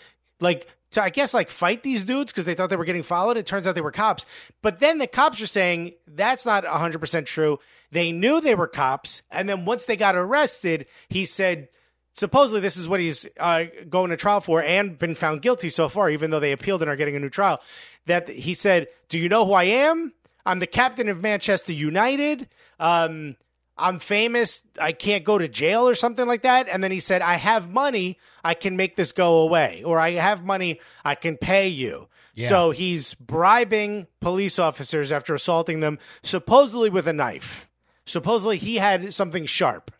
like, 0.40 0.66
to, 0.94 1.02
I 1.02 1.10
guess, 1.10 1.34
like 1.34 1.50
fight 1.50 1.82
these 1.82 2.04
dudes 2.04 2.32
because 2.32 2.44
they 2.46 2.54
thought 2.54 2.70
they 2.70 2.76
were 2.76 2.84
getting 2.84 3.02
followed. 3.02 3.36
It 3.36 3.46
turns 3.46 3.66
out 3.66 3.74
they 3.74 3.80
were 3.80 3.90
cops. 3.90 4.26
But 4.62 4.80
then 4.80 4.98
the 4.98 5.06
cops 5.06 5.40
are 5.40 5.46
saying 5.46 5.94
that's 6.06 6.46
not 6.46 6.64
100% 6.64 7.26
true. 7.26 7.58
They 7.90 8.12
knew 8.12 8.40
they 8.40 8.54
were 8.54 8.66
cops. 8.66 9.22
And 9.30 9.48
then 9.48 9.64
once 9.64 9.86
they 9.86 9.96
got 9.96 10.16
arrested, 10.16 10.86
he 11.08 11.24
said, 11.24 11.68
supposedly 12.14 12.60
this 12.60 12.76
is 12.76 12.88
what 12.88 13.00
he's 13.00 13.26
uh, 13.38 13.64
going 13.88 14.10
to 14.10 14.16
trial 14.16 14.40
for 14.40 14.62
and 14.62 14.98
been 14.98 15.14
found 15.14 15.42
guilty 15.42 15.68
so 15.68 15.88
far, 15.88 16.08
even 16.08 16.30
though 16.30 16.40
they 16.40 16.52
appealed 16.52 16.82
and 16.82 16.90
are 16.90 16.96
getting 16.96 17.16
a 17.16 17.20
new 17.20 17.30
trial. 17.30 17.60
That 18.06 18.28
he 18.28 18.54
said, 18.54 18.88
"Do 19.08 19.18
you 19.18 19.28
know 19.28 19.46
who 19.46 19.52
I 19.52 19.64
am? 19.64 20.12
I'm 20.46 20.58
the 20.58 20.66
captain 20.66 21.08
of 21.08 21.22
Manchester 21.22 21.72
United. 21.72 22.48
Um, 22.78 23.36
I'm 23.76 23.98
famous. 23.98 24.60
I 24.80 24.92
can't 24.92 25.24
go 25.24 25.36
to 25.38 25.48
jail 25.48 25.88
or 25.88 25.94
something 25.94 26.26
like 26.26 26.42
that." 26.42 26.68
And 26.68 26.82
then 26.82 26.90
he 26.90 27.00
said, 27.00 27.22
"I 27.22 27.34
have 27.36 27.70
money. 27.70 28.18
I 28.44 28.54
can 28.54 28.76
make 28.76 28.96
this 28.96 29.12
go 29.12 29.38
away, 29.38 29.82
or 29.84 29.98
I 29.98 30.12
have 30.12 30.44
money. 30.44 30.80
I 31.04 31.14
can 31.14 31.36
pay 31.36 31.68
you." 31.68 32.08
So 32.36 32.72
he's 32.72 33.14
bribing 33.14 34.08
police 34.20 34.58
officers 34.58 35.12
after 35.12 35.34
assaulting 35.36 35.78
them, 35.80 36.00
supposedly 36.24 36.90
with 36.90 37.06
a 37.06 37.12
knife. 37.12 37.68
Supposedly 38.06 38.58
he 38.58 38.76
had 38.76 39.14
something 39.14 39.46
sharp. 39.46 39.92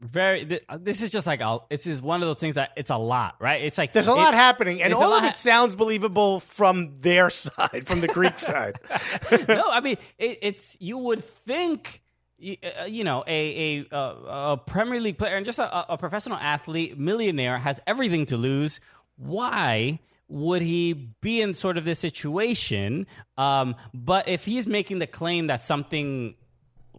Very. 0.00 0.44
Th- 0.44 0.62
this 0.78 1.02
is 1.02 1.10
just 1.10 1.26
like 1.26 1.40
a, 1.40 1.58
it's 1.70 1.84
just 1.84 2.02
one 2.02 2.22
of 2.22 2.28
those 2.28 2.36
things 2.38 2.54
that 2.54 2.70
it's 2.76 2.90
a 2.90 2.96
lot, 2.96 3.34
right? 3.40 3.62
It's 3.62 3.76
like 3.78 3.92
There's 3.92 4.06
a 4.08 4.12
it- 4.12 4.14
lot 4.16 4.34
happening, 4.34 4.80
and 4.82 4.94
all 4.94 5.12
of 5.14 5.22
ha- 5.24 5.30
it 5.30 5.36
sounds 5.36 5.74
believable 5.74 6.38
from 6.40 7.00
their 7.00 7.30
side, 7.44 7.84
from 7.86 8.00
the 8.02 8.08
Greek 8.08 8.38
side. 8.50 8.78
no, 9.48 9.64
I 9.70 9.80
mean 9.80 9.96
it, 10.18 10.38
it's 10.42 10.76
you 10.80 10.98
would 10.98 11.24
think. 11.24 12.02
Y- 12.40 12.58
uh, 12.62 12.84
You 12.84 13.04
know, 13.04 13.24
a 13.26 13.80
a, 13.90 13.94
uh, 13.96 14.52
a 14.52 14.56
Premier 14.56 15.00
League 15.00 15.18
player 15.18 15.36
and 15.36 15.44
just 15.46 15.58
a, 15.58 15.92
a 15.92 15.98
professional 15.98 16.38
athlete, 16.38 16.98
millionaire, 16.98 17.58
has 17.58 17.80
everything 17.86 18.26
to 18.26 18.36
lose. 18.36 18.80
Why 19.16 19.98
would 20.28 20.62
he 20.62 20.92
be 21.20 21.40
in 21.40 21.54
sort 21.54 21.76
of 21.78 21.84
this 21.84 21.98
situation? 21.98 23.06
Um, 23.36 23.74
but 23.94 24.28
if 24.28 24.44
he's 24.44 24.66
making 24.66 24.98
the 25.00 25.06
claim 25.06 25.46
that 25.48 25.60
something 25.60 26.34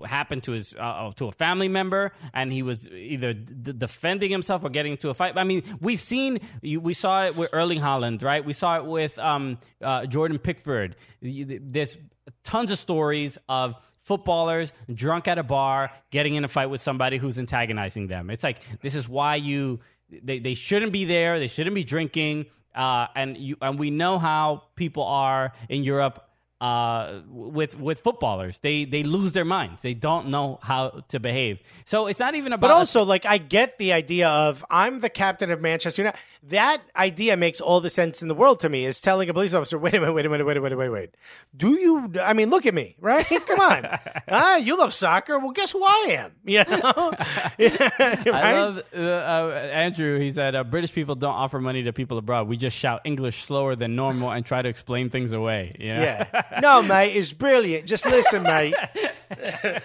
happened 0.06 0.44
to 0.44 0.54
his 0.54 0.74
uh, 0.80 1.12
to 1.18 1.28
a 1.28 1.32
family 1.34 1.68
member 1.68 2.14
and 2.34 2.54
he 2.54 2.64
was 2.64 2.90
either 2.90 3.34
d- 3.34 3.74
defending 3.74 4.32
himself 4.32 4.64
or 4.64 4.70
getting 4.70 4.94
into 4.94 5.10
a 5.10 5.14
fight 5.14 5.38
i 5.38 5.44
mean 5.44 5.62
we've 5.82 6.00
seen 6.00 6.40
we 6.64 6.94
saw 6.94 7.26
it 7.26 7.36
with 7.36 7.50
erling 7.52 7.82
haaland 7.82 8.24
right 8.24 8.46
we 8.46 8.54
saw 8.54 8.78
it 8.78 8.86
with 8.86 9.20
um, 9.20 9.58
uh, 9.82 10.06
jordan 10.06 10.40
pickford 10.40 10.96
there's 11.22 11.98
tons 12.46 12.72
of 12.72 12.80
stories 12.80 13.38
of 13.50 13.76
footballers 14.10 14.74
drunk 14.92 15.28
at 15.28 15.38
a 15.38 15.44
bar 15.44 15.92
getting 16.10 16.34
in 16.34 16.44
a 16.44 16.48
fight 16.48 16.66
with 16.66 16.82
somebody 16.82 17.18
who's 17.18 17.38
antagonizing 17.38 18.08
them. 18.08 18.32
It's 18.32 18.44
like 18.44 18.58
this 18.82 18.96
is 18.96 19.08
why 19.08 19.36
you 19.36 19.80
they, 20.10 20.40
they 20.40 20.56
shouldn't 20.56 20.92
be 20.92 21.06
there. 21.06 21.38
They 21.38 21.46
shouldn't 21.46 21.76
be 21.76 21.84
drinking. 21.84 22.48
Uh, 22.74 23.06
and 23.16 23.38
you 23.38 23.56
and 23.62 23.78
we 23.78 23.92
know 23.92 24.18
how 24.18 24.64
people 24.76 25.04
are 25.04 25.54
in 25.70 25.84
europe 25.84 26.29
uh, 26.62 27.22
with 27.30 27.80
with 27.80 28.02
footballers. 28.02 28.60
They 28.60 28.86
they 28.86 29.04
lose 29.04 29.32
their 29.34 29.46
minds. 29.46 29.82
They 29.82 29.94
don't 29.94 30.28
know 30.28 30.60
how 30.62 31.04
to 31.10 31.20
behave. 31.20 31.60
So 31.86 32.08
it's 32.08 32.20
not 32.20 32.36
even 32.36 32.54
about. 32.54 32.68
But 32.68 32.72
also, 32.72 33.04
like, 33.04 33.26
I 33.26 33.38
get 33.38 33.78
the 33.78 33.94
idea 33.94 34.28
of 34.28 34.66
I'm 34.70 35.00
the 35.00 35.10
captain 35.10 35.52
of 35.52 35.62
Manchester 35.62 36.02
United. 36.02 36.20
That 36.44 36.82
idea 36.96 37.38
makes 37.38 37.60
all 37.62 37.82
the 37.82 37.90
sense 37.90 38.22
in 38.22 38.28
the 38.28 38.36
world 38.36 38.60
to 38.62 38.70
me. 38.70 38.86
Is 38.86 39.00
telling 39.02 39.30
a 39.30 39.34
police 39.34 39.54
officer, 39.54 39.78
"Wait 39.78 39.94
a 39.94 40.00
minute, 40.00 40.14
wait 40.14 40.26
a 40.26 40.30
minute, 40.30 40.46
wait 40.46 40.58
a 40.58 40.62
minute, 40.62 40.78
wait, 40.78 40.90
wait, 40.90 41.00
wait. 41.02 41.16
Do 41.56 41.72
you? 41.80 42.12
I 42.22 42.34
mean, 42.34 42.50
look 42.50 42.66
at 42.66 42.74
me, 42.74 42.96
right? 43.00 43.26
Come 43.48 43.60
on, 43.60 43.86
ah, 44.28 44.56
you 44.58 44.78
love 44.78 44.94
soccer. 44.94 45.40
Well, 45.40 45.52
guess 45.52 45.72
who 45.72 45.84
I 45.84 46.06
am? 46.20 46.32
You 46.46 46.64
know, 46.66 47.14
I 47.18 48.22
Right? 48.26 48.54
love 48.60 48.84
uh, 48.96 49.00
uh, 49.00 49.70
Andrew. 49.72 50.20
He 50.20 50.30
said 50.30 50.56
uh, 50.56 50.64
British 50.64 50.94
people 50.94 51.16
don't 51.16 51.34
offer 51.34 51.60
money 51.60 51.84
to 51.84 51.94
people 51.94 52.18
abroad. 52.18 52.48
We 52.48 52.58
just 52.58 52.76
shout 52.78 53.02
English 53.04 53.44
slower 53.44 53.76
than 53.76 53.96
normal 53.96 54.32
and 54.32 54.46
try 54.46 54.62
to 54.62 54.70
explain 54.70 55.10
things 55.10 55.32
away. 55.34 55.76
You 55.80 55.96
know? 55.96 56.02
Yeah. 56.02 56.44
No, 56.62 56.82
mate, 56.82 57.16
it's 57.16 57.34
brilliant. 57.34 57.86
Just 57.86 58.06
listen, 58.06 58.44
mate. 58.44 58.76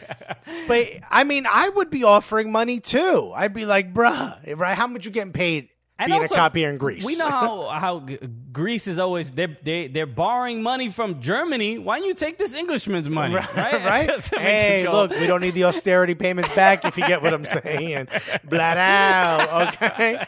but 0.68 0.88
I 1.10 1.24
mean, 1.24 1.46
I 1.50 1.68
would 1.68 1.90
be 1.90 2.04
offering 2.04 2.50
money 2.52 2.80
too. 2.80 3.32
I'd 3.34 3.54
be 3.54 3.66
like, 3.66 3.92
bruh, 3.92 4.56
right? 4.56 4.76
How 4.76 4.86
much 4.86 5.06
you 5.06 5.12
getting 5.12 5.32
paid 5.32 5.68
And 6.04 6.10
being 6.10 6.22
also, 6.22 6.34
a 6.34 6.38
cop 6.38 6.54
here 6.56 6.70
in 6.70 6.78
Greece? 6.78 7.04
We 7.04 7.16
know 7.16 7.28
how 7.28 7.68
how 7.68 8.06
Greece 8.52 8.86
is 8.86 8.98
always 8.98 9.30
they're 9.30 9.56
they, 9.62 9.88
they're 9.88 10.06
borrowing 10.06 10.62
money 10.62 10.90
from 10.90 11.20
Germany. 11.20 11.78
Why 11.78 11.98
don't 11.98 12.06
you 12.08 12.14
take 12.14 12.38
this 12.38 12.54
Englishman's 12.54 13.08
money, 13.08 13.34
right? 13.34 13.54
right? 13.56 14.06
Just 14.14 14.30
to 14.30 14.36
make 14.36 14.44
hey, 14.46 14.88
look, 14.88 15.10
we 15.10 15.26
don't 15.26 15.40
need 15.40 15.54
the 15.54 15.64
austerity 15.64 16.14
payments 16.14 16.54
back 16.54 16.84
if 16.84 16.96
you 16.96 17.06
get 17.06 17.22
what 17.22 17.34
I'm 17.34 17.44
saying. 17.44 18.08
Blat 18.44 18.76
out, 18.76 19.74
okay? 19.74 20.24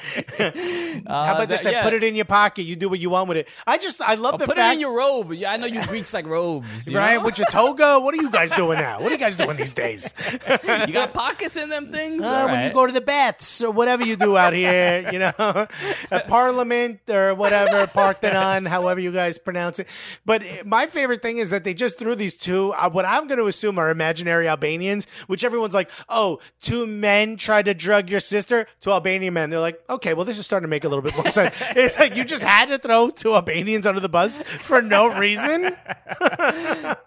How 1.06 1.34
about 1.34 1.48
this? 1.48 1.62
that- 1.64 1.76
I 1.76 1.82
put 1.82 1.92
it 1.92 2.04
in 2.04 2.14
your 2.14 2.24
pocket. 2.24 2.62
You 2.62 2.76
do 2.76 2.88
what 2.88 2.98
you 2.98 3.10
want 3.10 3.28
with 3.28 3.36
it. 3.38 3.48
I 3.66 3.78
just, 3.78 4.00
I 4.00 4.14
love 4.14 4.38
the 4.38 4.46
Put 4.46 4.56
fact. 4.56 4.70
it 4.70 4.74
in 4.74 4.80
your 4.80 4.96
robe. 4.96 5.32
Yeah, 5.32 5.52
I 5.52 5.56
know 5.56 5.66
you 5.66 5.84
Greeks 5.86 6.12
like 6.14 6.26
robes, 6.26 6.88
you 6.88 6.96
Right, 6.96 7.14
know? 7.16 7.24
with 7.24 7.38
your 7.38 7.46
toga. 7.48 8.00
What 8.00 8.14
are 8.14 8.22
you 8.22 8.30
guys 8.30 8.50
doing 8.52 8.78
now? 8.78 9.00
What 9.00 9.08
are 9.08 9.14
you 9.14 9.18
guys 9.18 9.36
doing 9.36 9.56
these 9.56 9.72
days? 9.72 10.12
you 10.48 10.92
got 10.92 11.12
pockets 11.14 11.56
in 11.56 11.68
them 11.68 11.90
things. 11.92 12.22
Uh, 12.22 12.26
All 12.26 12.46
When 12.46 12.64
you 12.66 12.72
go 12.72 12.86
to 12.86 12.92
the 12.92 13.00
baths 13.00 13.62
or 13.62 13.70
whatever 13.70 14.04
you 14.04 14.16
do 14.16 14.36
out 14.36 14.52
here, 14.52 15.08
you 15.12 15.18
know, 15.18 15.65
at 16.10 16.28
Parliament 16.28 17.00
or 17.08 17.34
whatever, 17.34 17.86
Parthenon, 17.86 18.66
however 18.66 19.00
you 19.00 19.12
guys 19.12 19.38
pronounce 19.38 19.78
it. 19.78 19.88
But 20.24 20.42
my 20.66 20.86
favorite 20.86 21.22
thing 21.22 21.38
is 21.38 21.50
that 21.50 21.64
they 21.64 21.72
just 21.72 21.98
threw 21.98 22.16
these 22.16 22.36
two, 22.36 22.72
uh, 22.72 22.90
what 22.90 23.04
I'm 23.04 23.28
going 23.28 23.38
to 23.38 23.46
assume 23.46 23.78
are 23.78 23.90
imaginary 23.90 24.48
Albanians, 24.48 25.06
which 25.28 25.44
everyone's 25.44 25.74
like, 25.74 25.90
oh, 26.08 26.40
two 26.60 26.86
men 26.86 27.36
tried 27.36 27.66
to 27.66 27.74
drug 27.74 28.10
your 28.10 28.20
sister, 28.20 28.66
two 28.80 28.90
Albanian 28.90 29.34
men. 29.34 29.50
They're 29.50 29.60
like, 29.60 29.80
okay, 29.88 30.14
well, 30.14 30.24
this 30.24 30.38
is 30.38 30.46
starting 30.46 30.64
to 30.64 30.68
make 30.68 30.84
a 30.84 30.88
little 30.88 31.02
bit 31.02 31.14
more 31.16 31.30
sense. 31.30 31.54
it's 31.76 31.96
like 31.96 32.16
you 32.16 32.24
just 32.24 32.42
had 32.42 32.66
to 32.66 32.78
throw 32.78 33.10
two 33.10 33.34
Albanians 33.34 33.86
under 33.86 34.00
the 34.00 34.08
bus 34.08 34.38
for 34.58 34.82
no 34.82 35.16
reason. 35.16 35.76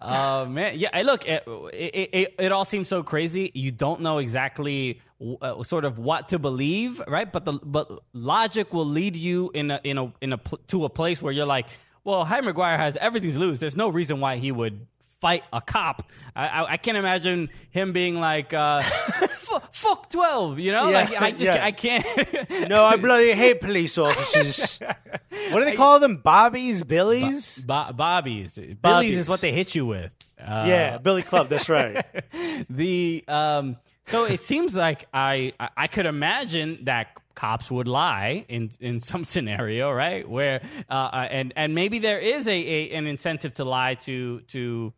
Oh 0.01 0.45
man, 0.45 0.78
yeah. 0.78 0.89
I 0.93 1.03
Look, 1.10 1.28
it, 1.28 1.43
it, 1.74 2.10
it, 2.14 2.36
it 2.38 2.51
all 2.51 2.66
seems 2.66 2.88
so 2.88 3.01
crazy. 3.01 3.49
You 3.55 3.72
don't 3.72 4.01
know 4.01 4.20
exactly 4.20 5.01
uh, 5.41 5.63
sort 5.63 5.86
of 5.86 5.99
what 5.99 6.30
to 6.30 6.39
believe, 6.39 7.01
right? 7.07 7.32
But 7.32 7.45
the 7.45 7.53
but 7.53 7.91
logic 8.13 8.74
will 8.74 8.86
lead 8.86 9.15
you 9.15 9.51
in 9.53 9.72
a 9.72 9.80
in 9.84 9.97
a 9.97 10.13
in 10.22 10.34
a 10.34 10.38
pl- 10.38 10.59
to 10.67 10.86
a 10.86 10.89
place 10.89 11.22
where 11.22 11.34
you're 11.34 11.45
like, 11.45 11.67
well, 12.03 12.26
Harry 12.26 12.41
Maguire 12.43 12.78
has 12.78 12.95
everything 12.97 13.32
to 13.34 13.39
lose. 13.39 13.59
There's 13.59 13.76
no 13.76 13.89
reason 13.89 14.20
why 14.20 14.38
he 14.38 14.51
would 14.51 14.88
fight 15.19 15.44
a 15.52 15.60
cop. 15.61 16.10
I, 16.35 16.48
I, 16.48 16.72
I 16.72 16.77
can't 16.77 16.98
imagine 16.98 17.49
him 17.72 17.91
being 17.91 18.19
like, 18.19 18.53
uh, 18.53 18.81
"F- 19.22 19.69
"Fuck 19.73 20.10
twelve, 20.10 20.60
you 20.60 20.72
know? 20.72 20.89
Yeah, 20.89 21.02
like 21.02 21.22
I 21.22 21.31
just 21.31 21.44
yeah. 21.44 21.65
I 21.65 21.72
can't. 21.72 22.69
No, 22.69 22.85
I 22.85 22.95
bloody 22.95 23.34
hate 23.34 23.60
police 23.61 23.98
officers. 23.98 24.80
what 25.49 25.60
do 25.60 25.65
they 25.65 25.76
call 25.76 25.99
them? 25.99 26.18
Bobbies, 26.18 26.84
Billies? 26.84 27.60
Bo- 27.60 27.91
Bobbies, 27.94 28.57
Billies 28.81 29.18
is 29.18 29.27
what 29.27 29.41
they 29.41 29.52
hit 29.52 29.76
you 29.76 29.85
with. 29.85 30.14
Uh, 30.39 30.64
yeah, 30.68 30.98
Billy 30.98 31.23
Club. 31.23 31.49
That's 31.49 31.68
right. 31.68 32.06
the 32.69 33.26
um 33.27 33.76
so 34.10 34.26
it 34.26 34.40
seems 34.40 34.76
like 34.76 35.07
I 35.14 35.53
I- 35.60 35.88
could 35.88 36.06
imagine 36.06 36.80
that 36.86 37.18
cops 37.36 37.72
would 37.72 37.88
lie 37.88 38.45
in 38.49 38.72
in 38.80 38.99
some 38.99 39.23
scenario 39.34 39.91
right? 39.91 40.27
Where 40.27 40.61
uh, 40.90 40.94
uh 40.94 41.27
and 41.30 41.53
and 41.56 41.73
maybe 41.76 41.99
there 41.99 42.19
is 42.19 42.48
a, 42.48 42.52
a 42.52 42.91
an 42.91 43.07
incentive 43.07 43.53
to 43.56 43.64
lie 43.64 43.95
to 43.95 44.41
to 44.49 44.94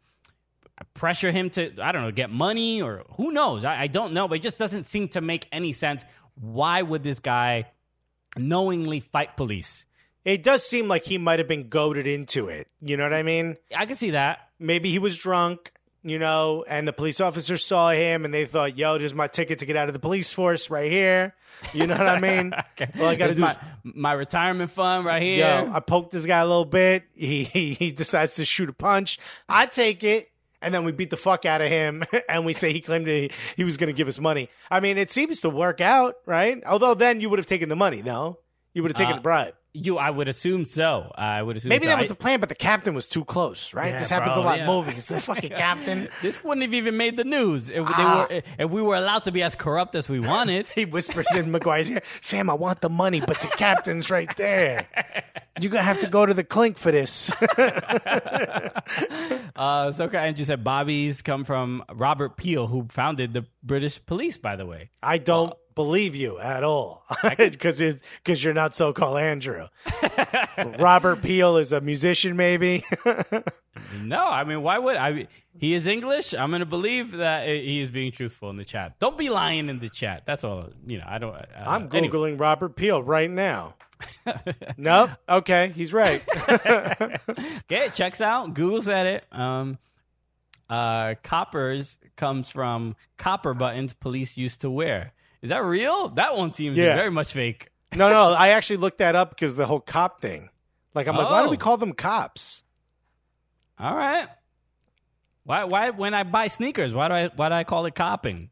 pressure 0.93 1.31
him 1.31 1.49
to 1.51 1.71
I 1.81 1.91
don't 1.91 2.01
know 2.01 2.11
get 2.11 2.29
money 2.29 2.81
or 2.81 3.05
who 3.17 3.31
knows? 3.31 3.65
I, 3.65 3.81
I 3.83 3.88
don't 3.88 4.13
know 4.13 4.27
but 4.27 4.35
it 4.39 4.41
just 4.41 4.57
doesn't 4.57 4.85
seem 4.85 5.09
to 5.09 5.21
make 5.21 5.47
any 5.51 5.73
sense. 5.73 6.03
Why 6.35 6.81
would 6.81 7.03
this 7.03 7.19
guy 7.19 7.65
knowingly 8.38 9.01
fight 9.01 9.35
police? 9.38 9.85
It 10.23 10.43
does 10.43 10.63
seem 10.65 10.88
like 10.88 11.05
he 11.05 11.17
might 11.17 11.39
have 11.39 11.47
been 11.47 11.67
goaded 11.67 12.05
into 12.05 12.47
it. 12.47 12.67
You 12.79 12.95
know 12.95 13.03
what 13.03 13.13
I 13.13 13.23
mean? 13.23 13.57
I 13.75 13.85
can 13.88 13.95
see 13.95 14.11
that. 14.11 14.49
Maybe 14.59 14.91
he 14.91 14.99
was 14.99 15.17
drunk, 15.17 15.71
you 16.03 16.17
know, 16.19 16.65
and 16.67 16.87
the 16.87 16.93
police 16.93 17.21
officers 17.21 17.65
saw 17.65 17.91
him 17.91 18.25
and 18.25 18.33
they 18.33 18.45
thought, 18.45 18.77
yo, 18.77 18.97
this 18.97 19.07
is 19.07 19.13
my 19.13 19.27
ticket 19.27 19.59
to 19.59 19.65
get 19.65 19.75
out 19.75 19.87
of 19.87 19.93
the 19.93 19.99
police 19.99 20.33
force 20.33 20.69
right 20.69 20.91
here. 20.91 21.35
You 21.73 21.85
know 21.85 21.95
what 21.97 22.07
I 22.07 22.19
mean? 22.19 22.53
okay. 22.79 22.91
All 22.99 23.07
I 23.07 23.15
got 23.15 23.29
to 23.29 23.35
do 23.35 23.41
my, 23.41 23.51
is 23.51 23.57
my 23.83 24.13
retirement 24.13 24.71
fund 24.71 25.05
right 25.05 25.21
here 25.21 25.45
Yo, 25.45 25.71
I 25.71 25.79
poked 25.79 26.11
this 26.11 26.25
guy 26.25 26.39
a 26.39 26.45
little 26.47 26.65
bit. 26.65 27.03
He, 27.13 27.43
he 27.53 27.73
he 27.73 27.91
decides 27.91 28.35
to 28.35 28.45
shoot 28.45 28.69
a 28.69 28.73
punch. 28.73 29.19
I 29.47 29.67
take 29.67 30.03
it, 30.03 30.29
and 30.61 30.73
then 30.73 30.85
we 30.85 30.91
beat 30.91 31.09
the 31.11 31.17
fuck 31.17 31.45
out 31.45 31.61
of 31.61 31.69
him, 31.69 32.03
and 32.29 32.45
we 32.45 32.53
say 32.53 32.73
he 32.73 32.81
claimed 32.81 33.05
he, 33.07 33.31
he 33.55 33.63
was 33.63 33.77
going 33.77 33.87
to 33.87 33.93
give 33.93 34.07
us 34.07 34.17
money. 34.19 34.49
I 34.71 34.79
mean, 34.79 34.97
it 34.97 35.11
seems 35.11 35.41
to 35.41 35.49
work 35.49 35.81
out, 35.81 36.15
right? 36.25 36.63
Although 36.65 36.95
then 36.95 37.21
you 37.21 37.29
would 37.29 37.37
have 37.39 37.45
taken 37.45 37.69
the 37.69 37.75
money, 37.75 38.01
no? 38.01 38.39
You 38.73 38.81
would 38.81 38.91
have 38.91 38.97
taken 38.97 39.13
Uh, 39.13 39.17
the 39.17 39.21
bribe. 39.21 39.53
You, 39.73 39.98
I 39.98 40.10
would 40.10 40.27
assume 40.27 40.65
so. 40.65 41.14
I 41.15 41.41
would 41.41 41.56
assume 41.56 41.69
Maybe 41.69 41.85
so. 41.85 41.91
that 41.91 41.98
was 41.98 42.07
I- 42.07 42.10
the 42.10 42.15
plan, 42.15 42.41
but 42.41 42.49
the 42.49 42.56
captain 42.56 42.93
was 42.93 43.07
too 43.07 43.23
close, 43.23 43.73
right? 43.73 43.91
Yeah, 43.93 43.99
this 43.99 44.10
happens 44.10 44.34
bro, 44.34 44.43
a 44.43 44.45
lot 44.45 44.57
yeah. 44.57 44.64
in 44.64 44.68
movies. 44.69 45.06
The 45.06 45.22
fucking 45.22 45.49
captain. 45.56 46.10
This 46.22 46.43
wouldn't 46.43 46.64
have 46.64 46.73
even 46.73 46.98
made 46.98 47.15
the 47.15 47.23
news 47.23 47.69
if 47.69 47.81
Ah. 47.88 48.26
they 48.30 48.35
were 48.35 48.41
if 48.60 48.69
we 48.69 48.81
were 48.81 48.95
allowed 48.98 49.23
to 49.23 49.31
be 49.31 49.41
as 49.43 49.56
corrupt 49.56 49.95
as 49.95 50.10
we 50.10 50.19
wanted. 50.19 50.68
He 50.76 50.84
whispers 50.84 51.27
in 51.35 51.52
Maguire's 51.52 51.89
ear, 51.89 52.02
"Fam, 52.22 52.49
I 52.49 52.53
want 52.53 52.81
the 52.81 52.89
money, 52.89 53.22
but 53.22 53.38
the 53.39 53.48
captain's 53.48 54.10
right 54.11 54.35
there. 54.35 54.88
You're 55.61 55.72
gonna 55.72 55.84
have 55.84 56.02
to 56.02 56.07
go 56.07 56.26
to 56.26 56.34
the 56.34 56.43
clink 56.43 56.77
for 56.77 56.91
this." 56.91 57.31
Uh, 59.56 59.91
so 59.91 60.07
and 60.10 60.38
you 60.39 60.45
said 60.45 60.64
Bobby's 60.64 61.22
come 61.22 61.43
from 61.43 61.84
Robert 61.93 62.35
Peel, 62.35 62.68
who 62.68 62.88
founded 62.89 63.34
the 63.34 63.45
British 63.64 64.03
police, 64.06 64.38
by 64.38 64.56
the 64.56 64.65
way. 64.65 64.89
I 65.03 65.18
don't 65.18 65.53
believe 65.76 66.15
you 66.15 66.39
at 66.39 66.64
all 66.64 67.06
because 67.23 67.81
because 68.23 68.43
you're 68.43 68.53
not 68.53 68.76
so 68.76 68.93
called 68.93 69.18
Andrew. 69.18 69.68
Robert 70.80 71.22
Peel 71.22 71.57
is 71.57 71.72
a 71.73 71.81
musician, 71.81 72.35
maybe. 72.35 72.84
No, 74.02 74.26
I 74.26 74.43
mean, 74.43 74.61
why 74.61 74.77
would 74.77 74.95
I? 74.95 75.27
He 75.57 75.73
is 75.73 75.88
English. 75.88 76.34
I'm 76.34 76.49
going 76.49 76.61
to 76.61 76.65
believe 76.65 77.11
that 77.11 77.48
he 77.48 77.80
is 77.80 77.89
being 77.89 78.11
truthful 78.11 78.49
in 78.49 78.57
the 78.57 78.65
chat. 78.65 78.99
Don't 78.99 79.18
be 79.18 79.30
lying 79.30 79.69
in 79.69 79.80
the 79.80 79.89
chat. 79.89 80.23
That's 80.26 80.43
all. 80.43 80.69
You 80.85 80.99
know, 80.99 81.06
I 81.07 81.18
don't. 81.18 81.35
Uh, 81.35 81.45
I'm 81.57 81.89
googling 81.89 81.98
anyway. 81.98 82.31
Robert 82.34 82.76
Peel 82.76 83.02
right 83.03 83.30
now. 83.30 83.76
nope. 84.77 85.11
Okay, 85.30 85.72
he's 85.76 85.93
right. 85.93 86.23
Okay, 86.49 87.89
checks 87.93 88.22
out. 88.22 88.53
Google 88.53 88.81
said 88.81 89.06
it. 89.06 89.26
Um, 89.31 89.77
uh, 90.69 91.15
coppers 91.23 91.98
comes 92.15 92.49
from 92.49 92.95
copper 93.18 93.53
buttons 93.53 93.93
police 93.93 94.38
used 94.38 94.61
to 94.61 94.69
wear. 94.69 95.14
Is 95.41 95.49
that 95.49 95.63
real? 95.63 96.09
That 96.09 96.38
one 96.38 96.53
seems 96.53 96.77
Yeah. 96.77 96.95
very 96.95 97.09
much 97.11 97.34
fake. 97.34 97.69
no, 97.95 98.09
no, 98.09 98.34
I 98.34 98.49
actually 98.49 98.77
looked 98.77 98.99
that 98.99 99.15
up 99.15 99.30
because 99.31 99.55
the 99.55 99.65
whole 99.65 99.80
cop 99.80 100.22
thing. 100.22 100.49
Like, 100.93 101.07
I'm 101.07 101.15
like, 101.15 101.30
why 101.30 101.43
do 101.43 101.49
we 101.49 101.55
Oh. 101.57 101.59
call 101.59 101.77
them 101.77 101.93
cops? 101.93 102.63
All 103.80 103.95
right. 103.95 104.27
Why? 105.43 105.63
Why? 105.63 105.89
When 105.89 106.13
I 106.13 106.23
buy 106.23 106.47
sneakers, 106.47 106.93
why 106.93 107.07
do 107.07 107.13
I? 107.15 107.27
Why 107.35 107.49
do 107.49 107.55
I 107.55 107.63
call 107.63 107.85
it 107.88 107.95
copping? 107.95 108.49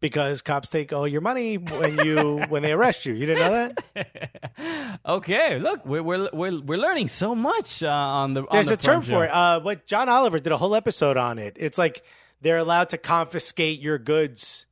Because 0.00 0.42
cops 0.42 0.68
take 0.68 0.92
all 0.92 1.08
your 1.08 1.20
money 1.22 1.56
when 1.56 1.98
you 2.04 2.44
when 2.48 2.62
they 2.62 2.72
arrest 2.72 3.06
you. 3.06 3.14
You 3.14 3.26
didn't 3.26 3.40
know 3.50 3.72
that? 3.96 4.30
Okay, 5.06 5.58
look, 5.58 5.86
we're 5.86 6.02
we're 6.02 6.28
we're, 6.32 6.60
we're 6.60 6.78
learning 6.78 7.08
so 7.08 7.34
much 7.34 7.82
uh, 7.82 7.88
on 7.88 8.34
the. 8.34 8.42
There's 8.50 8.66
on 8.66 8.72
the 8.72 8.74
a 8.74 8.76
term 8.76 9.02
for 9.02 9.24
it. 9.24 9.28
Uh, 9.28 9.60
what 9.60 9.86
John 9.86 10.08
Oliver 10.08 10.38
did 10.38 10.52
a 10.52 10.56
whole 10.58 10.74
episode 10.74 11.16
on 11.16 11.38
it. 11.38 11.56
It's 11.58 11.78
like 11.78 12.02
they're 12.42 12.58
allowed 12.58 12.90
to 12.90 12.98
confiscate 12.98 13.80
your 13.80 13.98
goods 13.98 14.66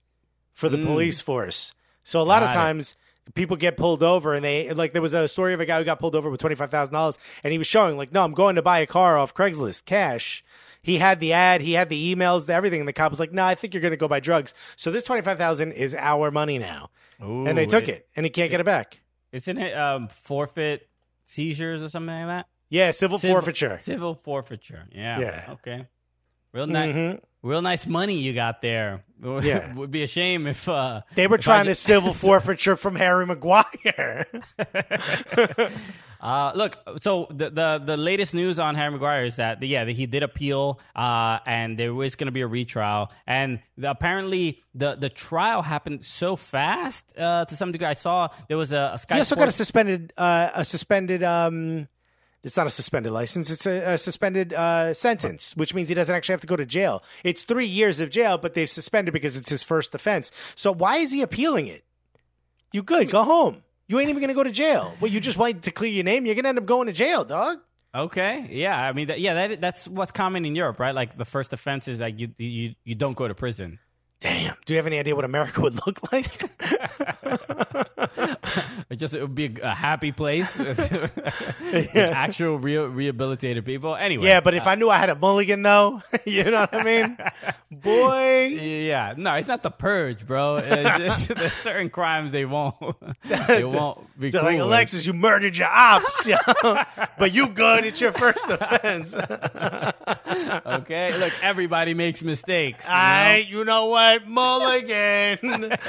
for 0.57 0.69
the 0.69 0.79
police 0.79 1.21
force. 1.21 1.73
So 2.03 2.21
a 2.21 2.25
lot 2.25 2.43
of 2.43 2.49
Mm. 2.49 2.53
Got 2.53 2.59
it. 2.59 2.63
times 2.65 2.97
people 3.35 3.57
get 3.57 3.77
pulled 3.77 4.03
over 4.03 4.35
and 4.35 4.45
they 4.45 4.73
like 4.73 4.93
there 4.93 5.03
was 5.03 5.13
a 5.15 5.29
story 5.29 5.53
of 5.55 5.61
a 5.61 5.67
guy 5.67 5.79
who 5.79 5.85
got 5.85 6.01
pulled 6.01 6.15
over 6.17 6.31
with 6.31 6.41
twenty 6.41 6.55
five 6.57 6.71
thousand 6.71 6.95
dollars 6.95 7.19
and 7.45 7.53
he 7.53 7.59
was 7.59 7.67
showing 7.67 7.97
like, 7.97 8.13
no, 8.13 8.25
I'm 8.25 8.33
going 8.35 8.57
to 8.57 8.63
buy 8.63 8.81
a 8.81 8.87
car 8.87 9.17
off 9.19 9.35
Craigslist 9.35 9.85
cash. 9.85 10.43
He 10.83 10.99
had 10.99 11.19
the 11.21 11.33
ad, 11.33 11.61
he 11.63 11.73
had 11.73 11.89
the 11.89 12.15
emails, 12.15 12.49
everything, 12.49 12.81
and 12.81 12.89
the 12.89 12.93
cop 12.93 13.11
was 13.11 13.19
like, 13.19 13.33
"No, 13.33 13.45
I 13.45 13.57
think 13.57 13.75
you're 13.75 13.81
going 13.81 13.91
to 13.91 13.97
go 13.97 14.07
buy 14.07 14.21
drugs." 14.21 14.55
So 14.77 14.93
this 14.93 15.03
twenty 15.03 15.23
five 15.23 15.37
thousand 15.37 15.73
is 15.73 15.95
our 15.95 16.31
money 16.31 16.59
now, 16.61 16.91
and 17.19 17.59
they 17.59 17.67
took 17.67 17.89
it, 17.89 18.07
and 18.15 18.25
he 18.25 18.31
can't 18.31 18.53
get 18.53 18.61
it 18.61 18.67
back. 18.67 19.01
Isn't 19.33 19.59
it 19.59 19.77
um, 19.77 20.07
forfeit 20.07 20.89
seizures 21.25 21.83
or 21.83 21.89
something 21.89 22.15
like 22.15 22.27
that? 22.29 22.47
Yeah, 22.69 22.93
civil, 22.93 23.19
forfeiture. 23.19 23.79
Civil 23.81 24.15
forfeiture. 24.15 24.87
Yeah. 24.93 25.19
Yeah. 25.19 25.45
Okay. 25.55 25.87
Real 26.57 26.67
nice. 26.67 26.95
Mhm. 26.95 27.21
Real 27.43 27.61
nice 27.63 27.87
money 27.87 28.15
you 28.19 28.33
got 28.33 28.63
there. 28.63 29.05
Yeah. 29.43 29.73
Would 29.75 29.91
be 29.91 30.03
a 30.03 30.07
shame 30.07 30.47
if 30.47 30.69
uh, 30.69 31.01
They 31.15 31.27
were 31.27 31.39
trying 31.39 31.65
ju- 31.65 31.71
to 31.71 31.75
civil 31.93 32.13
forfeiture 32.13 32.77
from 32.77 32.97
Harry 32.97 33.27
Maguire. 33.27 34.27
Uh, 36.19 36.51
look, 36.55 36.79
so 37.03 37.27
the, 37.31 37.51
the 37.51 37.81
the 37.85 37.97
latest 37.97 38.35
news 38.35 38.59
on 38.59 38.75
Harry 38.75 38.91
Maguire 38.91 39.25
is 39.25 39.37
that 39.37 39.63
yeah, 39.63 39.85
that 39.85 39.93
he 39.93 40.07
did 40.07 40.23
appeal, 40.23 40.81
uh, 40.97 41.39
and 41.45 41.79
there 41.79 41.93
was 41.93 42.17
going 42.17 42.27
to 42.27 42.33
be 42.33 42.41
a 42.41 42.47
retrial, 42.47 43.13
and 43.27 43.61
the, 43.77 43.91
apparently 43.91 44.63
the 44.75 44.95
the 44.97 45.11
trial 45.11 45.61
happened 45.61 46.05
so 46.07 46.35
fast 46.35 47.05
uh, 47.19 47.45
to 47.45 47.55
some 47.55 47.71
degree. 47.71 47.87
I 47.87 47.93
saw 47.93 48.29
there 48.49 48.57
was 48.57 48.73
a, 48.73 48.93
a 48.95 48.99
Sky 48.99 49.17
He 49.17 49.21
also 49.21 49.37
got 49.37 49.49
a 49.49 49.53
suspended, 49.53 50.15
uh, 50.17 50.51
a 50.55 50.65
suspended. 50.65 51.23
Um, 51.23 51.87
it's 52.47 52.57
not 52.57 52.69
a 52.69 52.71
suspended 52.71 53.13
license; 53.13 53.51
it's 53.51 53.67
a, 53.67 53.95
a 53.95 53.99
suspended 53.99 54.55
uh, 54.55 54.95
sentence, 54.95 55.57
which 55.57 55.75
means 55.75 55.89
he 55.89 55.95
doesn't 55.97 56.15
actually 56.15 56.35
have 56.35 56.41
to 56.43 56.47
go 56.47 56.55
to 56.55 56.65
jail. 56.65 57.03
It's 57.25 57.43
three 57.43 57.67
years 57.67 57.99
of 57.99 58.09
jail, 58.09 58.39
but 58.39 58.55
they've 58.55 58.71
suspended 58.71 59.13
because 59.13 59.37
it's 59.37 59.51
his 59.51 59.65
first 59.65 59.95
offense. 59.97 60.31
So 60.55 60.73
why 60.73 60.99
is 60.99 61.11
he 61.11 61.23
appealing 61.23 61.67
it? 61.67 61.85
You 62.73 62.85
good? 62.85 63.11
Go 63.11 63.25
home. 63.25 63.65
You 63.89 63.99
ain't 63.99 64.11
even 64.11 64.21
gonna 64.21 64.33
go 64.33 64.45
to 64.45 64.53
jail. 64.53 64.95
Well, 65.01 65.11
you 65.11 65.21
just 65.21 65.37
wanted 65.37 65.65
to 65.65 65.73
clear 65.73 65.91
your 65.91 66.05
name. 66.05 66.25
You're 66.25 66.37
gonna 66.37 66.51
end 66.51 66.59
up 66.59 66.67
going 66.67 66.87
to 66.87 66.93
jail, 66.93 67.25
dog. 67.25 67.59
Okay, 67.93 68.47
yeah, 68.51 68.79
I 68.79 68.93
mean, 68.93 69.09
that, 69.09 69.21
yeah, 69.21 69.49
that 69.49 69.61
that's 69.61 69.89
what's 69.89 70.13
common 70.13 70.45
in 70.45 70.55
Europe, 70.55 70.79
right? 70.79 70.95
Like 70.95 71.17
the 71.17 71.25
first 71.25 71.53
offense 71.53 71.89
is 71.89 71.99
like 71.99 72.21
you 72.21 72.29
you 72.39 72.75
you 72.85 72.95
don't 72.95 73.17
go 73.17 73.27
to 73.27 73.35
prison. 73.35 73.81
Damn. 74.21 74.57
Do 74.65 74.75
you 74.75 74.79
have 74.79 74.87
any 74.87 74.99
idea 74.99 75.15
what 75.15 75.25
America 75.25 75.61
would 75.61 75.79
look 75.87 76.13
like? 76.13 76.51
It 78.89 78.97
just 78.97 79.15
it 79.15 79.21
would 79.21 79.35
be 79.35 79.47
a, 79.47 79.71
a 79.71 79.75
happy 79.75 80.13
place 80.13 80.59
with, 80.59 80.79
with 80.79 81.97
actual 81.97 82.59
real 82.59 82.87
rehabilitated 82.87 83.65
people. 83.65 83.97
Anyway, 83.97 84.29
yeah, 84.29 84.41
but 84.41 84.55
if 84.55 84.67
uh, 84.67 84.71
I 84.71 84.75
knew 84.77 84.89
I 84.89 84.99
had 84.99 85.11
a 85.11 85.17
mulligan, 85.17 85.63
though, 85.63 86.03
you 86.25 86.45
know 86.45 86.61
what 86.61 86.75
I 86.75 86.83
mean? 86.85 87.19
Boy. 87.71 88.47
Yeah, 88.47 89.15
no, 89.17 89.35
it's 89.35 89.49
not 89.49 89.65
the 89.65 89.71
purge, 89.71 90.25
bro. 90.25 90.57
It's, 90.57 91.29
it's, 91.29 91.39
there's 91.39 91.53
certain 91.53 91.91
crimes 91.91 92.31
they 92.31 92.45
won't, 92.45 92.77
they 93.49 93.65
won't 93.65 94.19
be 94.19 94.31
cool 94.31 94.43
like 94.43 94.59
with. 94.59 94.67
Alexis, 94.67 95.05
you 95.05 95.13
murdered 95.13 95.57
your 95.57 95.69
ops, 95.69 96.27
yo. 96.27 96.37
but 97.19 97.35
you 97.35 97.49
good. 97.49 97.85
It's 97.85 98.01
your 98.01 98.13
first 98.13 98.45
offense. 98.49 99.15
Okay, 100.67 101.19
look, 101.19 101.33
everybody 101.43 101.95
makes 101.95 102.23
mistakes. 102.23 102.85
you 102.85 102.91
know? 102.91 102.97
I, 102.97 103.47
you 103.49 103.65
know 103.65 103.87
what, 103.87 104.06
Mulligan. 104.27 105.77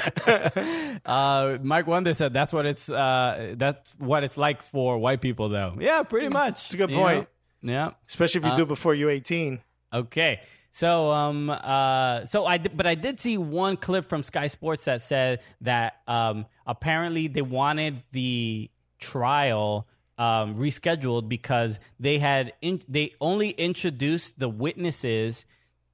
Uh, 1.06 1.58
Mike 1.62 1.86
Wonder 1.86 2.12
said 2.12 2.32
that's 2.32 2.52
what 2.52 2.66
it's 2.66 2.90
uh, 2.90 3.54
that's 3.56 3.94
what 3.98 4.24
it's 4.24 4.36
like 4.36 4.62
for 4.62 4.98
white 4.98 5.20
people, 5.20 5.48
though. 5.48 5.76
Yeah, 5.78 6.02
pretty 6.02 6.28
much. 6.28 6.54
It's 6.54 6.74
a 6.74 6.76
good 6.76 6.90
point. 6.90 7.28
Yeah. 7.62 7.92
Especially 8.08 8.40
if 8.40 8.46
you 8.46 8.56
do 8.56 8.62
it 8.62 8.68
before 8.68 8.94
you're 8.94 9.10
eighteen. 9.10 9.60
Okay. 9.92 10.40
So 10.70 11.10
um 11.10 11.50
uh 11.50 12.26
so 12.26 12.44
I 12.46 12.58
but 12.58 12.86
I 12.86 12.94
did 12.94 13.20
see 13.20 13.38
one 13.38 13.76
clip 13.76 14.08
from 14.08 14.22
Sky 14.22 14.48
Sports 14.48 14.84
that 14.84 15.02
said 15.02 15.40
that 15.62 15.94
um 16.06 16.46
apparently 16.66 17.26
they 17.28 17.42
wanted 17.42 18.02
the 18.12 18.70
trial 19.00 19.88
um 20.18 20.56
rescheduled 20.56 21.28
because 21.28 21.80
they 21.98 22.18
had 22.18 22.52
in, 22.60 22.82
they 22.88 23.14
only 23.20 23.50
introduced 23.50 24.38
the 24.38 24.48
witnesses 24.48 25.46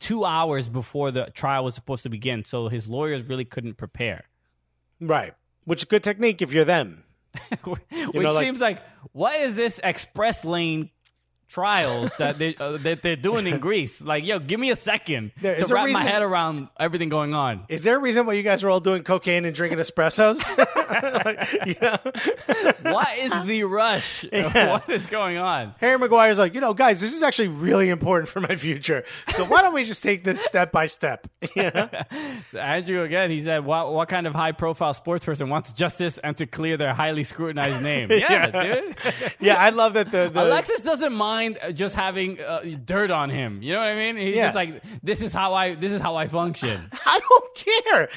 2 0.05 0.23
hours 0.27 0.69
before 0.69 1.11
the 1.11 1.31
trial 1.33 1.65
was 1.65 1.75
supposed 1.75 2.03
to 2.03 2.11
begin 2.11 2.45
so 2.45 2.69
his 2.69 2.91
lawyers 2.91 3.27
really 3.31 3.47
couldn't 3.47 3.79
prepare. 3.79 4.25
Right. 5.01 5.33
Which 5.65 5.81
is 5.81 5.85
good 5.87 6.05
technique 6.05 6.43
if 6.43 6.53
you're 6.53 6.67
them. 6.67 7.05
Which 7.65 7.81
know, 8.15 8.33
like- 8.33 8.45
seems 8.45 8.61
like 8.61 8.83
what 9.13 9.35
is 9.37 9.57
this 9.57 9.81
express 9.83 10.45
lane 10.45 10.91
trials 11.55 12.13
that 12.17 12.37
they 12.39 12.57
uh, 12.57 12.77
that 12.79 13.03
they're 13.03 13.15
doing 13.15 13.47
in 13.47 13.61
Greece. 13.61 14.01
Like, 14.03 14.25
yo, 14.25 14.41
give 14.41 14.59
me 14.59 14.71
a 14.71 14.77
second 14.77 15.31
There 15.41 15.55
to 15.57 15.63
is 15.65 15.71
a 15.71 15.75
wrap 15.75 15.85
my 15.89 16.01
reason- 16.01 16.07
head 16.13 16.23
around 16.23 16.69
everything 16.81 17.09
going 17.09 17.33
on. 17.33 17.65
Is 17.69 17.85
there 17.85 17.95
a 17.97 17.99
reason 18.01 18.27
why 18.27 18.33
you 18.33 18.43
guys 18.43 18.65
are 18.65 18.71
all 18.71 18.81
doing 18.81 19.05
cocaine 19.05 19.45
and 19.45 19.55
drinking 19.55 19.79
espressos? 19.79 20.43
Like, 20.95 21.67
you 21.67 21.77
know? 21.81 21.97
What 22.93 23.09
is 23.19 23.33
the 23.47 23.65
rush? 23.65 24.25
What 24.55 24.89
is 24.91 25.07
going 25.07 25.39
on? 25.39 25.75
Harry 25.79 25.99
Maguire's 25.99 26.39
like, 26.39 26.55
you 26.55 26.61
know, 26.61 26.75
guys, 26.75 27.01
this 27.01 27.13
is 27.15 27.23
actually 27.23 27.49
really 27.49 27.89
important 27.89 28.29
for 28.29 28.41
my 28.41 28.57
future. 28.57 29.05
So 29.29 29.45
why 29.45 29.63
don't 29.63 29.73
we 29.75 29.85
just 29.85 30.03
take 30.03 30.25
this 30.25 30.45
step 30.45 30.73
by 30.73 30.87
step? 30.87 31.27
So 31.55 32.59
Andrew 32.59 33.03
again, 33.03 33.31
he 33.31 33.41
said, 33.43 33.65
"What 33.65 33.93
what 33.93 34.09
kind 34.09 34.27
of 34.27 34.35
high 34.35 34.53
profile 34.53 34.95
sports 34.95 35.25
person 35.25 35.49
wants 35.49 35.73
justice 35.73 36.19
and 36.19 36.37
to 36.39 36.47
clear 36.47 36.77
their 36.77 36.93
highly 36.95 37.25
scrutinized 37.25 37.83
name?" 37.83 38.11
Yeah, 38.11 38.51
dude. 38.51 38.97
Yeah, 39.41 39.57
I 39.57 39.71
love 39.71 39.95
that 39.95 40.11
the, 40.11 40.31
the 40.33 40.43
Alexis 40.45 40.81
doesn't 40.81 41.13
mind 41.15 41.44
uh, 41.63 41.73
just 41.73 41.95
having 41.95 42.41
uh, 42.41 42.61
dirt 42.85 43.11
on 43.11 43.31
him. 43.31 43.63
You 43.63 43.73
know 43.75 43.79
what 43.81 43.89
I 43.89 43.95
mean? 43.97 44.17
He's 44.17 44.37
Yeah. 44.37 44.47
just 44.47 44.55
like, 44.55 44.83
"This 45.03 45.23
is 45.23 45.33
how 45.33 45.55
I 45.55 45.75
this 45.75 45.93
is 45.93 46.01
how 46.01 46.17
I 46.17 46.27
function." 46.29 46.89
I 47.07 47.21
don't 47.29 47.55
care. 47.55 48.09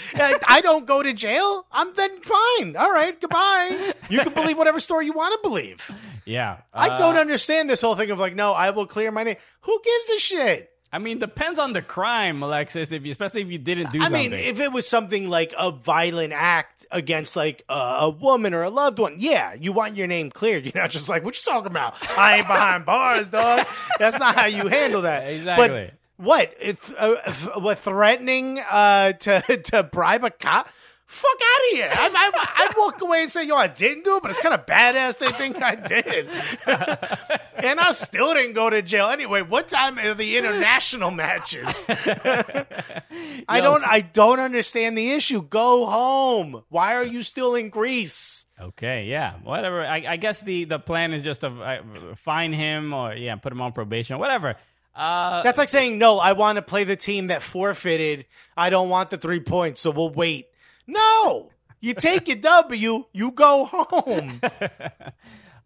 I 0.47 0.61
don't 0.61 0.85
go 0.85 1.03
to 1.03 1.13
jail. 1.13 1.65
I'm 1.71 1.93
then 1.93 2.11
fine. 2.21 2.75
All 2.75 2.91
right, 2.91 3.19
goodbye. 3.19 3.93
You 4.09 4.19
can 4.19 4.33
believe 4.33 4.57
whatever 4.57 4.79
story 4.79 5.05
you 5.05 5.13
want 5.13 5.33
to 5.33 5.47
believe. 5.47 5.79
Yeah, 6.25 6.57
I 6.73 6.89
Uh, 6.89 6.97
don't 6.97 7.17
understand 7.17 7.69
this 7.69 7.81
whole 7.81 7.95
thing 7.95 8.11
of 8.11 8.19
like, 8.19 8.35
no, 8.35 8.53
I 8.53 8.69
will 8.71 8.85
clear 8.87 9.11
my 9.11 9.23
name. 9.23 9.37
Who 9.61 9.79
gives 9.83 10.09
a 10.09 10.19
shit? 10.19 10.69
I 10.91 10.99
mean, 10.99 11.19
depends 11.19 11.59
on 11.59 11.73
the 11.73 11.81
crime, 11.81 12.41
Alexis. 12.41 12.91
If 12.91 13.05
you, 13.05 13.11
especially 13.11 13.41
if 13.41 13.49
you 13.49 13.57
didn't 13.57 13.91
do 13.91 13.99
I 13.99 14.05
something. 14.05 14.33
I 14.33 14.35
mean, 14.35 14.45
if 14.45 14.59
it 14.59 14.71
was 14.71 14.87
something 14.87 15.29
like 15.29 15.53
a 15.57 15.71
violent 15.71 16.33
act 16.33 16.85
against 16.91 17.35
like 17.35 17.63
a, 17.67 17.73
a 17.73 18.09
woman 18.09 18.53
or 18.53 18.63
a 18.63 18.69
loved 18.69 18.99
one, 18.99 19.15
yeah, 19.19 19.53
you 19.53 19.73
want 19.73 19.97
your 19.97 20.07
name 20.07 20.29
cleared. 20.31 20.65
You're 20.73 20.81
not 20.81 20.91
just 20.91 21.09
like, 21.09 21.23
what 21.23 21.35
you 21.35 21.51
talking 21.51 21.71
about? 21.71 21.95
I 22.17 22.37
ain't 22.37 22.47
behind 22.47 22.85
bars, 22.85 23.27
dog. 23.27 23.67
That's 23.99 24.17
not 24.17 24.35
how 24.35 24.45
you 24.45 24.67
handle 24.67 25.01
that. 25.01 25.27
Exactly. 25.37 25.91
But 26.17 26.25
what? 26.25 26.53
It's, 26.59 26.91
uh, 26.91 27.15
th- 27.25 27.57
what 27.57 27.79
threatening 27.79 28.59
uh, 28.59 29.13
to 29.13 29.41
to 29.65 29.83
bribe 29.83 30.23
a 30.23 30.31
cop? 30.31 30.69
Fuck 31.07 31.39
out 31.41 31.71
of 31.71 31.77
here! 31.77 31.89
I, 31.89 32.31
I, 32.33 32.65
I'd 32.65 32.77
walk 32.77 33.01
away 33.01 33.21
and 33.21 33.31
say, 33.31 33.47
"Yo, 33.47 33.55
I 33.55 33.67
didn't 33.67 34.03
do 34.03 34.17
it, 34.17 34.21
but 34.21 34.29
it's 34.29 34.41
kind 34.41 34.53
of 34.53 34.65
badass 34.65 35.17
they 35.17 35.29
think 35.29 35.61
I 35.61 35.75
did." 35.75 36.27
and 37.55 37.79
I 37.79 37.91
still 37.93 38.33
didn't 38.33 38.53
go 38.53 38.69
to 38.69 38.81
jail 38.81 39.07
anyway. 39.07 39.41
What 39.41 39.69
time 39.69 39.97
are 39.99 40.13
the 40.13 40.37
international 40.37 41.11
matches? 41.11 41.65
I 41.89 43.61
don't. 43.61 43.83
I 43.87 44.01
don't 44.01 44.41
understand 44.41 44.97
the 44.97 45.11
issue. 45.11 45.41
Go 45.41 45.85
home. 45.85 46.63
Why 46.67 46.95
are 46.95 47.07
you 47.07 47.21
still 47.23 47.55
in 47.55 47.69
Greece? 47.69 48.45
okay, 48.59 49.05
yeah, 49.05 49.35
whatever. 49.43 49.85
I, 49.85 50.03
I 50.07 50.17
guess 50.17 50.41
the 50.41 50.65
the 50.65 50.79
plan 50.79 51.13
is 51.13 51.23
just 51.23 51.41
to 51.41 51.47
uh, 51.47 51.81
fine 52.15 52.51
him 52.51 52.93
or 52.93 53.13
yeah, 53.13 53.35
put 53.35 53.53
him 53.53 53.61
on 53.61 53.71
probation, 53.71 54.19
whatever. 54.19 54.55
Uh, 54.93 55.43
That's 55.43 55.57
like 55.57 55.69
saying, 55.69 55.97
"No, 55.99 56.19
I 56.19 56.33
want 56.33 56.57
to 56.57 56.61
play 56.61 56.83
the 56.83 56.95
team 56.95 57.27
that 57.27 57.43
forfeited. 57.43 58.25
I 58.55 58.69
don't 58.69 58.89
want 58.89 59.09
the 59.09 59.17
three 59.17 59.39
points, 59.39 59.79
so 59.81 59.91
we'll 59.91 60.09
wait." 60.09 60.47
No, 60.87 61.49
you 61.81 61.93
take 61.93 62.27
your 62.27 62.37
W. 62.37 63.05
You 63.13 63.31
go 63.31 63.65
home. 63.65 64.41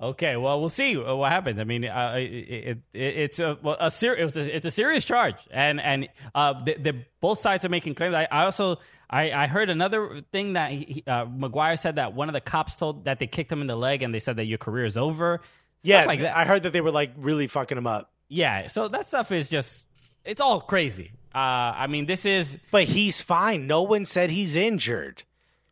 Okay, 0.02 0.36
well, 0.36 0.60
we'll 0.60 0.70
see 0.70 0.98
uh, 0.98 1.14
what 1.14 1.32
happens. 1.32 1.60
I 1.60 1.64
mean, 1.64 1.86
uh, 1.86 2.16
it, 2.18 2.24
it, 2.24 2.78
it, 2.92 3.00
it's 3.18 3.40
a 3.40 3.56
well, 3.62 3.78
a, 3.80 3.92
ser- 3.92 4.16
it's 4.16 4.36
a 4.36 4.56
it's 4.56 4.66
a 4.66 4.72
serious 4.72 5.06
charge, 5.06 5.36
and 5.52 5.80
and 5.80 6.10
uh, 6.34 6.64
the, 6.64 6.74
the 6.74 7.06
both 7.20 7.40
sides 7.40 7.66
are 7.66 7.70
making 7.70 7.94
claims. 7.94 8.16
I, 8.16 8.28
I 8.32 8.46
also 8.46 8.80
I, 9.12 9.32
I 9.32 9.46
heard 9.46 9.70
another 9.70 10.24
thing 10.32 10.54
that 10.54 10.72
he, 10.72 11.04
uh, 11.06 11.26
Maguire 11.26 11.78
said 11.78 11.98
that 11.98 12.16
one 12.16 12.30
of 12.30 12.34
the 12.34 12.42
cops 12.42 12.78
told 12.78 13.06
that 13.06 13.20
they 13.20 13.28
kicked 13.28 13.52
him 13.52 13.62
in 13.62 13.68
the 13.68 13.76
leg, 13.76 14.02
and 14.02 14.12
they 14.12 14.18
said 14.20 14.38
that 14.38 14.46
your 14.46 14.58
career 14.58 14.86
is 14.86 14.98
over. 14.98 15.42
Yeah, 15.84 16.06
like. 16.06 16.22
I 16.22 16.46
heard 16.46 16.64
that 16.64 16.74
they 16.74 16.82
were 16.82 16.90
like 16.92 17.12
really 17.16 17.46
fucking 17.46 17.78
him 17.78 17.86
up. 17.86 18.12
yeah, 18.28 18.70
so 18.70 18.88
that 18.88 19.08
stuff 19.08 19.32
is 19.32 19.50
just 19.50 19.86
it's 20.26 20.42
all 20.42 20.62
crazy. 20.62 21.12
Uh, 21.34 21.74
I 21.78 21.88
mean, 21.88 22.06
this 22.06 22.26
is 22.26 22.58
But 22.72 22.86
he's 22.86 23.22
fine. 23.22 23.68
No 23.68 23.82
one 23.84 24.06
said 24.06 24.32
he's 24.32 24.56
injured. 24.56 25.24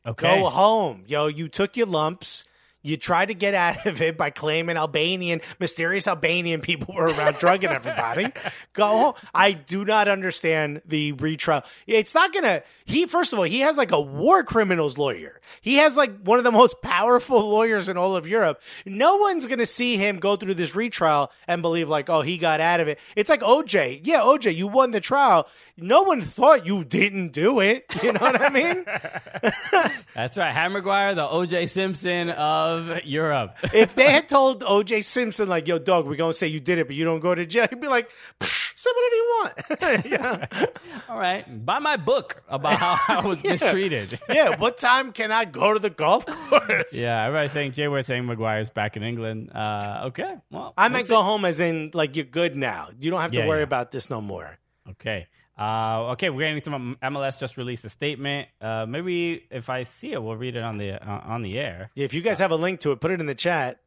okay. 0.05 0.39
Go 0.41 0.49
home. 0.49 1.03
Yo, 1.07 1.27
you 1.27 1.47
took 1.49 1.75
your 1.75 1.87
lumps. 1.87 2.45
You 2.81 2.95
tried 2.95 3.25
to 3.25 3.33
get 3.33 3.53
out 3.53 3.85
of 3.85 4.01
it 4.01 4.17
by 4.17 4.29
claiming 4.29 4.77
Albanian, 4.77 5.41
mysterious 5.59 6.07
Albanian 6.07 6.61
people 6.61 6.95
were 6.95 7.07
around 7.07 7.37
drugging 7.37 7.71
everybody. 7.71 8.31
Go 8.73 8.87
home. 8.87 9.13
I 9.33 9.51
do 9.51 9.83
not 9.83 10.07
understand 10.07 10.81
the 10.85 11.11
retrial. 11.13 11.63
It's 11.87 12.13
not 12.13 12.33
gonna. 12.33 12.63
He 12.85 13.05
first 13.05 13.33
of 13.33 13.39
all, 13.39 13.45
he 13.45 13.59
has 13.59 13.75
like 13.75 13.91
a 13.91 13.99
war 13.99 14.43
criminals 14.43 14.97
lawyer. 14.97 15.41
He 15.61 15.75
has 15.75 15.97
like 15.97 16.21
one 16.21 16.37
of 16.37 16.45
the 16.45 16.51
most 16.51 16.81
powerful 16.81 17.49
lawyers 17.49 17.89
in 17.89 17.97
all 17.97 18.15
of 18.15 18.27
Europe. 18.27 18.61
No 18.85 19.17
one's 19.17 19.45
gonna 19.45 19.65
see 19.65 19.97
him 19.97 20.19
go 20.19 20.37
through 20.37 20.55
this 20.55 20.73
retrial 20.73 21.31
and 21.47 21.61
believe 21.61 21.89
like, 21.89 22.09
oh, 22.09 22.21
he 22.21 22.37
got 22.37 22.61
out 22.61 22.79
of 22.79 22.87
it. 22.87 22.97
It's 23.17 23.29
like 23.29 23.41
OJ. 23.41 24.01
Yeah, 24.03 24.21
OJ, 24.21 24.55
you 24.55 24.67
won 24.67 24.91
the 24.91 25.01
trial. 25.01 25.47
No 25.81 26.03
one 26.03 26.21
thought 26.21 26.65
you 26.65 26.83
didn't 26.83 27.29
do 27.33 27.59
it. 27.59 27.85
You 28.03 28.13
know 28.13 28.19
what 28.19 28.41
I 28.41 28.49
mean? 28.49 28.85
That's 30.15 30.37
right, 30.37 30.51
Harry 30.51 30.69
Maguire, 30.73 31.15
the 31.15 31.27
O.J. 31.27 31.67
Simpson 31.67 32.29
of 32.31 33.03
Europe. 33.05 33.55
if 33.73 33.95
they 33.95 34.11
had 34.11 34.27
told 34.29 34.63
OJ 34.63 35.03
Simpson, 35.03 35.47
like, 35.47 35.67
yo, 35.67 35.79
dog, 35.79 36.07
we're 36.07 36.15
going 36.15 36.31
to 36.33 36.37
say 36.37 36.47
you 36.47 36.59
did 36.59 36.77
it, 36.77 36.87
but 36.87 36.95
you 36.95 37.05
don't 37.05 37.19
go 37.19 37.33
to 37.33 37.45
jail, 37.45 37.67
he'd 37.69 37.79
be 37.79 37.87
like, 37.87 38.09
"Pfft, 38.39 38.73
say 38.77 38.89
whatever 38.95 39.15
you 39.15 39.25
want. 39.39 40.05
yeah. 40.05 40.65
all 41.09 41.17
right, 41.19 41.65
buy 41.65 41.79
my 41.79 41.95
book 41.97 42.41
about 42.49 42.77
how 42.79 42.97
I 43.07 43.25
was 43.25 43.43
mistreated. 43.43 44.19
yeah. 44.29 44.57
What 44.57 44.77
time 44.77 45.11
can 45.11 45.31
I 45.31 45.45
go 45.45 45.73
to 45.73 45.79
the 45.79 45.89
golf 45.89 46.25
course? 46.25 46.93
Yeah, 46.95 47.25
everybody's 47.25 47.51
saying 47.51 47.73
Jay 47.73 47.87
Ward's 47.87 48.07
saying 48.07 48.25
Maguire's 48.25 48.69
back 48.69 48.97
in 48.97 49.03
England. 49.03 49.51
Uh, 49.53 50.03
okay, 50.07 50.35
well, 50.51 50.73
I 50.77 51.01
see. 51.01 51.09
go 51.09 51.21
home 51.23 51.45
as 51.45 51.59
in, 51.61 51.91
like, 51.93 52.15
you're 52.15 52.25
good 52.25 52.55
now. 52.55 52.89
You 52.99 53.11
don't 53.11 53.21
have 53.21 53.31
to 53.31 53.37
Yeah, 53.39 53.47
worry 53.47 53.59
yeah. 53.59 53.63
about 53.63 53.91
this 53.91 54.09
no 54.09 54.21
more. 54.21 54.57
Okay, 54.91 55.27
uh, 55.59 56.11
okay, 56.11 56.29
we're 56.29 56.47
getting 56.47 56.63
some 56.63 56.97
MLS 57.03 57.37
just 57.37 57.57
released 57.57 57.83
a 57.83 57.89
statement. 57.89 58.47
Uh, 58.61 58.85
maybe 58.87 59.43
if 59.51 59.69
I 59.69 59.83
see 59.83 60.13
it, 60.13 60.23
we'll 60.23 60.37
read 60.37 60.55
it 60.55 60.63
on 60.63 60.77
the 60.77 60.93
uh, 60.93 61.21
on 61.25 61.41
the 61.41 61.59
air. 61.59 61.91
If 61.97 62.13
you 62.13 62.21
guys 62.21 62.39
have 62.39 62.51
a 62.51 62.55
link 62.55 62.79
to 62.81 62.93
it, 62.93 63.01
put 63.01 63.11
it 63.11 63.19
in 63.19 63.25
the 63.25 63.35
chat. 63.35 63.79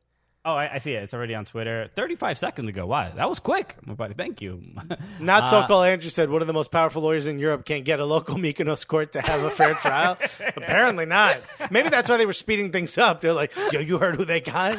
Oh, 0.44 0.54
I, 0.54 0.74
I 0.74 0.78
see 0.78 0.92
it. 0.92 1.04
It's 1.04 1.14
already 1.14 1.36
on 1.36 1.44
Twitter. 1.44 1.88
Thirty-five 1.94 2.36
seconds 2.36 2.68
ago. 2.68 2.84
Wow, 2.84 3.12
that 3.14 3.28
was 3.28 3.38
quick, 3.38 3.76
my 3.86 3.94
buddy. 3.94 4.14
Thank 4.14 4.42
you. 4.42 4.60
Not 5.20 5.44
Uh, 5.44 5.50
so 5.50 5.66
called 5.68 5.86
Andrew 5.86 6.10
said 6.10 6.30
one 6.30 6.40
of 6.40 6.48
the 6.48 6.52
most 6.52 6.72
powerful 6.72 7.00
lawyers 7.02 7.28
in 7.28 7.38
Europe 7.38 7.64
can't 7.64 7.84
get 7.84 8.00
a 8.00 8.04
local 8.04 8.34
Mykonos 8.38 8.84
court 8.84 9.12
to 9.12 9.20
have 9.20 9.40
a 9.44 9.50
fair 9.50 9.74
trial. 9.74 10.18
Apparently 10.56 11.06
not. 11.06 11.42
Maybe 11.70 11.90
that's 11.90 12.10
why 12.10 12.16
they 12.16 12.26
were 12.26 12.32
speeding 12.32 12.72
things 12.72 12.98
up. 12.98 13.20
They're 13.20 13.32
like, 13.32 13.54
"Yo, 13.70 13.78
you 13.78 13.98
heard 13.98 14.16
who 14.16 14.24
they 14.24 14.40
got?" 14.40 14.76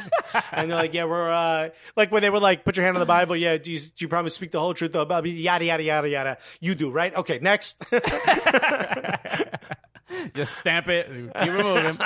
And 0.51 0.69
they're 0.69 0.77
like, 0.77 0.93
"Yeah, 0.93 1.05
we're 1.05 1.31
uh, 1.31 1.69
like 1.95 2.11
when 2.11 2.23
they 2.23 2.29
were 2.29 2.41
like, 2.41 2.65
put 2.65 2.75
your 2.75 2.83
hand 2.85 2.97
on 2.97 2.99
the 2.99 3.05
Bible. 3.05 3.37
Yeah, 3.37 3.55
do 3.57 3.71
you, 3.71 3.79
do 3.79 3.87
you 3.99 4.09
promise 4.09 4.33
to 4.33 4.35
speak 4.35 4.51
the 4.51 4.59
whole 4.59 4.73
truth 4.73 4.93
me? 4.93 5.29
Yada 5.31 5.63
yada 5.63 5.83
yada 5.83 6.09
yada. 6.09 6.37
You 6.59 6.75
do, 6.75 6.91
right? 6.91 7.15
Okay, 7.15 7.39
next. 7.41 7.81
Just 10.33 10.57
stamp 10.57 10.87
it. 10.87 11.07
Keep 11.07 11.49
it 11.49 11.63
moving. 11.63 11.97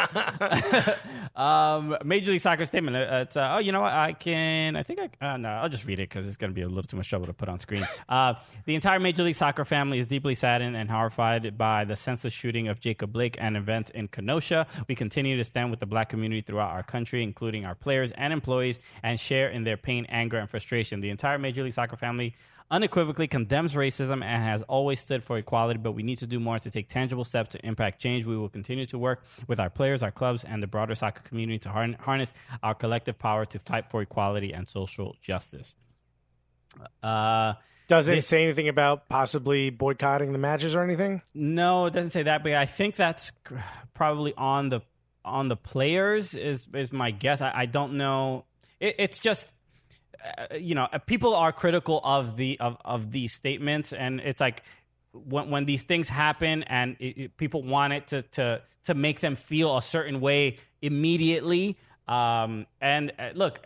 um, 1.36 1.98
Major 2.04 2.32
League 2.32 2.42
Soccer 2.42 2.66
statement. 2.66 2.96
Uh, 2.96 3.24
It's 3.24 3.38
uh, 3.38 3.56
oh, 3.56 3.60
you 3.60 3.72
know 3.72 3.82
what? 3.82 3.94
I 3.94 4.14
can. 4.14 4.76
I 4.76 4.84
think 4.84 5.00
I. 5.00 5.34
Uh, 5.34 5.38
no, 5.38 5.50
I'll 5.50 5.70
just 5.70 5.86
read 5.86 6.00
it 6.00 6.10
because 6.10 6.28
it's 6.28 6.38
going 6.38 6.52
to 6.52 6.56
be 6.56 6.62
a 6.62 6.68
little 6.68 6.84
too 6.84 6.98
much 6.98 7.10
trouble 7.10 7.26
to 7.28 7.34
put 7.34 7.50
on 7.50 7.60
screen. 7.60 7.88
Uh, 8.10 8.36
the 8.66 8.74
entire 8.74 9.00
Major 9.00 9.24
League 9.24 9.36
Soccer 9.36 9.66
family 9.66 10.00
is 10.00 10.08
deeply 10.08 10.34
saddened 10.34 10.78
and 10.78 10.90
horrified 10.90 11.58
by 11.58 11.84
the 11.84 11.96
senseless 11.96 12.32
shooting 12.32 12.68
of 12.70 12.80
Jacob 12.80 13.12
Blake 13.12 13.36
and 13.40 13.58
event 13.58 13.90
in 13.90 14.08
Kenosha. 14.08 14.66
We 14.88 14.96
continue 14.96 15.36
to 15.36 15.44
stand 15.44 15.72
with 15.72 15.80
the 15.82 15.86
Black 15.86 16.08
community 16.10 16.42
throughout 16.42 16.72
our 16.72 16.84
country, 16.84 17.24
including 17.24 17.66
our 17.66 17.76
players 17.76 18.12
and 18.14 18.32
employees, 18.32 18.80
and 19.04 19.20
share 19.20 19.50
in 19.50 19.66
their 19.66 19.78
pain, 19.78 20.06
anger, 20.10 20.38
and 20.38 20.50
frustration. 20.50 21.02
The 21.02 21.10
entire 21.10 21.38
Major 21.38 21.64
League 21.64 21.74
Soccer 21.74 21.98
family 21.98 22.34
unequivocally 22.70 23.28
condemns 23.28 23.74
racism 23.76 24.24
and 24.24 24.44
has 24.44 24.62
always 24.64 25.00
stood 25.00 25.24
for 25.24 25.38
equality, 25.38 25.80
but 25.80 25.94
we 25.94 26.04
need 26.04 26.18
to 26.18 26.28
do 26.28 26.40
more 26.40 26.60
to 26.60 26.70
take 26.70 26.90
tangible 26.90 27.24
steps 27.24 27.52
to 27.52 27.66
impact 27.66 28.02
change. 28.02 28.26
We 28.26 28.38
will 28.38 28.50
continue 28.50 28.86
to 28.88 28.98
work 28.98 29.24
with 29.48 29.60
our 29.60 29.70
players, 29.70 30.04
our 30.04 30.12
clubs, 30.12 30.44
and 30.44 30.62
the 30.62 30.68
broader 30.68 30.96
soccer 30.96 31.22
community 31.22 31.60
to 31.60 31.70
harness 32.00 32.34
our 32.62 32.76
collective 32.76 33.18
power 33.18 33.46
to 33.46 33.60
fight 33.60 33.90
for 33.90 34.02
equality 34.02 34.52
and 34.54 34.68
social 34.68 35.16
justice. 35.22 35.76
Uh, 37.02 37.54
Does 37.88 38.08
it 38.10 38.24
say 38.24 38.44
anything 38.44 38.68
about 38.68 39.08
possibly 39.10 39.70
boycotting 39.70 40.32
the 40.34 40.38
matches 40.38 40.76
or 40.76 40.84
anything? 40.84 41.22
no, 41.34 41.86
it 41.86 41.94
doesn't 41.94 42.12
say 42.12 42.24
that, 42.24 42.44
but 42.44 42.54
I 42.54 42.66
think 42.66 42.96
that's 42.96 43.32
probably 43.94 44.34
on 44.36 44.70
the 44.70 44.82
on 45.24 45.50
the 45.50 45.58
players 45.58 46.34
is 46.36 46.68
is 46.74 46.94
my 46.94 47.12
guess. 47.12 47.42
I, 47.42 47.52
I 47.54 47.66
don't 47.66 47.94
know. 47.94 48.46
It, 48.80 48.96
it's 49.00 49.20
just 49.20 49.52
uh, 50.38 50.56
you 50.56 50.76
know 50.76 50.88
uh, 50.92 50.98
people 51.00 51.36
are 51.36 51.52
critical 51.52 52.02
of 52.04 52.38
the 52.38 52.60
of, 52.60 52.78
of 52.86 53.12
these 53.12 53.34
statements, 53.34 53.94
and 53.94 54.20
it's 54.22 54.40
like 54.42 54.64
when 55.14 55.50
when 55.50 55.66
these 55.66 55.84
things 55.84 56.10
happen 56.10 56.64
and 56.64 56.96
it, 57.00 57.18
it- 57.18 57.38
people 57.38 57.64
want 57.64 57.94
it 57.94 58.08
to 58.08 58.22
to 58.24 58.62
to 58.86 58.94
make 58.94 59.20
them 59.20 59.36
feel 59.36 59.78
a 59.78 59.82
certain 59.82 60.20
way 60.22 60.58
immediately. 60.82 61.78
Um, 62.08 62.66
and 62.82 63.12
uh, 63.20 63.30
look. 63.34 63.60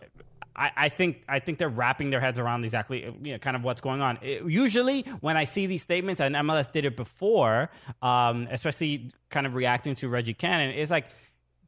I, 0.54 0.70
I 0.76 0.88
think 0.90 1.22
I 1.30 1.38
think 1.38 1.56
they're 1.56 1.70
wrapping 1.70 2.10
their 2.10 2.20
heads 2.20 2.38
around 2.38 2.64
exactly 2.64 3.04
you 3.22 3.32
know, 3.32 3.38
kind 3.38 3.56
of 3.56 3.62
what's 3.64 3.80
going 3.80 4.02
on. 4.02 4.18
It- 4.20 4.44
usually, 4.44 5.00
when 5.22 5.34
I 5.34 5.44
see 5.44 5.64
these 5.66 5.80
statements, 5.80 6.20
and 6.20 6.34
MLS 6.34 6.70
did 6.70 6.84
it 6.84 6.94
before, 6.94 7.70
um, 8.02 8.46
especially 8.50 9.12
kind 9.30 9.46
of 9.46 9.54
reacting 9.54 9.94
to 9.94 10.10
Reggie 10.10 10.34
Cannon, 10.34 10.68
it's 10.74 10.90
like 10.90 11.06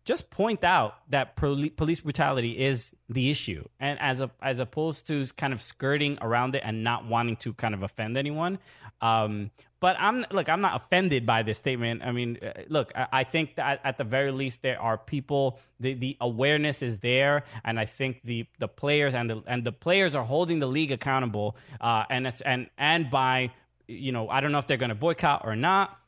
just 0.04 0.30
point 0.30 0.64
out 0.64 0.96
that 1.10 1.34
police 1.36 2.00
brutality 2.00 2.58
is 2.58 2.94
the 3.08 3.30
issue, 3.30 3.64
and 3.80 3.98
as 4.00 4.20
a, 4.20 4.30
as 4.42 4.58
opposed 4.58 5.06
to 5.06 5.26
kind 5.36 5.52
of 5.52 5.62
skirting 5.62 6.18
around 6.20 6.54
it 6.54 6.62
and 6.64 6.84
not 6.84 7.06
wanting 7.06 7.36
to 7.36 7.54
kind 7.54 7.74
of 7.74 7.82
offend 7.82 8.16
anyone. 8.16 8.58
Um, 9.00 9.50
but 9.80 9.96
I'm 9.98 10.24
look, 10.30 10.48
I'm 10.48 10.60
not 10.60 10.76
offended 10.76 11.26
by 11.26 11.42
this 11.42 11.58
statement. 11.58 12.02
I 12.02 12.12
mean, 12.12 12.38
uh, 12.42 12.52
look, 12.68 12.92
I, 12.94 13.06
I 13.12 13.24
think 13.24 13.56
that 13.56 13.80
at 13.84 13.98
the 13.98 14.04
very 14.04 14.30
least 14.30 14.62
there 14.62 14.80
are 14.80 14.98
people. 14.98 15.58
The, 15.80 15.94
the 15.94 16.16
awareness 16.20 16.82
is 16.82 16.98
there, 16.98 17.44
and 17.64 17.80
I 17.80 17.84
think 17.84 18.22
the 18.24 18.46
the 18.58 18.68
players 18.68 19.14
and 19.14 19.28
the 19.28 19.42
and 19.46 19.64
the 19.64 19.72
players 19.72 20.14
are 20.14 20.24
holding 20.24 20.58
the 20.58 20.68
league 20.68 20.92
accountable. 20.92 21.56
Uh, 21.80 22.04
and 22.10 22.26
it's 22.26 22.40
and 22.42 22.68
and 22.78 23.10
by 23.10 23.50
you 23.86 24.12
know, 24.12 24.28
I 24.28 24.40
don't 24.40 24.52
know 24.52 24.58
if 24.58 24.66
they're 24.66 24.76
going 24.76 24.90
to 24.90 24.94
boycott 24.94 25.42
or 25.44 25.56
not. 25.56 25.98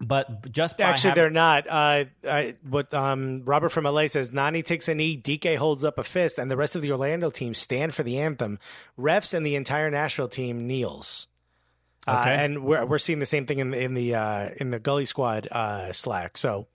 But 0.00 0.50
just 0.50 0.78
by 0.78 0.84
Actually, 0.84 1.10
hav- 1.10 1.16
they're 1.16 1.30
not. 1.30 1.66
Uh, 1.68 2.04
I, 2.26 2.56
what 2.68 2.92
um, 2.94 3.42
Robert 3.44 3.68
from 3.68 3.84
LA 3.84 4.06
says: 4.06 4.32
Nani 4.32 4.62
takes 4.62 4.88
a 4.88 4.94
knee, 4.94 5.20
DK 5.20 5.58
holds 5.58 5.84
up 5.84 5.98
a 5.98 6.04
fist, 6.04 6.38
and 6.38 6.50
the 6.50 6.56
rest 6.56 6.74
of 6.74 6.80
the 6.80 6.90
Orlando 6.90 7.30
team 7.30 7.52
stand 7.52 7.94
for 7.94 8.02
the 8.02 8.18
anthem. 8.18 8.58
Refs 8.98 9.34
and 9.34 9.44
the 9.44 9.54
entire 9.54 9.90
Nashville 9.90 10.28
team 10.28 10.66
kneels. 10.66 11.26
Uh, 12.06 12.24
and 12.26 12.64
we're 12.64 12.84
we're 12.86 12.98
seeing 12.98 13.18
the 13.18 13.26
same 13.26 13.44
thing 13.44 13.58
in 13.58 13.70
the 13.72 13.78
in 13.78 13.92
the 13.92 14.14
uh, 14.14 14.48
in 14.56 14.70
the 14.70 14.78
Gully 14.78 15.04
Squad 15.04 15.48
uh, 15.48 15.92
Slack. 15.92 16.36
So. 16.38 16.66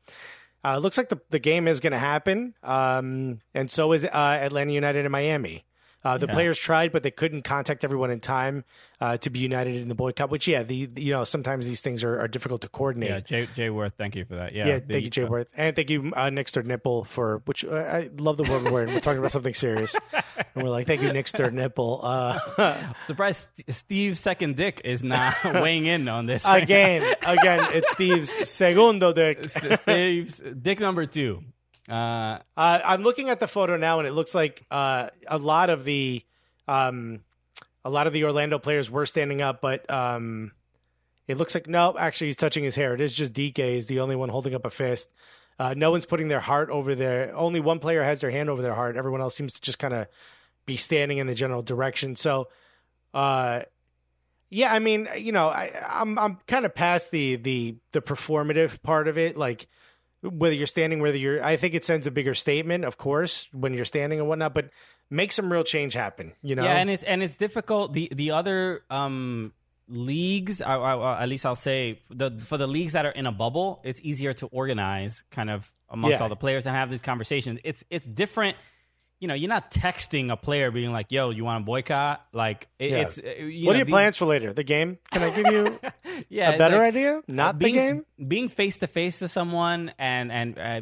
Uh, 0.64 0.78
it 0.78 0.80
looks 0.80 0.98
like 0.98 1.10
the, 1.10 1.22
the 1.30 1.38
game 1.38 1.68
is 1.68 1.80
going 1.80 1.94
to 1.94 2.00
happen, 2.00 2.56
um, 2.64 3.40
and 3.54 3.70
so 3.70 3.92
is 3.92 4.04
uh, 4.04 4.10
Atlanta 4.12 4.74
United 4.74 5.06
and 5.06 5.12
Miami. 5.12 5.64
Uh, 6.06 6.20
the 6.20 6.28
Yeah. 6.28 6.34
players 6.34 6.60
tried, 6.60 6.92
but 6.92 7.02
they 7.02 7.10
couldn't 7.10 7.42
contact 7.42 7.84
everyone 7.84 8.12
in 8.12 8.20
time 8.20 8.64
uh, 9.02 9.18
to 9.18 9.30
be 9.32 9.40
united 9.40 9.76
in 9.76 9.88
the 9.88 9.96
boycott. 9.96 10.30
Which, 10.30 10.48
yeah, 10.48 10.62
the, 10.62 10.86
the- 10.86 11.02
you 11.02 11.12
know 11.12 11.24
sometimes 11.24 11.66
these 11.68 11.82
things 11.82 12.04
are, 12.04 12.20
are 12.22 12.28
difficult 12.28 12.62
to 12.62 12.70
coordinate. 12.70 13.10
yeah, 13.10 13.20
Jay, 13.22 13.48
Jay 13.56 13.70
Worth, 13.72 13.94
thank 13.98 14.16
you 14.16 14.24
for 14.24 14.36
that. 14.36 14.54
Yeah, 14.54 14.68
Yeah, 14.68 14.80
the- 14.80 14.94
thank 14.94 15.04
you, 15.06 15.10
Jay 15.10 15.24
Worth, 15.26 15.52
and 15.58 15.76
thank 15.76 15.90
you, 15.90 16.14
uh, 16.16 16.30
Nixter 16.30 16.64
Nipple, 16.64 17.06
for 17.06 17.42
which 17.46 17.66
uh, 17.66 17.74
I 17.74 18.10
love 18.18 18.38
the 18.38 18.44
word 18.44 18.72
we're 18.72 18.84
in. 18.84 18.94
We're 18.94 19.00
talking 19.00 19.18
about 19.18 19.32
something 19.32 19.56
serious, 19.56 19.96
and 20.14 20.64
we're 20.64 20.70
like, 20.70 20.86
thank 20.86 21.02
you, 21.02 21.10
Nixter 21.10 21.52
Nipple. 21.52 22.02
Uh, 22.04 22.94
Surprised 23.06 23.48
St- 23.58 23.74
Steve's 23.74 24.20
second 24.20 24.56
dick 24.56 24.82
is 24.86 25.04
not 25.04 25.36
weighing 25.44 25.88
in 25.88 26.08
on 26.08 26.28
this. 26.28 26.46
again, 26.48 27.02
again, 27.26 27.68
it's 27.74 27.90
Steve's 27.92 28.30
segundo 28.50 29.12
dick. 29.12 29.50
Steve's 29.50 30.40
dick 30.62 30.80
number 30.80 31.06
two. 31.08 31.44
Uh, 31.90 32.40
Uh, 32.58 32.80
I'm 32.84 33.04
looking 33.04 33.30
at 33.30 33.40
the 33.40 33.48
photo 33.48 33.78
now, 33.78 34.00
and 34.00 34.08
it 34.08 34.12
looks 34.12 34.34
like 34.34 34.66
uh, 34.72 35.10
a 35.28 35.38
lot 35.38 35.70
of 35.70 35.86
the, 35.86 36.24
um, 36.68 37.22
a 37.84 37.90
lot 37.90 38.08
of 38.08 38.14
the 38.14 38.24
Orlando 38.24 38.58
players 38.60 38.90
were 38.90 39.06
standing 39.06 39.42
up, 39.42 39.62
but 39.62 39.90
um, 39.92 40.52
it 41.28 41.38
looks 41.38 41.54
like 41.54 41.68
no, 41.68 41.96
actually, 41.98 42.28
he's 42.28 42.36
touching 42.38 42.64
his 42.64 42.76
hair. 42.76 42.94
It 42.94 43.02
is 43.02 43.14
just 43.14 43.34
DK 43.34 43.78
is 43.78 43.86
the 43.88 44.00
only 44.00 44.16
one 44.16 44.30
holding 44.30 44.56
up 44.56 44.66
a 44.66 44.70
fist. 44.70 45.10
Uh, 45.58 45.74
no 45.76 45.92
one's 45.92 46.06
putting 46.06 46.28
their 46.28 46.40
heart 46.40 46.70
over 46.70 46.96
their. 46.96 47.36
Only 47.36 47.60
one 47.60 47.80
player 47.80 48.04
has 48.04 48.22
their 48.22 48.32
hand 48.32 48.50
over 48.50 48.62
their 48.62 48.76
heart. 48.76 48.98
Everyone 48.98 49.22
else 49.22 49.36
seems 49.36 49.54
to 49.54 49.62
just 49.62 49.80
kind 49.80 49.94
of 49.94 50.08
be 50.66 50.76
standing 50.78 51.20
in 51.20 51.28
the 51.28 51.36
general 51.36 51.62
direction. 51.62 52.16
So, 52.16 52.50
uh, 53.14 53.62
yeah, 54.50 54.74
I 54.74 54.80
mean, 54.80 55.08
you 55.18 55.32
know, 55.32 55.48
I, 55.48 55.72
I'm 55.88 56.18
I'm 56.20 56.40
kind 56.48 56.66
of 56.66 56.76
past 56.76 57.12
the 57.12 57.38
the 57.38 57.78
the 57.92 58.02
performative 58.02 58.82
part 58.82 59.08
of 59.08 59.18
it, 59.18 59.38
like 59.38 59.68
whether 60.30 60.56
you're 60.56 60.68
standing, 60.68 61.00
whether 61.02 61.18
you're. 61.18 61.44
I 61.44 61.56
think 61.58 61.74
it 61.74 61.84
sends 61.86 62.08
a 62.08 62.12
bigger 62.12 62.34
statement, 62.34 62.84
of 62.86 62.98
course, 62.98 63.48
when 63.52 63.74
you're 63.74 63.86
standing 63.86 64.20
and 64.20 64.28
whatnot, 64.28 64.54
but 64.54 64.70
make 65.10 65.32
some 65.32 65.52
real 65.52 65.64
change 65.64 65.94
happen. 65.94 66.34
You 66.42 66.56
know, 66.56 66.64
Yeah, 66.64 66.76
and 66.78 66.90
it's 66.90 67.04
and 67.04 67.22
it's 67.24 67.36
difficult. 67.36 67.94
The 67.94 68.10
the 68.14 68.32
other 68.32 68.84
um 68.90 69.54
leagues, 69.88 70.62
I, 70.62 70.76
I, 70.76 71.24
at 71.24 71.30
least 71.30 71.46
I'll 71.46 71.56
say, 71.56 72.00
the 72.10 72.32
for 72.32 72.58
the 72.58 72.68
leagues 72.68 72.94
that 72.94 73.06
are 73.06 73.12
in 73.12 73.26
a 73.28 73.32
bubble, 73.32 73.82
it's 73.84 74.02
easier 74.04 74.34
to 74.34 74.48
organize, 74.48 75.24
kind 75.32 75.50
of 75.50 75.72
amongst 75.90 76.18
Yeah. 76.18 76.24
all 76.24 76.30
the 76.30 76.36
players 76.36 76.66
and 76.66 76.76
have 76.76 76.90
these 76.90 77.02
conversations. 77.04 77.60
It's 77.64 77.84
it's 77.90 78.08
different. 78.08 78.58
You 79.26 79.28
know, 79.30 79.34
you're 79.34 79.50
not 79.50 79.72
texting 79.72 80.32
a 80.32 80.38
player 80.38 80.70
being 80.70 80.92
like, 80.94 81.12
"Yo, 81.12 81.32
you 81.32 81.44
want 81.44 81.64
to 81.64 81.66
boycott?" 81.66 82.24
Like, 82.32 82.68
it, 82.78 82.92
Yeah. 82.92 82.98
it's. 82.98 83.18
uh, 83.18 83.24
what 83.24 83.34
know, 83.40 83.44
are 83.44 83.50
your 83.50 83.74
the- 83.74 83.86
plans 83.86 84.18
for 84.18 84.26
later? 84.26 84.54
The 84.54 84.64
game? 84.64 85.00
Can 85.12 85.24
I 85.24 85.30
give 85.36 85.52
you 85.52 85.80
Yeah, 86.30 86.52
a 86.52 86.58
better 86.60 86.78
like, 86.78 86.90
idea? 86.90 87.24
Not 87.28 87.58
the 87.58 87.66
being, 87.66 87.76
game. 87.76 88.06
Being 88.28 88.50
face 88.50 88.78
to 88.78 88.88
face 88.88 89.18
to 89.20 89.28
someone 89.28 89.92
and 89.98 90.32
and 90.32 90.60
uh, 90.60 90.82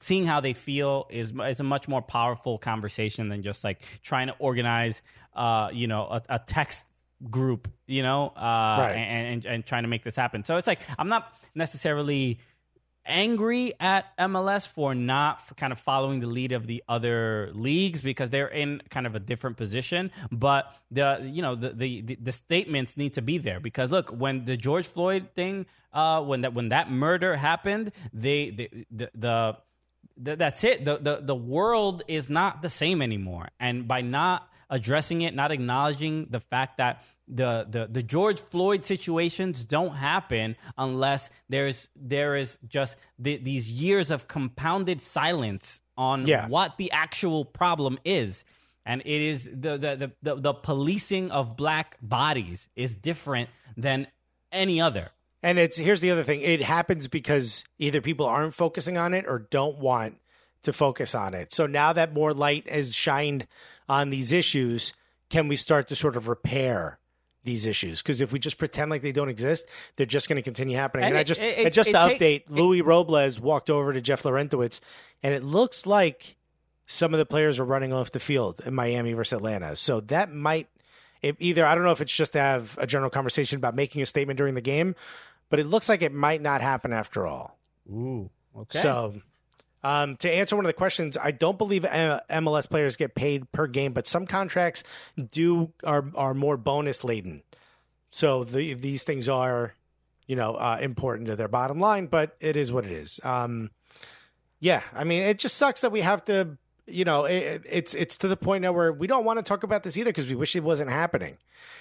seeing 0.00 0.24
how 0.24 0.40
they 0.40 0.52
feel 0.52 1.06
is 1.10 1.32
is 1.46 1.60
a 1.60 1.62
much 1.62 1.86
more 1.86 2.02
powerful 2.02 2.58
conversation 2.58 3.28
than 3.28 3.42
just 3.44 3.62
like 3.62 3.82
trying 4.02 4.26
to 4.26 4.34
organize, 4.40 5.00
uh, 5.36 5.70
you 5.72 5.86
know, 5.86 6.06
a, 6.10 6.22
a 6.28 6.38
text 6.40 6.86
group, 7.30 7.68
you 7.86 8.02
know, 8.02 8.32
uh, 8.36 8.40
Right. 8.80 8.94
and, 8.96 9.26
and 9.28 9.46
and 9.46 9.64
trying 9.64 9.82
to 9.84 9.88
make 9.88 10.02
this 10.02 10.16
happen. 10.16 10.42
So 10.44 10.56
it's 10.56 10.66
like 10.66 10.80
I'm 10.98 11.08
not 11.08 11.32
necessarily 11.54 12.40
angry 13.06 13.72
at 13.80 14.16
MLS 14.18 14.68
for 14.68 14.94
not 14.94 15.36
f- 15.38 15.54
kind 15.56 15.72
of 15.72 15.78
following 15.78 16.20
the 16.20 16.26
lead 16.26 16.52
of 16.52 16.66
the 16.66 16.82
other 16.88 17.50
leagues 17.54 18.02
because 18.02 18.30
they're 18.30 18.48
in 18.48 18.82
kind 18.90 19.06
of 19.06 19.14
a 19.14 19.20
different 19.20 19.56
position. 19.56 20.10
But 20.30 20.74
the 20.90 21.20
you 21.22 21.42
know 21.42 21.54
the 21.54 21.70
the, 21.70 22.00
the, 22.02 22.18
the 22.20 22.32
statements 22.32 22.96
need 22.96 23.14
to 23.14 23.22
be 23.22 23.38
there 23.38 23.60
because 23.60 23.90
look 23.90 24.10
when 24.10 24.44
the 24.44 24.56
George 24.56 24.86
Floyd 24.86 25.28
thing 25.34 25.66
uh, 25.92 26.22
when 26.22 26.42
that 26.42 26.54
when 26.54 26.68
that 26.70 26.90
murder 26.90 27.36
happened 27.36 27.92
they, 28.12 28.50
the 28.90 29.10
the 29.14 29.56
Th- 30.22 30.36
that's 30.36 30.64
it. 30.64 30.84
The, 30.84 30.98
the 30.98 31.20
the 31.22 31.34
world 31.34 32.02
is 32.06 32.28
not 32.28 32.60
the 32.60 32.68
same 32.68 33.00
anymore, 33.00 33.48
and 33.58 33.88
by 33.88 34.02
not 34.02 34.49
addressing 34.70 35.22
it, 35.22 35.34
not 35.34 35.50
acknowledging 35.52 36.26
the 36.30 36.40
fact 36.40 36.78
that 36.78 37.02
the 37.28 37.66
the, 37.68 37.86
the 37.90 38.02
George 38.02 38.40
Floyd 38.40 38.84
situations 38.84 39.64
don't 39.64 39.94
happen 39.96 40.56
unless 40.78 41.28
there's 41.48 41.88
there 41.94 42.34
is 42.36 42.58
just 42.66 42.96
the, 43.18 43.36
these 43.36 43.70
years 43.70 44.10
of 44.10 44.26
compounded 44.28 45.00
silence 45.00 45.80
on 45.96 46.26
Yeah. 46.26 46.48
what 46.48 46.76
the 46.78 46.90
actual 46.92 47.44
problem 47.44 47.98
is. 48.04 48.44
And 48.86 49.02
it 49.04 49.22
is 49.22 49.44
the 49.44 49.76
the, 49.76 49.96
the, 49.96 50.12
the 50.22 50.34
the 50.36 50.54
policing 50.54 51.30
of 51.30 51.56
black 51.56 51.98
bodies 52.00 52.68
is 52.74 52.96
different 52.96 53.50
than 53.76 54.06
any 54.50 54.80
other. 54.80 55.10
And 55.42 55.58
it's 55.58 55.76
here's 55.76 56.00
the 56.00 56.10
other 56.10 56.24
thing. 56.24 56.40
It 56.40 56.62
happens 56.62 57.06
because 57.06 57.62
either 57.78 58.00
people 58.00 58.26
aren't 58.26 58.54
focusing 58.54 58.96
on 58.98 59.14
it 59.14 59.26
or 59.28 59.46
don't 59.50 59.78
want 59.78 60.16
to 60.62 60.72
focus 60.72 61.14
on 61.14 61.32
it. 61.34 61.52
So 61.52 61.66
now 61.66 61.92
that 61.94 62.12
more 62.12 62.34
light 62.34 62.66
is 62.66 62.94
shined 62.94 63.46
on 63.90 64.10
these 64.10 64.32
issues, 64.32 64.92
can 65.30 65.48
we 65.48 65.56
start 65.56 65.88
to 65.88 65.96
sort 65.96 66.16
of 66.16 66.28
repair 66.28 66.98
these 67.42 67.66
issues? 67.66 68.00
Because 68.02 68.20
if 68.20 68.32
we 68.32 68.38
just 68.38 68.56
pretend 68.58 68.90
like 68.90 69.02
they 69.02 69.12
don't 69.12 69.28
exist, 69.28 69.66
they're 69.96 70.06
just 70.06 70.28
going 70.28 70.36
to 70.36 70.42
continue 70.42 70.76
happening. 70.76 71.04
And, 71.06 71.12
And 71.14 71.18
I 71.18 71.24
just 71.24 71.40
it- 71.42 71.58
and 71.64 71.74
just 71.74 71.90
it 71.90 71.92
to 71.94 72.06
take- 72.06 72.20
update, 72.48 72.50
Luis 72.50 72.82
Robles 72.82 73.40
walked 73.40 73.68
over 73.68 73.92
to 73.92 74.00
Jeff 74.00 74.22
Larentowicz, 74.22 74.80
and 75.22 75.34
it 75.34 75.42
looks 75.42 75.86
like 75.86 76.36
some 76.86 77.12
of 77.14 77.18
the 77.18 77.26
players 77.26 77.58
are 77.58 77.64
running 77.64 77.92
off 77.92 78.10
the 78.12 78.20
field 78.20 78.60
in 78.64 78.74
Miami 78.74 79.12
versus 79.12 79.32
Atlanta. 79.36 79.74
So 79.76 80.00
that 80.00 80.32
might 80.32 80.68
it, 81.22 81.36
either 81.38 81.66
I 81.66 81.74
don't 81.74 81.84
know 81.84 81.92
if 81.92 82.00
it's 82.00 82.14
just 82.14 82.32
to 82.34 82.38
have 82.38 82.78
a 82.80 82.86
general 82.86 83.10
conversation 83.10 83.56
about 83.56 83.74
making 83.74 84.00
a 84.02 84.06
statement 84.06 84.38
during 84.38 84.54
the 84.54 84.60
game, 84.60 84.94
but 85.50 85.58
it 85.58 85.66
looks 85.66 85.88
like 85.88 86.00
it 86.02 86.12
might 86.14 86.40
not 86.40 86.62
happen 86.62 86.92
after 86.92 87.26
all. 87.26 87.58
Ooh, 87.90 88.30
okay. 88.56 88.78
So, 88.78 89.14
um, 89.82 90.16
to 90.16 90.30
answer 90.30 90.56
one 90.56 90.64
of 90.64 90.68
the 90.68 90.74
questions, 90.74 91.16
I 91.16 91.30
don't 91.30 91.58
believe 91.58 91.84
uh, 91.84 92.20
MLS 92.30 92.68
players 92.68 92.96
get 92.96 93.14
paid 93.14 93.50
per 93.52 93.66
game, 93.66 93.92
but 93.92 94.06
some 94.06 94.26
contracts 94.26 94.82
do 95.30 95.72
are 95.84 96.04
are 96.14 96.34
more 96.34 96.56
bonus 96.56 97.04
laden. 97.04 97.42
So 98.10 98.44
the, 98.44 98.74
these 98.74 99.04
things 99.04 99.28
are, 99.28 99.74
you 100.26 100.36
know, 100.36 100.54
uh, 100.54 100.78
important 100.80 101.28
to 101.28 101.36
their 101.36 101.48
bottom 101.48 101.78
line, 101.78 102.06
but 102.06 102.36
it 102.40 102.56
is 102.56 102.72
what 102.72 102.84
it 102.84 102.92
is. 102.92 103.20
Um, 103.22 103.70
yeah, 104.58 104.82
I 104.92 105.04
mean, 105.04 105.22
it 105.22 105.38
just 105.38 105.56
sucks 105.56 105.80
that 105.80 105.92
we 105.92 106.02
have 106.02 106.24
to, 106.26 106.58
you 106.90 107.04
know, 107.04 107.24
it, 107.24 107.62
it's 107.70 107.94
it's 107.94 108.16
to 108.18 108.28
the 108.28 108.36
point 108.36 108.62
now 108.62 108.72
where 108.72 108.92
we 108.92 109.06
don't 109.06 109.24
want 109.24 109.38
to 109.38 109.42
talk 109.42 109.62
about 109.62 109.82
this 109.82 109.96
either 109.96 110.10
because 110.10 110.26
we 110.26 110.34
wish 110.34 110.56
it 110.56 110.62
wasn't 110.62 110.90
happening, 110.90 111.38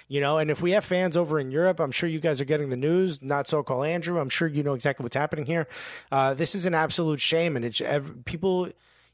you 0.08 0.22
know. 0.22 0.38
And 0.38 0.50
if 0.50 0.62
we 0.62 0.72
have 0.72 0.86
fans 0.86 1.18
over 1.18 1.40
in 1.40 1.52
Europe, 1.52 1.80
I'm 1.80 1.92
sure 1.92 2.10
you 2.10 2.20
guys 2.20 2.40
are 2.42 2.46
getting 2.46 2.70
the 2.70 2.78
news. 2.78 3.22
Not 3.22 3.48
so 3.48 3.64
called 3.64 3.86
Andrew, 3.86 4.20
I'm 4.20 4.30
sure 4.30 4.48
you 4.48 4.64
know 4.64 4.74
exactly 4.74 5.04
what's 5.04 5.16
happening 5.16 5.46
here. 5.46 5.68
Uh, 6.12 6.34
this 6.34 6.56
is 6.56 6.66
an 6.66 6.74
absolute 6.74 7.20
shame, 7.20 7.56
and 7.56 7.66
it's 7.66 7.82
people. 8.26 8.70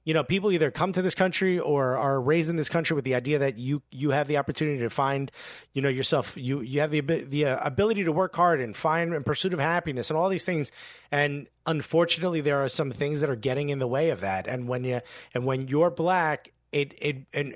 You 0.06 0.14
know, 0.14 0.24
people 0.24 0.52
either 0.52 0.72
come 0.72 0.94
to 0.94 1.02
this 1.02 1.16
country 1.16 1.60
or 1.60 1.98
are 1.98 2.22
raised 2.22 2.50
in 2.50 2.56
this 2.56 2.70
country 2.70 2.96
with 2.96 3.04
the 3.04 3.16
idea 3.16 3.40
that 3.40 3.58
you 3.58 3.82
you 3.92 4.12
have 4.12 4.28
the 4.28 4.38
opportunity 4.38 4.80
to 4.80 4.90
find, 4.90 5.32
you 5.74 5.82
know, 5.82 5.90
yourself. 5.90 6.38
You 6.38 6.62
you 6.62 6.80
have 6.80 6.92
the 6.92 7.02
the 7.02 7.46
uh, 7.46 7.66
ability 7.66 8.04
to 8.04 8.12
work 8.12 8.36
hard 8.36 8.62
and 8.62 8.78
find 8.78 9.14
in 9.14 9.24
pursuit 9.24 9.54
of 9.54 9.60
happiness 9.60 10.10
and 10.10 10.18
all 10.18 10.30
these 10.30 10.46
things. 10.46 10.72
And 11.12 11.48
unfortunately, 11.66 12.42
there 12.42 12.64
are 12.64 12.70
some 12.70 12.92
things 12.92 13.22
that 13.22 13.30
are 13.30 13.36
getting 13.36 13.70
in 13.70 13.80
the 13.80 13.88
way 13.88 14.12
of 14.12 14.22
that. 14.22 14.48
And 14.48 14.68
when 14.68 14.84
you 14.84 15.02
and 15.34 15.44
when 15.44 15.68
you're 15.68 15.90
black, 15.90 16.54
it 16.72 16.94
it 17.00 17.26
and 17.34 17.56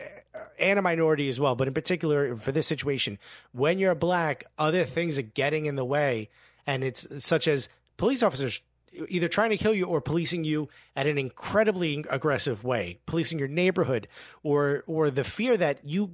and 0.57 0.79
a 0.79 0.81
minority 0.81 1.29
as 1.29 1.39
well, 1.39 1.55
but 1.55 1.67
in 1.67 1.73
particular 1.73 2.35
for 2.35 2.51
this 2.51 2.67
situation, 2.67 3.19
when 3.51 3.79
you're 3.79 3.95
black, 3.95 4.45
other 4.57 4.83
things 4.83 5.17
are 5.17 5.23
getting 5.23 5.65
in 5.65 5.75
the 5.75 5.85
way, 5.85 6.29
and 6.65 6.83
it's 6.83 7.07
such 7.19 7.47
as 7.47 7.69
police 7.97 8.23
officers 8.23 8.61
either 9.07 9.27
trying 9.27 9.49
to 9.51 9.57
kill 9.57 9.73
you 9.73 9.85
or 9.85 10.01
policing 10.01 10.43
you 10.43 10.69
at 10.95 11.07
an 11.07 11.17
incredibly 11.17 12.05
aggressive 12.09 12.63
way, 12.63 12.99
policing 13.05 13.39
your 13.39 13.47
neighborhood, 13.47 14.07
or 14.43 14.83
or 14.87 15.09
the 15.11 15.23
fear 15.23 15.57
that 15.57 15.79
you 15.83 16.11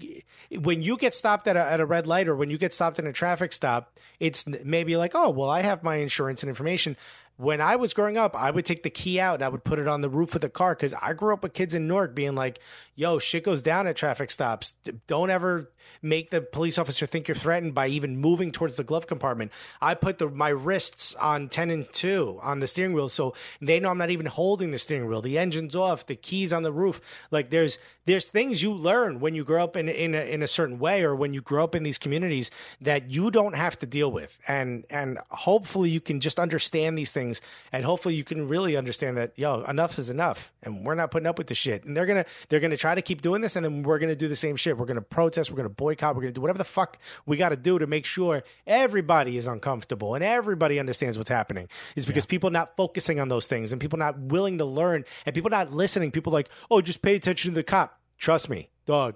when 0.60 0.82
you 0.82 0.98
get 0.98 1.14
stopped 1.14 1.48
at 1.48 1.56
a, 1.56 1.62
at 1.62 1.80
a 1.80 1.86
red 1.86 2.08
light 2.08 2.28
or 2.28 2.36
when 2.36 2.50
you 2.50 2.58
get 2.58 2.74
stopped 2.74 3.00
in 3.00 3.08
a 3.08 3.14
traffic 3.14 3.54
stop, 3.54 3.98
it's 4.20 4.46
maybe 4.48 4.98
like, 4.98 5.12
oh 5.16 5.30
well, 5.30 5.50
I 5.50 5.62
have 5.62 5.84
my 5.84 5.96
insurance 5.96 6.44
and 6.44 6.50
information. 6.50 6.98
When 7.38 7.60
I 7.60 7.76
was 7.76 7.94
growing 7.94 8.18
up, 8.18 8.36
I 8.36 8.50
would 8.50 8.66
take 8.66 8.84
the 8.84 8.90
key 8.90 9.20
out 9.20 9.36
and 9.36 9.44
I 9.44 9.50
would 9.50 9.64
put 9.64 9.78
it 9.78 9.88
on 9.88 10.02
the 10.02 10.10
roof 10.10 10.36
of 10.36 10.42
the 10.42 10.50
car 10.50 10.74
because 10.74 10.94
I 11.02 11.14
grew 11.14 11.34
up 11.34 11.44
with 11.44 11.54
kids 11.54 11.74
in 11.74 11.88
Newark 11.88 12.16
being 12.16 12.34
like, 12.34 12.60
yo, 12.96 13.20
shit 13.20 13.44
goes 13.44 13.62
down 13.62 13.88
at 13.88 13.98
traffic 13.98 14.32
stops. 14.32 14.76
Don't 15.08 15.30
ever 15.30 15.70
make 16.02 16.30
the 16.30 16.40
police 16.42 16.78
officer 16.78 17.06
think 17.06 17.28
you're 17.28 17.36
threatened 17.36 17.74
by 17.74 17.88
even 17.88 18.18
moving 18.18 18.52
towards 18.52 18.78
the 18.78 18.84
glove 18.84 19.08
compartment. 19.08 19.52
I 19.82 19.96
put 19.96 20.18
the, 20.18 20.30
my 20.30 20.50
wrists 20.50 21.14
on 21.16 21.50
10 21.50 21.70
and 21.72 21.92
2 21.92 22.40
on 22.42 22.62
the 22.62 22.68
steering 22.68 22.94
wheel 22.94 23.10
so 23.10 23.34
they 23.62 23.80
know 23.82 23.90
I'm 23.90 23.98
not 23.98 24.12
even 24.12 24.28
holding 24.28 24.72
the 24.72 24.80
steering 24.80 25.08
wheel. 25.08 25.22
The 25.22 25.38
engine's 25.38 25.76
off, 25.76 26.06
the 26.06 26.16
keys 26.16 26.54
on 26.54 26.64
the 26.64 26.72
roof. 26.72 27.02
Like 27.32 27.50
there's 27.50 27.78
there's 28.06 28.28
things 28.28 28.62
you 28.62 28.72
learn 28.72 29.20
when 29.20 29.34
you 29.34 29.44
grow 29.44 29.64
up 29.64 29.76
in 29.76 29.90
in 29.90 30.14
a, 30.14 30.22
in 30.22 30.42
a 30.42 30.48
certain 30.48 30.80
way 30.80 31.04
or 31.04 31.16
when 31.16 31.34
you 31.34 31.42
grow 31.42 31.64
up 31.64 31.76
in 31.76 31.84
these 31.84 31.98
communities 31.98 32.52
that 32.80 33.10
you 33.10 33.32
don't 33.32 33.56
have 33.56 33.78
to 33.80 33.86
deal 33.86 34.12
with. 34.12 34.40
And 34.48 34.86
and 34.90 35.20
hopefully 35.30 35.90
you 35.90 36.00
can 36.00 36.20
just 36.20 36.40
understand 36.40 36.98
these 36.98 37.12
things 37.12 37.25
and 37.72 37.86
hopefully 37.86 38.16
you 38.16 38.24
can 38.24 38.48
really 38.48 38.76
understand 38.76 39.18
that 39.18 39.34
yo, 39.36 39.62
enough 39.64 39.98
is 39.98 40.10
enough 40.10 40.54
and 40.64 40.86
we're 40.86 40.96
not 40.96 41.12
putting 41.12 41.28
up 41.28 41.38
with 41.38 41.48
the 41.48 41.56
shit. 41.56 41.84
And 41.84 41.96
they're 41.96 42.06
going 42.06 42.24
to 42.24 42.30
they're 42.50 42.60
to 42.60 42.78
try 42.78 42.96
to 42.96 43.02
keep 43.02 43.22
doing 43.22 43.42
this 43.42 43.56
and 43.56 43.64
then 43.64 43.84
we're 43.84 44.00
going 44.00 44.10
to 44.10 44.16
do 44.16 44.28
the 44.28 44.36
same 44.36 44.56
shit. 44.56 44.78
We're 44.78 44.86
going 44.86 44.96
to 44.96 45.02
protest, 45.02 45.50
we're 45.50 45.58
going 45.58 45.70
to 45.70 45.74
boycott, 45.74 46.16
we're 46.16 46.22
going 46.22 46.34
to 46.34 46.38
do 46.38 46.42
whatever 46.42 46.58
the 46.58 46.64
fuck 46.64 47.00
we 47.26 47.38
got 47.38 47.50
to 47.50 47.56
do 47.56 47.80
to 47.80 47.88
make 47.88 48.06
sure 48.06 48.44
everybody 48.68 49.38
is 49.38 49.48
uncomfortable 49.48 50.16
and 50.16 50.24
everybody 50.24 50.80
understands 50.80 51.18
what's 51.18 51.30
happening. 51.30 51.68
Is 51.96 52.06
because 52.06 52.26
people 52.26 52.50
not 52.50 52.76
focusing 52.76 53.20
on 53.20 53.30
those 53.30 53.48
things 53.48 53.72
and 53.72 53.82
people 53.82 53.98
not 53.98 54.20
willing 54.20 54.58
to 54.58 54.66
learn 54.66 55.06
and 55.26 55.34
people 55.34 55.50
not 55.50 55.72
listening. 55.72 56.12
People 56.12 56.34
like, 56.34 56.50
"Oh, 56.70 56.82
just 56.82 57.02
pay 57.02 57.16
attention 57.16 57.52
to 57.52 57.56
the 57.56 57.64
cop." 57.64 58.00
Trust 58.18 58.50
me, 58.50 58.70
dog. 58.86 59.16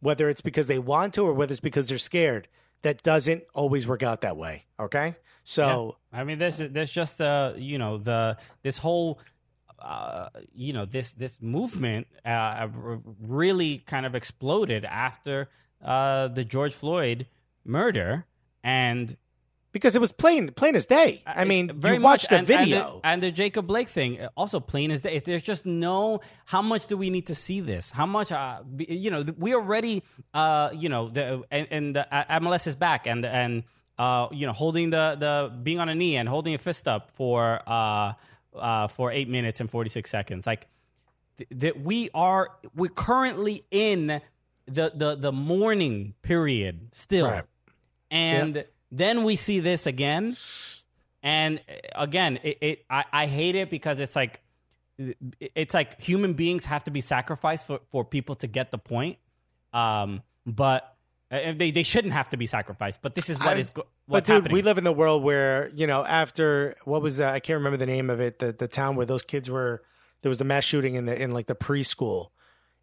Whether 0.00 0.28
it's 0.28 0.40
because 0.40 0.66
they 0.66 0.78
want 0.78 1.14
to 1.14 1.22
or 1.22 1.32
whether 1.32 1.52
it's 1.52 1.60
because 1.60 1.88
they're 1.88 1.98
scared, 1.98 2.48
that 2.82 3.02
doesn't 3.02 3.44
always 3.54 3.86
work 3.86 4.02
out 4.02 4.20
that 4.22 4.36
way. 4.36 4.64
Okay, 4.78 5.16
so 5.44 5.96
I 6.12 6.24
mean, 6.24 6.38
there's 6.38 6.58
there's 6.58 6.92
just 6.92 7.20
uh, 7.20 7.52
you 7.56 7.78
know 7.78 7.98
the 7.98 8.36
this 8.62 8.78
whole 8.78 9.20
uh, 9.78 10.28
you 10.54 10.72
know 10.72 10.84
this 10.84 11.12
this 11.12 11.40
movement 11.40 12.06
uh, 12.24 12.68
really 13.20 13.78
kind 13.78 14.06
of 14.06 14.14
exploded 14.14 14.84
after 14.84 15.48
uh, 15.84 16.28
the 16.28 16.44
George 16.44 16.74
Floyd 16.74 17.26
murder, 17.64 18.26
and 18.62 19.16
because 19.72 19.96
it 19.96 20.00
was 20.00 20.12
plain 20.12 20.52
plain 20.52 20.76
as 20.76 20.86
day. 20.86 21.22
I 21.26 21.44
mean, 21.44 21.70
Uh, 21.70 21.74
very 21.74 21.94
you 21.96 22.00
much. 22.00 22.28
the 22.28 22.36
and, 22.38 22.46
video. 22.46 22.60
and 22.76 23.02
the, 23.02 23.06
and 23.08 23.22
the 23.22 23.30
Jacob 23.32 23.66
Blake 23.66 23.88
thing, 23.88 24.20
uh, 24.20 24.28
also 24.36 24.60
plain 24.60 24.90
as 24.90 25.02
day. 25.02 25.18
There's 25.18 25.42
just 25.42 25.66
no. 25.66 26.20
How 26.44 26.62
much 26.62 26.86
do 26.86 26.96
we 26.96 27.10
need 27.10 27.26
to 27.28 27.34
see 27.34 27.60
this? 27.60 27.90
How 27.90 28.06
much? 28.06 28.30
Uh, 28.30 28.62
you 28.78 29.10
know, 29.10 29.24
we 29.36 29.54
already. 29.54 30.04
Uh, 30.32 30.70
you 30.72 30.88
know, 30.88 31.08
the 31.08 31.42
and, 31.50 31.66
and 31.70 31.96
the 31.96 32.14
uh, 32.14 32.38
MLS 32.40 32.66
is 32.66 32.76
back, 32.76 33.06
and 33.06 33.24
and 33.24 33.64
uh, 34.02 34.28
you 34.32 34.46
know, 34.46 34.52
holding 34.52 34.90
the 34.90 35.16
the 35.16 35.52
being 35.62 35.78
on 35.78 35.88
a 35.88 35.94
knee 35.94 36.16
and 36.16 36.28
holding 36.28 36.54
a 36.54 36.58
fist 36.58 36.88
up 36.88 37.12
for 37.12 37.60
uh, 37.68 38.14
uh 38.56 38.88
for 38.88 39.12
eight 39.12 39.28
minutes 39.28 39.60
and 39.60 39.70
forty 39.70 39.88
six 39.88 40.10
seconds, 40.10 40.44
like 40.44 40.66
th- 41.38 41.48
that 41.52 41.80
we 41.80 42.10
are 42.12 42.50
we're 42.74 42.90
currently 42.90 43.64
in 43.70 44.20
the 44.66 44.92
the 44.92 45.14
the 45.14 45.30
mourning 45.30 46.14
period 46.22 46.88
still. 46.90 47.28
Right. 47.28 47.44
and 48.10 48.64
then 48.90 49.22
we 49.22 49.36
see 49.36 49.60
this 49.60 49.86
again. 49.86 50.36
And 51.22 51.60
uh, 51.68 52.02
again 52.02 52.40
it, 52.42 52.58
it 52.60 52.84
I, 52.90 53.04
I 53.12 53.26
hate 53.26 53.54
it 53.54 53.70
because 53.70 54.00
it's 54.00 54.16
like 54.16 54.40
it's 55.54 55.74
like 55.74 56.02
human 56.02 56.32
beings 56.32 56.64
have 56.64 56.82
to 56.84 56.90
be 56.90 57.00
sacrificed 57.00 57.68
for, 57.68 57.78
for 57.92 58.04
people 58.04 58.34
to 58.36 58.48
get 58.48 58.72
the 58.72 58.78
point. 58.78 59.18
Um 59.72 60.22
but 60.44 60.91
uh, 61.32 61.52
they, 61.56 61.70
they 61.70 61.82
shouldn't 61.82 62.12
have 62.12 62.28
to 62.28 62.36
be 62.36 62.46
sacrificed 62.46 63.00
but 63.02 63.14
this 63.14 63.28
is 63.30 63.38
what 63.38 63.56
I- 63.56 63.60
is 63.60 63.70
go- 63.70 63.82
But 64.06 64.12
what's 64.12 64.26
dude, 64.28 64.34
happening 64.34 64.54
we 64.54 64.62
live 64.62 64.78
in 64.78 64.84
the 64.84 64.92
world 64.92 65.22
where 65.24 65.70
you 65.74 65.86
know 65.86 66.04
after 66.04 66.74
what 66.84 67.00
was 67.02 67.16
that? 67.16 67.32
I 67.34 67.40
can't 67.40 67.56
remember 67.58 67.78
the 67.78 67.86
name 67.86 68.10
of 68.10 68.20
it. 68.20 68.38
The 68.38 68.52
the 68.52 68.68
town 68.68 68.96
where 68.96 69.06
those 69.06 69.22
kids 69.22 69.48
were. 69.50 69.82
There 70.22 70.28
was 70.28 70.40
a 70.40 70.44
mass 70.44 70.62
shooting 70.64 70.94
in 70.94 71.06
the 71.06 71.20
in 71.20 71.32
like 71.32 71.46
the 71.48 71.56
preschool. 71.56 72.28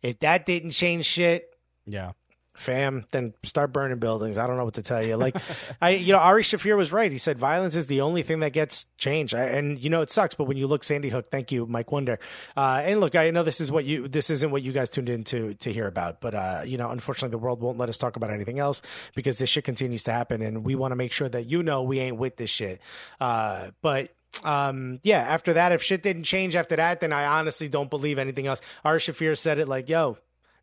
If 0.01 0.19
that 0.19 0.45
didn't 0.45 0.71
change 0.71 1.05
shit, 1.05 1.45
yeah 1.85 2.11
fam, 2.60 3.06
then 3.11 3.34
start 3.44 3.72
burning 3.73 3.99
buildings. 3.99 4.38
I 4.38 4.48
don't 4.48 4.57
know 4.57 4.65
what 4.65 4.76
to 4.76 4.81
tell 4.81 5.03
you. 5.03 5.15
Like, 5.15 5.36
I, 5.81 5.91
you 5.91 6.14
know, 6.14 6.19
Ari 6.19 6.44
Shaffir 6.44 6.77
was 6.77 6.91
right. 6.91 7.11
He 7.11 7.18
said 7.18 7.40
violence 7.40 7.76
is 7.76 7.88
the 7.88 8.02
only 8.02 8.23
thing 8.23 8.40
that 8.41 8.53
gets 8.53 8.88
changed. 8.98 9.34
I, 9.34 9.44
and 9.44 9.80
you 9.80 9.90
know, 9.90 10.02
it 10.02 10.10
sucks. 10.10 10.36
But 10.36 10.45
when 10.45 10.57
you 10.57 10.68
look 10.68 10.84
Sandy 10.84 11.10
Hook, 11.10 11.31
thank 11.31 11.52
you, 11.52 11.65
Mike 11.65 11.91
Wonder. 11.91 12.19
Uh, 12.56 12.81
and 12.84 12.99
look, 12.99 13.15
I 13.15 13.30
know 13.31 13.44
this 13.44 13.61
is 13.61 13.72
what 13.72 13.86
you, 13.86 14.07
this 14.07 14.30
isn't 14.30 14.52
what 14.52 14.61
you 14.61 14.72
guys 14.72 14.90
tuned 14.90 15.10
in 15.10 15.23
to 15.26 15.53
to 15.56 15.73
hear 15.73 15.88
about. 15.88 16.22
But 16.22 16.36
uh, 16.36 16.61
you 16.65 16.77
know, 16.77 16.90
unfortunately, 16.90 17.31
the 17.31 17.38
world 17.38 17.61
won't 17.61 17.77
let 17.77 17.90
us 17.90 17.98
talk 17.98 18.15
about 18.15 18.31
anything 18.31 18.60
else 18.60 18.81
because 19.15 19.38
this 19.38 19.49
shit 19.49 19.64
continues 19.64 20.03
to 20.03 20.11
happen, 20.11 20.41
and 20.41 20.64
we 20.64 20.76
want 20.76 20.91
to 20.91 20.95
make 20.95 21.11
sure 21.11 21.30
that 21.30 21.45
you 21.45 21.64
know 21.64 21.84
we 21.84 21.99
ain't 21.99 22.18
with 22.18 22.38
this 22.38 22.49
shit. 22.49 22.81
Uh, 23.19 23.72
but 23.81 24.11
um 24.44 24.99
yeah 25.03 25.19
after 25.22 25.53
that 25.53 25.72
if 25.72 25.81
shit 25.81 26.03
didn't 26.03 26.23
change 26.23 26.56
after 26.56 26.76
that 26.76 26.99
then 26.99 27.11
i 27.11 27.26
honestly 27.26 27.68
don't 27.68 27.90
believe 27.90 28.19
anything 28.19 28.48
else 28.48 28.61
ari 28.86 28.99
shaffir 28.99 29.38
said 29.38 29.57
it 29.60 29.68
like 29.68 29.90
yo 29.90 30.18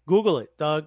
google 0.06 0.38
it 0.38 0.56
doug 0.56 0.86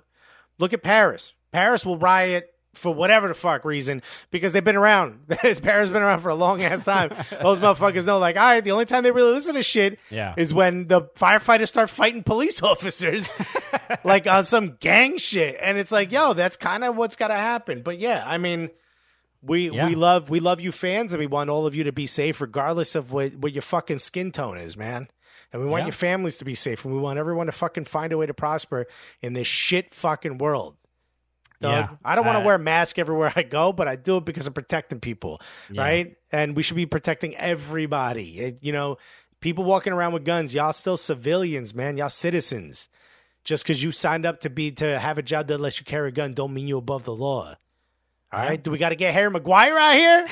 Look 0.59 0.73
at 0.73 0.83
Paris. 0.83 1.33
Paris 1.51 1.85
will 1.85 1.97
riot 1.97 2.47
for 2.75 2.93
whatever 2.93 3.27
the 3.27 3.33
fuck 3.33 3.65
reason 3.65 4.03
because 4.29 4.53
they've 4.53 4.63
been 4.63 4.75
around. 4.75 5.27
Paris 5.27 5.59
has 5.59 5.89
been 5.89 6.03
around 6.03 6.19
for 6.19 6.29
a 6.29 6.35
long 6.35 6.61
ass 6.61 6.83
time. 6.83 7.09
Those 7.41 7.57
motherfuckers 7.57 8.05
know, 8.05 8.19
like, 8.19 8.35
all 8.37 8.43
right, 8.43 8.63
the 8.63 8.71
only 8.71 8.85
time 8.85 9.03
they 9.03 9.09
really 9.11 9.33
listen 9.33 9.55
to 9.55 9.63
shit 9.63 9.97
Yeah. 10.11 10.35
is 10.37 10.53
when 10.53 10.87
the 10.87 11.01
firefighters 11.17 11.69
start 11.69 11.89
fighting 11.89 12.21
police 12.21 12.61
officers, 12.63 13.33
like 14.03 14.27
on 14.27 14.43
some 14.45 14.77
gang 14.79 15.17
shit. 15.17 15.57
And 15.59 15.79
it's 15.79 15.91
like, 15.91 16.11
yo, 16.11 16.33
that's 16.33 16.57
kind 16.57 16.83
of 16.83 16.95
what's 16.95 17.15
got 17.15 17.29
to 17.29 17.33
happen. 17.35 17.81
But 17.81 17.97
yeah, 17.97 18.23
I 18.25 18.37
mean, 18.37 18.69
we 19.41 19.71
Yeah. 19.71 19.87
we 19.87 19.95
love 19.95 20.29
we 20.29 20.39
love 20.39 20.59
you 20.61 20.71
fans, 20.71 21.11
and 21.13 21.19
we 21.19 21.25
want 21.27 21.49
all 21.49 21.65
of 21.65 21.73
you 21.73 21.85
to 21.85 21.91
be 21.93 22.05
safe, 22.07 22.39
regardless 22.41 22.93
of 22.93 23.11
what 23.11 23.33
what 23.35 23.51
your 23.53 23.61
fucking 23.61 23.97
skin 23.99 24.31
tone 24.31 24.57
is, 24.57 24.75
man. 24.77 25.07
And 25.51 25.61
we 25.63 25.67
want 25.67 25.81
Yeah. 25.81 25.87
your 25.87 25.93
families 25.93 26.37
to 26.37 26.45
be 26.45 26.55
safe, 26.55 26.85
and 26.85 26.93
we 26.93 26.99
want 26.99 27.17
everyone 27.19 27.47
to 27.47 27.51
fucking 27.51 27.85
find 27.85 28.13
a 28.13 28.17
way 28.17 28.25
to 28.27 28.33
prosper 28.33 28.85
in 29.21 29.33
this 29.33 29.47
shit 29.47 29.95
fucking 29.95 30.37
world. 30.37 30.75
Doug, 31.61 31.71
Yeah. 31.71 31.95
I 32.05 32.15
don't 32.15 32.25
want 32.25 32.37
to 32.37 32.41
Uh, 32.41 32.45
wear 32.45 32.55
a 32.55 32.59
mask 32.59 32.97
everywhere 32.99 33.33
I 33.35 33.43
go, 33.43 33.73
but 33.73 33.87
I 33.87 33.95
do 33.95 34.17
it 34.17 34.25
because 34.25 34.47
I'm 34.47 34.53
protecting 34.53 34.99
people, 34.99 35.41
Yeah. 35.69 35.81
right? 35.81 36.15
And 36.31 36.55
we 36.55 36.63
should 36.63 36.75
be 36.77 36.85
protecting 36.85 37.35
everybody. 37.35 38.39
It- 38.39 38.59
you 38.61 38.71
know, 38.71 38.97
people 39.41 39.63
walking 39.65 39.91
around 39.91 40.13
with 40.13 40.23
guns, 40.23 40.53
y'all 40.53 40.71
still 40.73 40.97
civilians, 40.97 41.73
man. 41.75 41.97
Y'all 41.97 42.09
citizens. 42.09 42.87
Just 43.43 43.63
because 43.63 43.81
you 43.83 43.91
signed 43.91 44.25
up 44.25 44.39
to 44.41 44.49
be 44.49 44.71
to 44.73 44.99
have 44.99 45.17
a 45.17 45.21
job 45.21 45.47
that 45.47 45.59
lets 45.59 45.79
you 45.79 45.85
carry 45.85 46.09
a 46.09 46.11
gun, 46.11 46.33
don't 46.33 46.53
mean 46.53 46.67
you 46.67 46.77
above 46.77 47.03
the 47.05 47.15
law. 47.15 47.55
All 48.31 48.39
right, 48.41 48.61
do 48.61 48.69
we 48.69 48.77
got 48.77 48.89
to 48.89 48.95
get 48.95 49.11
Harry 49.13 49.31
Maguire 49.31 49.75
out 49.75 49.95
here? 49.95 50.27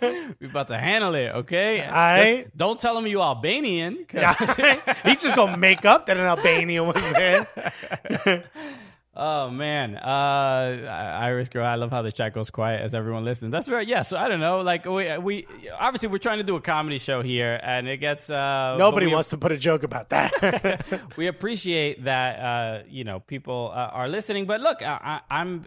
we're 0.40 0.48
about 0.48 0.68
to 0.68 0.78
handle 0.78 1.12
it 1.16 1.30
okay 1.34 1.84
All 1.84 1.90
right. 1.92 2.44
Just 2.44 2.56
don't 2.56 2.80
tell 2.80 2.96
him 2.96 3.06
you 3.08 3.20
Albanian. 3.20 4.06
He's 5.04 5.16
just 5.16 5.34
gonna 5.34 5.56
make 5.56 5.84
up 5.84 6.06
that 6.06 6.16
an 6.16 6.24
Albanian 6.24 6.86
was 6.86 7.02
there. 7.12 8.44
Oh 9.20 9.50
man, 9.50 9.96
uh, 9.96 11.18
Iris 11.20 11.48
girl, 11.48 11.66
I 11.66 11.74
love 11.74 11.90
how 11.90 12.02
the 12.02 12.12
chat 12.12 12.34
goes 12.34 12.50
quiet 12.50 12.82
as 12.82 12.94
everyone 12.94 13.24
listens. 13.24 13.50
That's 13.50 13.68
right. 13.68 13.86
Yeah, 13.86 14.02
so 14.02 14.16
I 14.16 14.28
don't 14.28 14.38
know. 14.38 14.60
Like 14.60 14.84
we, 14.84 15.18
we 15.18 15.46
obviously 15.76 16.08
we're 16.08 16.18
trying 16.18 16.38
to 16.38 16.44
do 16.44 16.54
a 16.54 16.60
comedy 16.60 16.98
show 16.98 17.20
here, 17.20 17.58
and 17.64 17.88
it 17.88 17.96
gets 17.96 18.30
uh, 18.30 18.76
Nobody 18.78 19.08
wants 19.08 19.30
to 19.30 19.36
put 19.36 19.50
a 19.50 19.56
joke 19.56 19.82
about 19.82 20.10
that. 20.10 20.84
We 21.16 21.26
appreciate 21.26 22.04
that 22.04 22.38
uh, 22.38 22.82
you 22.88 23.02
know 23.02 23.18
people 23.18 23.72
uh, 23.74 23.90
are 23.92 24.08
listening, 24.08 24.46
but 24.46 24.60
look, 24.60 24.82
I. 24.82 25.20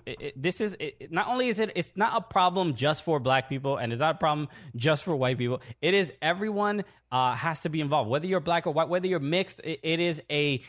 It, 0.06 0.42
this 0.42 0.62
is 0.62 0.78
it, 0.80 1.12
not 1.12 1.28
only 1.28 1.50
is 1.50 1.60
it 1.60 1.74
it's 1.76 1.92
not 1.96 2.14
a 2.16 2.22
problem 2.22 2.76
just 2.76 3.04
for 3.04 3.20
Black 3.20 3.50
people, 3.50 3.76
and 3.76 3.92
it's 3.92 4.00
not 4.00 4.16
a 4.16 4.18
problem 4.18 4.48
just 4.78 5.04
for 5.04 5.14
white 5.14 5.38
people. 5.38 5.62
It 5.82 5.94
is 5.94 6.14
everyone 6.22 6.86
uh, 7.12 7.36
has 7.36 7.60
to 7.62 7.70
be 7.70 7.82
involved, 7.82 8.10
whether 8.10 8.28
you're 8.28 8.40
black 8.40 8.66
or 8.66 8.74
white, 8.74 8.88
whether 8.88 9.08
you're 9.08 9.20
mixed. 9.20 9.60
It, 9.64 9.82
it 9.84 10.00
is 10.00 10.22
a 10.30 10.62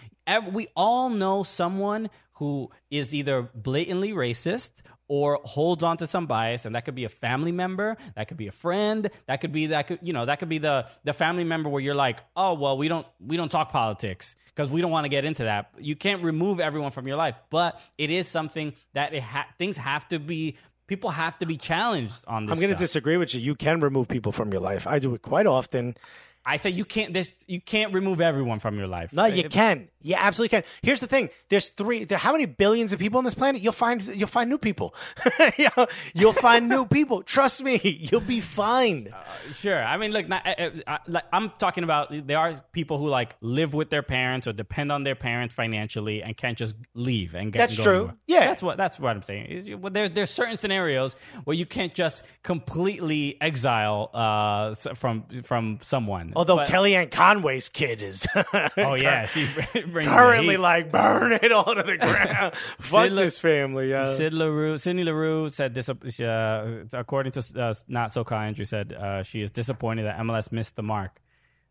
we 0.53 0.69
all 0.75 1.11
know 1.11 1.43
someone 1.43 2.11
who 2.43 2.69
is 2.91 3.15
either 3.15 3.43
blatantly 3.55 4.11
racist 4.11 4.83
or 5.07 5.39
holds 5.45 5.85
on 5.85 5.97
to 5.97 6.09
some 6.09 6.27
bias 6.27 6.65
and 6.65 6.75
that 6.75 6.85
could 6.85 6.97
be 6.97 7.05
a 7.05 7.09
family 7.09 7.53
member 7.53 7.97
that 8.17 8.27
could 8.27 8.37
be 8.37 8.49
a 8.49 8.53
friend 8.53 9.09
that 9.27 9.41
could 9.41 9.53
be 9.53 9.67
that 9.67 9.87
could 9.87 10.01
you 10.03 10.13
know 10.13 10.25
that 10.27 10.41
could 10.41 10.49
be 10.49 10.59
the 10.59 10.85
the 11.05 11.13
family 11.13 11.45
member 11.45 11.69
where 11.69 11.81
you're 11.81 11.95
like 11.95 12.19
oh 12.35 12.55
well 12.55 12.77
we 12.77 12.89
don't 12.89 13.07
we 13.21 13.37
don't 13.37 13.53
talk 13.53 13.71
politics 13.71 14.35
because 14.47 14.73
we 14.73 14.81
don't 14.81 14.91
want 14.91 15.05
to 15.05 15.09
get 15.09 15.25
into 15.25 15.45
that 15.45 15.71
you 15.79 15.95
can't 15.95 16.25
remove 16.25 16.59
everyone 16.59 16.91
from 16.91 17.07
your 17.07 17.17
life 17.17 17.37
but 17.49 17.81
it 17.97 18.11
is 18.11 18.27
something 18.27 18.73
that 18.95 19.15
it 19.15 19.23
ha- 19.23 19.47
things 19.57 19.77
have 19.77 20.09
to 20.09 20.19
be 20.19 20.57
people 20.89 21.11
have 21.11 21.39
to 21.39 21.47
be 21.47 21.57
challenged 21.57 22.25
on 22.27 22.47
this 22.47 22.57
I'm 22.57 22.61
going 22.61 22.75
to 22.75 22.79
disagree 22.79 23.17
with 23.17 23.35
you. 23.35 23.41
You 23.41 23.55
can 23.55 23.79
remove 23.79 24.09
people 24.09 24.33
from 24.33 24.51
your 24.53 24.61
life. 24.61 24.85
I 24.87 24.99
do 24.99 25.15
it 25.15 25.23
quite 25.23 25.47
often, 25.47 25.97
I 26.45 26.57
say 26.57 26.71
you 26.71 26.85
can't. 26.85 27.15
This 27.15 27.31
you 27.47 27.61
can't 27.61 27.95
remove 27.95 28.21
everyone 28.21 28.59
from 28.59 28.77
your 28.77 28.89
life. 28.89 29.13
No, 29.13 29.27
you 29.27 29.49
can. 29.49 29.89
You 30.01 30.17
absolutely 30.19 30.49
can. 30.49 30.65
Here's 30.83 31.01
the 31.01 31.07
thing: 31.07 31.31
there's 31.49 31.69
three. 31.69 32.05
There, 32.05 32.19
how 32.19 32.33
many 32.33 32.47
billions 32.47 32.93
of 32.93 32.99
people 32.99 33.19
on 33.19 33.25
this 33.25 33.35
planet? 33.35 33.63
You'll 33.63 33.73
find. 33.73 34.05
You'll 34.05 34.27
find 34.27 34.51
new 34.51 34.59
people. 34.59 34.95
you'll, 35.59 35.87
you'll 36.15 36.33
find 36.33 36.69
new 36.69 36.85
people. 36.85 37.23
Trust 37.23 37.63
me, 37.63 37.79
you'll 38.11 38.21
be 38.21 38.41
fine. 38.41 39.15
Sure. 39.53 39.83
I 39.83 39.97
mean, 39.97 40.11
look, 40.13 40.29
not, 40.29 40.47
uh, 40.47 40.71
uh, 40.87 40.99
like, 41.07 41.25
I'm 41.33 41.51
talking 41.59 41.85
about 41.85 42.27
there 42.27 42.39
are 42.39 42.61
people 42.73 42.99
who 42.99 43.09
like 43.09 43.37
live 43.41 43.73
with 43.73 43.91
their 43.91 44.03
parents 44.03 44.49
or 44.49 44.53
depend 44.53 44.91
on 44.91 45.05
their 45.05 45.15
parents 45.15 45.55
financially 45.55 46.23
and 46.23 46.37
can't 46.37 46.59
just 46.59 46.75
leave 46.95 47.35
and 47.35 47.53
get. 47.53 47.61
That's 47.61 47.77
and 47.77 47.79
go 47.79 47.85
true. 47.85 47.99
anywhere. 47.99 48.17
Yeah. 48.27 48.47
that's 48.47 48.63
what 48.63 48.77
that's 48.77 48.99
what 48.99 49.15
I'm 49.15 49.23
saying. 49.23 49.81
Well, 49.81 49.93
There's 49.93 50.11
there's 50.11 50.31
certain 50.31 50.57
scenarios 50.57 51.15
where 51.45 51.57
you 51.57 51.67
can't 51.67 51.95
just 51.95 52.25
completely 52.43 53.37
exile 53.41 54.11
uh, 54.13 54.75
from 54.75 55.25
from 55.45 55.79
someone. 55.83 56.32
Although 56.35 56.57
But- 56.57 56.69
Kellyanne 56.69 57.11
Conway's 57.11 57.69
kid 57.69 58.03
is. 58.03 58.27
oh 58.77 58.95
yeah, 58.95 59.27
she 59.27 59.47
currently 59.75 60.57
like 60.57 60.91
burn 60.91 61.33
it 61.33 61.53
all 61.53 61.75
to 61.75 61.83
the 61.83 61.97
ground. 61.99 62.55
Fuck 62.81 63.11
La- 63.11 63.17
this 63.23 63.39
family, 63.39 63.91
yo. 63.91 64.05
Sid 64.05 64.33
LaRue, 64.35 64.79
Sidney 64.79 65.05
LaRue 65.05 65.51
said 65.51 65.75
this, 65.75 65.89
uh, 65.89 66.85
according 66.93 67.33
to 67.33 67.63
uh, 67.63 67.75
Not 67.89 68.13
So 68.13 68.25
Kyle 68.25 68.41
Andrew, 68.41 68.65
said 68.65 68.93
uh, 68.93 69.23
she 69.23 69.43
is 69.43 69.51
disappointed 69.51 70.05
that 70.05 70.19
MLS 70.19 70.53
missed 70.53 70.77
the 70.77 70.83
mark. 70.83 71.21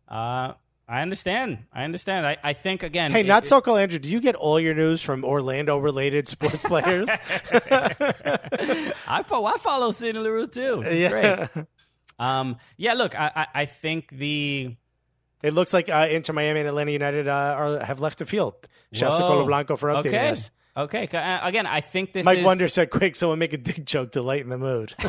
Uh, 0.08 0.52
I 0.88 1.00
understand. 1.00 1.58
I 1.72 1.84
understand. 1.84 2.26
I, 2.26 2.36
I 2.42 2.52
think, 2.52 2.82
again. 2.82 3.12
Hey, 3.12 3.20
it- 3.20 3.26
not 3.26 3.44
it- 3.44 3.48
so 3.48 3.60
cool, 3.60 3.76
Andrew. 3.76 3.98
Do 3.98 4.08
you 4.10 4.20
get 4.20 4.34
all 4.34 4.60
your 4.60 4.74
news 4.74 5.00
from 5.02 5.24
Orlando-related 5.24 6.28
sports 6.28 6.62
players? 6.64 7.08
I, 7.50 9.22
follow, 9.26 9.46
I 9.46 9.56
follow 9.58 9.90
Sidney 9.92 10.20
LaRue 10.20 10.46
too. 10.48 10.82
It's 10.84 10.94
yeah. 11.00 11.08
great. 11.54 11.66
Um, 12.18 12.56
yeah, 12.76 12.94
look, 12.94 13.18
I, 13.18 13.30
I, 13.34 13.46
I 13.62 13.66
think 13.66 14.08
the. 14.10 14.76
It 15.42 15.54
looks 15.54 15.72
like 15.72 15.88
uh, 15.88 16.06
Inter 16.10 16.32
Miami 16.32 16.60
and 16.60 16.68
Atlanta 16.68 16.92
United 16.92 17.26
uh, 17.26 17.32
are, 17.32 17.78
have 17.84 17.98
left 17.98 18.18
the 18.18 18.26
field. 18.26 18.54
Shouts 18.92 19.16
to 19.16 19.22
Colo 19.22 19.44
Blanco 19.44 19.74
for 19.76 19.88
updating 19.88 20.06
Okay. 20.06 20.28
us. 20.28 20.50
Okay. 20.76 21.08
Uh, 21.12 21.46
Again, 21.46 21.66
I 21.66 21.80
think 21.80 22.12
this 22.12 22.24
Mike 22.24 22.38
is. 22.38 22.44
Wonder 22.44 22.68
said, 22.68 22.90
"Quick, 22.90 23.16
someone 23.16 23.38
make 23.38 23.52
a 23.52 23.58
dick 23.58 23.84
joke 23.84 24.12
to 24.12 24.22
lighten 24.22 24.50
the 24.50 24.58
mood." 24.58 24.94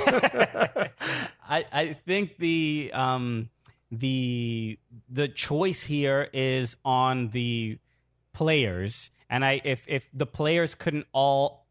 I, 1.47 1.65
I 1.71 1.97
think 2.05 2.37
the 2.37 2.91
um 2.93 3.49
the 3.91 4.79
the 5.09 5.27
choice 5.27 5.83
here 5.83 6.29
is 6.33 6.77
on 6.83 7.29
the 7.29 7.77
players, 8.33 9.11
and 9.29 9.45
I 9.45 9.61
if 9.63 9.85
if 9.87 10.09
the 10.13 10.25
players 10.25 10.75
couldn't 10.75 11.05
all 11.13 11.62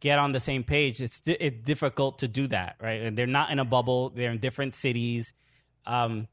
get 0.00 0.18
on 0.18 0.32
the 0.32 0.40
same 0.40 0.64
page, 0.64 1.00
it's 1.02 1.20
di- 1.20 1.36
it's 1.40 1.64
difficult 1.66 2.18
to 2.20 2.28
do 2.28 2.46
that, 2.48 2.76
right? 2.80 3.02
And 3.02 3.16
they're 3.16 3.26
not 3.26 3.50
in 3.50 3.58
a 3.58 3.64
bubble; 3.64 4.10
they're 4.10 4.30
in 4.32 4.38
different 4.38 4.74
cities. 4.74 5.32
Um, 5.86 6.28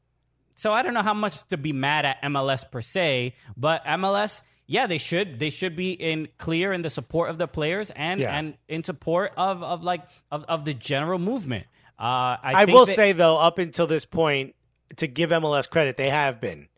so 0.54 0.72
I 0.72 0.82
don't 0.82 0.94
know 0.94 1.02
how 1.02 1.14
much 1.14 1.46
to 1.48 1.56
be 1.56 1.72
mad 1.72 2.04
at 2.04 2.22
MLS 2.22 2.70
per 2.70 2.80
se, 2.80 3.34
but 3.56 3.84
MLS, 3.84 4.42
yeah, 4.66 4.86
they 4.86 4.98
should 4.98 5.38
they 5.38 5.50
should 5.50 5.74
be 5.76 5.92
in 5.92 6.28
clear 6.38 6.72
in 6.72 6.82
the 6.82 6.90
support 6.90 7.30
of 7.30 7.38
the 7.38 7.48
players 7.48 7.90
and 7.90 8.20
Yeah. 8.20 8.36
and 8.36 8.54
in 8.68 8.84
support 8.84 9.32
of 9.36 9.62
of 9.62 9.82
like 9.82 10.02
of, 10.30 10.44
of 10.48 10.64
the 10.64 10.74
general 10.74 11.18
movement. 11.18 11.66
Uh, 11.98 12.36
I, 12.42 12.52
I 12.56 12.64
will 12.66 12.86
that- 12.86 12.94
say 12.94 13.12
though, 13.12 13.36
up 13.36 13.58
until 13.58 13.86
this 13.86 14.04
point, 14.04 14.54
to 14.96 15.06
give 15.06 15.30
MLS 15.30 15.68
credit, 15.68 15.96
they 15.96 16.10
have 16.10 16.40
been, 16.40 16.68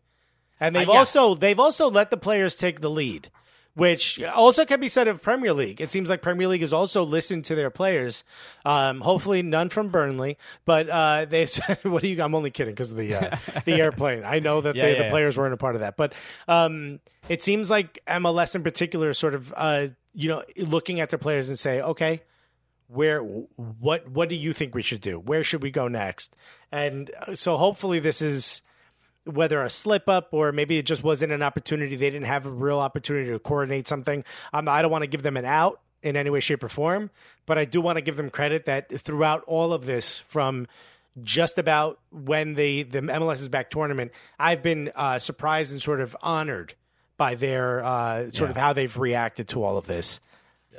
and 0.59 0.75
they've 0.75 0.87
Uh, 0.89 0.93
yeah. 0.93 0.97
also 0.99 1.35
they've 1.35 1.59
also 1.59 1.89
let 1.89 2.09
the 2.09 2.17
players 2.17 2.55
take 2.55 2.81
the 2.81 2.89
lead, 2.89 3.29
which 3.75 4.21
also 4.21 4.65
can 4.65 4.79
be 4.79 4.87
said 4.89 5.07
of 5.07 5.21
Premier 5.21 5.53
League. 5.53 5.81
It 5.81 5.91
seems 5.91 6.09
like 6.09 6.21
Premier 6.21 6.47
League 6.47 6.61
has 6.61 6.73
also 6.73 7.03
listened 7.03 7.45
to 7.45 7.55
their 7.55 7.69
players. 7.69 8.23
Um, 8.65 9.01
hopefully, 9.01 9.41
none 9.41 9.69
from 9.69 9.89
Burnley, 9.89 10.37
but 10.65 10.89
uh, 10.89 11.25
they 11.25 11.45
said, 11.47 11.79
"What 11.83 12.01
do 12.03 12.07
you?" 12.07 12.21
I'm 12.21 12.35
only 12.35 12.51
kidding 12.51 12.73
because 12.73 12.91
of 12.91 12.97
the 12.97 13.15
uh, 13.15 13.35
the 13.65 13.73
airplane. 13.81 14.23
I 14.25 14.39
know 14.39 14.61
that 14.61 14.75
Yeah, 14.75 14.85
they, 14.85 14.91
yeah, 14.93 14.97
the 14.99 15.03
yeah. 15.05 15.09
players 15.09 15.37
weren't 15.37 15.53
a 15.53 15.57
part 15.57 15.75
of 15.75 15.81
that, 15.81 15.97
but 15.97 16.13
um, 16.47 16.99
it 17.29 17.41
seems 17.41 17.69
like 17.69 17.99
MLS 18.07 18.55
in 18.55 18.63
particular, 18.63 19.09
is 19.09 19.17
sort 19.17 19.33
of 19.33 19.53
uh, 19.55 19.87
you 20.13 20.29
know, 20.29 20.43
looking 20.57 20.99
at 20.99 21.09
their 21.09 21.19
players 21.19 21.49
and 21.49 21.57
say, 21.57 21.81
okay 21.81 22.21
where 22.87 23.21
what 23.21 24.07
what 24.09 24.29
do 24.29 24.35
you 24.35 24.53
think 24.53 24.75
we 24.75 24.81
should 24.81 25.01
do 25.01 25.17
where 25.17 25.43
should 25.43 25.63
we 25.63 25.71
go 25.71 25.87
next 25.87 26.35
and 26.71 27.09
uh, 27.25 27.33
so 27.33 27.57
hopefully 27.57 27.97
this 27.97 28.21
is 28.21 28.61
whether 29.25 29.61
a 29.61 29.69
slip 29.69 30.09
up 30.09 30.29
or 30.33 30.51
maybe 30.51 30.77
it 30.77 30.85
just 30.85 31.03
wasn't 31.03 31.31
an 31.31 31.41
opportunity. 31.41 31.95
They 31.95 32.09
didn't 32.09 32.27
have 32.27 32.45
a 32.45 32.51
real 32.51 32.79
opportunity 32.79 33.31
to 33.31 33.39
coordinate 33.39 33.87
something. 33.87 34.23
Um, 34.51 34.67
i 34.67 34.81
don't 34.81 34.91
want 34.91 35.03
to 35.03 35.07
give 35.07 35.23
them 35.23 35.37
an 35.37 35.45
out 35.45 35.79
in 36.01 36.17
any 36.17 36.29
way 36.29 36.39
shape 36.39 36.63
or 36.63 36.69
form 36.69 37.09
but 37.45 37.57
i 37.57 37.65
do 37.65 37.79
want 37.79 37.97
to 37.97 38.01
give 38.01 38.17
them 38.17 38.29
credit 38.29 38.65
that 38.65 38.89
throughout 38.99 39.43
all 39.47 39.71
of 39.71 39.85
this 39.85 40.19
from 40.19 40.67
just 41.21 41.57
about 41.57 41.99
when 42.11 42.55
the 42.55 42.83
the 42.83 42.99
MLS 42.99 43.39
is 43.39 43.49
back 43.49 43.69
tournament 43.69 44.11
i've 44.39 44.61
been 44.61 44.91
uh, 44.95 45.19
surprised 45.19 45.71
and 45.71 45.81
sort 45.81 46.01
of 46.01 46.15
honored 46.21 46.73
by 47.15 47.35
their 47.35 47.83
uh, 47.83 48.31
sort 48.31 48.49
of 48.49 48.57
how 48.57 48.73
they've 48.73 48.97
reacted 48.97 49.47
to 49.47 49.63
all 49.63 49.77
of 49.77 49.85
this 49.87 50.19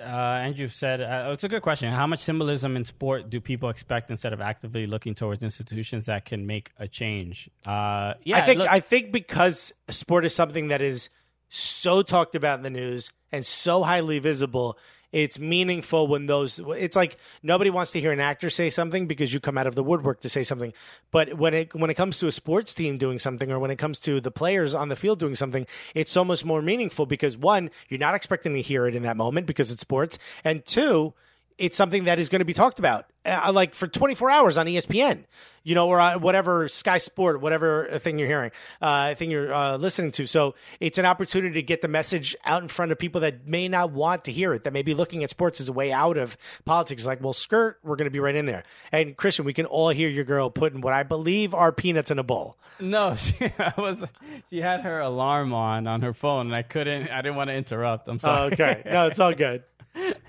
uh, 0.01 0.05
Andrew 0.05 0.69
said, 0.69 1.01
uh, 1.01 1.31
it's 1.33 1.45
a 1.45 1.49
good 1.49 1.63
question. 1.63 1.91
How 1.93 2.07
much 2.07 2.19
symbolism 2.21 2.77
in 2.77 2.85
sport 2.85 3.31
do 3.31 3.41
people 3.41 3.69
expect 3.69 4.11
instead 4.11 4.33
of 4.33 4.41
actively 4.41 4.87
looking 4.87 5.15
towards 5.15 5.43
institutions 5.43 6.07
that 6.07 6.25
can 6.25 6.47
make 6.47 6.71
a 6.79 6.89
change? 6.89 7.51
Uh, 7.65 8.15
yeah, 8.25 8.39
I 8.39 8.43
think 8.43 8.59
look- 8.59 8.69
I 8.71 8.81
think 8.81 9.13
because 9.13 9.73
sport 9.89 10.25
is 10.25 10.35
something 10.35 10.69
that 10.69 10.83
is 10.83 11.09
so 11.49 12.03
talked 12.03 12.35
about 12.35 12.59
in 12.59 12.63
the 12.63 12.71
news 12.71 13.11
and 13.31 13.45
so 13.45 13.83
highly 13.83 14.19
visible, 14.19 14.79
it's 15.15 15.39
meaningful 15.39 16.09
when 16.09 16.27
those. 16.27 16.61
It's 16.77 16.97
like 16.97 17.19
nobody 17.41 17.71
wants 17.71 17.93
to 17.93 18.01
hear 18.01 18.11
an 18.11 18.19
actor 18.19 18.51
say 18.51 18.69
something 18.69 19.07
because 19.07 19.33
you 19.33 19.39
come 19.39 19.57
out 19.57 19.69
of 19.69 19.77
the 19.77 19.85
woodwork 19.85 20.21
to 20.23 20.29
say 20.29 20.43
something. 20.43 20.73
But 21.13 21.35
when 21.35 21.55
it 21.55 21.73
when 21.73 21.89
it 21.89 21.95
comes 21.95 22.19
to 22.19 22.27
a 22.27 22.33
sports 22.33 22.75
team 22.75 22.99
doing 22.99 23.21
something, 23.21 23.51
or 23.53 23.61
when 23.61 23.71
it 23.71 23.77
comes 23.77 24.01
to 24.01 24.21
the 24.21 24.33
players 24.33 24.75
on 24.75 24.89
the 24.89 24.97
field 24.97 25.21
doing 25.21 25.37
something, 25.37 25.69
it's 25.95 26.11
so 26.11 26.25
much 26.25 26.45
more 26.45 26.61
meaningful 26.61 27.07
because 27.07 27.37
one, 27.37 27.71
you're 27.89 28.01
not 28.01 28.17
expecting 28.17 28.55
to 28.55 28.61
hear 28.61 28.89
it 28.89 28.97
in 28.97 29.05
that 29.05 29.17
moment 29.17 29.47
because 29.47 29.71
it's 29.71 29.83
sports, 29.83 30.19
and 30.43 30.67
two 30.67 31.15
it's 31.59 31.77
something 31.77 32.05
that 32.05 32.19
is 32.19 32.29
going 32.29 32.41
to 32.41 32.45
be 32.45 32.55
talked 32.55 32.79
about 32.79 33.07
uh, 33.25 33.51
like 33.53 33.75
for 33.75 33.87
24 33.87 34.31
hours 34.31 34.59
on 34.59 34.67
ESPN, 34.67 35.25
you 35.63 35.75
know, 35.75 35.89
or 35.89 36.01
uh, 36.01 36.19
whatever 36.19 36.67
Sky 36.69 36.99
Sport, 36.99 37.41
whatever 37.41 37.87
thing 38.01 38.19
you're 38.19 38.29
hearing, 38.29 38.51
uh, 38.83 39.15
thing 39.15 39.31
you're 39.31 39.53
uh, 39.55 39.77
listening 39.77 40.11
to. 40.13 40.27
So 40.27 40.55
it's 40.81 40.99
an 40.99 41.07
opportunity 41.07 41.55
to 41.55 41.63
get 41.63 41.81
the 41.81 41.89
message 41.89 42.35
out 42.45 42.63
in 42.63 42.69
front 42.69 42.93
of 42.93 42.99
people 42.99 43.21
that 43.23 43.47
may 43.47 43.69
not 43.69 43.93
want 43.93 44.25
to 44.25 44.33
hear 44.33 44.53
it, 44.53 44.65
that 44.65 44.73
may 44.73 44.83
be 44.83 44.95
looking 44.95 45.23
at 45.25 45.31
sports 45.31 45.61
as 45.61 45.69
a 45.69 45.73
way 45.73 45.93
out 45.93 46.19
of 46.19 46.37
politics. 46.65 47.07
Like, 47.07 47.23
well, 47.23 47.33
skirt, 47.33 47.79
we're 47.83 47.97
going 47.97 48.07
to 48.07 48.11
be 48.11 48.21
right 48.21 48.35
in 48.37 48.47
there. 48.47 48.65
And 48.93 49.17
Christian, 49.17 49.45
we 49.45 49.55
can 49.55 49.67
all 49.67 49.91
hear 49.91 50.09
your 50.09 50.25
girl 50.25 50.51
putting 50.51 50.81
what 50.81 50.93
I 50.93 51.03
believe 51.05 51.55
are 51.55 51.71
peanuts 51.73 52.11
in 52.11 52.19
a 52.19 52.25
bowl. 52.25 52.57
No, 52.81 53.15
she 53.17 53.37
I 53.59 53.73
was. 53.79 54.05
She 54.51 54.61
had 54.61 54.81
her 54.81 54.99
alarm 54.99 55.55
on 55.55 55.87
on 55.87 56.03
her 56.03 56.13
phone, 56.13 56.47
and 56.47 56.55
I 56.57 56.63
couldn't. 56.63 57.09
I 57.09 57.23
didn't 57.23 57.37
want 57.37 57.49
to 57.49 57.55
interrupt. 57.55 58.09
I'm 58.09 58.17
Oh, 58.17 58.19
sorry. 58.19 58.53
okay, 58.53 58.83
no, 58.85 59.07
it's 59.07 59.21
all 59.21 59.33
good. 59.33 59.63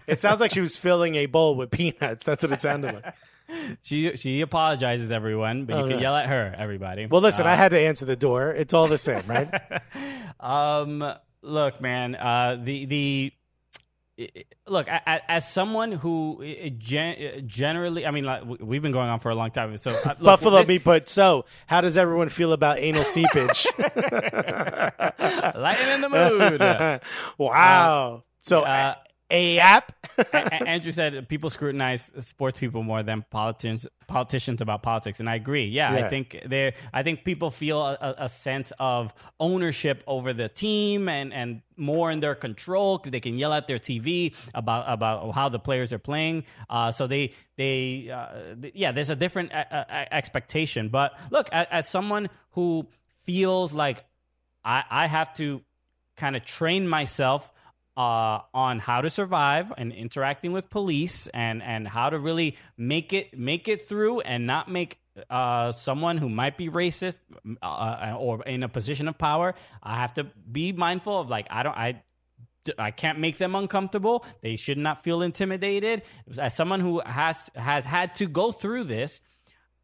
It 0.07 0.21
sounds 0.21 0.39
like 0.39 0.51
she 0.51 0.61
was 0.61 0.75
filling 0.75 1.15
a 1.15 1.25
bowl 1.25 1.55
with 1.55 1.71
peanuts. 1.71 2.25
That's 2.25 2.43
what 2.43 2.51
it 2.51 2.61
sounded 2.61 2.93
like. 2.95 3.13
She 3.83 4.17
she 4.17 4.41
apologizes, 4.41 5.11
everyone, 5.11 5.65
but 5.65 5.75
you 5.77 5.83
Oh, 5.83 5.87
can 5.87 5.97
yeah. 5.97 6.01
yell 6.01 6.15
at 6.15 6.25
her, 6.25 6.55
everybody. 6.57 7.05
Well, 7.05 7.21
listen, 7.21 7.45
I 7.45 7.53
had 7.53 7.69
to 7.73 7.79
answer 7.79 8.03
the 8.03 8.15
door. 8.15 8.49
It's 8.49 8.73
all 8.73 8.87
the 8.87 8.97
same, 8.97 9.21
right? 9.27 9.53
Um, 10.39 11.13
look, 11.43 11.79
man. 11.79 12.15
Uh, 12.15 12.57
the 12.63 12.85
the 12.85 13.33
look 14.65 14.87
a- 14.87 15.01
a- 15.05 15.31
as 15.31 15.47
someone 15.47 15.91
who 15.91 16.43
uh, 16.43 16.69
gen- 16.77 17.43
generally, 17.47 18.05
I 18.07 18.11
mean, 18.11 18.23
like 18.23 18.43
we- 18.45 18.57
we've 18.61 18.81
been 18.81 18.91
going 18.91 19.09
on 19.09 19.19
for 19.19 19.29
a 19.29 19.35
long 19.35 19.51
time. 19.51 19.77
So 19.77 19.91
uh, 19.91 20.01
look, 20.09 20.19
Buffalo 20.21 20.57
this- 20.59 20.67
meat 20.67 20.83
put. 20.83 21.07
So, 21.07 21.45
how 21.67 21.81
does 21.81 21.97
everyone 21.97 22.29
feel 22.29 22.51
about 22.51 22.79
anal 22.79 23.03
seepage? 23.03 23.67
lighten 23.77 23.93
in 25.93 26.01
the 26.01 26.09
mood. 26.09 27.01
wow. 27.37 28.23
so, 28.41 28.63
Uh, 28.63 28.95
a 29.31 29.57
app. 29.59 29.91
A- 30.17 30.25
A- 30.33 30.67
Andrew 30.67 30.91
said 30.91 31.27
people 31.27 31.49
scrutinize 31.49 32.11
sports 32.19 32.59
people 32.59 32.83
more 32.83 33.01
than 33.03 33.25
politicians 33.31 33.87
politicians 34.07 34.61
about 34.61 34.83
politics, 34.83 35.19
and 35.19 35.27
I 35.27 35.33
agree. 35.35 35.65
Yeah, 35.65 35.97
Yeah. 35.97 36.05
I 36.05 36.09
think 36.09 36.37
they 36.45 36.73
I 36.93 37.01
think 37.01 37.23
people 37.23 37.49
feel 37.49 37.81
a, 37.81 37.97
a- 37.99 38.15
a 38.25 38.29
sense 38.29 38.71
of 38.79 39.13
ownership 39.39 40.03
over 40.05 40.31
the 40.33 40.47
team 40.47 41.09
and 41.09 41.33
and 41.33 41.61
more 41.75 42.11
in 42.11 42.19
their 42.19 42.35
control 42.35 42.97
because 42.99 43.11
they 43.11 43.19
can 43.19 43.37
yell 43.37 43.51
at 43.51 43.65
their 43.67 43.79
TV 43.79 44.35
about 44.53 44.85
about 44.87 45.33
how 45.33 45.49
the 45.49 45.59
players 45.59 45.91
are 45.91 45.99
playing. 45.99 46.43
Uh, 46.69 46.91
so 46.91 47.07
they 47.07 47.33
they 47.57 48.09
uh, 48.11 48.55
th- 48.61 48.75
yeah, 48.75 48.91
there's 48.91 49.09
a 49.09 49.15
different 49.15 49.51
uh, 49.53 49.65
uh, 49.71 50.05
expectation. 50.11 50.89
But 50.89 51.17
look, 51.31 51.49
as, 51.51 51.65
as 51.71 51.89
someone 51.89 52.29
who 52.51 52.87
feels 53.23 53.73
like 53.73 54.05
I, 54.63 54.83
I 54.89 55.07
have 55.07 55.33
to 55.35 55.61
kind 56.15 56.35
of 56.35 56.45
train 56.45 56.87
myself 56.87 57.51
uh, 57.97 58.39
on 58.53 58.79
how 58.79 59.01
to 59.01 59.09
survive 59.09 59.71
and 59.77 59.93
interacting 59.93 60.51
with 60.51 60.69
police 60.69 61.27
and 61.27 61.63
and 61.63 61.87
how 61.87 62.09
to 62.09 62.19
really 62.19 62.57
make 62.77 63.13
it 63.13 63.37
make 63.37 63.67
it 63.67 63.87
through 63.87 64.19
and 64.21 64.45
not 64.45 64.69
make 64.69 64.99
uh, 65.29 65.71
someone 65.71 66.17
who 66.17 66.29
might 66.29 66.57
be 66.57 66.69
racist 66.69 67.17
uh, 67.61 68.15
or 68.17 68.43
in 68.43 68.63
a 68.63 68.69
position 68.69 69.07
of 69.07 69.17
power. 69.17 69.55
I 69.81 69.95
have 69.95 70.13
to 70.15 70.25
be 70.51 70.71
mindful 70.71 71.19
of 71.19 71.29
like 71.29 71.47
I 71.49 71.63
don't 71.63 71.77
I. 71.77 72.01
I 72.79 72.89
can't 72.89 73.19
make 73.19 73.37
them 73.37 73.53
uncomfortable. 73.53 74.25
They 74.41 74.55
should 74.55 74.79
not 74.79 75.03
feel 75.03 75.21
intimidated. 75.21 76.01
As 76.35 76.55
someone 76.55 76.79
who 76.79 76.99
has 77.05 77.51
has 77.55 77.85
had 77.85 78.15
to 78.15 78.25
go 78.25 78.51
through 78.51 78.85
this, 78.85 79.21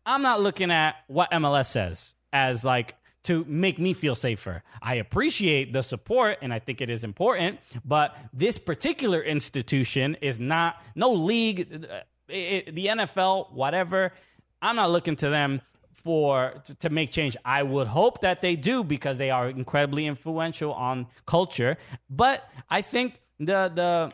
I'm 0.03 0.23
not 0.23 0.41
looking 0.41 0.71
at 0.71 0.95
what 1.05 1.29
MLS 1.29 1.67
says 1.67 2.15
as 2.33 2.65
like 2.65 2.95
to 3.23 3.45
make 3.47 3.77
me 3.79 3.93
feel 3.93 4.15
safer. 4.15 4.63
I 4.81 4.95
appreciate 4.95 5.73
the 5.73 5.81
support 5.81 6.39
and 6.41 6.53
I 6.53 6.59
think 6.59 6.81
it 6.81 6.89
is 6.89 7.03
important, 7.03 7.59
but 7.85 8.17
this 8.33 8.57
particular 8.57 9.21
institution 9.21 10.17
is 10.21 10.39
not 10.39 10.81
no 10.95 11.11
league 11.11 11.87
uh, 11.89 12.01
it, 12.27 12.73
the 12.73 12.87
NFL 12.87 13.51
whatever. 13.53 14.13
I'm 14.61 14.75
not 14.75 14.91
looking 14.91 15.15
to 15.17 15.29
them 15.29 15.61
for 15.93 16.53
to, 16.65 16.75
to, 16.75 16.89
make 16.89 17.11
change. 17.11 17.37
I 17.45 17.61
would 17.61 17.87
hope 17.87 18.21
that 18.21 18.41
they 18.41 18.55
do 18.55 18.83
because 18.83 19.17
they 19.17 19.29
are 19.29 19.49
incredibly 19.49 20.07
influential 20.07 20.73
on 20.73 21.07
culture. 21.25 21.77
But 22.09 22.49
I 22.69 22.81
think 22.81 23.19
the 23.39 23.71
the 23.73 24.13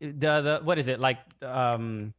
the 0.00 0.40
the 0.40 0.60
what 0.62 0.78
is 0.78 0.88
it 0.88 1.00
like 1.00 1.18
um 1.42 2.14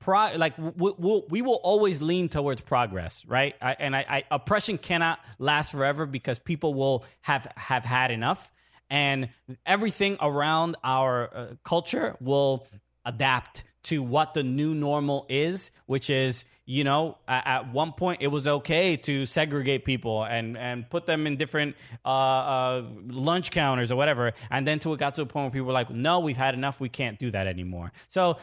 pro 0.00 0.36
like 0.36 0.56
we, 0.58 0.92
we'll, 0.98 1.24
we 1.28 1.42
will 1.42 1.60
always 1.62 2.00
lean 2.00 2.28
towards 2.28 2.60
progress 2.60 3.24
right 3.26 3.54
I, 3.60 3.76
and 3.78 3.96
I, 3.96 4.06
I 4.08 4.24
oppression 4.30 4.78
cannot 4.78 5.20
last 5.38 5.72
forever 5.72 6.06
because 6.06 6.38
people 6.38 6.74
will 6.74 7.04
have 7.22 7.50
have 7.56 7.84
had 7.84 8.10
enough 8.10 8.50
and 8.90 9.28
everything 9.66 10.16
around 10.20 10.76
our 10.82 11.30
uh, 11.34 11.46
culture 11.64 12.16
will 12.20 12.66
adapt 13.04 13.64
to 13.84 14.02
what 14.02 14.34
the 14.34 14.42
new 14.42 14.74
normal 14.74 15.26
is 15.28 15.70
which 15.86 16.10
is 16.10 16.44
you 16.68 16.84
know, 16.84 17.16
at, 17.26 17.72
one 17.72 17.92
point 17.92 18.20
it 18.20 18.26
was 18.26 18.46
okay 18.46 18.98
to 18.98 19.24
segregate 19.24 19.86
people 19.86 20.22
and, 20.24 20.54
and 20.58 20.88
put 20.90 21.06
them 21.06 21.26
in 21.26 21.38
different 21.38 21.74
uh, 22.04 22.08
uh, 22.08 22.82
lunch 23.06 23.50
counters 23.50 23.90
or 23.90 23.96
whatever. 23.96 24.34
And 24.50 24.66
then 24.66 24.78
to 24.80 24.92
it 24.92 24.98
got 24.98 25.14
to 25.14 25.22
a 25.22 25.26
point 25.26 25.44
where 25.44 25.50
people 25.50 25.68
were 25.68 25.72
like, 25.72 25.88
no, 25.88 26.20
we've 26.20 26.36
had 26.36 26.52
enough. 26.52 26.78
We 26.78 26.90
can't 26.90 27.18
do 27.18 27.30
that 27.30 27.46
anymore. 27.46 27.90
So 28.10 28.36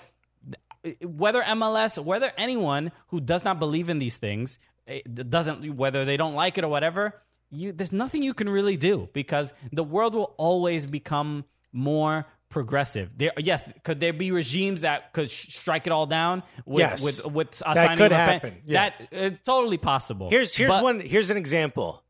whether 1.01 1.41
MLS, 1.41 2.03
whether 2.03 2.31
anyone 2.37 2.91
who 3.07 3.19
does 3.19 3.43
not 3.43 3.59
believe 3.59 3.89
in 3.89 3.99
these 3.99 4.17
things, 4.17 4.59
eh, 4.87 5.01
doesn't, 5.05 5.75
whether 5.75 6.05
they 6.05 6.17
don't 6.17 6.33
like 6.33 6.57
it 6.57 6.63
or 6.63 6.67
whatever, 6.67 7.21
you, 7.51 7.71
there's 7.71 7.91
nothing 7.91 8.23
you 8.23 8.33
can 8.33 8.49
really 8.49 8.77
do 8.77 9.09
because 9.13 9.53
the 9.71 9.83
world 9.83 10.13
will 10.15 10.33
always 10.37 10.85
become 10.85 11.45
more 11.71 12.25
progressive. 12.49 13.11
There, 13.17 13.31
yes, 13.37 13.69
could 13.83 13.99
there 13.99 14.13
be 14.13 14.31
regimes 14.31 14.81
that 14.81 15.13
could 15.13 15.29
sh- 15.29 15.53
strike 15.53 15.87
it 15.87 15.93
all 15.93 16.05
down? 16.05 16.43
With, 16.65 16.79
yes, 16.79 17.03
with 17.03 17.25
with 17.25 17.51
that 17.59 17.97
could 17.97 18.11
happen. 18.11 18.61
Yeah. 18.65 18.89
That 18.89 19.07
is 19.11 19.39
totally 19.43 19.77
possible. 19.77 20.29
Here's 20.29 20.55
here's 20.55 20.71
but, 20.71 20.83
one. 20.83 20.99
Here's 20.99 21.29
an 21.29 21.37
example. 21.37 22.03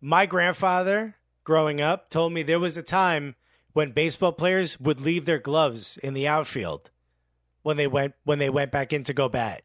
My 0.00 0.26
grandfather, 0.26 1.16
growing 1.44 1.80
up, 1.80 2.10
told 2.10 2.32
me 2.32 2.42
there 2.42 2.58
was 2.58 2.76
a 2.76 2.82
time 2.82 3.36
when 3.72 3.92
baseball 3.92 4.32
players 4.32 4.78
would 4.78 5.00
leave 5.00 5.24
their 5.24 5.38
gloves 5.38 5.98
in 6.02 6.14
the 6.14 6.26
outfield 6.26 6.90
when 7.64 7.76
they 7.76 7.88
went 7.88 8.14
when 8.22 8.38
they 8.38 8.48
went 8.48 8.70
back 8.70 8.92
in 8.92 9.02
to 9.04 9.12
go 9.12 9.28
bat. 9.28 9.62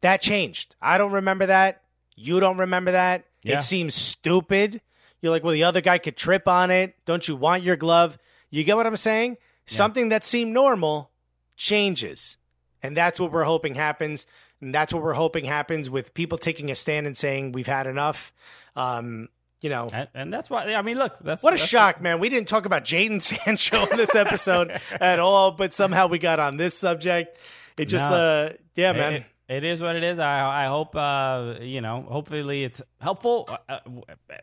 That 0.00 0.20
changed. 0.20 0.74
I 0.82 0.98
don't 0.98 1.12
remember 1.12 1.46
that. 1.46 1.82
You 2.16 2.40
don't 2.40 2.58
remember 2.58 2.90
that. 2.92 3.26
Yeah. 3.42 3.58
It 3.58 3.62
seems 3.62 3.94
stupid. 3.94 4.80
You're 5.20 5.30
like, 5.30 5.44
well, 5.44 5.52
the 5.52 5.64
other 5.64 5.80
guy 5.80 5.98
could 5.98 6.16
trip 6.16 6.48
on 6.48 6.70
it. 6.70 6.96
Don't 7.04 7.26
you 7.28 7.36
want 7.36 7.62
your 7.62 7.76
glove? 7.76 8.18
You 8.50 8.64
get 8.64 8.76
what 8.76 8.86
I'm 8.86 8.96
saying? 8.96 9.32
Yeah. 9.32 9.76
Something 9.76 10.08
that 10.08 10.24
seemed 10.24 10.52
normal 10.52 11.10
changes. 11.56 12.36
And 12.82 12.96
that's 12.96 13.18
what 13.20 13.32
we're 13.32 13.44
hoping 13.44 13.74
happens. 13.74 14.26
And 14.60 14.74
that's 14.74 14.92
what 14.92 15.02
we're 15.02 15.14
hoping 15.14 15.44
happens 15.44 15.90
with 15.90 16.14
people 16.14 16.38
taking 16.38 16.70
a 16.70 16.74
stand 16.74 17.06
and 17.06 17.16
saying, 17.16 17.52
we've 17.52 17.66
had 17.66 17.86
enough. 17.86 18.32
Um, 18.76 19.28
you 19.60 19.70
know, 19.70 19.88
and, 19.92 20.08
and, 20.14 20.32
that's 20.32 20.48
why 20.48 20.72
I 20.74 20.82
mean, 20.82 20.98
look, 20.98 21.18
that's 21.18 21.42
what 21.42 21.52
a 21.52 21.56
that's 21.56 21.68
shock, 21.68 21.96
what, 21.96 22.02
man. 22.02 22.20
We 22.20 22.28
didn't 22.28 22.48
talk 22.48 22.64
about 22.64 22.84
Jadon 22.84 23.20
Sancho 23.44 23.86
in 23.86 23.96
this 23.96 24.14
episode 24.14 24.80
at 25.00 25.18
all, 25.18 25.52
but 25.52 25.74
somehow 25.74 26.06
we 26.06 26.18
got 26.18 26.38
on 26.38 26.56
this 26.56 26.76
subject. 26.76 27.38
It 27.76 27.86
just, 27.86 28.04
no, 28.04 28.14
uh, 28.14 28.52
yeah, 28.76 28.92
man. 28.92 29.12
It, 29.14 29.24
it 29.48 29.64
is 29.64 29.80
what 29.80 29.96
it 29.96 30.04
is. 30.04 30.18
I 30.18 30.64
I 30.64 30.66
hope 30.66 30.94
uh 30.94 31.54
you 31.62 31.80
know 31.80 32.02
hopefully 32.02 32.64
it's 32.64 32.82
helpful, 33.00 33.48
uh, 33.68 33.78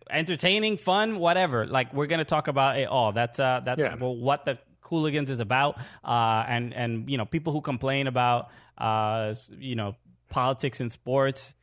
entertaining, 0.09 0.77
fun, 0.77 1.19
whatever. 1.19 1.67
Like 1.67 1.93
we're 1.93 2.07
gonna 2.07 2.25
talk 2.25 2.47
about 2.47 2.79
it 2.79 2.87
all. 2.87 3.11
That's 3.11 3.39
uh 3.39 3.61
that's 3.63 3.81
yeah. 3.81 3.95
what 3.97 4.45
the 4.45 4.57
Cooligans 4.81 5.29
is 5.29 5.39
about. 5.39 5.77
Uh 6.03 6.43
and 6.47 6.73
and 6.73 7.09
you 7.09 7.19
know 7.19 7.25
people 7.25 7.53
who 7.53 7.61
complain 7.61 8.07
about 8.07 8.49
uh 8.79 9.35
you 9.59 9.75
know 9.75 9.95
politics 10.29 10.81
and 10.81 10.91
sports, 10.91 11.53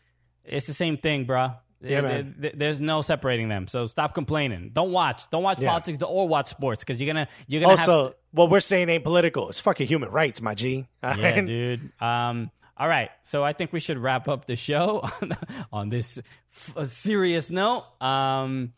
it's 0.44 0.68
the 0.68 0.74
same 0.74 0.96
thing, 0.96 1.24
bro. 1.24 1.54
Yeah, 1.82 2.00
man. 2.00 2.52
There's 2.54 2.80
no 2.80 3.02
separating 3.02 3.48
them. 3.48 3.66
So 3.66 3.86
stop 3.86 4.14
complaining. 4.14 4.70
Don't 4.72 4.92
watch. 4.92 5.28
Don't 5.30 5.42
watch 5.42 5.60
yeah. 5.60 5.68
politics 5.68 5.98
or 6.02 6.28
watch 6.28 6.48
sports 6.48 6.84
because 6.84 7.00
you're 7.00 7.12
gonna 7.12 7.28
you're 7.46 7.60
gonna 7.60 7.78
also 7.78 8.04
have... 8.04 8.14
what 8.32 8.50
we're 8.50 8.60
saying 8.60 8.88
ain't 8.88 9.04
political. 9.04 9.48
It's 9.48 9.60
fucking 9.60 9.86
human 9.86 10.10
rights, 10.10 10.40
my 10.40 10.54
G. 10.54 10.88
yeah, 11.02 11.40
dude. 11.40 11.92
Um. 12.00 12.50
All 12.74 12.88
right, 12.88 13.10
so 13.22 13.44
I 13.44 13.52
think 13.52 13.72
we 13.72 13.80
should 13.80 13.98
wrap 13.98 14.28
up 14.28 14.46
the 14.46 14.56
show 14.56 15.06
on, 15.72 15.90
this 15.90 16.18
f- 16.52 16.86
serious 16.88 17.48
note. 17.50 17.84
Um, 18.00 18.72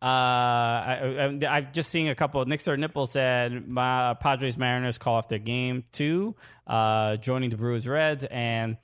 uh, 0.00 0.04
I, 0.04 1.38
have 1.42 1.72
just 1.72 1.90
seen 1.90 2.08
a 2.08 2.14
couple. 2.14 2.44
Sir 2.58 2.76
Nipple 2.76 3.06
said 3.06 3.66
my 3.66 4.14
Padres 4.14 4.56
Mariners 4.56 4.98
call 4.98 5.16
off 5.16 5.28
their 5.28 5.40
game 5.40 5.82
two, 5.90 6.36
uh, 6.68 7.16
joining 7.16 7.50
the 7.50 7.56
Brewers 7.56 7.88
Reds, 7.88 8.24
and 8.26 8.76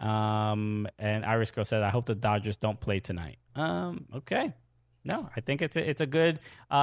um, 0.00 0.88
and 0.98 1.24
Iris 1.24 1.50
Girl 1.50 1.64
said 1.64 1.82
I 1.82 1.90
hope 1.90 2.06
the 2.06 2.14
Dodgers 2.14 2.56
don't 2.56 2.80
play 2.80 3.00
tonight. 3.00 3.38
Um, 3.54 4.06
okay, 4.14 4.54
no, 5.04 5.28
I 5.34 5.40
think 5.40 5.62
it's 5.62 5.76
a, 5.76 5.88
it's 5.88 6.00
a 6.00 6.06
good 6.06 6.40
uh, 6.70 6.74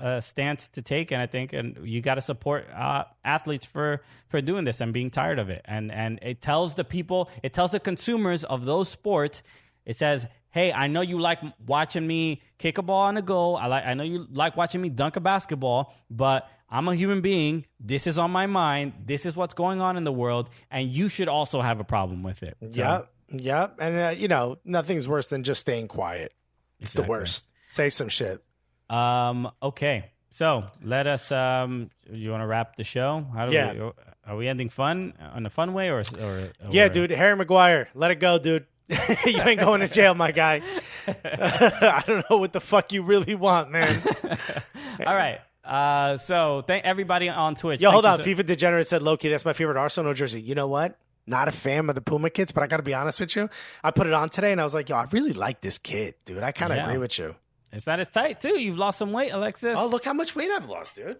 uh, 0.00 0.20
stance 0.20 0.68
to 0.68 0.82
take, 0.82 1.10
and 1.10 1.20
I 1.20 1.26
think 1.26 1.52
and 1.52 1.78
you 1.82 2.00
got 2.00 2.14
to 2.14 2.20
support 2.20 2.68
uh, 2.74 3.04
athletes 3.24 3.66
for 3.66 4.02
for 4.28 4.40
doing 4.40 4.64
this 4.64 4.80
and 4.80 4.92
being 4.92 5.10
tired 5.10 5.38
of 5.38 5.50
it. 5.50 5.62
And 5.66 5.92
and 5.92 6.18
it 6.22 6.40
tells 6.40 6.74
the 6.74 6.84
people, 6.84 7.30
it 7.42 7.52
tells 7.52 7.70
the 7.70 7.80
consumers 7.80 8.44
of 8.44 8.64
those 8.64 8.88
sports, 8.88 9.42
it 9.84 9.96
says, 9.96 10.26
"Hey, 10.50 10.72
I 10.72 10.86
know 10.86 11.02
you 11.02 11.18
like 11.18 11.40
watching 11.66 12.06
me 12.06 12.42
kick 12.58 12.78
a 12.78 12.82
ball 12.82 13.02
on 13.02 13.16
a 13.18 13.22
goal. 13.22 13.56
I 13.56 13.66
like 13.66 13.84
I 13.84 13.94
know 13.94 14.04
you 14.04 14.26
like 14.30 14.56
watching 14.56 14.80
me 14.80 14.88
dunk 14.88 15.16
a 15.16 15.20
basketball, 15.20 15.94
but 16.10 16.48
I'm 16.72 16.88
a 16.88 16.94
human 16.94 17.20
being. 17.20 17.66
This 17.78 18.06
is 18.06 18.18
on 18.18 18.30
my 18.30 18.46
mind. 18.46 18.94
This 19.04 19.26
is 19.26 19.36
what's 19.36 19.52
going 19.52 19.82
on 19.82 19.96
in 19.98 20.04
the 20.04 20.12
world, 20.12 20.48
and 20.70 20.90
you 20.90 21.08
should 21.10 21.28
also 21.28 21.60
have 21.60 21.78
a 21.78 21.84
problem 21.84 22.22
with 22.22 22.42
it." 22.42 22.56
So, 22.70 22.80
yep, 22.80 23.12
yeah, 23.30 23.68
and 23.78 23.98
uh, 23.98 24.14
you 24.16 24.26
know, 24.26 24.58
nothing's 24.64 25.06
worse 25.06 25.28
than 25.28 25.44
just 25.44 25.60
staying 25.60 25.88
quiet. 25.88 26.32
It's 26.80 26.92
exactly. 26.92 27.04
the 27.04 27.10
worst. 27.10 27.46
Say 27.68 27.90
some 27.90 28.08
shit. 28.08 28.42
Um. 28.88 29.50
Okay. 29.62 30.12
So 30.30 30.64
let 30.82 31.06
us. 31.06 31.30
Um. 31.30 31.90
You 32.10 32.30
want 32.30 32.42
to 32.42 32.46
wrap 32.46 32.76
the 32.76 32.84
show? 32.84 33.26
How 33.34 33.46
do 33.46 33.52
yeah. 33.52 33.72
we? 33.74 33.90
Are 34.24 34.36
we 34.36 34.48
ending 34.48 34.68
fun 34.68 35.14
on 35.20 35.44
a 35.46 35.50
fun 35.50 35.74
way 35.74 35.90
or? 35.90 36.02
or 36.20 36.50
yeah, 36.70 36.88
dude. 36.88 37.10
Harry 37.10 37.36
Maguire, 37.36 37.88
let 37.94 38.10
it 38.12 38.20
go, 38.20 38.38
dude. 38.38 38.66
you 39.26 39.40
ain't 39.40 39.60
going 39.60 39.80
to 39.80 39.88
jail, 39.88 40.14
my 40.14 40.32
guy. 40.32 40.62
I 41.06 42.02
don't 42.06 42.24
know 42.30 42.36
what 42.38 42.52
the 42.52 42.60
fuck 42.60 42.92
you 42.92 43.02
really 43.02 43.34
want, 43.34 43.70
man. 43.70 44.02
All 45.06 45.14
right. 45.14 45.40
Uh, 45.64 46.16
so 46.16 46.62
thank 46.66 46.84
everybody 46.84 47.28
on 47.28 47.54
Twitch. 47.54 47.80
Yo, 47.80 47.90
hold 47.90 48.04
on. 48.04 48.18
So- 48.18 48.24
FIFA 48.24 48.46
Degenerate 48.46 48.86
said, 48.86 49.02
Loki, 49.02 49.28
that's 49.28 49.44
my 49.44 49.52
favorite 49.52 49.76
Arsenal 49.76 50.14
jersey. 50.14 50.40
You 50.40 50.54
know 50.54 50.68
what? 50.68 50.98
not 51.26 51.48
a 51.48 51.52
fan 51.52 51.88
of 51.88 51.94
the 51.94 52.00
Puma 52.00 52.30
kits, 52.30 52.52
but 52.52 52.62
I 52.62 52.66
got 52.66 52.78
to 52.78 52.82
be 52.82 52.94
honest 52.94 53.20
with 53.20 53.36
you. 53.36 53.48
I 53.82 53.90
put 53.90 54.06
it 54.06 54.12
on 54.12 54.28
today 54.28 54.52
and 54.52 54.60
I 54.60 54.64
was 54.64 54.74
like, 54.74 54.88
yo, 54.88 54.96
I 54.96 55.06
really 55.10 55.32
like 55.32 55.60
this 55.60 55.78
kit, 55.78 56.24
dude. 56.24 56.42
I 56.42 56.52
kind 56.52 56.72
of 56.72 56.78
yeah. 56.78 56.84
agree 56.84 56.98
with 56.98 57.18
you. 57.18 57.34
It's 57.72 57.86
not 57.86 58.00
as 58.00 58.08
tight, 58.08 58.40
too. 58.40 58.60
You've 58.60 58.76
lost 58.76 58.98
some 58.98 59.12
weight, 59.12 59.30
Alexis. 59.30 59.78
Oh, 59.78 59.88
look 59.88 60.04
how 60.04 60.12
much 60.12 60.36
weight 60.36 60.50
I've 60.50 60.68
lost, 60.68 60.96
dude. 60.96 61.16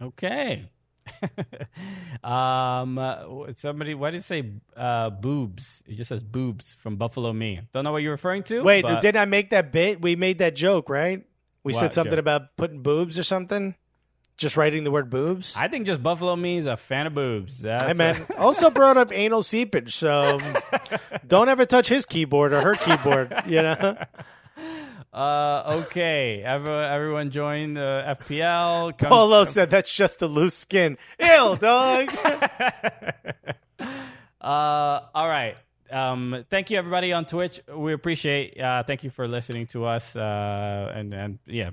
Okay. 0.00 0.70
um, 2.24 2.96
uh, 2.96 3.52
somebody, 3.52 3.94
why 3.94 4.10
did 4.10 4.18
you 4.18 4.22
say 4.22 4.52
uh, 4.74 5.10
boobs? 5.10 5.82
It 5.86 5.96
just 5.96 6.08
says 6.08 6.22
boobs 6.22 6.74
from 6.78 6.96
Buffalo 6.96 7.32
Me. 7.32 7.60
Don't 7.72 7.84
know 7.84 7.92
what 7.92 8.02
you're 8.02 8.12
referring 8.12 8.44
to. 8.44 8.62
Wait, 8.62 8.82
but... 8.82 9.02
did 9.02 9.14
I 9.14 9.26
make 9.26 9.50
that 9.50 9.72
bit? 9.72 10.00
We 10.00 10.16
made 10.16 10.38
that 10.38 10.56
joke, 10.56 10.88
right? 10.88 11.24
We 11.64 11.72
what 11.72 11.80
said 11.80 11.92
something 11.94 12.18
about 12.18 12.56
putting 12.56 12.82
boobs 12.82 13.18
or 13.18 13.24
something. 13.24 13.74
Just 14.36 14.56
writing 14.56 14.82
the 14.82 14.90
word 14.90 15.10
boobs? 15.10 15.54
I 15.56 15.68
think 15.68 15.86
just 15.86 16.02
Buffalo 16.02 16.34
means 16.34 16.66
a 16.66 16.76
fan 16.76 17.06
of 17.06 17.14
boobs. 17.14 17.62
That's 17.62 17.84
hey, 17.84 17.92
man. 17.92 18.16
A- 18.30 18.36
also 18.38 18.68
brought 18.68 18.96
up 18.96 19.12
anal 19.12 19.42
seepage, 19.44 19.94
so 19.94 20.38
don't 21.26 21.48
ever 21.48 21.64
touch 21.64 21.88
his 21.88 22.04
keyboard 22.04 22.52
or 22.52 22.60
her 22.60 22.74
keyboard, 22.74 23.32
you 23.46 23.62
know? 23.62 23.96
Uh, 25.12 25.82
okay, 25.84 26.42
everyone, 26.42 26.84
everyone 26.84 27.30
join 27.30 27.74
the 27.74 28.16
FPL. 28.18 28.98
Come, 28.98 29.10
come. 29.10 29.46
said 29.46 29.70
that's 29.70 29.94
just 29.94 30.18
the 30.18 30.26
loose 30.26 30.56
skin. 30.56 30.98
Ill 31.20 31.54
dog. 31.54 32.12
uh, 33.78 35.00
all 35.14 35.28
right. 35.28 35.54
Um, 35.90 36.44
thank 36.50 36.70
you 36.70 36.78
everybody 36.78 37.12
on 37.12 37.24
Twitch. 37.24 37.60
We 37.68 37.92
appreciate. 37.92 38.60
Uh, 38.60 38.82
thank 38.82 39.04
you 39.04 39.10
for 39.10 39.28
listening 39.28 39.66
to 39.68 39.84
us. 39.84 40.16
Uh, 40.16 40.92
and 40.94 41.14
and 41.14 41.38
yeah, 41.46 41.70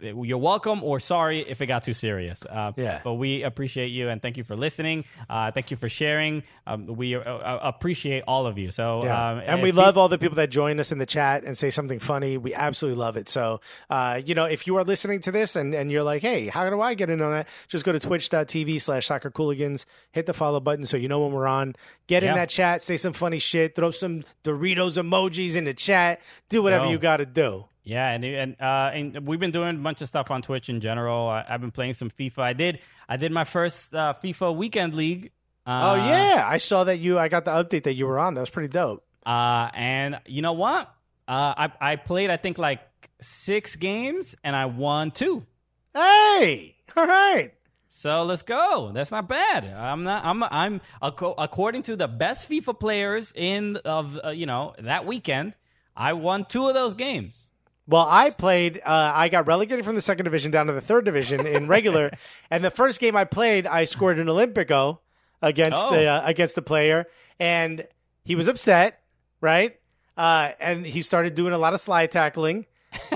you're 0.00 0.38
welcome 0.38 0.82
or 0.84 1.00
sorry 1.00 1.40
if 1.40 1.60
it 1.60 1.66
got 1.66 1.84
too 1.84 1.94
serious. 1.94 2.44
Uh, 2.44 2.72
Yeah. 2.76 3.00
But 3.02 3.14
we 3.14 3.42
appreciate 3.42 3.88
you 3.88 4.08
and 4.08 4.20
thank 4.20 4.36
you 4.36 4.44
for 4.44 4.56
listening. 4.56 5.04
Uh, 5.28 5.50
thank 5.52 5.70
you 5.70 5.76
for 5.76 5.88
sharing. 5.88 6.42
Um, 6.66 6.86
we 6.86 7.14
uh, 7.14 7.20
uh, 7.20 7.60
appreciate 7.62 8.22
all 8.26 8.46
of 8.46 8.58
you. 8.58 8.70
So 8.70 9.04
Yeah. 9.04 9.30
um, 9.30 9.38
and 9.44 9.62
we 9.62 9.72
love 9.72 9.96
all 9.96 10.08
the 10.08 10.18
people 10.18 10.36
that 10.36 10.50
join 10.50 10.78
us 10.80 10.92
in 10.92 10.98
the 10.98 11.06
chat 11.06 11.44
and 11.44 11.56
say 11.56 11.70
something 11.70 11.98
funny. 11.98 12.36
We 12.36 12.52
absolutely 12.54 12.98
love 12.98 13.16
it. 13.16 13.28
So, 13.28 13.60
uh, 13.88 14.20
you 14.24 14.34
know, 14.34 14.44
if 14.44 14.66
you 14.66 14.76
are 14.76 14.84
listening 14.84 15.20
to 15.22 15.32
this 15.32 15.56
and, 15.56 15.74
and 15.74 15.90
you're 15.90 16.02
like, 16.02 16.22
hey, 16.22 16.48
how 16.48 16.68
do 16.68 16.80
I 16.80 16.94
get 16.94 17.08
in 17.10 17.22
on 17.22 17.32
that? 17.32 17.48
Just 17.68 17.84
go 17.84 17.92
to 17.92 17.98
twitch.tv 18.00 18.80
slash 18.82 19.06
soccer 19.06 19.30
cooligans, 19.30 19.86
hit 20.12 20.26
the 20.26 20.34
follow 20.34 20.60
button 20.60 20.84
so 20.86 20.96
you 20.96 21.08
know 21.08 21.20
when 21.20 21.32
we're 21.32 21.46
on. 21.46 21.74
Get 22.06 22.22
in 22.22 22.34
that 22.34 22.48
chat, 22.50 22.82
say 22.82 22.96
some 22.96 23.12
funny 23.12 23.38
shit, 23.38 23.74
throw 23.74 23.90
some 23.90 24.24
Doritos 24.44 24.96
emojis 25.02 25.56
in 25.56 25.64
the 25.64 25.74
chat, 25.74 26.20
do 26.48 26.62
whatever 26.62 26.84
No. 26.84 26.90
you 26.92 26.98
got 26.98 27.16
to 27.16 27.26
do. 27.26 27.64
Yeah, 27.86 28.10
and 28.10 28.24
and, 28.24 28.56
uh, 28.60 28.90
and 28.92 29.26
we've 29.28 29.38
been 29.38 29.52
doing 29.52 29.76
a 29.76 29.78
bunch 29.78 30.02
of 30.02 30.08
stuff 30.08 30.32
on 30.32 30.42
Twitch 30.42 30.68
in 30.68 30.80
general. 30.80 31.28
I, 31.28 31.44
I've 31.48 31.60
been 31.60 31.70
playing 31.70 31.92
some 31.92 32.10
FIFA. 32.10 32.38
I 32.40 32.52
did 32.52 32.80
I 33.08 33.16
did 33.16 33.30
my 33.30 33.44
first 33.44 33.94
uh, 33.94 34.12
FIFA 34.22 34.56
weekend 34.56 34.92
league. 34.94 35.30
Uh, 35.64 35.92
Oh, 35.92 35.94
yeah. 35.94 36.44
I 36.46 36.56
saw 36.58 36.82
that 36.84 36.98
you, 36.98 37.16
I 37.18 37.28
got 37.28 37.44
the 37.44 37.52
update 37.52 37.84
that 37.84 37.94
you 37.94 38.06
were 38.06 38.18
on. 38.18 38.34
That 38.34 38.40
was 38.40 38.50
pretty 38.50 38.68
dope. 38.68 39.04
Uh, 39.24 39.70
and 39.74 40.18
you 40.26 40.42
know 40.42 40.52
what? 40.52 40.88
Uh, 41.28 41.54
I 41.56 41.92
I 41.92 41.96
played 41.96 42.28
I 42.30 42.36
think 42.36 42.58
like 42.58 42.80
six 43.20 43.76
games 43.76 44.34
and 44.42 44.56
I 44.56 44.66
won 44.66 45.12
two. 45.12 45.46
Hey, 45.94 46.74
all 46.96 47.06
right. 47.06 47.52
So 47.88 48.24
let's 48.24 48.42
go. 48.42 48.90
That's 48.92 49.10
not 49.12 49.28
bad. 49.28 49.64
I'm 49.64 50.02
not. 50.02 50.24
I'm. 50.24 50.42
I'm 50.42 50.80
according 51.00 51.82
to 51.84 51.96
the 51.96 52.08
best 52.08 52.50
FIFA 52.50 52.78
players 52.78 53.32
in 53.34 53.76
of 53.84 54.18
uh, 54.24 54.30
you 54.30 54.44
know 54.46 54.74
that 54.80 55.06
weekend. 55.06 55.56
I 55.96 56.12
won 56.12 56.44
two 56.44 56.66
of 56.68 56.74
those 56.74 56.94
games. 56.94 57.52
Well, 57.88 58.06
I 58.08 58.30
played. 58.30 58.78
Uh, 58.84 59.12
I 59.14 59.28
got 59.28 59.46
relegated 59.46 59.84
from 59.84 59.94
the 59.94 60.02
second 60.02 60.24
division 60.24 60.50
down 60.50 60.66
to 60.66 60.72
the 60.72 60.80
third 60.80 61.04
division 61.04 61.46
in 61.46 61.68
regular, 61.76 62.10
and 62.50 62.64
the 62.64 62.70
first 62.70 62.98
game 63.00 63.14
I 63.16 63.24
played, 63.24 63.66
I 63.66 63.84
scored 63.84 64.18
an 64.18 64.26
Olympico 64.26 64.98
against 65.40 65.82
Oh. 65.84 65.92
the 65.94 66.06
uh, 66.06 66.22
against 66.24 66.54
the 66.56 66.62
player, 66.62 67.06
and 67.38 67.86
he 68.24 68.34
was 68.34 68.48
upset, 68.48 69.00
right? 69.40 69.78
Uh, 70.16 70.50
and 70.58 70.84
he 70.86 71.02
started 71.02 71.34
doing 71.34 71.52
a 71.52 71.58
lot 71.58 71.74
of 71.74 71.80
slide 71.80 72.10
tackling. 72.10 72.66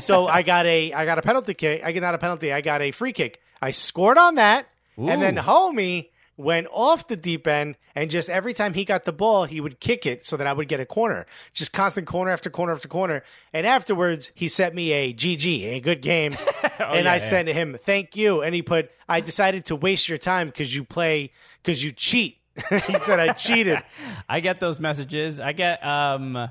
So 0.01 0.27
I 0.39 0.43
got 0.43 0.67
a 0.67 0.93
I 0.93 1.05
got 1.05 1.19
a 1.19 1.23
penalty 1.23 1.55
kick. 1.55 1.83
I 1.83 1.91
got 1.93 2.03
not 2.03 2.15
a 2.15 2.19
penalty. 2.19 2.53
I 2.53 2.61
got 2.61 2.81
a 2.83 2.93
free 2.93 3.13
kick. 3.13 3.41
I 3.61 3.73
scored 3.73 4.19
on 4.19 4.37
that, 4.37 4.67
and 4.97 5.21
then 5.21 5.35
homie 5.37 6.11
went 6.41 6.67
off 6.73 7.07
the 7.09 7.17
deep 7.17 7.47
end, 7.47 7.77
and 7.95 8.11
just 8.11 8.29
every 8.31 8.55
time 8.55 8.75
he 8.75 8.85
got 8.85 9.05
the 9.05 9.13
ball, 9.13 9.45
he 9.45 9.61
would 9.61 9.81
kick 9.81 10.07
it 10.07 10.25
so 10.25 10.37
that 10.37 10.47
I 10.47 10.53
would 10.53 10.69
get 10.69 10.81
a 10.81 10.87
corner. 10.87 11.27
Just 11.53 11.73
constant 11.73 12.07
corner 12.07 12.31
after 12.31 12.51
corner 12.51 12.73
after 12.73 12.89
corner. 12.89 13.23
And 13.53 13.67
afterwards, 13.67 14.33
he 14.35 14.49
sent 14.49 14.75
me 14.75 14.93
a 14.93 15.13
GG, 15.13 15.65
a 15.77 15.81
good 15.81 16.03
game, 16.03 16.33
and 16.63 17.05
yeah, 17.05 17.13
I 17.13 17.17
yeah. 17.17 17.19
sent 17.19 17.49
him 17.49 17.77
thank 17.85 18.17
you, 18.17 18.43
and 18.43 18.55
he 18.55 18.63
put 18.63 18.91
I 19.09 19.21
decided 19.21 19.65
to 19.67 19.77
waste 19.77 20.09
your 20.09 20.19
time 20.19 20.49
because 20.49 20.75
you 20.75 20.85
play 20.85 21.33
because 21.63 21.83
you 21.85 21.93
cheat. 21.93 22.39
he 22.69 22.99
said 22.99 23.19
I 23.21 23.33
cheated. 23.33 23.79
I 24.29 24.41
get 24.41 24.61
those 24.61 24.79
messages. 24.79 25.41
I 25.41 25.53
get 25.53 25.85
um 25.85 26.49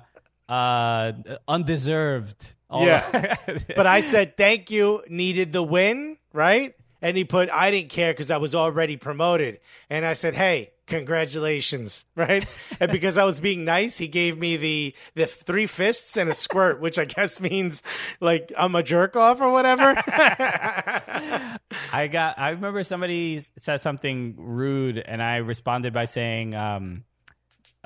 uh 0.47 1.11
undeserved. 1.47 2.55
All 2.69 2.85
Yeah. 2.85 3.35
but 3.75 3.87
I 3.87 4.01
said 4.01 4.37
thank 4.37 4.71
you, 4.71 5.03
needed 5.09 5.51
the 5.53 5.63
win, 5.63 6.17
right? 6.33 6.75
And 7.01 7.15
he 7.15 7.23
put 7.23 7.49
I 7.49 7.71
didn't 7.71 7.89
care 7.89 8.13
because 8.13 8.31
I 8.31 8.37
was 8.37 8.53
already 8.55 8.97
promoted. 8.97 9.59
And 9.89 10.05
I 10.05 10.13
said, 10.13 10.35
hey, 10.35 10.71
congratulations, 10.89 12.05
right? 12.15 12.45
and 12.79 12.91
because 12.91 13.17
I 13.17 13.23
was 13.23 13.39
being 13.39 13.63
nice, 13.63 13.97
he 13.97 14.07
gave 14.07 14.37
me 14.37 14.57
the 14.57 14.93
the 15.15 15.27
three 15.27 15.67
fists 15.67 16.17
and 16.17 16.29
a 16.29 16.33
squirt, 16.33 16.81
which 16.81 16.99
I 16.99 17.05
guess 17.05 17.39
means 17.49 17.81
like 18.19 18.51
I'm 18.57 18.75
a 18.75 18.83
jerk 18.83 19.15
off 19.15 19.39
or 19.39 19.49
whatever. 19.51 19.95
I 21.93 22.07
got. 22.11 22.37
I 22.37 22.49
remember 22.49 22.83
somebody 22.83 23.39
said 23.57 23.81
something 23.81 24.35
rude, 24.37 24.97
and 24.97 25.21
I 25.21 25.37
responded 25.37 25.93
by 25.93 26.05
saying, 26.05 26.55
um, 26.55 27.05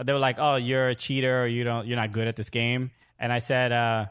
"They 0.04 0.14
were 0.14 0.20
like, 0.20 0.40
oh, 0.40 0.56
you're 0.56 0.90
a 0.90 0.96
cheater. 0.96 1.44
Or 1.44 1.48
you 1.48 1.64
don't. 1.64 1.86
You're 1.86 1.98
not 1.98 2.12
good 2.12 2.28
at 2.28 2.36
this 2.36 2.50
game." 2.50 2.92
And 3.20 3.32
I 3.32 3.40
said, 3.40 3.72
uh, 3.72 4.08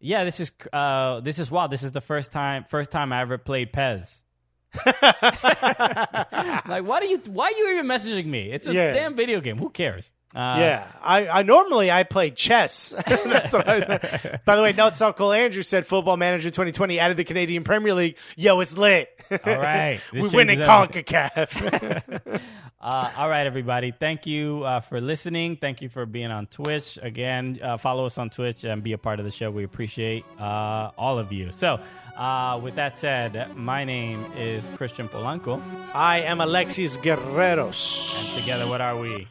"Yeah, 0.00 0.24
this 0.24 0.40
is 0.40 0.52
uh, 0.72 1.20
this 1.20 1.38
is 1.38 1.50
wild. 1.50 1.70
This 1.70 1.82
is 1.82 1.92
the 1.92 2.00
first 2.00 2.32
time 2.32 2.64
first 2.68 2.90
time 2.90 3.12
I 3.12 3.22
ever 3.22 3.38
played 3.38 3.72
PES." 3.72 4.24
like, 4.86 6.84
why 6.84 7.00
do 7.00 7.06
you? 7.06 7.18
Why 7.28 7.46
are 7.46 7.52
you 7.52 7.72
even 7.74 7.86
messaging 7.86 8.26
me? 8.26 8.50
It's 8.52 8.66
a 8.66 8.72
Yeah. 8.72 8.92
damn 8.92 9.14
video 9.14 9.40
game. 9.40 9.58
Who 9.58 9.70
cares? 9.70 10.10
Uh, 10.34 10.56
Yeah, 10.58 10.86
I, 11.02 11.28
I 11.28 11.42
normally 11.42 11.90
I 11.90 12.04
play 12.04 12.30
chess. 12.30 12.94
That's 13.06 13.52
what 13.52 13.68
I 13.68 14.40
By 14.44 14.56
the 14.56 14.62
way, 14.62 14.72
note 14.72 14.96
so 14.96 15.12
cool. 15.12 15.32
Andrew 15.32 15.62
said 15.62 15.86
Football 15.86 16.16
Manager 16.16 16.50
2020 16.50 16.98
added 16.98 17.16
the 17.16 17.24
Canadian 17.24 17.64
Premier 17.64 17.94
League. 17.94 18.16
Yo, 18.36 18.60
it's 18.60 18.76
lit. 18.76 19.08
All 19.30 19.58
right. 19.58 20.00
we 20.12 20.28
win 20.28 20.50
in 20.50 20.58
Concacaf. 20.60 22.40
Uh, 22.82 23.12
all 23.16 23.28
right, 23.28 23.46
everybody. 23.46 23.92
Thank 23.92 24.26
you 24.26 24.64
uh, 24.64 24.80
for 24.80 25.00
listening. 25.00 25.56
Thank 25.56 25.82
you 25.82 25.88
for 25.88 26.04
being 26.04 26.32
on 26.32 26.46
Twitch. 26.46 26.98
Again, 27.00 27.60
uh, 27.62 27.76
follow 27.76 28.06
us 28.06 28.18
on 28.18 28.28
Twitch 28.28 28.64
and 28.64 28.82
be 28.82 28.92
a 28.92 28.98
part 28.98 29.20
of 29.20 29.24
the 29.24 29.30
show. 29.30 29.52
We 29.52 29.62
appreciate 29.62 30.24
uh, 30.40 30.90
all 30.98 31.16
of 31.20 31.32
you. 31.32 31.52
So, 31.52 31.78
uh, 32.16 32.58
with 32.60 32.74
that 32.74 32.98
said, 32.98 33.54
my 33.56 33.84
name 33.84 34.26
is 34.36 34.68
Christian 34.76 35.08
Polanco. 35.08 35.62
I 35.94 36.22
am 36.22 36.40
Alexis 36.40 36.96
Guerreros. 36.96 38.18
And 38.18 38.40
together, 38.40 38.66
what 38.68 38.80
are 38.80 38.98
we? 38.98 39.28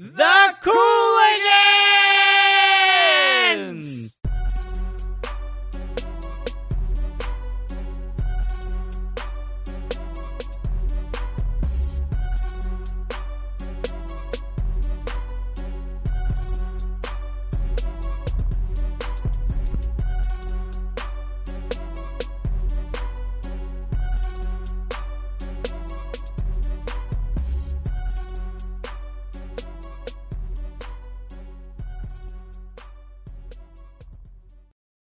The 0.00 0.56
Cooligans! 3.52 4.18